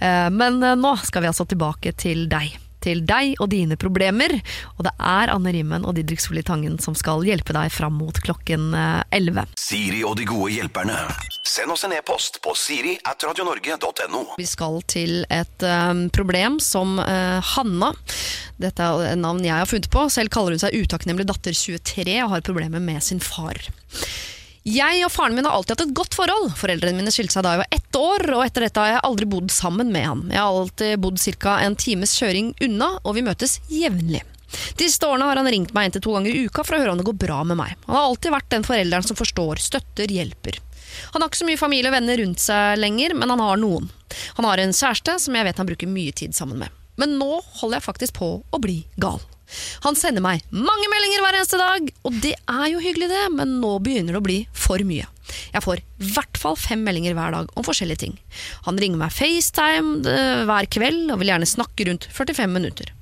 Eh, 0.00 0.28
Men 0.34 0.58
nå 0.58 0.96
skal 1.06 1.22
vi 1.24 1.30
altså 1.30 1.46
tilbake 1.46 1.94
til 1.94 2.26
deg. 2.32 2.58
Til 2.84 3.04
deg 3.08 3.38
og 3.40 3.50
dine 3.54 3.78
problemer. 3.80 4.36
Og 4.76 4.84
det 4.86 4.92
er 5.00 5.32
Anne 5.32 5.54
Rimmen 5.54 5.86
og 5.88 5.96
Didrik 5.96 6.20
Solli 6.20 6.44
Tangen 6.44 6.76
som 6.82 6.96
skal 6.98 7.24
hjelpe 7.24 7.56
deg 7.56 7.72
fram 7.72 7.96
mot 7.96 8.18
klokken 8.24 8.74
eh, 8.76 9.00
11. 9.16 9.54
Siri 9.60 10.02
og 10.04 10.18
de 10.20 10.28
gode 10.28 10.52
hjelperne. 10.58 10.98
Send 11.44 11.72
oss 11.72 11.84
en 11.86 11.94
e-post 11.96 12.40
på 12.44 12.54
siri 12.58 12.94
at 13.08 13.24
radionorge.no. 13.24 14.24
Vi 14.40 14.46
skal 14.48 14.80
til 14.90 15.24
et 15.32 15.64
um, 15.64 16.06
problem 16.12 16.56
som 16.62 16.96
uh, 16.98 17.40
Hanna 17.54 17.92
Dette 18.60 18.84
er 18.86 19.10
et 19.12 19.20
navn 19.20 19.44
jeg 19.44 19.54
har 19.54 19.68
funnet 19.68 19.90
på. 19.92 20.06
Selv 20.12 20.32
kaller 20.34 20.54
hun 20.54 20.62
seg 20.62 20.76
utakknemlig 20.76 21.26
datter 21.28 21.56
23 21.56 22.20
og 22.24 22.32
har 22.36 22.46
problemer 22.46 22.82
med 22.82 23.02
sin 23.04 23.22
far. 23.22 23.58
Jeg 24.64 25.02
og 25.04 25.10
faren 25.12 25.34
min 25.36 25.44
har 25.44 25.52
alltid 25.52 25.74
hatt 25.74 25.82
et 25.84 25.96
godt 25.96 26.14
forhold. 26.16 26.46
Foreldrene 26.56 26.96
mine 26.96 27.12
skilte 27.12 27.36
seg 27.36 27.44
da 27.44 27.50
jeg 27.52 27.60
var 27.60 27.74
ett 27.76 27.96
år, 28.00 28.22
og 28.32 28.44
etter 28.46 28.64
dette 28.64 28.80
har 28.80 28.94
jeg 28.94 29.02
aldri 29.04 29.26
bodd 29.28 29.50
sammen 29.52 29.90
med 29.92 30.06
han. 30.08 30.22
Jeg 30.32 30.40
har 30.40 30.60
alltid 30.60 31.02
bodd 31.04 31.20
ca. 31.20 31.58
en 31.60 31.76
times 31.76 32.14
kjøring 32.16 32.54
unna, 32.64 32.94
og 33.04 33.18
vi 33.18 33.26
møtes 33.26 33.58
jevnlig. 33.68 34.22
De 34.78 34.86
siste 34.86 35.04
årene 35.04 35.28
har 35.28 35.36
han 35.36 35.50
ringt 35.52 35.74
meg 35.76 35.90
en 35.90 35.96
til 35.98 36.04
to 36.06 36.14
ganger 36.14 36.32
i 36.32 36.46
uka 36.46 36.64
for 36.64 36.78
å 36.78 36.80
høre 36.80 36.94
om 36.94 37.02
det 37.02 37.04
går 37.10 37.18
bra 37.26 37.42
med 37.44 37.60
meg. 37.60 37.74
Han 37.84 37.98
har 37.98 38.08
alltid 38.08 38.32
vært 38.32 38.50
den 38.54 38.64
forelderen 38.64 39.04
som 39.04 39.18
forstår, 39.20 39.60
støtter, 39.60 40.08
hjelper. 40.08 40.56
Han 41.12 41.20
har 41.20 41.28
ikke 41.28 41.42
så 41.42 41.50
mye 41.50 41.60
familie 41.60 41.90
og 41.92 41.98
venner 41.98 42.22
rundt 42.22 42.40
seg 42.40 42.80
lenger, 42.80 43.18
men 43.20 43.34
han 43.34 43.44
har 43.44 43.60
noen. 43.60 43.92
Han 44.38 44.48
har 44.48 44.62
en 44.62 44.72
kjæreste 44.72 45.18
som 45.26 45.36
jeg 45.36 45.50
vet 45.50 45.60
han 45.60 45.68
bruker 45.68 45.92
mye 45.92 46.16
tid 46.16 46.32
sammen 46.32 46.64
med. 46.64 46.72
Men 46.96 47.18
nå 47.20 47.34
holder 47.60 47.82
jeg 47.82 47.88
faktisk 47.90 48.16
på 48.22 48.36
å 48.48 48.62
bli 48.62 48.80
gal. 48.96 49.20
Han 49.86 49.98
sender 49.98 50.24
meg 50.24 50.44
mange 50.54 50.88
meldinger 50.92 51.24
hver 51.24 51.38
eneste 51.38 51.60
dag, 51.60 51.90
og 52.06 52.20
det 52.24 52.34
er 52.36 52.66
jo 52.72 52.82
hyggelig 52.82 53.10
det, 53.12 53.24
men 53.36 53.58
nå 53.62 53.76
begynner 53.84 54.16
det 54.16 54.22
å 54.22 54.26
bli 54.26 54.40
for 54.52 54.82
mye. 54.86 55.06
Jeg 55.54 55.64
får 55.64 55.80
i 55.80 56.10
hvert 56.14 56.40
fall 56.40 56.58
fem 56.60 56.82
meldinger 56.84 57.16
hver 57.16 57.34
dag 57.34 57.54
om 57.56 57.66
forskjellige 57.66 58.02
ting. 58.04 58.18
Han 58.66 58.78
ringer 58.80 59.00
meg 59.00 59.14
FaceTime 59.14 60.02
eh, 60.10 60.44
hver 60.48 60.68
kveld 60.72 61.14
og 61.14 61.22
vil 61.22 61.32
gjerne 61.32 61.48
snakke 61.48 61.88
rundt 61.88 62.08
45 62.12 62.54
minutter. 62.54 62.92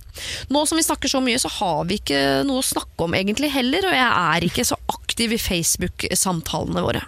Nå 0.52 0.64
som 0.68 0.76
vi 0.76 0.84
snakker 0.84 1.08
så 1.08 1.22
mye, 1.24 1.38
så 1.40 1.48
har 1.48 1.86
vi 1.88 1.96
ikke 2.00 2.20
noe 2.46 2.60
å 2.60 2.66
snakke 2.66 3.06
om 3.06 3.16
egentlig 3.16 3.52
heller, 3.54 3.88
og 3.88 3.96
jeg 3.96 4.10
er 4.10 4.46
ikke 4.46 4.66
så 4.68 4.76
aktiv 4.92 5.32
i 5.32 5.40
Facebook-samtalene 5.40 6.84
våre. 6.84 7.02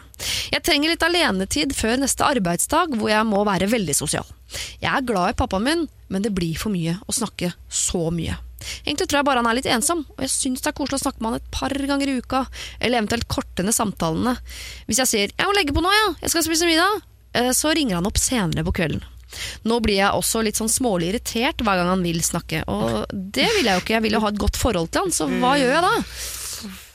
Jeg 0.54 0.64
trenger 0.64 0.92
litt 0.92 1.04
alenetid 1.04 1.74
før 1.76 1.98
neste 2.00 2.26
arbeidsdag, 2.26 2.96
hvor 2.98 3.12
jeg 3.12 3.28
må 3.28 3.44
være 3.46 3.68
veldig 3.70 3.96
sosial. 3.96 4.26
Jeg 4.80 4.90
er 4.90 5.06
glad 5.06 5.34
i 5.34 5.38
pappaen 5.38 5.66
min, 5.66 5.86
men 6.08 6.24
det 6.24 6.32
blir 6.36 6.56
for 6.60 6.72
mye 6.74 6.96
å 7.04 7.16
snakke 7.16 7.52
så 7.68 8.08
mye. 8.14 8.38
Egentlig 8.84 9.08
tror 9.08 9.20
jeg 9.20 9.28
bare 9.28 9.42
han 9.42 9.48
er 9.50 9.58
litt 9.58 9.70
ensom, 9.70 10.04
og 10.16 10.20
jeg 10.24 10.32
syns 10.32 10.64
det 10.64 10.70
er 10.72 10.76
koselig 10.78 11.00
å 11.00 11.04
snakke 11.06 11.22
med 11.22 11.30
han 11.30 11.40
et 11.40 11.50
par 11.54 11.74
ganger 11.74 12.10
i 12.10 12.18
uka, 12.20 12.44
eller 12.80 13.00
eventuelt 13.00 13.28
korte 13.28 13.66
ned 13.66 13.76
samtalene. 13.76 14.36
Hvis 14.88 15.02
jeg 15.02 15.10
sier 15.10 15.28
'jeg 15.34 15.46
må 15.46 15.54
legge 15.56 15.74
på 15.74 15.82
nå, 15.82 15.90
ja, 15.90 16.14
jeg 16.22 16.30
skal 16.30 16.44
spise 16.44 16.68
middag', 16.68 17.02
eh, 17.34 17.50
så 17.50 17.74
ringer 17.74 17.96
han 17.96 18.06
opp 18.06 18.18
senere 18.18 18.64
på 18.64 18.72
kvelden. 18.72 19.02
Nå 19.64 19.80
blir 19.82 19.98
jeg 19.98 20.14
også 20.14 20.44
litt 20.44 20.56
sånn 20.56 20.70
smålig 20.70 21.10
irritert 21.10 21.58
hver 21.58 21.80
gang 21.80 21.88
han 21.88 22.02
vil 22.02 22.20
snakke, 22.22 22.62
og 22.68 23.06
det 23.10 23.48
vil 23.56 23.66
jeg 23.66 23.74
jo 23.74 23.82
ikke, 23.82 23.94
jeg 23.96 24.02
vil 24.02 24.12
jo 24.12 24.20
ha 24.20 24.28
et 24.28 24.38
godt 24.38 24.56
forhold 24.56 24.90
til 24.90 25.02
han, 25.02 25.10
så 25.10 25.26
hva 25.26 25.56
gjør 25.58 25.74
jeg 25.74 25.82
da? 25.82 25.94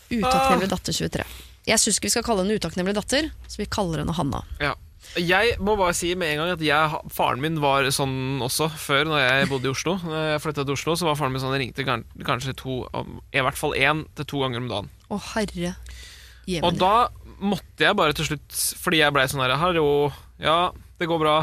Utakknemlig 0.10 0.70
datter 0.70 0.94
23. 0.94 1.26
Jeg 1.70 1.82
syns 1.82 2.00
ikke 2.00 2.08
vi 2.08 2.16
skal 2.16 2.24
kalle 2.26 2.46
henne 2.46 2.58
utakknemlig 2.58 2.96
datter, 2.96 3.30
så 3.48 3.62
vi 3.62 3.68
kaller 3.70 4.02
henne 4.02 4.16
Hanna. 4.16 4.42
Ja. 4.64 4.74
Jeg 5.18 5.56
må 5.64 5.74
bare 5.80 5.96
si 5.98 6.12
med 6.14 6.36
en 6.36 6.44
gang 6.44 6.52
at 6.54 6.62
jeg, 6.62 7.00
faren 7.14 7.42
min 7.42 7.58
var 7.64 7.88
sånn 7.94 8.44
også 8.46 8.68
før, 8.78 9.10
når 9.10 9.24
jeg 9.24 9.48
bodde 9.50 9.70
i 9.70 9.72
Oslo. 9.74 9.96
Når 10.06 10.28
jeg 10.36 10.44
flytta 10.44 10.66
til 10.68 10.76
Oslo, 10.76 10.96
så 11.00 11.08
var 11.08 11.18
faren 11.18 11.34
min 11.34 11.42
sånn 11.42 11.56
ringte 11.58 11.86
kanskje 11.88 12.54
to, 12.60 12.84
i 13.34 13.42
hvert 13.42 13.58
fall 13.58 13.74
én 13.78 14.04
til 14.20 14.28
to 14.30 14.44
ganger 14.44 14.62
om 14.62 14.70
dagen. 14.70 14.92
Å 15.10 15.18
herre 15.32 15.74
Og 16.62 16.78
da 16.78 16.94
måtte 17.40 17.88
jeg 17.88 17.98
bare 17.98 18.14
til 18.18 18.30
slutt, 18.30 18.60
fordi 18.82 19.02
jeg 19.02 19.16
blei 19.16 19.26
sånn 19.32 19.42
her 19.44 19.56
Hallo, 19.62 20.12
ja, 20.42 20.60
det 21.02 21.10
går 21.10 21.22
bra. 21.22 21.40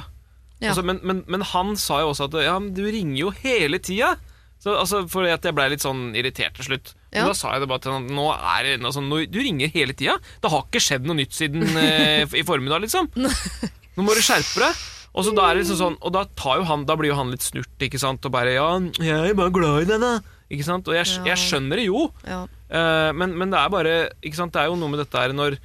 Ja. 0.61 0.71
Altså, 0.71 0.87
men, 0.87 1.03
men, 1.05 1.25
men 1.29 1.45
han 1.51 1.75
sa 1.81 2.01
jo 2.05 2.13
også 2.13 2.31
at 2.31 2.39
ja, 2.47 2.57
men 2.63 2.73
du 2.77 2.85
ringer 2.87 3.19
jo 3.19 3.35
hele 3.43 3.81
tida. 3.83 4.15
Så, 4.63 4.73
altså, 4.73 5.03
fordi 5.11 5.35
at 5.35 5.45
jeg 5.45 5.57
blei 5.57 5.69
litt 5.73 5.85
sånn 5.85 6.09
irritert 6.17 6.57
til 6.57 6.71
slutt. 6.71 6.95
Men 7.17 7.31
da 7.33 7.37
sa 7.39 7.53
jeg 7.55 7.63
det 7.65 7.69
bare 7.71 7.83
til 7.85 7.95
han 7.97 8.07
Nå 8.13 8.27
er 8.35 8.69
det 8.69 8.93
sånn, 8.95 9.09
nå, 9.11 9.23
Du 9.31 9.39
ringer 9.41 9.73
hele 9.73 9.95
tida. 9.97 10.19
Det 10.43 10.51
har 10.53 10.67
ikke 10.67 10.83
skjedd 10.83 11.09
noe 11.09 11.17
nytt 11.19 11.33
siden 11.37 11.65
eh, 11.83 12.23
i 12.37 12.45
formiddag, 12.47 12.85
liksom. 12.87 13.09
Nå 13.17 14.05
må 14.05 14.15
du 14.17 14.23
skjerpe 14.25 14.61
deg. 14.63 14.85
Og 15.17 15.25
så 15.25 15.33
da 15.33 15.47
er 15.49 15.57
det 15.57 15.63
liksom 15.65 15.79
sånn 15.81 15.95
Og 16.05 16.13
da, 16.13 16.27
tar 16.37 16.59
jo 16.61 16.67
han, 16.69 16.83
da 16.89 16.97
blir 17.01 17.09
jo 17.15 17.17
han 17.17 17.31
litt 17.33 17.45
snurt, 17.47 17.73
ikke 17.81 18.01
sant. 18.03 18.25
Og 18.29 18.35
bare 18.35 18.53
Ja, 18.57 18.69
jeg 19.01 19.33
er 19.33 19.39
bare 19.39 19.55
glad 19.55 19.87
i 19.87 19.89
deg, 19.95 20.03
da. 20.05 20.13
Ikke 20.53 20.67
sant? 20.69 20.87
Og 20.87 20.95
jeg, 20.95 21.09
Ja. 21.17 21.25
jeg 21.33 21.43
skjønner 21.43 21.81
det 21.81 21.87
jo. 21.89 22.05
Ja. 22.29 22.43
Eh, 22.69 23.11
men, 23.17 23.33
men 23.39 23.51
det 23.51 23.59
er 23.59 23.73
bare 23.73 23.97
ikke 24.21 24.39
sant? 24.39 24.53
Det 24.55 24.63
er 24.63 24.69
jo 24.71 24.77
noe 24.79 24.93
med 24.93 25.01
dette 25.03 25.19
her 25.25 25.33
når 25.35 25.57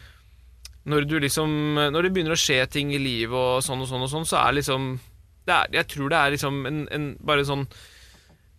Når 0.87 1.05
du 1.09 1.19
liksom 1.19 1.51
Når 1.93 2.01
det 2.07 2.13
begynner 2.15 2.33
å 2.37 2.41
skje 2.41 2.63
ting 2.71 2.93
i 2.95 3.01
livet 3.01 3.35
og 3.37 3.61
sånn 3.65 3.81
og 3.83 3.89
sånn, 3.89 4.05
og 4.05 4.09
sånn 4.09 4.25
så 4.29 4.39
er 4.47 4.55
liksom 4.61 4.93
det 5.45 5.53
er, 5.53 5.67
Jeg 5.81 5.87
tror 5.93 6.09
det 6.13 6.17
er 6.21 6.31
liksom 6.37 6.65
en, 6.69 6.79
en 6.93 7.09
bare 7.21 7.45
sånn 7.45 7.65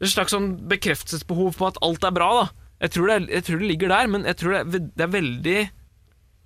en 0.03 0.11
slags 0.11 0.33
sånn 0.35 0.49
bekreftelsesbehov 0.67 1.55
på 1.55 1.67
at 1.69 1.77
alt 1.87 2.03
er 2.03 2.11
bra, 2.11 2.29
da. 2.41 2.47
Jeg 2.83 2.95
tror 2.95 3.09
det, 3.09 3.15
er, 3.15 3.27
jeg 3.39 3.47
tror 3.47 3.63
det 3.63 3.71
ligger 3.71 3.93
der, 3.95 4.11
men 4.11 4.27
jeg 4.27 4.39
tror 4.41 4.57
det 4.57 4.61
er, 4.63 4.87
det 4.91 5.05
er 5.05 5.13
veldig 5.13 5.59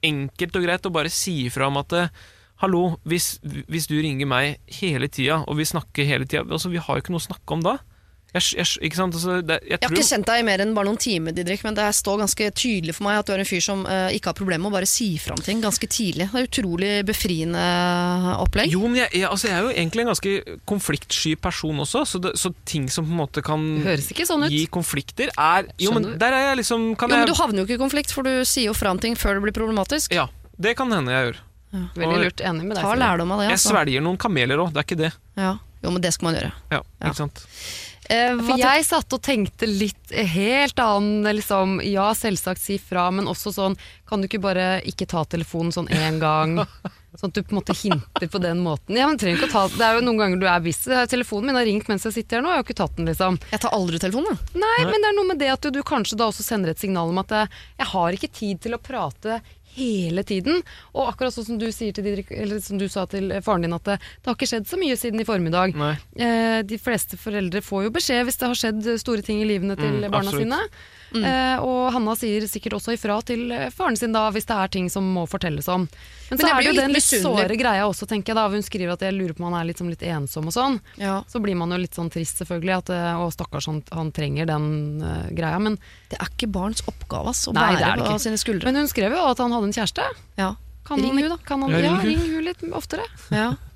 enkelt 0.06 0.58
og 0.58 0.66
greit 0.66 0.88
å 0.88 0.92
bare 0.92 1.12
si 1.12 1.38
ifra 1.46 1.70
om 1.70 1.80
at 1.80 1.94
eh, 1.96 2.24
Hallo, 2.62 2.94
hvis, 3.04 3.34
hvis 3.44 3.84
du 3.84 3.98
ringer 4.00 4.28
meg 4.28 4.62
hele 4.78 5.10
tida, 5.12 5.42
og 5.44 5.58
vi 5.58 5.66
snakker 5.68 6.06
hele 6.08 6.24
tida 6.24 6.40
altså, 6.46 6.70
Vi 6.72 6.80
har 6.80 6.96
jo 6.96 7.02
ikke 7.02 7.12
noe 7.12 7.20
å 7.20 7.26
snakke 7.26 7.52
om 7.52 7.64
da. 7.66 7.74
Jeg, 8.34 8.42
jeg, 8.58 8.66
ikke 8.84 8.96
sant? 8.98 9.14
Altså, 9.16 9.36
det, 9.40 9.56
jeg 9.64 9.78
Jeg 9.80 9.88
har 9.88 9.94
ikke 9.96 10.08
kjent 10.10 10.26
deg 10.28 10.40
i 10.42 10.44
mer 10.44 10.60
enn 10.60 10.74
bare 10.76 10.84
noen 10.90 10.98
timer, 11.00 11.32
Didrik, 11.32 11.62
men 11.64 11.74
det 11.78 11.86
står 11.96 12.18
ganske 12.20 12.48
tydelig 12.52 12.94
for 12.98 13.06
meg 13.06 13.20
at 13.22 13.26
du 13.26 13.32
er 13.32 13.40
en 13.40 13.48
fyr 13.48 13.62
som 13.64 13.84
uh, 13.86 14.10
ikke 14.12 14.28
har 14.28 14.36
problemer 14.36 14.66
med 14.66 14.72
å 14.72 14.76
bare 14.76 14.88
si 14.90 15.06
fra 15.22 15.32
om 15.32 15.40
ting 15.40 15.62
ganske 15.64 15.88
tidlig. 15.88 16.26
Det 16.34 16.42
er 16.42 16.48
utrolig 16.50 16.90
befriende 17.08 17.62
opplegg. 18.42 18.68
Jo, 18.74 18.82
men 18.90 18.98
jeg, 19.00 19.08
jeg, 19.22 19.28
altså 19.30 19.48
jeg 19.48 19.56
er 19.56 19.64
jo 19.64 19.72
egentlig 19.72 20.04
en 20.04 20.10
ganske 20.12 20.34
konfliktsky 20.68 21.32
person 21.40 21.80
også, 21.86 22.04
så, 22.12 22.20
det, 22.26 22.34
så 22.40 22.52
ting 22.68 22.90
som 22.92 23.06
på 23.08 23.14
en 23.14 23.20
måte 23.22 23.44
kan 23.46 23.64
Høres 23.86 24.10
ikke 24.12 24.26
sånn 24.28 24.44
ut. 24.46 24.52
gi 24.52 24.66
konflikter, 24.74 25.32
er 25.32 25.70
Jo, 25.80 25.94
men 25.96 26.12
der 26.20 26.36
er 26.36 26.48
jeg 26.50 26.60
liksom 26.64 26.90
kan 27.00 27.12
Jo, 27.12 27.22
men 27.22 27.30
Du 27.30 27.36
havner 27.40 27.62
jo 27.62 27.68
ikke 27.70 27.78
i 27.80 27.84
konflikt, 27.86 28.12
for 28.12 28.26
du 28.26 28.42
sier 28.44 28.68
jo 28.70 28.76
fra 28.76 28.92
om 28.92 29.00
ting 29.02 29.16
før 29.18 29.38
det 29.40 29.46
blir 29.48 29.56
problematisk. 29.56 30.12
Ja, 30.16 30.28
det 30.60 30.76
kan 30.76 30.92
hende 30.92 31.12
jeg 31.14 31.30
gjør. 31.30 31.42
Veldig 31.96 32.20
lurt. 32.22 32.40
Enig 32.40 32.64
med 32.68 32.76
deg. 32.78 32.84
Ta 32.84 32.94
lærdom 32.96 33.32
av 33.34 33.40
det. 33.42 33.48
Jeg 33.50 33.58
Altså. 33.58 33.72
svelger 33.74 34.04
noen 34.04 34.16
kameler 34.20 34.60
òg, 34.62 34.70
det 34.72 34.80
er 34.82 34.86
ikke 34.86 35.00
det. 35.02 35.12
Ja. 35.36 35.56
Jo, 35.84 35.90
men 35.92 36.00
det 36.02 36.12
skal 36.16 36.30
man 36.30 36.38
gjøre. 36.38 36.52
Ja, 36.72 36.78
Ja. 36.80 37.10
ikke 37.10 37.18
sant? 37.18 37.42
Eh, 37.44 37.85
For 38.06 38.60
jeg 38.60 38.84
satt 38.86 39.16
og 39.16 39.22
tenkte 39.24 39.68
litt 39.68 40.12
helt 40.34 40.78
annen, 40.82 41.26
liksom, 41.36 41.80
ja, 41.86 42.10
selvsagt 42.14 42.62
si 42.62 42.78
fra, 42.82 43.08
men 43.14 43.28
også 43.30 43.52
sånn, 43.54 43.76
kan 44.06 44.22
du 44.22 44.28
ikke 44.28 44.42
bare 44.44 44.68
ikke 44.86 45.08
ta 45.10 45.24
telefonen 45.26 45.74
sånn 45.74 45.90
én 45.90 46.20
gang? 46.22 46.60
Sånn 47.16 47.30
at 47.32 47.38
du 47.38 47.46
på 47.46 47.54
en 47.54 47.58
måte 47.62 47.72
hinter 47.72 48.28
på 48.28 48.40
den 48.44 48.58
måten. 48.60 48.96
Ja, 48.98 49.06
men 49.08 49.16
trenger 49.16 49.38
ikke 49.40 49.48
å 49.48 49.52
ta, 49.54 49.60
Det 49.72 49.84
er 49.86 49.96
jo 49.96 50.02
noen 50.04 50.18
ganger 50.20 50.40
du 50.42 50.44
er 50.52 50.60
busy. 50.60 50.92
Telefonen 51.08 51.48
min 51.48 51.56
har 51.56 51.64
ringt 51.64 51.88
mens 51.88 52.04
jeg 52.04 52.12
sitter 52.12 52.36
her 52.38 52.44
nå, 52.44 52.50
jeg 52.52 52.60
har 52.60 52.66
ikke 52.66 52.76
tatt 52.82 52.98
den, 52.98 53.08
liksom. 53.08 53.38
jeg 53.54 53.62
tar 53.62 53.72
aldri 53.72 54.00
telefonen. 54.02 54.36
da. 54.36 54.60
Nei, 54.60 54.74
men 54.84 55.00
det 55.00 55.08
er 55.08 55.16
noe 55.16 55.30
med 55.30 55.40
det 55.40 55.48
at 55.54 55.64
du, 55.64 55.70
du 55.72 55.80
kanskje 55.86 56.18
da 56.20 56.28
også 56.28 56.44
sender 56.44 56.74
et 56.74 56.82
signal 56.82 57.14
om 57.14 57.22
at 57.22 57.32
eh, 57.32 57.54
jeg 57.80 57.88
har 57.94 58.18
ikke 58.18 58.32
tid 58.36 58.60
til 58.66 58.76
å 58.76 58.82
prate 58.84 59.40
hele 59.76 60.24
tiden. 60.26 60.62
Og 60.96 61.10
akkurat 61.12 61.34
sånn 61.36 61.46
som 61.52 61.58
du, 61.60 61.68
sier 61.72 61.92
til 61.96 62.04
Didrik, 62.08 62.30
eller 62.32 62.60
som 62.64 62.78
du 62.80 62.86
sa 62.92 63.04
til 63.12 63.30
eh, 63.32 63.42
faren 63.44 63.62
din, 63.66 63.76
at 63.76 63.84
det, 63.84 63.98
det 64.00 64.30
har 64.30 64.36
ikke 64.38 64.48
skjedd 64.50 64.66
så 64.70 64.80
mye 64.80 64.96
siden 64.98 65.20
i 65.22 65.28
formiddag. 65.28 65.76
Eh, 66.16 66.60
de 66.66 66.78
fleste 66.80 67.16
foreldre 67.20 67.62
får 67.64 67.86
jo 67.86 67.94
beskjed 67.96 68.24
hvis 68.28 68.40
det 68.40 68.48
har 68.50 68.60
skjedd 68.62 68.92
store 69.02 69.22
ting 69.26 69.42
i 69.44 69.48
livene 69.48 69.76
til 69.78 70.00
Mm, 70.00 70.10
barna 70.10 70.32
absolutt. 70.32 70.42
sine. 70.42 70.58
Eh, 71.14 71.62
og 71.62 71.92
Hanna 71.94 72.16
sier 72.18 72.44
sikkert 72.50 72.76
også 72.78 72.96
ifra 72.96 73.20
til 73.26 73.50
eh, 73.54 73.68
faren 73.74 73.96
sin 73.96 74.14
da, 74.14 74.24
hvis 74.34 74.48
det 74.48 74.56
er 74.56 74.72
ting 74.74 74.88
som 74.92 75.06
må 75.14 75.26
fortelles 75.30 75.68
om. 75.72 75.86
Men, 75.86 76.34
Men 76.34 76.40
så 76.40 76.48
er 76.50 76.58
det 76.58 76.66
jo 76.66 76.74
den 76.80 76.96
litt 76.96 77.06
såre 77.06 77.58
greia 77.58 77.86
også, 77.86 78.08
tenker 78.10 78.32
jeg 78.32 78.38
da. 78.40 78.48
Hun 78.50 78.66
skriver 78.66 78.96
at 78.96 79.04
jeg 79.06 79.14
lurer 79.14 79.36
på 79.36 79.44
om 79.44 79.52
han 79.52 79.60
er 79.60 79.68
litt, 79.70 79.78
som 79.78 79.90
litt 79.92 80.02
ensom 80.02 80.50
og 80.50 80.56
sånn. 80.56 80.80
Ja. 80.98 81.20
Så 81.30 81.40
blir 81.44 81.54
man 81.58 81.70
jo 81.70 81.78
litt 81.78 81.94
sånn 81.94 82.10
trist, 82.10 82.42
selvfølgelig. 82.42 82.80
At, 82.82 82.92
og 83.22 83.30
stakkars, 83.36 83.70
han, 83.70 83.82
han 83.94 84.10
trenger 84.16 84.50
den 84.50 84.68
uh, 85.04 85.28
greia. 85.30 85.60
Men, 85.62 85.78
Det 86.10 86.18
er 86.18 86.32
ikke 86.32 86.50
barns 86.50 86.82
oppgave 86.90 87.30
ass, 87.30 87.46
å 87.46 87.54
Nei, 87.54 87.70
bære 87.76 87.94
det 88.02 88.10
på 88.10 88.18
sine 88.26 88.40
skuldre. 88.42 88.66
men 88.66 88.82
hun 88.82 88.90
skrev 88.90 89.14
jo 89.14 89.22
at 89.30 89.38
han 89.42 89.54
hadde 89.54 89.70
en 89.70 89.76
kjæreste. 89.76 90.10
ja. 90.42 90.54
Kan 90.86 91.00
Ring 91.02 91.18
hun, 91.18 91.30
da. 91.32 91.36
Kan 91.42 91.62
han, 91.64 91.72
Ja, 91.82 91.96
ring 91.98 92.20
hun 92.20 92.44
litt 92.46 92.60
oftere. 92.70 93.02
Ja. 93.34 93.54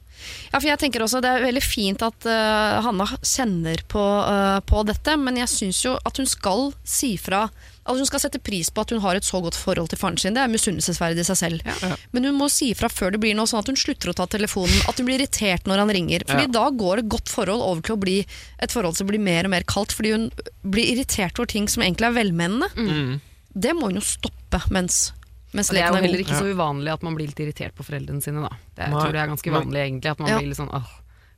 ja, 0.53 0.59
for 0.59 0.69
jeg 0.69 0.79
tenker 0.83 1.03
også 1.05 1.21
Det 1.23 1.31
er 1.31 1.45
veldig 1.45 1.63
fint 1.63 2.03
at 2.03 2.27
uh, 2.29 2.81
Hanna 2.85 3.07
kjenner 3.23 3.83
på, 3.91 4.01
uh, 4.03 4.61
på 4.67 4.83
dette, 4.89 5.17
men 5.21 5.37
jeg 5.41 5.49
syns 5.53 5.85
jo 5.85 5.97
at 6.05 6.17
hun 6.21 6.27
skal 6.29 6.73
si 6.85 7.17
fra. 7.21 7.47
At 7.91 7.97
hun 7.97 8.07
skal 8.07 8.21
sette 8.23 8.39
pris 8.45 8.69
på 8.71 8.83
at 8.85 8.91
hun 8.93 9.01
har 9.03 9.17
et 9.19 9.25
så 9.27 9.41
godt 9.43 9.57
forhold 9.59 9.89
til 9.91 9.99
faren 9.99 10.19
sin. 10.21 10.35
Det 10.37 10.43
er 10.43 10.51
misunnelsesverdig 10.53 11.25
i 11.25 11.29
seg 11.31 11.39
selv. 11.41 11.65
Ja. 11.67 11.97
Men 12.13 12.29
hun 12.29 12.37
må 12.39 12.51
si 12.53 12.69
fra 12.79 12.91
før 12.93 13.15
det 13.17 13.23
blir 13.23 13.35
noe, 13.35 13.49
sånn 13.51 13.63
at 13.65 13.71
hun 13.73 13.79
slutter 13.81 14.13
å 14.13 14.17
ta 14.19 14.27
telefonen. 14.31 14.77
At 14.87 15.01
hun 15.01 15.09
blir 15.09 15.19
irritert 15.19 15.67
når 15.67 15.83
han 15.83 15.95
ringer. 15.97 16.27
Fordi 16.29 16.45
Ja. 16.47 16.53
da 16.61 16.67
går 16.71 17.03
et 17.03 17.09
godt 17.11 17.33
forhold 17.33 17.65
over 17.65 17.83
til 17.83 17.97
å 17.97 18.01
bli 18.05 18.19
et 18.61 18.71
forhold 18.71 18.97
som 19.01 19.09
blir 19.09 19.19
mer 19.19 19.49
og 19.49 19.55
mer 19.57 19.65
kaldt. 19.67 19.97
Fordi 19.97 20.13
hun 20.13 20.29
blir 20.63 20.93
irritert 20.93 21.41
over 21.41 21.51
ting 21.51 21.67
som 21.73 21.83
egentlig 21.83 22.07
er 22.11 22.19
velmenende. 22.21 22.69
Mm. 22.77 23.21
Det 23.57 23.73
må 23.75 23.89
hun 23.91 23.99
jo 23.99 24.05
stoppe 24.07 24.61
mens, 24.71 25.11
mens 25.53 25.71
det 25.71 25.79
leken 25.81 25.97
er 25.99 26.07
heller 26.07 26.25
ikke 26.25 26.39
så 26.39 26.51
uvanlig 26.53 26.93
at 26.93 27.03
man 27.07 27.17
blir 27.19 27.31
litt 27.31 27.41
irritert 27.43 27.75
på 27.75 27.87
foreldrene 27.87 28.23
sine. 28.23 28.43
Da. 28.45 28.53
Det, 28.75 28.85
jeg 28.85 28.93
Nei, 28.95 29.01
tror 29.05 29.13
det 29.17 29.23
er 29.23 29.33
ganske 29.35 29.55
vanlig 29.55 29.81
egentlig, 29.85 30.11
at 30.13 30.21
man 30.23 30.31
Ja. 30.31 30.39
blir 30.39 30.53
litt 30.53 30.61
sånn 30.61 30.75
åh. 30.75 30.91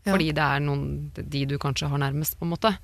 Ja. 0.03 0.13
Fordi 0.13 0.33
det 0.35 0.43
er 0.43 0.61
noen, 0.61 0.83
de 1.15 1.45
du 1.47 1.59
kanskje 1.63 1.89
har 1.89 1.99
nærmest, 2.03 2.39
på 2.39 2.45
en 2.45 2.51
måte. 2.53 2.77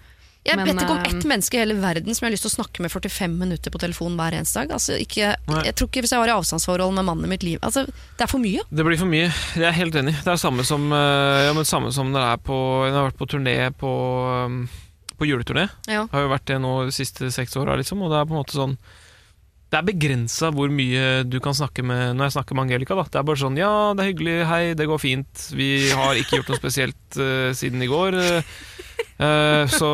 Jeg 0.47 0.57
vet 0.57 0.71
ikke 0.71 0.95
om 0.95 1.05
ett 1.05 1.25
menneske 1.29 1.59
i 1.59 1.61
hele 1.61 1.75
verden 1.77 2.15
som 2.15 2.25
jeg 2.25 2.31
har 2.31 2.35
lyst 2.37 2.45
til 2.47 2.53
å 2.53 2.57
snakke 2.63 2.81
med 2.85 2.93
45 2.93 3.35
minutter 3.37 3.73
på 3.75 3.81
telefon 3.83 4.15
hver 4.17 4.37
eneste 4.39 4.63
dag. 4.63 4.71
Altså, 4.79 4.97
ikke, 4.97 5.35
jeg 5.67 5.75
tror 5.77 5.89
ikke 5.91 6.05
Hvis 6.07 6.15
jeg 6.15 6.23
var 6.23 6.31
i 6.31 6.37
avstandsforhold 6.37 6.95
med 6.95 7.05
mannen 7.05 7.27
i 7.27 7.33
mitt 7.35 7.43
liv 7.45 7.59
altså, 7.61 7.85
Det 7.85 8.25
er 8.25 8.31
for 8.31 8.41
mye. 8.41 8.63
Det 8.71 8.87
blir 8.87 9.01
for 9.01 9.11
mye. 9.11 9.27
Jeg 9.59 9.67
er 9.69 9.77
helt 9.77 9.99
enig. 9.99 10.15
Det 10.25 10.33
er 10.33 10.41
samme 10.41 10.65
som, 10.65 10.87
eh, 10.93 11.49
ja, 11.49 11.53
men 11.59 11.69
samme 11.69 11.93
som 11.93 12.13
når 12.15 12.25
jeg 12.25 12.39
er 12.39 12.45
på 12.49 12.61
Jeg 12.87 12.95
har 12.95 13.11
vært 13.11 13.19
på 13.19 13.29
turné 13.35 13.57
på, 13.77 13.93
um, 14.47 14.69
på 15.19 15.29
juleturné. 15.29 15.69
Ja. 15.91 16.07
Har 16.13 16.25
jo 16.25 16.33
vært 16.33 16.47
det 16.47 16.61
nå 16.63 16.73
de 16.87 16.93
siste 16.97 17.29
seks 17.35 17.59
åra, 17.59 17.77
liksom, 17.77 18.01
og 18.07 18.15
det 18.15 18.23
er 18.23 18.31
på 18.31 18.37
en 18.37 18.41
måte 18.41 18.57
sånn 18.57 18.79
Det 19.69 19.77
er 19.77 19.85
begrensa 19.85 20.49
hvor 20.57 20.71
mye 20.73 21.25
du 21.29 21.37
kan 21.45 21.53
snakke 21.57 21.83
med 21.85 22.15
når 22.17 22.29
jeg 22.31 22.35
snakker 22.39 22.57
med 22.57 22.65
Angelica. 22.65 22.97
Da. 22.97 23.05
Det 23.13 23.19
er 23.21 23.27
bare 23.29 23.41
sånn 23.43 23.59
Ja, 23.61 23.73
det 23.93 24.05
er 24.05 24.11
hyggelig. 24.15 24.37
Hei, 24.49 24.63
det 24.79 24.87
går 24.89 25.01
fint. 25.03 25.43
Vi 25.53 25.69
har 25.93 26.17
ikke 26.17 26.39
gjort 26.41 26.53
noe 26.55 26.61
spesielt 26.61 27.19
uh, 27.21 27.51
siden 27.57 27.85
i 27.85 27.89
går. 27.91 28.17
eh, 28.17 28.55
eh, 29.29 29.69
så, 29.69 29.91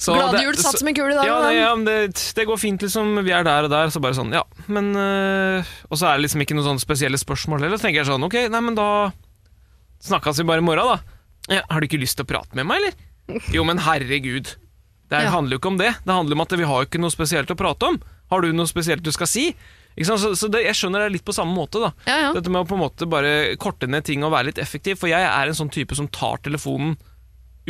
så 0.00 0.16
Glade 0.16 0.38
det- 0.38 0.44
jul, 0.46 0.56
satt 0.56 0.80
som 0.80 0.88
en 0.88 0.96
kule 0.96 1.12
i 1.12 1.18
dag. 1.18 1.28
ja, 1.28 1.36
det, 1.44 1.52
ja 1.58 1.68
det, 1.84 1.98
det 2.40 2.48
går 2.48 2.62
fint, 2.64 2.80
liksom. 2.88 3.12
Vi 3.28 3.36
er 3.36 3.44
der 3.44 3.68
og 3.68 3.74
der. 3.76 3.92
Så 3.92 4.00
bare 4.00 4.16
sånn, 4.16 4.32
ja, 4.32 4.42
men 4.72 4.94
uh, 4.96 5.74
Og 5.90 6.00
så 6.00 6.08
er 6.08 6.16
det 6.16 6.24
liksom 6.24 6.46
ikke 6.46 6.56
noen 6.56 6.70
sånne 6.72 6.86
spesielle 6.86 7.20
spørsmål 7.20 7.66
heller. 7.66 7.76
Så 7.76 7.90
tenker 7.90 8.00
jeg 8.02 8.08
sånn, 8.14 8.24
ok, 8.24 8.40
nei, 8.48 8.64
men 8.70 8.80
da 8.80 8.88
snakkes 10.08 10.40
vi 10.40 10.48
bare 10.48 10.64
i 10.64 10.68
morgen, 10.72 10.96
da. 10.96 11.20
Ja, 11.58 11.62
har 11.68 11.80
du 11.84 11.90
ikke 11.90 12.00
lyst 12.00 12.16
til 12.16 12.24
å 12.24 12.32
prate 12.32 12.56
med 12.56 12.72
meg, 12.72 12.80
eller? 12.80 13.42
Jo, 13.52 13.68
men 13.68 13.84
herregud. 13.84 14.56
Det 15.14 15.24
Ja. 15.28 15.30
handler 15.34 15.56
jo 15.56 15.60
ikke 15.62 15.70
om 15.72 15.78
det. 15.78 15.92
Det 16.04 16.14
handler 16.14 16.34
om 16.38 16.40
at 16.44 16.52
vi 16.58 16.64
har 16.64 16.84
ikke 16.86 17.00
noe 17.00 17.10
spesielt 17.14 17.50
å 17.50 17.56
prate 17.56 17.88
om. 17.88 18.00
Har 18.30 18.40
du 18.42 18.52
noe 18.52 18.66
spesielt 18.66 19.02
du 19.02 19.12
skal 19.12 19.26
si? 19.30 19.54
Så, 20.02 20.16
så 20.34 20.48
det, 20.50 20.64
jeg 20.64 20.74
skjønner 20.74 21.04
det 21.04 21.12
litt 21.12 21.24
på 21.24 21.32
samme 21.36 21.54
måte, 21.54 21.78
da. 21.78 21.92
Ja, 22.08 22.16
ja. 22.24 22.30
Dette 22.34 22.50
med 22.50 22.64
å 22.64 22.66
på 22.66 22.74
en 22.74 22.82
måte 22.82 23.06
bare 23.06 23.54
korte 23.62 23.86
ned 23.86 24.02
ting 24.04 24.24
og 24.26 24.32
være 24.34 24.48
litt 24.50 24.58
effektiv. 24.58 24.98
For 24.98 25.06
jeg 25.12 25.22
er 25.22 25.46
en 25.46 25.54
sånn 25.54 25.70
type 25.70 25.94
som 25.94 26.08
tar 26.08 26.38
telefonen 26.42 26.96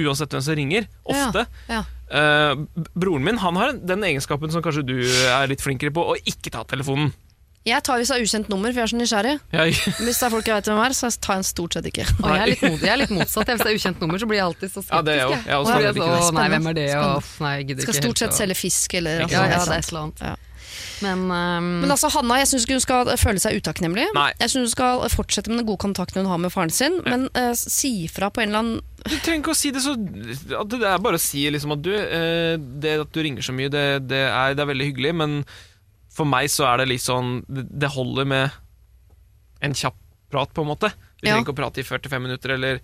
uansett 0.00 0.32
hvem 0.32 0.42
som 0.42 0.56
ringer. 0.56 0.86
Ofte. 1.04 1.44
Ja. 1.68 1.82
B- 2.08 2.86
broren 2.96 3.24
min 3.24 3.38
han 3.38 3.56
har 3.60 3.72
den 3.76 4.02
egenskapen 4.06 4.50
som 4.50 4.62
kanskje 4.64 4.86
du 4.86 4.96
er 5.04 5.46
litt 5.50 5.60
flinkere 5.62 5.92
på, 5.94 6.02
å 6.14 6.16
ikke 6.24 6.50
ta 6.54 6.64
telefonen. 6.64 7.12
Jeg 7.64 7.80
tar 7.80 7.96
hvis 7.96 8.10
det 8.12 8.16
er 8.18 8.26
ukjent 8.26 8.50
nummer, 8.52 8.72
for 8.74 8.82
jeg 8.82 8.84
er 8.84 8.90
så 8.92 8.98
nysgjerrig. 8.98 9.34
Jeg, 9.56 9.76
Hvis 10.04 10.18
det 10.20 10.26
er 10.26 10.32
folk 10.34 10.48
jeg 10.50 10.58
vet 10.58 10.66
hvem 10.68 10.80
er, 10.84 10.94
så 10.96 11.08
tar 11.16 11.38
jeg 11.38 11.40
den 11.40 11.46
stort 11.48 11.76
sett 11.78 11.86
ikke. 11.88 12.04
Og 12.20 12.26
jeg 12.28 12.42
er 12.42 12.50
litt, 12.50 12.64
mot, 12.64 12.82
jeg 12.84 12.92
er 12.92 13.00
litt 13.00 13.14
motsatt. 13.16 13.52
Hvis 13.54 13.62
det 13.64 13.70
er 13.70 13.78
ukjent 13.78 14.02
nummer, 14.04 14.20
så 14.20 14.28
blir 14.28 14.38
jeg 14.38 14.46
alltid 14.50 14.68
så 14.68 14.82
skeptisk. 14.82 14.92
Ja, 14.92 15.04
det 15.06 15.14
er 15.14 15.22
jeg 15.22 15.30
også. 15.30 15.38
Jeg 15.40 15.54
er 15.54 15.62
også 15.62 15.72
Og 15.72 15.78
veldig 15.78 15.88
så, 15.88 15.94
ikke 15.94 16.10
det. 16.12 16.26
Å, 16.26 16.34
nei, 16.36 16.48
hvem 16.52 16.68
er 16.68 16.76
det? 16.80 16.88
Og, 17.00 17.30
nei, 17.46 17.54
gidder 17.70 17.88
Skal 17.88 18.02
stort 18.02 18.24
sett 18.24 18.36
selge 18.36 18.58
fisk 18.58 18.98
eller 19.00 19.22
Ja, 19.22 19.24
altså, 19.24 19.38
ja, 19.40 19.46
ja, 19.48 19.62
det 19.64 19.78
er 19.78 19.86
et 19.86 19.94
eller 19.94 20.04
annet. 20.04 20.26
Ja. 20.28 20.34
Men, 21.04 21.24
um... 21.30 21.70
Men 21.80 21.94
altså, 21.96 22.12
Hanna, 22.12 22.38
jeg 22.42 22.52
syns 22.52 22.66
ikke 22.66 22.76
hun 22.76 22.84
skal 22.84 23.12
føle 23.20 23.42
seg 23.42 23.58
utakknemlig. 23.60 24.06
Jeg 24.12 24.52
syns 24.52 24.60
hun 24.60 24.72
skal 24.74 25.04
fortsette 25.12 25.52
med 25.52 25.62
den 25.62 25.68
gode 25.68 25.80
kontakten 25.88 26.20
hun 26.20 26.30
har 26.30 26.40
med 26.44 26.52
faren 26.52 26.72
sin, 26.74 27.00
men 27.08 27.28
uh, 27.32 27.52
si 27.56 27.94
fra 28.12 28.28
på 28.28 28.44
en 28.44 28.52
eller 28.52 28.60
annen 28.60 28.80
Du 29.04 29.16
trenger 29.18 29.40
ikke 29.42 29.52
å 29.52 29.58
si 29.58 29.72
det 29.74 29.82
så 29.84 29.92
at 29.96 30.70
Det 30.72 30.86
er 30.88 31.00
bare 31.04 31.18
å 31.20 31.22
si 31.22 31.42
liksom 31.52 31.74
at 31.74 31.82
du 31.84 31.90
uh, 31.92 32.54
Det 32.56 32.94
at 33.02 33.10
du 33.12 33.20
ringer 33.24 33.44
så 33.44 33.52
mye, 33.56 33.72
det, 33.72 33.84
det, 34.08 34.22
er, 34.28 34.56
det 34.56 34.64
er 34.64 34.70
veldig 34.70 34.90
hyggelig, 34.92 35.16
men 35.20 35.40
for 36.14 36.28
meg 36.30 36.46
så 36.52 36.66
er 36.72 36.82
det 36.82 36.88
litt 36.92 37.02
sånn 37.04 37.40
Det 37.50 37.90
holder 37.94 38.24
med 38.30 38.50
en 39.64 39.74
kjapp 39.74 39.96
prat, 40.30 40.50
på 40.54 40.62
en 40.64 40.68
måte. 40.70 40.90
Vi 41.22 41.28
Ja. 41.28 41.34
trenger 41.34 41.44
ikke 41.46 41.54
å 41.54 41.60
prate 41.62 41.80
i 41.80 41.86
45 41.86 42.22
minutter, 42.22 42.54
eller 42.54 42.80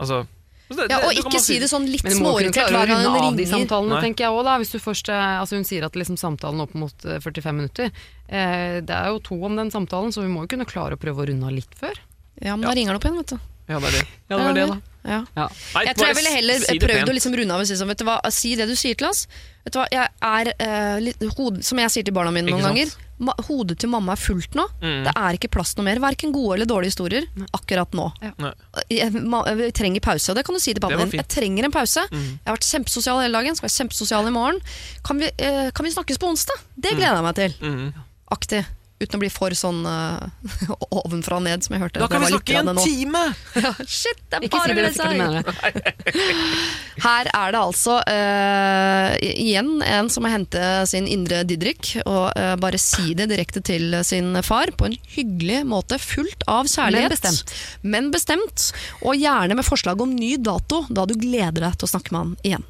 Altså 0.00 0.26
det, 0.70 0.86
Ja, 0.88 0.98
Og 1.02 1.12
ikke 1.18 1.40
si 1.42 1.58
det 1.58 1.66
sånn 1.68 1.84
litt 1.90 2.00
småirritert 2.06 2.70
hver 2.70 2.86
gang 2.86 3.02
hun 3.04 3.14
ringer. 3.20 3.36
de 3.36 3.44
samtalene, 3.50 3.96
Nei. 3.96 4.02
tenker 4.04 4.24
jeg 4.24 4.30
også 4.30 4.44
da. 4.44 4.58
Hvis 4.58 4.70
du 4.70 4.78
først, 4.78 5.08
eh, 5.10 5.40
altså 5.42 5.56
hun 5.58 5.64
sier 5.66 5.84
at 5.84 5.92
liksom 5.98 6.16
samtalen 6.16 6.60
opp 6.62 6.74
mot 6.74 6.94
eh, 7.04 7.18
45 7.18 7.56
minutter. 7.58 7.90
Eh, 8.30 8.80
det 8.80 8.94
er 8.94 9.08
jo 9.10 9.18
to 9.18 9.34
om 9.44 9.56
den 9.56 9.68
samtalen, 9.70 10.12
så 10.14 10.22
vi 10.22 10.28
må 10.30 10.46
jo 10.46 10.46
kunne 10.56 10.64
klare 10.64 10.94
å 10.94 11.00
prøve 11.00 11.24
å 11.24 11.26
runde 11.28 11.44
av 11.44 11.52
litt 11.52 11.74
før. 11.74 11.98
Ja, 12.40 12.54
men 12.56 12.62
da 12.68 12.72
ringer 12.72 12.94
han 12.94 12.96
opp 12.96 13.04
igjen, 13.04 13.18
vet 13.18 13.26
du. 13.34 13.38
Ja, 13.68 13.80
det 13.80 13.88
er 13.88 13.98
det. 13.98 14.06
Ja, 14.30 14.36
det 14.38 14.44
var 14.46 14.54
det, 14.54 14.66
da. 14.68 14.80
Ja. 15.04 15.22
Ja. 15.36 15.46
Nei, 15.74 15.84
Jeg 15.86 15.96
tror 15.96 16.10
jeg 16.10 16.16
ville 16.18 16.32
heller 16.34 16.64
si 16.64 16.78
prøvd 16.82 17.08
å 17.08 17.14
liksom 17.16 17.36
runde 17.38 17.54
av 17.56 17.62
og 17.62 17.68
si 17.68 17.76
sånn, 17.78 17.88
vet 17.88 18.02
du 18.02 18.04
hva, 18.08 18.18
si 18.34 18.54
det 18.58 18.66
du 18.68 18.74
sier 18.76 18.98
til 19.00 19.08
oss. 19.08 19.26
Vet 19.64 19.74
du 19.74 19.78
hva, 19.80 19.86
jeg 19.92 20.08
er 20.30 20.50
eh, 20.56 20.98
litt, 21.04 21.22
hod, 21.36 21.62
Som 21.64 21.80
jeg 21.82 21.92
sier 21.92 22.04
til 22.04 22.16
barna 22.16 22.32
mine 22.34 22.48
noen 22.52 22.64
ganger, 22.64 22.92
ma, 23.20 23.34
hodet 23.48 23.78
til 23.80 23.90
mamma 23.92 24.14
er 24.16 24.20
fullt 24.20 24.56
nå. 24.56 24.66
Mm. 24.80 25.04
Det 25.08 25.14
er 25.14 25.38
ikke 25.38 25.50
plass 25.56 25.74
noe 25.76 25.86
mer, 25.88 26.00
verken 26.00 26.32
gode 26.32 26.56
eller 26.58 26.68
dårlige 26.68 26.94
historier 26.94 27.28
akkurat 27.56 27.92
nå. 27.96 28.08
Ja. 28.24 28.52
Jeg, 28.88 29.12
ma, 29.20 29.42
jeg 29.48 29.72
trenger 29.76 30.04
pause, 30.04 30.32
og 30.32 30.40
det 30.40 30.44
kan 30.48 30.56
du 30.56 30.60
si 30.62 30.74
til 30.74 30.84
pappa 30.84 31.00
din. 31.00 31.16
Jeg 31.20 31.28
trenger 31.32 31.68
en 31.68 31.76
pause. 31.76 32.04
Mm. 32.12 32.26
Jeg 32.40 32.48
har 32.48 32.58
vært 32.58 32.68
kjempesosial 32.72 33.22
hele 33.24 33.40
dagen, 33.40 33.56
skal 33.56 33.68
være 33.68 33.78
kjempesosial 33.78 34.28
i 34.28 34.34
morgen. 34.36 34.60
Kan 35.06 35.20
vi, 35.20 35.32
eh, 35.36 35.70
kan 35.76 35.88
vi 35.88 35.94
snakkes 35.96 36.20
på 36.20 36.28
onsdag? 36.32 36.60
Det 36.76 36.96
gleder 36.96 37.20
jeg 37.20 37.28
meg 37.28 37.40
til. 37.40 37.56
Mm. 37.60 38.04
Aktig. 38.36 38.64
Uten 39.00 39.16
å 39.16 39.20
bli 39.22 39.30
for 39.32 39.54
sånn 39.56 39.80
uh, 39.88 40.20
ovenfra 41.00 41.38
og 41.38 41.46
ned, 41.46 41.64
som 41.64 41.72
jeg 41.72 41.80
hørte. 41.86 42.02
Da 42.02 42.08
kan 42.10 42.20
Det 42.20 42.28
vi 42.28 42.34
snakke 42.34 42.52
i 42.52 42.58
en 42.60 42.80
time! 42.84 43.22
Ja, 43.60 43.72
shit, 43.88 44.20
det 44.28 44.38
er 44.38 44.44
Ikke 44.46 44.60
bare 44.60 44.74
mener 44.76 45.40
det. 45.40 45.94
Her 47.04 47.30
er 47.32 47.54
det 47.54 47.60
altså 47.60 47.96
uh, 48.04 49.14
igjen 49.20 49.80
en 49.86 50.10
som 50.12 50.24
må 50.24 50.32
hente 50.32 50.60
sin 50.90 51.08
indre 51.08 51.42
Didrik 51.48 51.94
og 52.04 52.30
uh, 52.36 52.54
bare 52.60 52.80
si 52.80 53.14
det 53.16 53.30
direkte 53.32 53.62
til 53.64 53.96
sin 54.06 54.36
far 54.46 54.72
på 54.76 54.90
en 54.90 54.96
hyggelig 55.16 55.62
måte, 55.68 55.98
fullt 56.00 56.44
av 56.50 56.68
kjærlighet. 56.68 57.16
Men 57.16 57.16
bestemt. 57.16 57.54
Men 57.82 58.12
bestemt, 58.14 58.68
og 59.00 59.16
gjerne 59.16 59.56
med 59.56 59.66
forslag 59.66 60.00
om 60.04 60.12
ny 60.12 60.36
dato, 60.36 60.84
da 60.92 61.08
du 61.08 61.16
gleder 61.16 61.70
deg 61.70 61.80
til 61.80 61.88
å 61.88 61.94
snakke 61.96 62.14
med 62.14 62.20
han 62.20 62.36
igjen. 62.52 62.68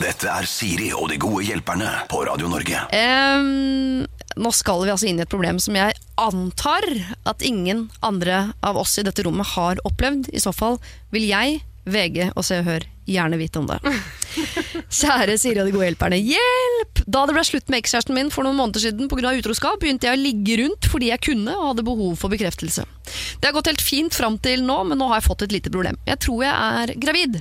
Dette 0.00 0.30
er 0.32 0.46
Siri 0.48 0.86
og 0.96 1.10
de 1.12 1.18
gode 1.20 1.42
hjelperne 1.44 1.90
på 2.08 2.22
Radio 2.24 2.48
Norge. 2.48 2.86
Em, 2.96 4.06
nå 4.36 4.52
skal 4.54 4.84
vi 4.84 4.92
altså 4.92 5.08
inn 5.10 5.18
i 5.18 5.24
et 5.24 5.32
problem 5.32 5.58
som 5.62 5.76
jeg 5.78 5.96
antar 6.20 6.86
at 7.28 7.42
ingen 7.46 7.88
andre 8.04 8.50
av 8.66 8.78
oss 8.80 8.98
i 9.00 9.06
dette 9.06 9.24
rommet 9.26 9.54
har 9.56 9.80
opplevd. 9.88 10.30
I 10.34 10.42
så 10.42 10.54
fall 10.54 10.78
vil 11.14 11.26
jeg, 11.30 11.60
VG 11.90 12.30
og 12.36 12.44
Se 12.46 12.60
og 12.60 12.68
Hør 12.68 12.86
gjerne 13.10 13.38
vite 13.40 13.58
om 13.58 13.66
det. 13.66 13.78
Kjære 15.00 15.36
Siri 15.40 15.60
og 15.62 15.66
de 15.66 15.74
gode 15.74 15.88
hjelperne, 15.88 16.18
hjelp! 16.22 17.00
Da 17.10 17.24
det 17.26 17.34
ble 17.34 17.42
slutt 17.46 17.70
med 17.72 17.80
ekskjæresten 17.80 18.14
min 18.14 18.30
for 18.30 18.46
noen 18.46 18.58
måneder 18.58 18.84
siden 18.84 19.10
pga. 19.10 19.32
utroskap, 19.34 19.80
begynte 19.82 20.06
jeg 20.06 20.18
å 20.18 20.20
ligge 20.20 20.58
rundt 20.62 20.86
fordi 20.90 21.10
jeg 21.10 21.24
kunne 21.30 21.56
og 21.56 21.72
hadde 21.72 21.86
behov 21.88 22.14
for 22.20 22.32
bekreftelse. 22.32 22.86
Det 23.40 23.48
har 23.48 23.56
gått 23.56 23.72
helt 23.72 23.82
fint 23.82 24.14
fram 24.14 24.38
til 24.42 24.62
nå, 24.66 24.78
men 24.86 25.00
nå 25.00 25.10
har 25.10 25.20
jeg 25.20 25.26
fått 25.26 25.46
et 25.48 25.56
lite 25.56 25.72
problem. 25.72 25.98
Jeg 26.06 26.22
tror 26.22 26.44
jeg 26.46 26.54
er 26.84 26.94
gravid. 27.02 27.40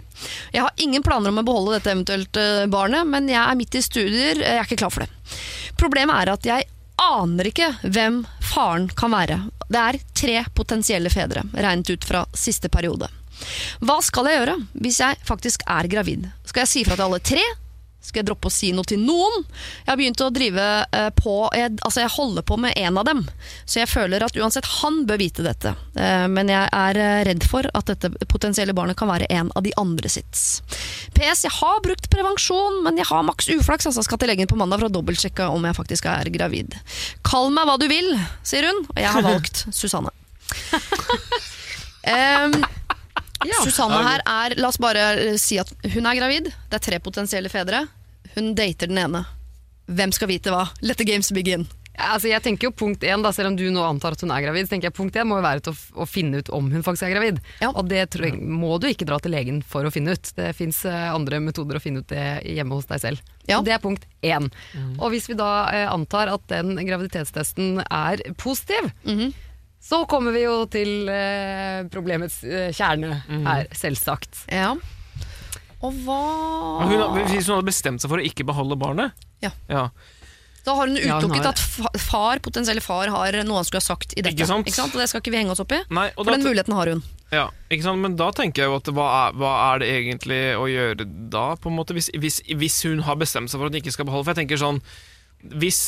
Jeg 0.56 0.66
har 0.66 0.84
ingen 0.86 1.06
planer 1.06 1.34
om 1.34 1.42
å 1.44 1.46
beholde 1.46 1.78
dette 1.78 1.94
eventuelt 1.94 2.42
eh, 2.42 2.66
barnet, 2.72 3.06
men 3.10 3.30
jeg 3.30 3.42
er 3.44 3.60
midt 3.60 3.78
i 3.78 3.86
studier, 3.86 4.42
jeg 4.42 4.58
er 4.58 4.66
ikke 4.66 4.82
klar 4.82 4.94
for 4.96 5.06
det. 5.06 5.40
Problemet 5.80 6.24
er 6.24 6.34
at 6.34 6.50
jeg 6.50 6.70
aner 7.00 7.50
ikke 7.50 7.72
hvem 7.84 8.24
faren 8.52 8.90
kan 8.98 9.14
være. 9.14 9.40
Det 9.70 9.80
er 9.80 10.00
tre 10.18 10.42
potensielle 10.58 11.12
fedre, 11.14 11.46
regnet 11.54 11.94
ut 11.94 12.06
fra 12.06 12.26
siste 12.38 12.72
periode. 12.74 13.10
Hva 13.86 14.00
skal 14.04 14.28
jeg 14.28 14.42
gjøre 14.42 14.58
hvis 14.84 15.00
jeg 15.00 15.20
faktisk 15.28 15.64
er 15.70 15.88
gravid? 15.92 16.28
Skal 16.50 16.66
jeg 16.66 16.72
si 16.74 16.86
fra 16.88 16.98
til 16.98 17.08
alle 17.08 17.22
tre? 17.24 17.44
Skal 18.10 18.24
jeg 18.24 18.30
droppe 18.32 18.50
å 18.50 18.54
si 18.54 18.72
noe 18.74 18.88
til 18.90 19.02
noen? 19.04 19.44
Jeg 19.84 19.92
har 19.92 20.00
begynt 20.00 20.22
å 20.26 20.30
drive 20.34 20.66
eh, 20.98 21.10
på 21.14 21.36
jeg, 21.54 21.76
Altså, 21.86 22.02
jeg 22.02 22.14
holder 22.16 22.46
på 22.50 22.58
med 22.62 22.74
en 22.80 22.98
av 22.98 23.06
dem. 23.06 23.22
Så 23.70 23.84
jeg 23.84 23.92
føler 23.92 24.26
at 24.26 24.38
uansett 24.40 24.66
han 24.80 25.04
bør 25.10 25.22
vite 25.22 25.46
dette. 25.46 25.76
Eh, 25.94 26.26
men 26.32 26.50
jeg 26.50 26.66
er 26.74 27.00
eh, 27.00 27.20
redd 27.30 27.46
for 27.46 27.70
at 27.78 27.92
dette 27.92 28.12
potensielle 28.32 28.74
barnet 28.78 28.98
kan 29.00 29.12
være 29.12 29.30
en 29.30 29.52
av 29.54 29.66
de 29.66 29.74
andre 29.80 30.10
sitt. 30.10 30.42
PS, 31.14 31.46
jeg 31.46 31.54
har 31.60 31.84
brukt 31.86 32.10
prevensjon, 32.10 32.82
men 32.86 32.98
jeg 32.98 33.10
har 33.12 33.26
maks 33.28 33.52
uflaks. 33.54 33.90
Altså 33.92 34.06
skal 34.08 34.22
til 34.22 34.34
legen 34.34 34.50
på 34.50 34.58
mandag 34.60 34.82
for 34.82 34.90
å 34.90 34.96
dobbeltsjekke 34.98 35.52
om 35.54 35.70
jeg 35.70 35.78
faktisk 35.78 36.10
er 36.10 36.32
gravid. 36.34 36.74
Kall 37.28 37.54
meg 37.54 37.70
hva 37.70 37.78
du 37.82 37.86
vil, 37.92 38.10
sier 38.42 38.66
hun, 38.72 38.84
og 38.90 39.00
jeg 39.04 39.14
har 39.20 39.26
valgt 39.30 39.68
Susanne. 39.80 40.12
Em, 42.10 42.54
Susanne 43.62 44.00
her 44.06 44.22
er 44.24 44.56
La 44.58 44.70
oss 44.72 44.80
bare 44.82 45.04
eh, 45.20 45.38
si 45.40 45.60
at 45.62 45.70
hun 45.94 46.08
er 46.10 46.18
gravid. 46.18 46.50
Det 46.72 46.80
er 46.80 46.86
tre 46.90 47.00
potensielle 47.04 47.52
fedre. 47.52 47.86
Hun 48.36 48.54
dater 48.58 48.92
den 48.92 49.02
ene. 49.02 49.26
Hvem 49.90 50.14
skal 50.14 50.30
vite 50.30 50.54
hva? 50.54 50.68
Let 50.86 51.02
the 51.02 51.08
games 51.08 51.32
begin. 51.34 51.66
Altså, 52.00 52.30
jeg 52.30 52.40
tenker 52.46 52.70
jo 52.70 52.76
punkt 52.76 53.04
én, 53.04 53.24
da, 53.24 53.32
Selv 53.36 53.52
om 53.52 53.56
du 53.60 53.66
nå 53.74 53.82
antar 53.84 54.16
at 54.16 54.22
hun 54.24 54.32
er 54.32 54.44
gravid, 54.46 54.68
så 54.68 54.74
tenker 54.74 54.88
jeg 54.88 54.96
punkt 54.96 55.18
én 55.20 55.28
må 55.28 55.40
jo 55.40 55.44
være 55.44 55.64
til 55.66 55.74
å, 55.74 56.04
å 56.04 56.08
finne 56.08 56.40
ut 56.40 56.52
om 56.56 56.70
hun 56.72 56.86
faktisk 56.86 57.10
er 57.10 57.16
gravid. 57.16 57.42
Ja. 57.60 57.74
Og 57.74 57.90
det 57.92 58.06
tror 58.14 58.30
jeg, 58.30 58.40
må 58.40 58.78
du 58.80 58.88
ikke 58.88 59.08
dra 59.10 59.20
til 59.20 59.36
legen 59.36 59.60
for 59.66 59.84
å 59.84 59.92
finne 59.92 60.16
ut. 60.16 60.32
Det 60.38 60.54
fins 60.56 60.86
andre 60.88 61.42
metoder 61.44 61.80
å 61.80 61.84
finne 61.84 62.04
ut 62.04 62.12
det 62.12 62.28
hjemme 62.48 62.78
hos 62.78 62.88
deg 62.90 63.04
selv. 63.04 63.34
Ja. 63.50 63.60
Det 63.66 63.76
er 63.76 63.84
punkt 63.84 64.06
én. 64.24 64.48
Og 65.00 65.12
hvis 65.12 65.28
vi 65.28 65.38
da 65.40 65.52
eh, 65.74 65.88
antar 65.92 66.32
at 66.32 66.46
den 66.52 66.78
graviditetstesten 66.78 67.82
er 67.84 68.24
positiv, 68.40 68.94
så 69.84 70.04
kommer 70.12 70.36
vi 70.36 70.46
jo 70.46 70.62
til 70.72 71.10
eh, 71.12 71.82
problemets 71.92 72.42
eh, 72.48 72.70
kjerne 72.76 73.22
her, 73.28 73.68
selvsagt. 73.76 74.46
Ja. 74.54 74.76
Og 75.86 75.96
hva 76.06 76.20
Hun, 76.90 77.04
hvis 77.32 77.48
hun 77.48 77.56
hadde 77.60 77.70
bestemt 77.70 78.04
seg 78.04 78.12
for 78.12 78.20
å 78.22 78.26
ikke 78.26 78.44
beholde 78.48 78.76
barnet 78.80 79.14
Ja. 79.44 79.54
ja. 79.72 79.86
Da 80.66 80.74
har 80.76 80.90
hun 80.92 80.98
utelukket 81.00 81.46
ja, 81.46 81.54
at 81.54 82.02
far, 82.04 82.42
potensielle 82.44 82.82
far 82.84 83.08
har 83.10 83.38
noe 83.48 83.62
han 83.62 83.66
skulle 83.66 83.80
ha 83.80 83.86
sagt 83.88 84.12
i 84.18 84.22
dette. 84.22 84.36
Ikke 84.36 84.46
sant? 84.50 84.68
Og 84.94 85.00
det 85.00 85.08
skal 85.10 85.24
ikke 85.24 85.32
vi 85.32 85.40
henge 85.40 85.54
oss 85.56 85.62
opp 85.64 85.72
i. 85.74 85.80
Nei, 85.96 86.10
og 86.12 86.26
For 86.26 86.34
da, 86.34 86.36
den 86.36 86.44
muligheten 86.50 86.76
har 86.76 86.92
hun. 86.92 87.00
ja, 87.32 87.46
ikke 87.72 87.88
sant? 87.88 88.04
Men 88.04 88.18
da 88.20 88.28
tenker 88.36 88.66
jeg 88.66 88.70
jo 88.70 88.76
at 88.82 88.92
hva 88.94 89.08
er, 89.22 89.40
hva 89.40 89.54
er 89.70 89.82
det 89.82 89.90
egentlig 89.96 90.42
å 90.60 90.68
gjøre 90.70 91.08
da, 91.32 91.46
på 91.56 91.72
en 91.72 91.78
måte, 91.80 91.96
hvis, 91.96 92.12
hvis, 92.20 92.42
hvis 92.60 92.78
hun 92.90 93.06
har 93.08 93.16
bestemt 93.22 93.50
seg 93.50 93.58
for 93.62 93.72
at 93.72 93.74
hun 93.74 93.80
ikke 93.82 93.96
skal 93.96 94.10
beholde 94.12 94.28
For 94.28 94.36
jeg 94.36 94.44
tenker 94.44 94.60
sånn 94.62 94.84
Hvis 95.64 95.82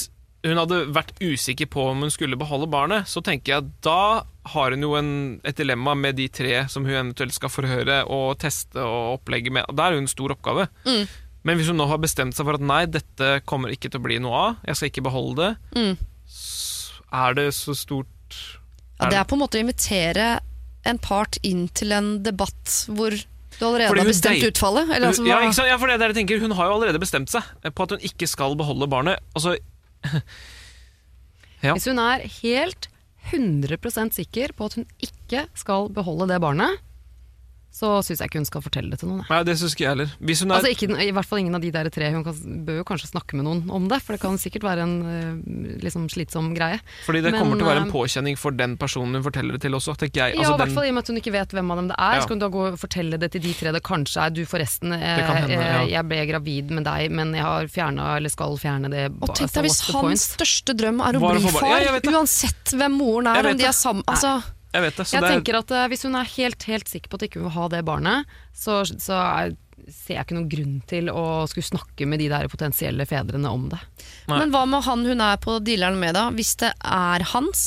hun 0.48 0.58
hadde 0.58 0.86
vært 0.96 1.14
usikker 1.22 1.68
på 1.70 1.90
om 1.92 2.08
hun 2.08 2.14
skulle 2.16 2.40
beholde 2.40 2.72
barnet, 2.72 3.12
så 3.12 3.22
tenker 3.22 3.52
jeg 3.52 3.66
at 3.68 3.74
da 3.86 4.00
har 4.46 4.72
hun 4.74 4.82
jo 4.82 4.96
en, 4.98 5.10
et 5.46 5.58
dilemma 5.58 5.94
med 5.96 6.16
de 6.18 6.26
tre 6.34 6.64
som 6.72 6.86
hun 6.88 6.94
eventuelt 6.96 7.34
skal 7.36 7.52
forhøre 7.54 8.00
og 8.10 8.40
teste 8.42 8.82
og 8.82 9.20
opplegge 9.20 9.52
med. 9.54 9.66
Da 9.78 9.88
er 9.90 9.98
jo 9.98 10.02
en 10.02 10.10
stor 10.10 10.34
oppgave. 10.34 10.68
Mm. 10.88 11.04
Men 11.44 11.58
hvis 11.58 11.70
hun 11.70 11.78
nå 11.78 11.86
har 11.90 11.98
bestemt 12.02 12.34
seg 12.38 12.46
for 12.46 12.58
at 12.58 12.62
nei, 12.66 12.84
dette 12.90 13.42
kommer 13.50 13.70
ikke 13.74 13.90
til 13.90 14.02
å 14.02 14.06
bli 14.06 14.18
noe 14.22 14.40
av, 14.48 14.56
jeg 14.66 14.78
skal 14.80 14.92
ikke 14.92 15.06
beholde 15.10 15.38
det, 15.42 15.52
Mm. 15.78 15.98
er 17.14 17.34
det 17.38 17.48
så 17.54 17.74
stort 17.76 18.08
Ja, 19.02 19.10
det 19.10 19.18
er 19.18 19.26
på 19.26 19.36
en 19.36 19.42
måte 19.42 19.58
å 19.58 19.64
invitere 19.66 20.40
en 20.86 20.98
part 21.02 21.38
inn 21.44 21.68
til 21.78 21.92
en 21.94 22.24
debatt 22.24 22.86
hvor 22.90 23.12
du 23.14 23.66
allerede 23.66 23.94
har 23.98 24.08
bestemt 24.10 24.42
utfallet. 24.48 24.90
Eller 24.90 25.08
altså, 25.12 25.26
ja, 25.28 25.40
ikke 25.42 25.58
sant? 25.58 25.70
ja, 25.70 25.78
for 25.78 25.90
det 25.90 25.98
er 26.02 26.14
jeg 26.14 26.18
tenker 26.22 26.40
Hun 26.42 26.56
har 26.58 26.70
jo 26.70 26.78
allerede 26.80 27.02
bestemt 27.02 27.30
seg 27.30 27.44
på 27.76 27.84
at 27.86 27.92
hun 27.94 28.06
ikke 28.10 28.30
skal 28.30 28.56
beholde 28.58 28.88
barnet. 28.90 29.22
Altså, 29.38 29.58
Ja. 31.62 31.76
Hvis 31.78 31.86
hun 31.86 32.00
er 32.02 32.24
helt 32.42 32.88
100% 33.30 34.16
sikker 34.18 34.54
på 34.58 34.70
at 34.70 34.80
hun 34.80 34.88
ikke 35.04 35.46
skal 35.58 35.92
beholde 35.94 36.28
det 36.32 36.42
barnet, 36.44 36.82
så 37.72 37.88
syns 38.04 38.20
jeg 38.20 38.28
ikke 38.30 38.40
hun 38.42 38.46
skal 38.50 38.62
fortelle 38.66 38.92
det 38.92 39.00
til 39.00 39.08
noen. 39.10 39.22
nei, 39.30 39.38
det 39.48 39.54
synes 39.58 39.72
ikke 39.74 39.86
jeg 39.86 39.92
heller. 39.94 40.10
Hvis 40.20 40.42
hun 40.44 40.52
er, 40.52 40.56
Altså 40.60 40.72
ikke, 40.74 40.90
I 41.02 41.12
hvert 41.16 41.26
fall 41.30 41.40
ingen 41.40 41.56
av 41.56 41.62
de 41.64 41.72
der 41.72 41.88
tre. 41.90 42.10
Hun 42.12 42.24
kan, 42.26 42.36
bør 42.68 42.82
jo 42.82 42.84
kanskje 42.90 43.08
snakke 43.14 43.38
med 43.40 43.46
noen 43.48 43.62
om 43.72 43.88
det, 43.88 44.02
for 44.04 44.14
det 44.18 44.22
kan 44.22 44.36
sikkert 44.42 44.66
være 44.68 44.84
en 44.84 44.96
eh, 45.08 45.80
liksom 45.86 46.10
slitsom 46.12 46.52
greie. 46.58 46.82
fordi 47.08 47.22
det 47.24 47.32
men, 47.32 47.40
kommer 47.40 47.56
til 47.62 47.66
å 47.66 47.70
være 47.72 47.84
en 47.86 47.88
eh, 47.88 47.96
påkjenning 47.96 48.38
for 48.38 48.52
den 48.52 48.76
personen 48.78 49.16
hun 49.16 49.24
forteller 49.24 49.56
det 49.56 49.62
til 49.64 49.74
også. 49.80 49.96
tenker 49.98 50.20
jeg. 50.28 50.36
ja, 50.36 50.42
Altså, 50.44 50.54
i 50.54 50.58
hvert 50.60 50.68
den- 50.68 50.76
fall 50.76 50.86
i 50.86 50.92
og 50.92 50.96
med 51.00 51.04
at 51.06 51.08
hun 51.14 51.22
ikke 51.24 51.32
vet 51.38 51.56
hvem 51.58 51.72
av 51.72 51.78
dem 51.82 51.88
det 51.94 51.98
er. 51.98 52.14
Ja. 52.16 52.22
Så 52.22 52.28
kan 52.28 52.36
hun 52.38 52.44
da 52.46 52.52
gå 52.58 52.68
og 52.74 52.80
fortelle 52.84 53.18
det 53.24 53.32
til 53.32 53.42
de 53.48 53.54
tre 53.54 53.72
det 53.72 53.84
kanskje 53.88 54.26
er. 54.26 54.30
Du 54.36 54.44
forresten, 54.46 54.92
eh, 54.94 55.24
hende, 55.32 55.56
ja. 55.56 55.82
jeg 55.96 56.04
ble 56.12 56.26
gravid 56.28 56.72
med 56.72 56.84
deg, 56.84 57.10
men 57.12 57.34
jeg 57.34 57.44
har 57.48 57.68
fjerna 57.72 58.18
eller 58.18 58.30
skal 58.30 58.58
fjerne 58.60 58.92
det. 58.92 59.08
Og 59.22 59.32
tenk 59.32 59.48
altså, 59.48 59.62
deg 59.62 59.70
hvis 59.70 59.82
point? 59.92 60.08
hans 60.12 60.28
største 60.36 60.76
drøm 60.76 61.00
er 61.00 61.16
å 61.16 61.24
bli 61.24 61.52
far, 61.56 61.70
Ja, 61.82 61.96
jeg 61.96 62.04
uansett 62.12 62.76
hvem 62.76 62.98
moren 63.00 63.28
er, 63.32 63.48
om 63.52 63.58
de 63.58 63.64
er 63.66 63.72
sammen 63.76 64.04
altså, 64.12 64.42
Jeg 64.72 64.86
vet 64.86 64.96
det. 65.02 65.06
Så 65.08 65.18
Jeg 65.18 65.24
det 65.26 65.30
er, 65.30 65.36
tenker 65.36 65.58
at 65.60 65.72
eh, 65.76 65.88
Hvis 65.92 66.06
hun 66.08 66.16
er 66.16 66.30
helt 66.38 66.64
helt 66.70 66.88
sikker 66.92 67.12
på 67.12 67.20
at 67.20 67.26
ikke 67.28 67.42
hun 67.42 67.50
vil 67.50 67.56
ha 67.58 67.68
det 67.74 67.82
barnet, 67.88 68.32
så, 68.56 68.82
så 68.88 69.18
er, 69.20 69.54
ser 69.92 70.16
jeg 70.16 70.26
ikke 70.28 70.38
noen 70.38 70.50
grunn 70.52 70.78
til 70.88 71.10
å 71.12 71.26
skulle 71.52 71.68
snakke 71.68 72.08
med 72.08 72.22
de 72.24 72.30
der 72.32 72.48
potensielle 72.52 73.06
fedrene 73.10 73.52
om 73.52 73.68
det. 73.74 73.82
Nei. 74.32 74.38
Men 74.46 74.54
hva 74.56 74.64
med 74.70 74.86
han 74.88 75.04
hun 75.08 75.24
er 75.28 75.42
på 75.44 75.58
dealeren 75.66 76.00
med, 76.00 76.16
da? 76.16 76.30
Hvis 76.36 76.56
det 76.64 76.72
er 76.80 77.28
hans? 77.34 77.66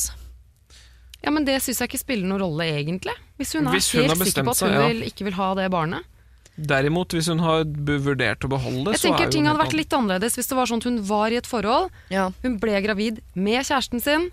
Ja, 1.25 1.33
Men 1.33 1.47
det 1.49 1.59
syns 1.65 1.81
jeg 1.81 1.89
ikke 1.93 2.03
spiller 2.03 2.29
noen 2.29 2.43
rolle, 2.45 2.67
egentlig. 2.69 3.15
Hvis 3.41 3.55
hun 3.57 3.67
er 3.69 3.77
Hvis 3.77 3.93
hun 3.95 4.05
helt 4.05 4.27
sikker 4.29 4.45
på 4.45 4.53
at 4.53 4.61
hun 4.65 4.69
seg, 4.69 4.75
ja. 4.77 4.89
vil, 4.93 5.07
ikke 5.09 5.25
vil 5.29 5.37
ha 5.39 5.55
det 5.57 5.71
barnet. 5.73 6.11
Derimot, 6.55 7.11
hvis 7.17 7.27
hun 7.33 7.41
har 7.43 7.65
vurdert 7.67 8.45
å 8.47 8.49
beholde, 8.53 8.93
Jeg 8.95 9.01
så 9.01 9.09
er 9.09 9.11
tenker 9.11 9.25
jo 9.27 9.33
ting 9.35 9.49
hadde 9.49 9.59
vært 9.59 9.75
litt 9.75 9.95
annerledes 9.97 10.37
hvis 10.39 10.47
det 10.53 10.55
var 10.59 10.69
sånn 10.71 10.83
at 10.85 10.87
hun 10.87 11.01
var 11.09 11.35
i 11.35 11.39
et 11.41 11.49
forhold, 11.51 11.91
Ja. 12.15 12.29
hun 12.45 12.59
ble 12.63 12.77
gravid 12.85 13.19
med 13.35 13.65
kjæresten 13.67 14.05
sin, 14.05 14.29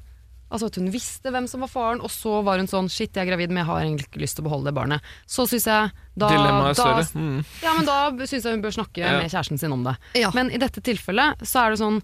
altså 0.51 0.67
at 0.67 0.77
hun 0.79 0.89
visste 0.93 1.31
hvem 1.33 1.47
som 1.49 1.63
var 1.63 1.71
faren, 1.71 2.01
og 2.03 2.11
så 2.11 2.41
var 2.45 2.59
hun 2.61 2.67
sånn 2.69 2.89
shit, 2.91 3.13
jeg 3.15 3.23
er 3.23 3.29
gravid, 3.31 3.51
men 3.53 3.61
jeg 3.63 3.69
har 3.71 3.81
egentlig 3.81 4.07
ikke 4.09 4.21
lyst 4.23 4.37
til 4.37 4.43
å 4.45 4.49
beholde 4.49 4.69
det 4.69 4.75
barnet. 4.77 5.11
Så 5.25 5.45
syns 5.49 5.67
jeg 5.69 5.91
da, 6.13 6.27
Dilemmaet 6.29 6.73
er 6.73 6.79
større. 6.79 7.05
Mm. 7.15 7.37
ja, 7.63 7.75
men 7.77 7.87
da 7.87 7.99
syns 8.27 8.43
jeg 8.45 8.57
hun 8.57 8.63
bør 8.65 8.75
snakke 8.75 9.01
Ja. 9.01 9.13
med 9.17 9.31
kjæresten 9.31 9.61
sin 9.61 9.71
om 9.75 9.85
det. 9.87 9.95
Ja. 10.19 10.31
Men 10.35 10.51
i 10.51 10.59
dette 10.61 10.83
tilfellet 10.83 11.41
så 11.47 11.65
er 11.65 11.75
det 11.75 11.81
sånn 11.81 12.01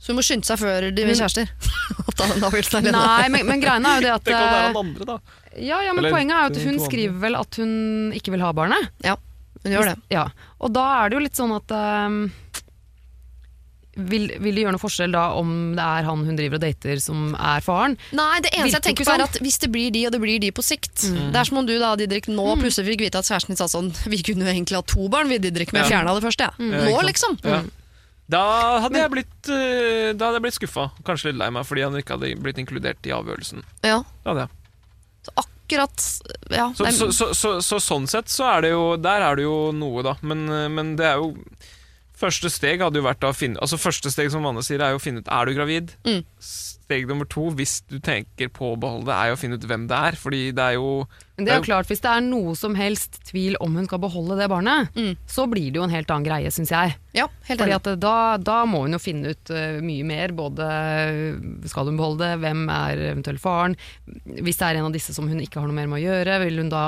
Så 0.00 0.14
hun 0.14 0.16
må 0.16 0.22
skynde 0.24 0.48
seg 0.48 0.56
før 0.56 0.86
de 0.96 1.02
blir 1.04 1.12
kjærester. 1.18 1.50
Nei, 2.94 3.28
men, 3.28 3.42
men 3.44 3.60
greiene 3.60 3.90
er 3.90 3.98
jo 4.00 4.06
det 4.06 4.12
at 4.14 4.24
Det 4.30 4.32
kan 4.32 4.46
være 4.46 4.60
eh, 4.62 4.68
han 4.70 4.78
andre, 4.80 5.08
da. 5.10 5.18
Ja, 5.58 5.80
ja, 5.84 5.92
men 5.92 6.04
Eller 6.06 6.14
poenget 6.14 6.36
er 6.36 6.46
jo 6.46 6.52
at 6.54 6.62
hun 6.70 6.78
skriver 6.86 7.18
vel 7.26 7.36
at 7.36 7.58
hun 7.60 7.74
ikke 8.16 8.32
vil 8.32 8.40
ha 8.46 8.52
barnet. 8.56 8.86
Ja, 9.04 9.18
hun 9.64 9.74
gjør 9.74 9.90
det. 9.90 9.96
Ja, 10.14 10.24
og 10.56 10.72
da 10.72 10.86
er 11.02 11.10
det 11.10 11.18
jo 11.18 11.24
litt 11.26 11.36
sånn 11.36 11.52
at 11.52 11.74
ehm, 11.76 12.22
vil, 13.96 14.28
vil 14.38 14.54
det 14.54 14.62
gjøre 14.62 14.72
noe 14.76 14.82
forskjell 14.82 15.12
da 15.12 15.24
om 15.34 15.50
det 15.74 15.82
er 15.82 16.04
han 16.06 16.20
hun 16.28 16.36
driver 16.38 16.60
og 16.60 16.62
dater 16.62 17.00
som 17.02 17.32
er 17.34 17.60
faren? 17.64 17.96
Nei, 18.16 18.38
det 18.44 18.52
eneste 18.54 18.78
jeg 18.78 18.84
tenker 18.90 19.08
på 19.08 19.14
er 19.16 19.24
at 19.26 19.40
hvis 19.42 19.58
det 19.64 19.70
blir 19.74 19.90
de, 19.94 20.04
og 20.06 20.12
det 20.14 20.20
blir 20.22 20.38
de 20.42 20.52
på 20.54 20.62
sikt 20.62 21.08
Det 21.10 21.36
er 21.40 21.48
som 21.48 21.58
om 21.58 21.66
du 21.66 21.74
da, 21.80 21.96
Didrik, 21.98 22.28
nå 22.30 22.46
plutselig 22.60 22.92
fikk 22.92 23.02
vite 23.08 23.18
at 23.18 23.26
kjæresten 23.28 23.54
din 23.54 23.58
sa 23.60 23.66
sånn 23.72 23.90
Vi 24.12 24.22
kunne 24.26 24.46
jo 24.46 24.52
egentlig 24.54 24.78
ha 24.78 24.84
to 24.86 25.08
barn, 25.12 25.28
vi 25.32 25.40
Didrik, 25.42 25.72
men 25.74 25.82
Ja. 25.82 25.88
fjerna 25.90 26.14
det 26.14 26.22
første. 26.24 26.46
jeg. 26.48 26.70
Ja, 26.70 26.86
Nå, 26.86 27.02
liksom. 27.08 27.36
Ja. 27.44 27.60
Da 28.30 28.44
hadde 28.84 29.00
jeg 29.02 29.10
blitt, 29.10 29.48
eh, 29.50 30.12
da 30.14 30.28
hadde 30.28 30.38
jeg 30.38 30.44
blitt 30.46 30.54
skuffa. 30.60 30.84
Kanskje 31.02 31.32
litt 31.32 31.40
lei 31.40 31.48
meg 31.50 31.66
fordi 31.66 31.82
han 31.82 31.96
ikke 31.98 32.14
hadde 32.14 32.28
blitt 32.44 32.60
inkludert 32.62 33.02
i 33.10 33.10
avgjørelsen. 33.16 33.64
Ja. 33.82 33.96
Det 34.22 34.30
hadde 34.30 34.44
jeg. 34.46 34.56
Så 35.26 35.34
akkurat 35.42 36.06
Ja. 36.54 36.68
Så, 36.78 37.10
så, 37.10 37.32
så, 37.34 37.50
så 37.62 37.80
sånn 37.82 38.06
sett 38.10 38.30
så 38.30 38.46
er 38.54 38.62
det 38.64 38.70
jo 38.72 38.84
Der 39.02 39.20
er 39.26 39.36
det 39.38 39.44
jo 39.48 39.72
noe, 39.74 40.02
da. 40.06 40.14
Men, 40.22 40.46
eh, 40.48 40.68
men 40.70 40.94
det 41.00 41.10
er 41.10 41.18
jo 41.18 41.34
Første 42.20 42.50
steg 42.52 42.82
hadde 42.84 43.00
jo 43.00 43.06
vært 43.06 43.24
å 43.24 43.30
finne 43.32 43.56
Altså 43.64 43.78
første 43.80 44.10
steg 44.12 44.28
som 44.32 44.44
Vanne 44.44 44.60
sier, 44.66 44.82
er 44.84 44.92
jo 44.92 44.98
å 45.00 45.02
finne 45.02 45.22
ut 45.22 45.28
er 45.32 45.48
du 45.48 45.54
gravid. 45.56 45.94
Mm. 46.04 46.18
Steg 46.44 47.06
nummer 47.08 47.24
to, 47.30 47.46
hvis 47.54 47.78
du 47.88 47.96
tenker 48.02 48.50
på 48.52 48.72
å 48.74 48.78
beholde 48.80 49.06
det, 49.08 49.14
er 49.16 49.30
jo 49.30 49.36
å 49.36 49.40
finne 49.40 49.56
ut 49.60 49.64
hvem 49.70 49.84
det 49.88 49.96
er. 50.10 50.18
Fordi 50.20 50.40
det 50.56 50.64
er 50.64 50.74
jo 50.76 50.90
Men 51.38 51.46
det 51.46 51.52
er 51.54 51.60
jo 51.62 51.66
klart, 51.68 51.88
Hvis 51.88 52.02
det 52.04 52.10
er 52.10 52.24
noe 52.26 52.52
som 52.58 52.74
helst 52.76 53.20
tvil 53.30 53.56
om 53.64 53.78
hun 53.78 53.86
skal 53.88 54.02
beholde 54.02 54.36
det 54.40 54.48
barnet, 54.52 54.90
Mm. 54.98 55.14
så 55.24 55.46
blir 55.48 55.70
det 55.70 55.78
jo 55.80 55.86
en 55.86 55.94
helt 55.94 56.10
annen 56.10 56.26
greie, 56.28 56.50
syns 56.52 56.74
jeg. 56.74 56.96
ja, 57.14 57.28
helt 57.48 57.60
Fordi 57.62 57.76
at 57.78 57.86
eh, 57.94 57.96
da, 57.96 58.36
da 58.36 58.58
må 58.68 58.82
hun 58.84 58.92
jo 58.98 59.00
finne 59.00 59.32
ut 59.32 59.50
eh, 59.54 59.78
mye 59.80 60.04
mer. 60.04 60.34
Både 60.36 60.66
eh, 60.66 61.40
skal 61.70 61.88
hun 61.88 61.96
beholde 61.96 62.26
det, 62.26 62.40
hvem 62.42 62.66
er 62.74 63.06
eventuelt 63.14 63.40
faren. 63.40 63.78
Hvis 64.26 64.60
det 64.60 64.66
er 64.68 64.80
en 64.82 64.90
av 64.90 64.92
disse 64.98 65.14
som 65.16 65.28
hun 65.30 65.40
ikke 65.40 65.60
har 65.62 65.70
noe 65.70 65.78
mer 65.78 65.88
med 65.88 66.02
å 66.02 66.04
gjøre, 66.04 66.40
vil 66.44 66.58
hun 66.64 66.74
da 66.74 66.84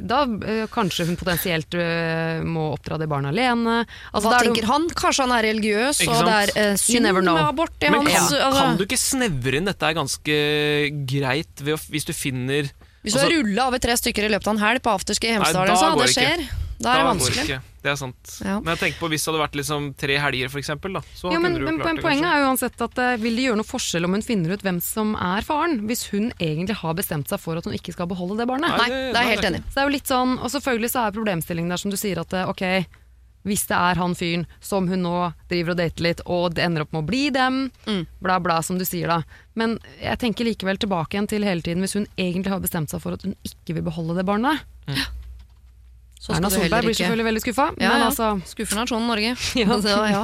da 0.00 0.22
øh, 0.24 0.64
kanskje 0.72 1.06
hun 1.08 1.18
potensielt 1.20 1.74
øh, 1.76 2.40
må 2.48 2.70
oppdra 2.72 2.98
det 3.00 3.08
barnet 3.10 3.32
alene. 3.34 3.82
Altså, 4.12 4.30
Hva 4.30 4.38
er 4.38 4.48
tenker 4.48 4.68
han? 4.70 4.86
Kanskje 4.96 5.26
han 5.26 5.34
er 5.36 5.46
religiøs, 5.50 6.00
og 6.06 6.24
det 6.28 6.38
er 6.38 6.54
øh, 6.72 6.78
synd 6.80 7.10
med 7.12 7.28
abort 7.34 7.76
Men 7.82 8.08
hans 8.08 8.30
kan, 8.30 8.40
altså, 8.48 8.62
kan 8.62 8.80
du 8.80 8.86
ikke 8.86 9.00
snevre 9.00 9.60
inn 9.60 9.68
dette 9.68 9.90
er 9.90 9.98
ganske 9.98 10.40
greit 11.12 11.64
ved 11.64 11.76
å, 11.76 11.80
hvis 11.92 12.08
du 12.08 12.14
finner 12.16 12.72
Hvis 13.02 13.12
du 13.14 13.18
altså- 13.18 13.28
har 13.28 13.36
rulla 13.36 13.68
over 13.68 13.82
tre 13.82 13.96
stykker 14.00 14.28
i 14.28 14.32
løpet 14.32 14.48
av 14.48 14.56
en 14.56 14.64
helg 14.64 14.84
på 14.84 14.96
afterski 14.96 15.32
i 15.32 15.36
Hemsedal, 15.36 15.76
så, 15.76 15.94
det 15.98 16.12
skjer. 16.14 16.44
ikke. 16.46 16.61
Da 16.80 16.92
er 16.94 16.98
det 17.02 17.08
vanskelig. 17.12 17.44
ikke. 17.44 17.60
Det 17.82 17.90
er 17.90 17.96
sant. 17.98 18.32
Ja. 18.44 18.60
Men 18.60 18.70
jeg 18.76 18.78
tenker 18.78 18.98
på 19.02 19.08
hvis 19.10 19.24
det 19.24 19.32
hadde 19.32 19.42
vært 19.42 19.56
liksom 19.58 19.86
tre 19.98 20.16
helger, 20.22 20.48
for 20.48 20.58
eksempel. 20.62 20.92
Da, 20.94 21.00
så 21.18 21.32
men, 21.32 21.34
jo 21.34 21.66
men, 21.66 21.78
klart 21.78 21.84
men 21.86 21.96
det, 21.96 22.04
poenget 22.04 22.22
kanskje. 22.22 22.32
er 22.32 22.40
jo 22.42 22.48
uansett 22.52 22.80
at 22.86 22.98
eh, 22.98 23.16
vil 23.22 23.36
det 23.36 23.44
gjøre 23.48 23.56
noe 23.60 23.68
forskjell 23.72 24.04
om 24.06 24.12
hun 24.16 24.22
finner 24.22 24.54
ut 24.54 24.62
hvem 24.62 24.80
som 24.80 25.14
er 25.18 25.42
faren, 25.42 25.80
hvis 25.90 26.06
hun 26.14 26.32
egentlig 26.38 26.76
har 26.78 26.94
bestemt 26.94 27.28
seg 27.28 27.40
for 27.42 27.58
at 27.58 27.64
hun 27.66 27.74
ikke 27.74 27.92
skal 27.92 28.06
beholde 28.06 28.38
det 28.38 28.46
barnet? 28.48 28.70
Nei, 28.78 28.88
det- 28.88 29.12
det 29.12 29.18
er 29.18 29.26
jeg 29.28 29.34
helt 29.36 29.48
enig. 29.50 29.60
i. 29.60 29.68
Så 29.68 29.74
det 29.74 29.82
er 29.82 29.88
jo 29.90 29.96
litt 29.98 30.06
sånn, 30.14 30.38
og 30.38 30.50
selvfølgelig 30.54 30.90
så 30.94 31.06
er 31.06 31.16
problemstillingen 31.18 31.68
der 31.74 31.76
som 31.82 31.90
du 31.90 31.96
sier 31.96 32.18
at 32.22 32.32
eh, 32.32 32.48
ok, 32.48 32.86
hvis 33.44 33.66
det 33.66 33.74
er 33.74 33.94
han 33.98 34.14
fyren 34.14 34.46
som 34.62 34.86
hun 34.86 35.02
nå 35.02 35.32
driver 35.50 35.70
og 35.74 35.76
dater 35.82 36.02
litt, 36.06 36.20
og 36.30 36.54
det 36.54 36.62
ender 36.62 36.82
opp 36.86 36.92
med 36.94 37.02
å 37.02 37.06
bli 37.08 37.24
dem, 37.34 37.72
Mm. 37.90 38.06
bla 38.22 38.38
bla 38.38 38.60
som 38.62 38.78
du 38.78 38.84
sier 38.84 39.08
da. 39.10 39.24
Men 39.56 39.80
jeg 40.00 40.18
tenker 40.22 40.44
likevel 40.46 40.78
tilbake 40.78 41.14
igjen 41.18 41.26
til 41.28 41.42
hele 41.42 41.60
tiden 41.60 41.82
hvis 41.82 41.94
hun 41.98 42.06
egentlig 42.16 42.52
har 42.54 42.60
bestemt 42.62 42.90
seg 42.94 43.02
for 43.02 43.12
at 43.18 43.22
hun 43.26 43.34
ikke 43.42 43.74
vil 43.74 43.82
beholde 43.82 44.14
det 44.14 44.24
barnet. 44.24 44.60
Så 44.86 44.94
Erna 46.30 46.50
Solberg 46.54 46.86
blir 46.86 46.94
selvfølgelig 46.94 47.26
veldig 47.26 47.42
skuffa, 47.42 47.64
Ja, 47.82 47.88
men 47.90 48.04
ja. 48.04 48.08
altså 48.12 48.28
Skuffer 48.46 48.78
nasjonen 48.78 49.08
Norge. 49.10 49.34
Ja. 49.58 49.80
Så, 49.82 49.98
ja. 50.06 50.22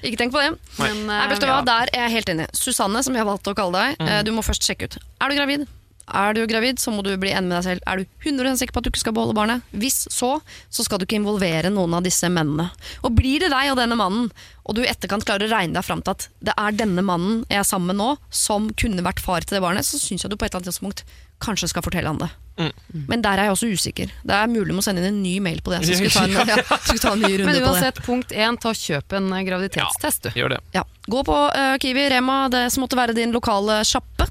Ikke 0.00 0.16
tenk 0.22 0.32
på 0.32 0.40
det. 0.40 0.54
men, 0.80 1.04
Nei, 1.10 1.20
hva, 1.28 1.38
ja. 1.44 1.60
Der 1.68 1.92
er 1.92 2.06
jeg 2.06 2.16
helt 2.18 2.32
enig. 2.32 2.46
Susanne, 2.56 3.02
som 3.04 3.12
jeg 3.16 3.20
har 3.26 3.28
valgt 3.28 3.50
å 3.52 3.56
kalle 3.58 3.82
deg, 3.90 4.04
eh, 4.08 4.22
du 4.24 4.32
må 4.32 4.44
først 4.46 4.64
sjekke 4.64 4.88
ut. 4.88 4.96
Er 5.20 5.28
du 5.28 5.36
gravid? 5.36 5.66
Er 6.04 6.34
du 6.36 6.42
gravid, 6.46 6.80
så 6.80 6.92
må 6.92 7.00
du 7.04 7.14
bli 7.16 7.30
enig 7.32 7.48
med 7.48 7.56
deg 7.58 7.64
selv. 7.64 7.84
Er 7.88 8.00
du 8.00 8.28
100 8.28 8.58
sikker 8.60 8.76
på 8.76 8.82
at 8.82 8.84
du 8.84 8.90
ikke 8.92 9.00
skal 9.06 9.14
beholde 9.16 9.36
barnet? 9.36 9.64
Hvis 9.72 10.02
så, 10.12 10.34
så 10.68 10.84
skal 10.84 11.00
du 11.00 11.06
ikke 11.06 11.16
involvere 11.16 11.72
noen 11.72 11.96
av 11.96 12.04
disse 12.04 12.28
mennene. 12.28 12.68
Og 13.04 13.14
blir 13.16 13.40
det 13.44 13.48
deg 13.54 13.72
og 13.72 13.78
denne 13.80 13.96
mannen, 13.96 14.28
og 14.64 14.76
du 14.76 14.82
i 14.84 14.88
etterkant 14.90 15.24
klarer 15.24 15.48
å 15.48 15.52
regne 15.54 15.76
deg 15.78 15.86
fram 15.86 16.04
til 16.04 16.12
at 16.12 16.28
det 16.44 16.56
er 16.60 16.76
denne 16.76 17.04
mannen 17.04 17.44
jeg 17.48 17.62
er 17.62 17.68
sammen 17.68 17.92
med 17.94 18.00
nå, 18.02 18.10
som 18.28 18.68
kunne 18.80 19.04
vært 19.04 19.22
far 19.24 19.44
til 19.44 19.56
det 19.56 19.64
barnet, 19.64 19.88
så 19.88 20.00
syns 20.00 20.24
jeg 20.26 20.32
du 20.32 20.36
på 20.36 20.44
et 20.44 20.52
eller 20.52 20.60
annet 20.64 20.72
tidspunkt 20.74 21.04
kanskje 21.44 21.72
skal 21.72 21.84
fortelle 21.84 22.12
han 22.12 22.20
det. 22.20 22.30
Men 22.56 23.22
der 23.24 23.40
er 23.40 23.48
jeg 23.48 23.54
også 23.54 23.68
usikker. 23.74 24.10
Det 24.22 24.34
er 24.36 24.50
mulig 24.50 24.76
å 24.78 24.84
sende 24.84 25.02
inn 25.02 25.10
en 25.10 25.22
ny 25.24 25.34
mail 25.42 25.58
på 25.64 25.72
det. 25.72 25.80
Så 25.88 25.96
skal 25.98 26.12
ta 26.14 26.42
en, 26.44 26.50
ja, 26.52 26.78
skal 26.86 27.00
ta 27.02 27.14
en 27.16 27.24
ny 27.24 27.32
runde 27.40 27.48
Men 27.50 27.66
uansett, 27.66 27.98
punkt 28.06 28.34
én, 28.34 28.58
ta 28.62 28.70
kjøp 28.78 29.16
en 29.18 29.32
eh, 29.34 29.42
graviditetstest, 29.48 30.28
du. 30.28 30.38
Gjør 30.38 30.54
det. 30.54 30.60
Ja. 30.76 30.84
Gå 31.10 31.24
på 31.26 31.34
uh, 31.34 31.74
Kiwi, 31.82 32.06
Rema, 32.12 32.44
det 32.52 32.68
som 32.72 32.84
måtte 32.84 32.98
være 32.98 33.16
din 33.16 33.34
lokale 33.34 33.80
sjappe. 33.88 34.28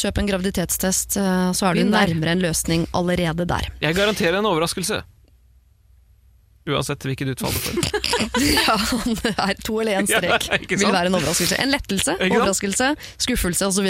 Kjøp 0.00 0.22
en 0.22 0.32
graviditetstest, 0.32 1.20
uh, 1.20 1.50
så 1.56 1.68
er 1.68 1.78
du 1.78 1.92
nærmere 1.92 2.34
en 2.34 2.42
løsning 2.42 2.88
allerede 2.96 3.46
der. 3.48 3.68
Jeg 3.84 3.98
garanterer 3.98 4.40
en 4.40 4.48
overraskelse. 4.48 5.02
Uansett 6.68 7.00
hvilket 7.08 7.28
utfall 7.34 7.52
du 7.52 7.58
får. 7.64 7.74
Ja, 8.68 8.76
det 9.22 9.32
er 9.38 9.54
to 9.64 9.80
eller 9.80 9.92
én 10.00 10.06
strek. 10.08 10.48
Ja, 10.50 10.56
Vil 10.68 10.92
være 10.92 11.06
en 11.08 11.14
overraskelse. 11.16 11.56
En 11.62 11.70
lettelse, 11.72 12.12
overraskelse, 12.26 12.86
skuffelse 13.20 13.64
osv. 13.68 13.86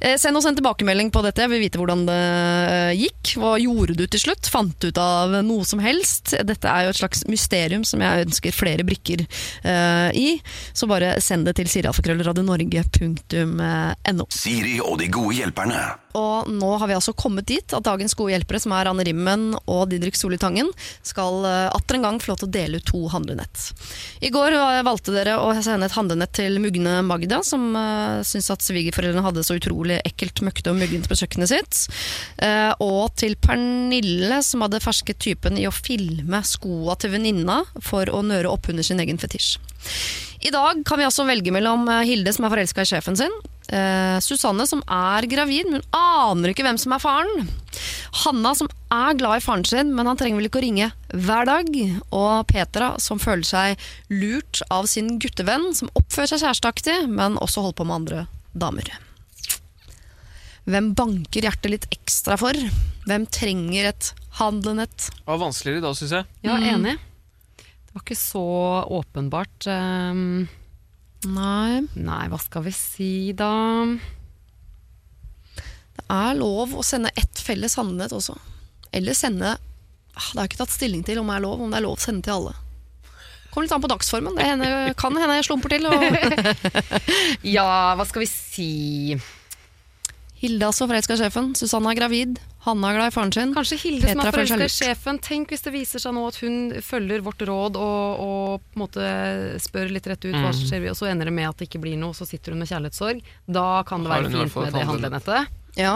Eh, 0.00 0.16
send 0.20 0.36
oss 0.36 0.46
en 0.48 0.56
tilbakemelding 0.58 1.10
på 1.14 1.22
dette. 1.24 1.42
Jeg 1.44 1.50
vil 1.52 1.62
vite 1.64 1.78
hvordan 1.80 2.00
det 2.08 2.20
eh, 2.20 2.92
gikk. 3.00 3.22
Hva 3.40 3.52
gjorde 3.62 3.94
du 3.98 4.04
til 4.06 4.20
slutt? 4.26 4.44
Fant 4.52 4.74
du 4.82 4.86
ut 4.90 4.98
av 5.00 5.26
noe 5.46 5.64
som 5.68 5.80
helst? 5.82 6.24
Dette 6.46 6.66
er 6.68 6.80
jo 6.86 6.90
et 6.92 7.00
slags 7.00 7.20
mysterium 7.30 7.84
som 7.86 7.98
jeg 8.04 8.24
ønsker 8.26 8.52
flere 8.56 8.84
brikker 8.86 9.20
eh, 9.24 10.10
i. 10.18 10.40
Så 10.76 10.84
bare 10.90 11.20
send 11.24 11.42
det 11.48 11.54
til 11.60 11.68
sirialfakrøllradionorge.no. 11.72 14.24
Siri 14.34 14.76
og 14.84 14.94
de 15.00 15.06
gode 15.12 15.34
hjelperne. 15.38 15.80
Og 16.18 16.48
nå 16.50 16.70
har 16.80 16.88
vi 16.90 16.96
altså 16.96 17.12
kommet 17.14 17.46
dit 17.46 17.74
at 17.76 17.84
dagens 17.86 18.16
gode 18.18 18.32
hjelpere, 18.34 18.58
som 18.62 18.72
er 18.74 18.88
Anne 18.90 19.04
Rimmen 19.06 19.54
og 19.60 19.90
Didrik 19.92 20.16
Solitangen, 20.18 20.70
skal 21.06 21.44
uh, 21.46 21.69
atter 21.76 21.98
en 21.98 22.06
gang 22.06 22.20
få 22.22 22.32
lov 22.32 22.40
til 22.40 22.48
å 22.48 22.54
dele 22.54 22.80
ut 22.80 22.88
to 22.88 23.00
handlenett. 23.12 23.70
I 24.24 24.30
går 24.32 24.56
valgte 24.86 25.14
dere 25.14 25.38
å 25.40 25.52
sende 25.62 25.88
et 25.88 25.96
handlenett 25.96 26.34
til 26.36 26.60
mugne 26.62 27.00
Magda, 27.06 27.40
som 27.46 27.70
uh, 27.76 28.20
syntes 28.26 28.50
at 28.54 28.64
svigerforeldrene 28.66 29.24
hadde 29.24 29.44
så 29.46 29.58
utrolig 29.58 30.00
ekkelt, 30.06 30.42
møkkete 30.46 30.72
og 30.72 30.80
muggent 30.80 31.08
på 31.10 31.18
kjøkkenet 31.22 31.52
sitt. 31.52 31.82
Uh, 32.42 32.72
og 32.82 33.14
til 33.20 33.36
Pernille, 33.40 34.42
som 34.46 34.64
hadde 34.66 34.82
fersket 34.84 35.20
typen 35.22 35.58
i 35.60 35.68
å 35.68 35.74
filme 35.74 36.42
skoa 36.46 36.96
til 37.00 37.14
venninna 37.14 37.62
for 37.84 38.10
å 38.12 38.24
nøre 38.26 38.50
opp 38.50 38.70
under 38.72 38.86
sin 38.86 39.00
egen 39.02 39.20
fetisj. 39.20 39.56
I 40.40 40.52
dag 40.52 40.84
kan 40.88 41.00
vi 41.00 41.04
altså 41.04 41.26
velge 41.28 41.52
mellom 41.52 41.88
eh, 41.92 42.06
Hilde, 42.08 42.32
som 42.32 42.46
er 42.46 42.54
forelska 42.54 42.84
i 42.84 42.88
sjefen 42.88 43.18
sin, 43.18 43.34
eh, 43.72 44.18
Susanne, 44.22 44.66
som 44.68 44.82
er 44.90 45.26
gravid, 45.30 45.70
men 45.70 45.80
hun 45.80 45.96
aner 45.96 46.52
ikke 46.52 46.66
hvem 46.66 46.78
som 46.80 46.92
er 46.96 47.02
faren. 47.02 47.48
Hanna, 48.24 48.52
som 48.58 48.68
er 48.90 49.14
glad 49.18 49.38
i 49.38 49.44
faren 49.44 49.64
sin, 49.68 49.92
men 49.94 50.06
han 50.10 50.18
trenger 50.18 50.40
vel 50.40 50.48
ikke 50.50 50.60
å 50.60 50.64
ringe 50.66 50.88
hver 51.14 51.46
dag. 51.48 51.70
Og 52.10 52.46
Petra, 52.50 52.92
som 53.02 53.20
føler 53.22 53.46
seg 53.46 53.86
lurt 54.10 54.62
av 54.70 54.88
sin 54.90 55.14
guttevenn, 55.22 55.70
som 55.78 55.92
oppfører 55.94 56.32
seg 56.34 56.42
kjæresteaktig, 56.44 56.98
men 57.08 57.38
også 57.38 57.62
holder 57.64 57.78
på 57.80 57.86
med 57.90 58.00
andre 58.02 58.24
damer. 58.52 58.90
Hvem 60.70 60.90
banker 60.94 61.46
hjertet 61.46 61.72
litt 61.72 61.86
ekstra 61.94 62.36
for? 62.38 62.54
Hvem 63.08 63.24
trenger 63.32 63.88
et 63.90 64.10
handlenett? 64.38 65.08
Det 65.16 65.26
var 65.30 65.40
vanskeligere 65.40 65.82
da, 65.86 65.94
syns 65.96 66.12
jeg. 66.18 66.26
Ja, 66.46 66.56
Mm. 66.58 66.66
enig. 66.74 66.98
Det 67.56 67.94
var 67.94 68.02
ikke 68.04 68.16
så 68.20 68.44
åpenbart. 68.86 69.66
ehm, 69.66 70.48
Nei, 71.28 71.82
nei, 72.00 72.22
hva 72.32 72.38
skal 72.40 72.64
vi 72.64 72.72
si 72.72 73.12
da? 73.36 73.52
det 76.00 76.16
er 76.16 76.38
lov 76.38 76.72
å 76.74 76.82
sende 76.86 77.12
ett 77.18 77.40
felles 77.44 77.76
handlenett 77.78 78.14
også. 78.16 78.34
Eller 78.96 79.14
sende 79.14 79.52
ah, 79.52 80.28
Det 80.32 80.38
har 80.38 80.42
jeg 80.42 80.50
ikke 80.50 80.60
tatt 80.64 80.72
stilling 80.74 81.04
til 81.06 81.20
om 81.20 81.28
det 81.30 81.36
er 81.36 81.44
lov, 81.44 81.60
om 81.60 81.70
det 81.70 81.78
er 81.78 81.84
lov 81.84 81.98
å 81.98 82.02
sende 82.02 82.24
til 82.26 82.38
alle. 82.38 82.54
Kommer 83.50 83.66
litt 83.66 83.74
an 83.74 83.82
på 83.82 83.90
dagsformen. 83.90 84.38
Det 84.38 84.46
hende, 84.46 84.70
kan 84.98 85.16
hende 85.18 85.36
jeg 85.40 85.48
slumper 85.48 85.74
til. 85.74 85.86
Ja, 87.56 87.66
hva 87.98 88.06
skal 88.06 88.24
vi 88.24 88.30
si? 88.30 88.72
Hilde 90.40 90.64
er 90.64 90.70
altså 90.70 90.86
forelska 90.88 91.18
sjefen. 91.18 91.52
Susanne 91.58 91.90
er 91.92 91.98
gravid. 91.98 92.38
Hanna 92.66 92.90
er 92.90 92.96
glad 92.98 93.08
i 93.08 93.14
faren 93.14 93.30
sin. 93.32 93.52
Kanskje 93.56 93.78
Hilde 93.80 94.04
som 94.10 94.20
Petra 94.20 94.28
er 94.28 94.34
føler 94.36 94.50
forelska 94.52 94.66
i 94.68 94.74
sjefen. 94.90 95.18
Tenk 95.24 95.48
hvis 95.54 95.62
det 95.64 95.72
viser 95.72 96.02
seg 96.02 96.12
nå 96.12 96.26
at 96.28 96.36
hun 96.42 96.58
følger 96.84 97.22
vårt 97.24 97.40
råd 97.48 97.78
og, 97.80 98.20
og 98.20 98.66
på 98.66 98.76
en 98.76 98.82
måte 98.82 99.06
spør 99.64 99.88
litt 99.94 100.08
rett 100.10 100.26
ut 100.28 100.36
hva 100.36 100.52
som 100.52 100.66
skjer, 100.68 100.84
og 100.92 100.98
så 100.98 101.08
ender 101.08 101.30
det 101.30 101.34
med 101.38 101.48
at 101.48 101.56
det 101.56 101.70
ikke 101.70 101.80
blir 101.80 101.96
noe, 102.00 102.12
så 102.16 102.28
sitter 102.28 102.52
hun 102.52 102.60
med 102.60 102.68
kjærlighetssorg. 102.68 103.22
Da 103.48 103.66
kan 103.88 104.04
det 104.04 104.12
Har 104.12 104.26
være 104.26 104.34
fint 104.34 104.58
med 104.60 104.76
det 104.76 104.84
handlenett. 104.84 105.24
handlenettet. 105.24 105.80
Ja. 105.80 105.94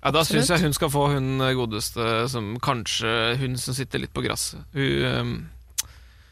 Ja, 0.00 0.10
Da 0.10 0.24
syns 0.24 0.48
jeg 0.50 0.64
hun 0.64 0.72
skal 0.74 0.90
få 0.90 1.06
hun 1.14 1.38
godeste 1.38 2.28
som 2.32 2.54
kanskje 2.58 3.36
Hun 3.36 3.56
som 3.60 3.74
sitter 3.76 4.00
litt 4.00 4.14
på 4.16 4.22
gresset. 4.24 4.62
Hun, 4.72 5.04
um, 5.04 5.34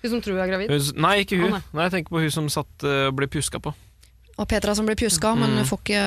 Hun 0.02 0.10
som 0.10 0.22
tror 0.24 0.38
hun 0.38 0.42
er 0.42 0.48
gravid. 0.54 0.70
hun 0.72 1.02
Nei, 1.04 1.18
ikke 1.22 1.36
hun. 1.38 1.52
Å, 1.52 1.58
nei. 1.58 1.62
nei. 1.76 1.84
Jeg 1.86 1.92
tenker 1.98 2.16
på 2.16 2.22
hun 2.24 2.30
som 2.34 2.48
satt 2.48 2.86
og 2.88 3.12
og 3.12 3.14
ble 3.20 3.28
pjuska 3.30 3.60
på. 3.62 3.74
Og 4.38 4.46
Petra 4.46 4.70
som 4.78 4.86
blir 4.86 4.94
pjuska, 4.94 5.32
men 5.34 5.50
Mm. 5.50 5.56
hun 5.58 5.66
får 5.66 5.78
ikke 5.82 6.02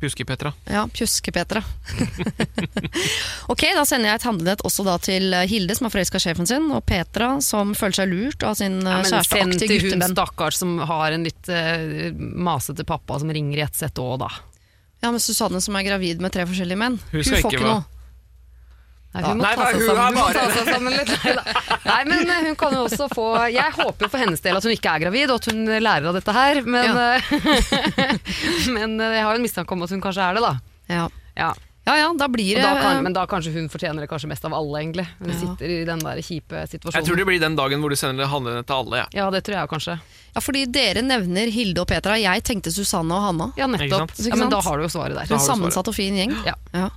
Pjuske-Petra. 0.00 0.52
Ja, 0.70 0.84
Pjuske-Petra. 0.86 1.62
ok, 3.52 3.62
da 3.74 3.84
sender 3.88 4.10
jeg 4.12 4.20
et 4.20 4.26
handlenett 4.26 4.62
også 4.66 4.84
da 4.86 4.94
til 5.02 5.32
eh, 5.34 5.46
Hilde, 5.50 5.74
som 5.76 5.88
har 5.88 5.94
forelska 5.94 6.20
sjefen 6.22 6.46
sin, 6.48 6.68
og 6.74 6.84
Petra, 6.88 7.34
som 7.44 7.74
føler 7.78 7.98
seg 7.98 8.12
lurt 8.12 8.46
av 8.46 8.54
sin 8.60 8.78
Ja, 8.82 8.98
ja, 8.98 9.00
men 9.02 9.08
send 9.10 9.26
kjæresteaktige 9.26 9.80
til 9.82 9.96
hun 9.98 10.06
stakkars 10.14 10.60
som 10.62 10.76
har 10.88 11.16
en 11.16 11.26
litt 11.26 11.50
uh, 11.50 12.12
masete 12.18 12.86
pappa 12.88 13.18
som 13.22 13.32
ringer 13.34 13.58
i 13.58 13.64
ett 13.66 13.78
sett 13.78 13.98
òg, 14.02 14.18
da. 14.22 14.30
Ja, 15.02 15.10
men 15.10 15.18
Susanne 15.22 15.58
som 15.64 15.74
er 15.74 15.82
gravid 15.88 16.22
med 16.22 16.30
tre 16.34 16.46
forskjellige 16.46 16.78
menn, 16.78 17.00
Hun 17.10 17.18
hun, 17.18 17.26
får 17.26 17.40
ikke 17.42 17.56
ikke 17.58 17.66
noe. 17.66 17.82
Nei, 19.12 19.22
hun 19.26 19.36
må 19.36 19.44
Nei, 19.44 19.54
ta 19.58 19.64
seg 19.68 19.82
sammen, 19.84 20.06
hun 20.06 20.14
må 20.16 20.22
bare- 20.24 20.34
ta 20.40 20.44
seg 20.56 20.68
sammen 20.72 20.94
litt. 20.96 21.10
Nei, 21.90 21.98
men 22.08 22.30
eh, 22.32 22.44
hun 22.46 22.54
kan 22.56 22.72
jo 22.72 22.84
også 22.86 23.08
få 23.12 23.26
Jeg 23.52 23.74
håper 23.76 24.08
for 24.08 24.22
hennes 24.22 24.40
del 24.40 24.56
at 24.56 24.64
hun 24.64 24.72
ikke 24.72 24.94
er 24.94 25.02
gravid, 25.04 25.28
og 25.34 25.42
at 25.42 25.50
hun 25.52 25.66
lærer 25.68 26.08
av 26.08 26.16
dette 26.16 26.32
her. 26.32 26.62
Men, 26.64 26.96
ja. 26.96 27.18
men 28.76 28.96
eh, 29.00 29.18
jeg 29.18 29.26
har 29.26 29.34
jo 29.34 29.40
en 29.42 29.44
mistanke 29.44 29.76
om 29.76 29.84
at 29.84 29.92
hun 29.92 30.00
kanskje 30.04 30.24
er 30.30 30.38
det, 30.38 30.44
da. 30.46 30.54
Ja. 30.92 31.04
Ja. 31.36 31.50
ja 31.90 31.96
ja, 32.02 32.08
da 32.18 32.28
blir 32.32 32.56
det 32.56 32.64
da 32.64 32.72
kan, 32.80 33.02
men 33.04 33.12
da 33.16 33.26
kanskje 33.28 33.52
hun 33.56 33.68
fortjener 33.72 34.04
det 34.04 34.08
kanskje 34.10 34.30
mest 34.32 34.48
av 34.48 34.56
alle, 34.56 34.80
egentlig. 34.80 35.06
Hun 35.20 35.32
Ja. 35.32 35.38
sitter 35.44 35.76
i 35.76 35.78
den 35.88 36.02
der 36.04 36.22
kjipe 36.24 36.64
situasjonen. 36.72 36.96
Jeg 37.02 37.08
tror 37.10 37.20
det 37.20 37.28
blir 37.28 37.40
den 37.42 37.56
dagen 37.58 37.84
hvor 37.84 37.92
du 37.92 37.98
sender 38.00 38.32
handlenett 38.32 38.68
til 38.70 38.80
alle. 38.80 39.04
Ja. 39.04 39.06
Ja, 39.24 39.30
det 39.34 39.44
tror 39.44 39.60
jeg 39.60 39.72
kanskje. 39.76 39.98
Ja, 40.32 40.40
fordi 40.40 40.62
dere 40.72 41.02
nevner 41.04 41.50
Hilde 41.52 41.82
og 41.82 41.88
Petra. 41.90 42.14
Jeg 42.16 42.42
tenkte 42.48 42.72
Susanne 42.72 43.12
og 43.12 43.20
Hanna. 43.26 43.50
Ja, 43.58 43.66
Ikke 43.68 43.84
nettopp. 43.84 44.14
sant? 44.16 44.28
Ja, 44.30 44.36
men 44.40 44.52
da 44.52 44.60
har 44.64 44.78
du 44.80 44.86
jo 44.86 44.92
svaret 44.92 45.18
der. 45.18 45.28
En 45.36 45.42
sammensatt 45.44 45.90
og 45.90 45.96
fin 45.96 46.16
gjeng. 46.16 46.32
Ja. 46.46 46.88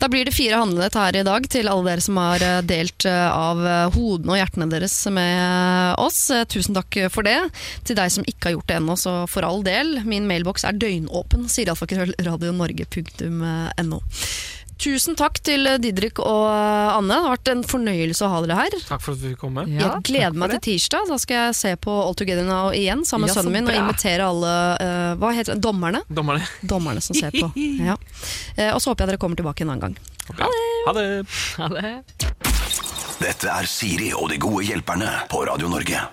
Da 0.00 0.08
blir 0.08 0.24
det 0.24 0.32
fire 0.32 0.56
handlenett 0.62 0.96
her 0.96 1.18
i 1.20 1.24
dag 1.26 1.48
til 1.52 1.68
alle 1.68 1.84
dere 1.90 2.00
som 2.04 2.16
har 2.16 2.40
eh, 2.44 2.62
delt 2.64 3.04
eh, 3.04 3.28
av 3.28 3.60
eh, 3.60 3.90
hodene 3.92 4.32
og 4.32 4.40
hjertene 4.40 4.70
deres 4.72 4.96
med 5.12 6.00
oss. 6.00 6.22
Tusen 6.48 6.78
takk 6.78 6.96
for 7.12 7.28
det. 7.28 7.36
Til 7.84 7.98
deg 7.98 8.14
som 8.14 8.24
ikke 8.24 8.48
har 8.48 8.56
gjort 8.56 8.70
det 8.72 8.78
ennå, 8.80 8.96
så 8.96 9.18
for 9.28 9.44
all 9.44 9.60
del. 9.66 9.98
Min 10.08 10.28
mailboks 10.30 10.64
er 10.64 10.80
døgnåpen, 10.80 11.44
sier 11.52 11.68
radionorge.no. 12.24 14.00
Tusen 14.78 15.16
takk 15.18 15.40
til 15.42 15.66
Didrik 15.82 16.20
og 16.22 16.44
Anne. 16.48 17.10
Det 17.10 17.18
har 17.24 17.32
vært 17.34 17.50
en 17.50 17.62
fornøyelse 17.66 18.22
å 18.22 18.30
ha 18.30 18.42
dere 18.44 18.58
her. 18.60 18.76
Takk 18.86 19.02
for 19.02 19.16
at 19.16 19.22
vi 19.24 19.32
fikk 19.32 19.40
komme. 19.42 19.64
Ja, 19.72 19.88
jeg 19.96 20.04
gleder 20.06 20.38
meg 20.38 20.54
til 20.54 20.62
tirsdag. 20.68 21.08
Da 21.10 21.18
skal 21.18 21.40
jeg 21.40 21.56
se 21.58 21.72
på 21.82 21.94
All 22.04 22.14
Together 22.18 22.46
Now 22.46 22.70
igjen 22.76 23.02
sammen 23.08 23.26
med 23.26 23.34
Ja, 23.34 23.40
sønnen 23.40 23.56
min 23.58 23.70
og 23.72 23.78
invitere 23.80 24.28
alle 24.28 24.52
uh, 24.78 25.14
hva 25.18 25.32
heter 25.34 25.56
det, 25.56 25.64
dommerne. 25.66 26.04
Dommerne. 26.06 26.46
Dommerne 26.62 27.02
som 27.04 27.18
ser 27.18 27.34
på. 27.34 27.50
Ja. 27.88 27.96
Uh, 28.58 28.70
og 28.74 28.80
så 28.82 28.92
håper 28.92 29.04
jeg 29.06 29.14
dere 29.14 29.22
kommer 29.22 29.38
tilbake 29.38 29.64
en 29.66 29.72
annen 29.74 29.88
gang. 29.88 29.98
Ha 30.86 30.94
det! 30.94 31.10
Ha 31.58 31.68
det. 31.74 31.92
Dette 33.18 33.50
er 33.50 33.66
Siri 33.70 34.12
og 34.14 34.30
de 34.30 34.38
gode 34.42 34.62
hjelperne 34.68 35.10
på 35.30 35.42
Radio 35.48 35.70
Norge. 35.72 36.04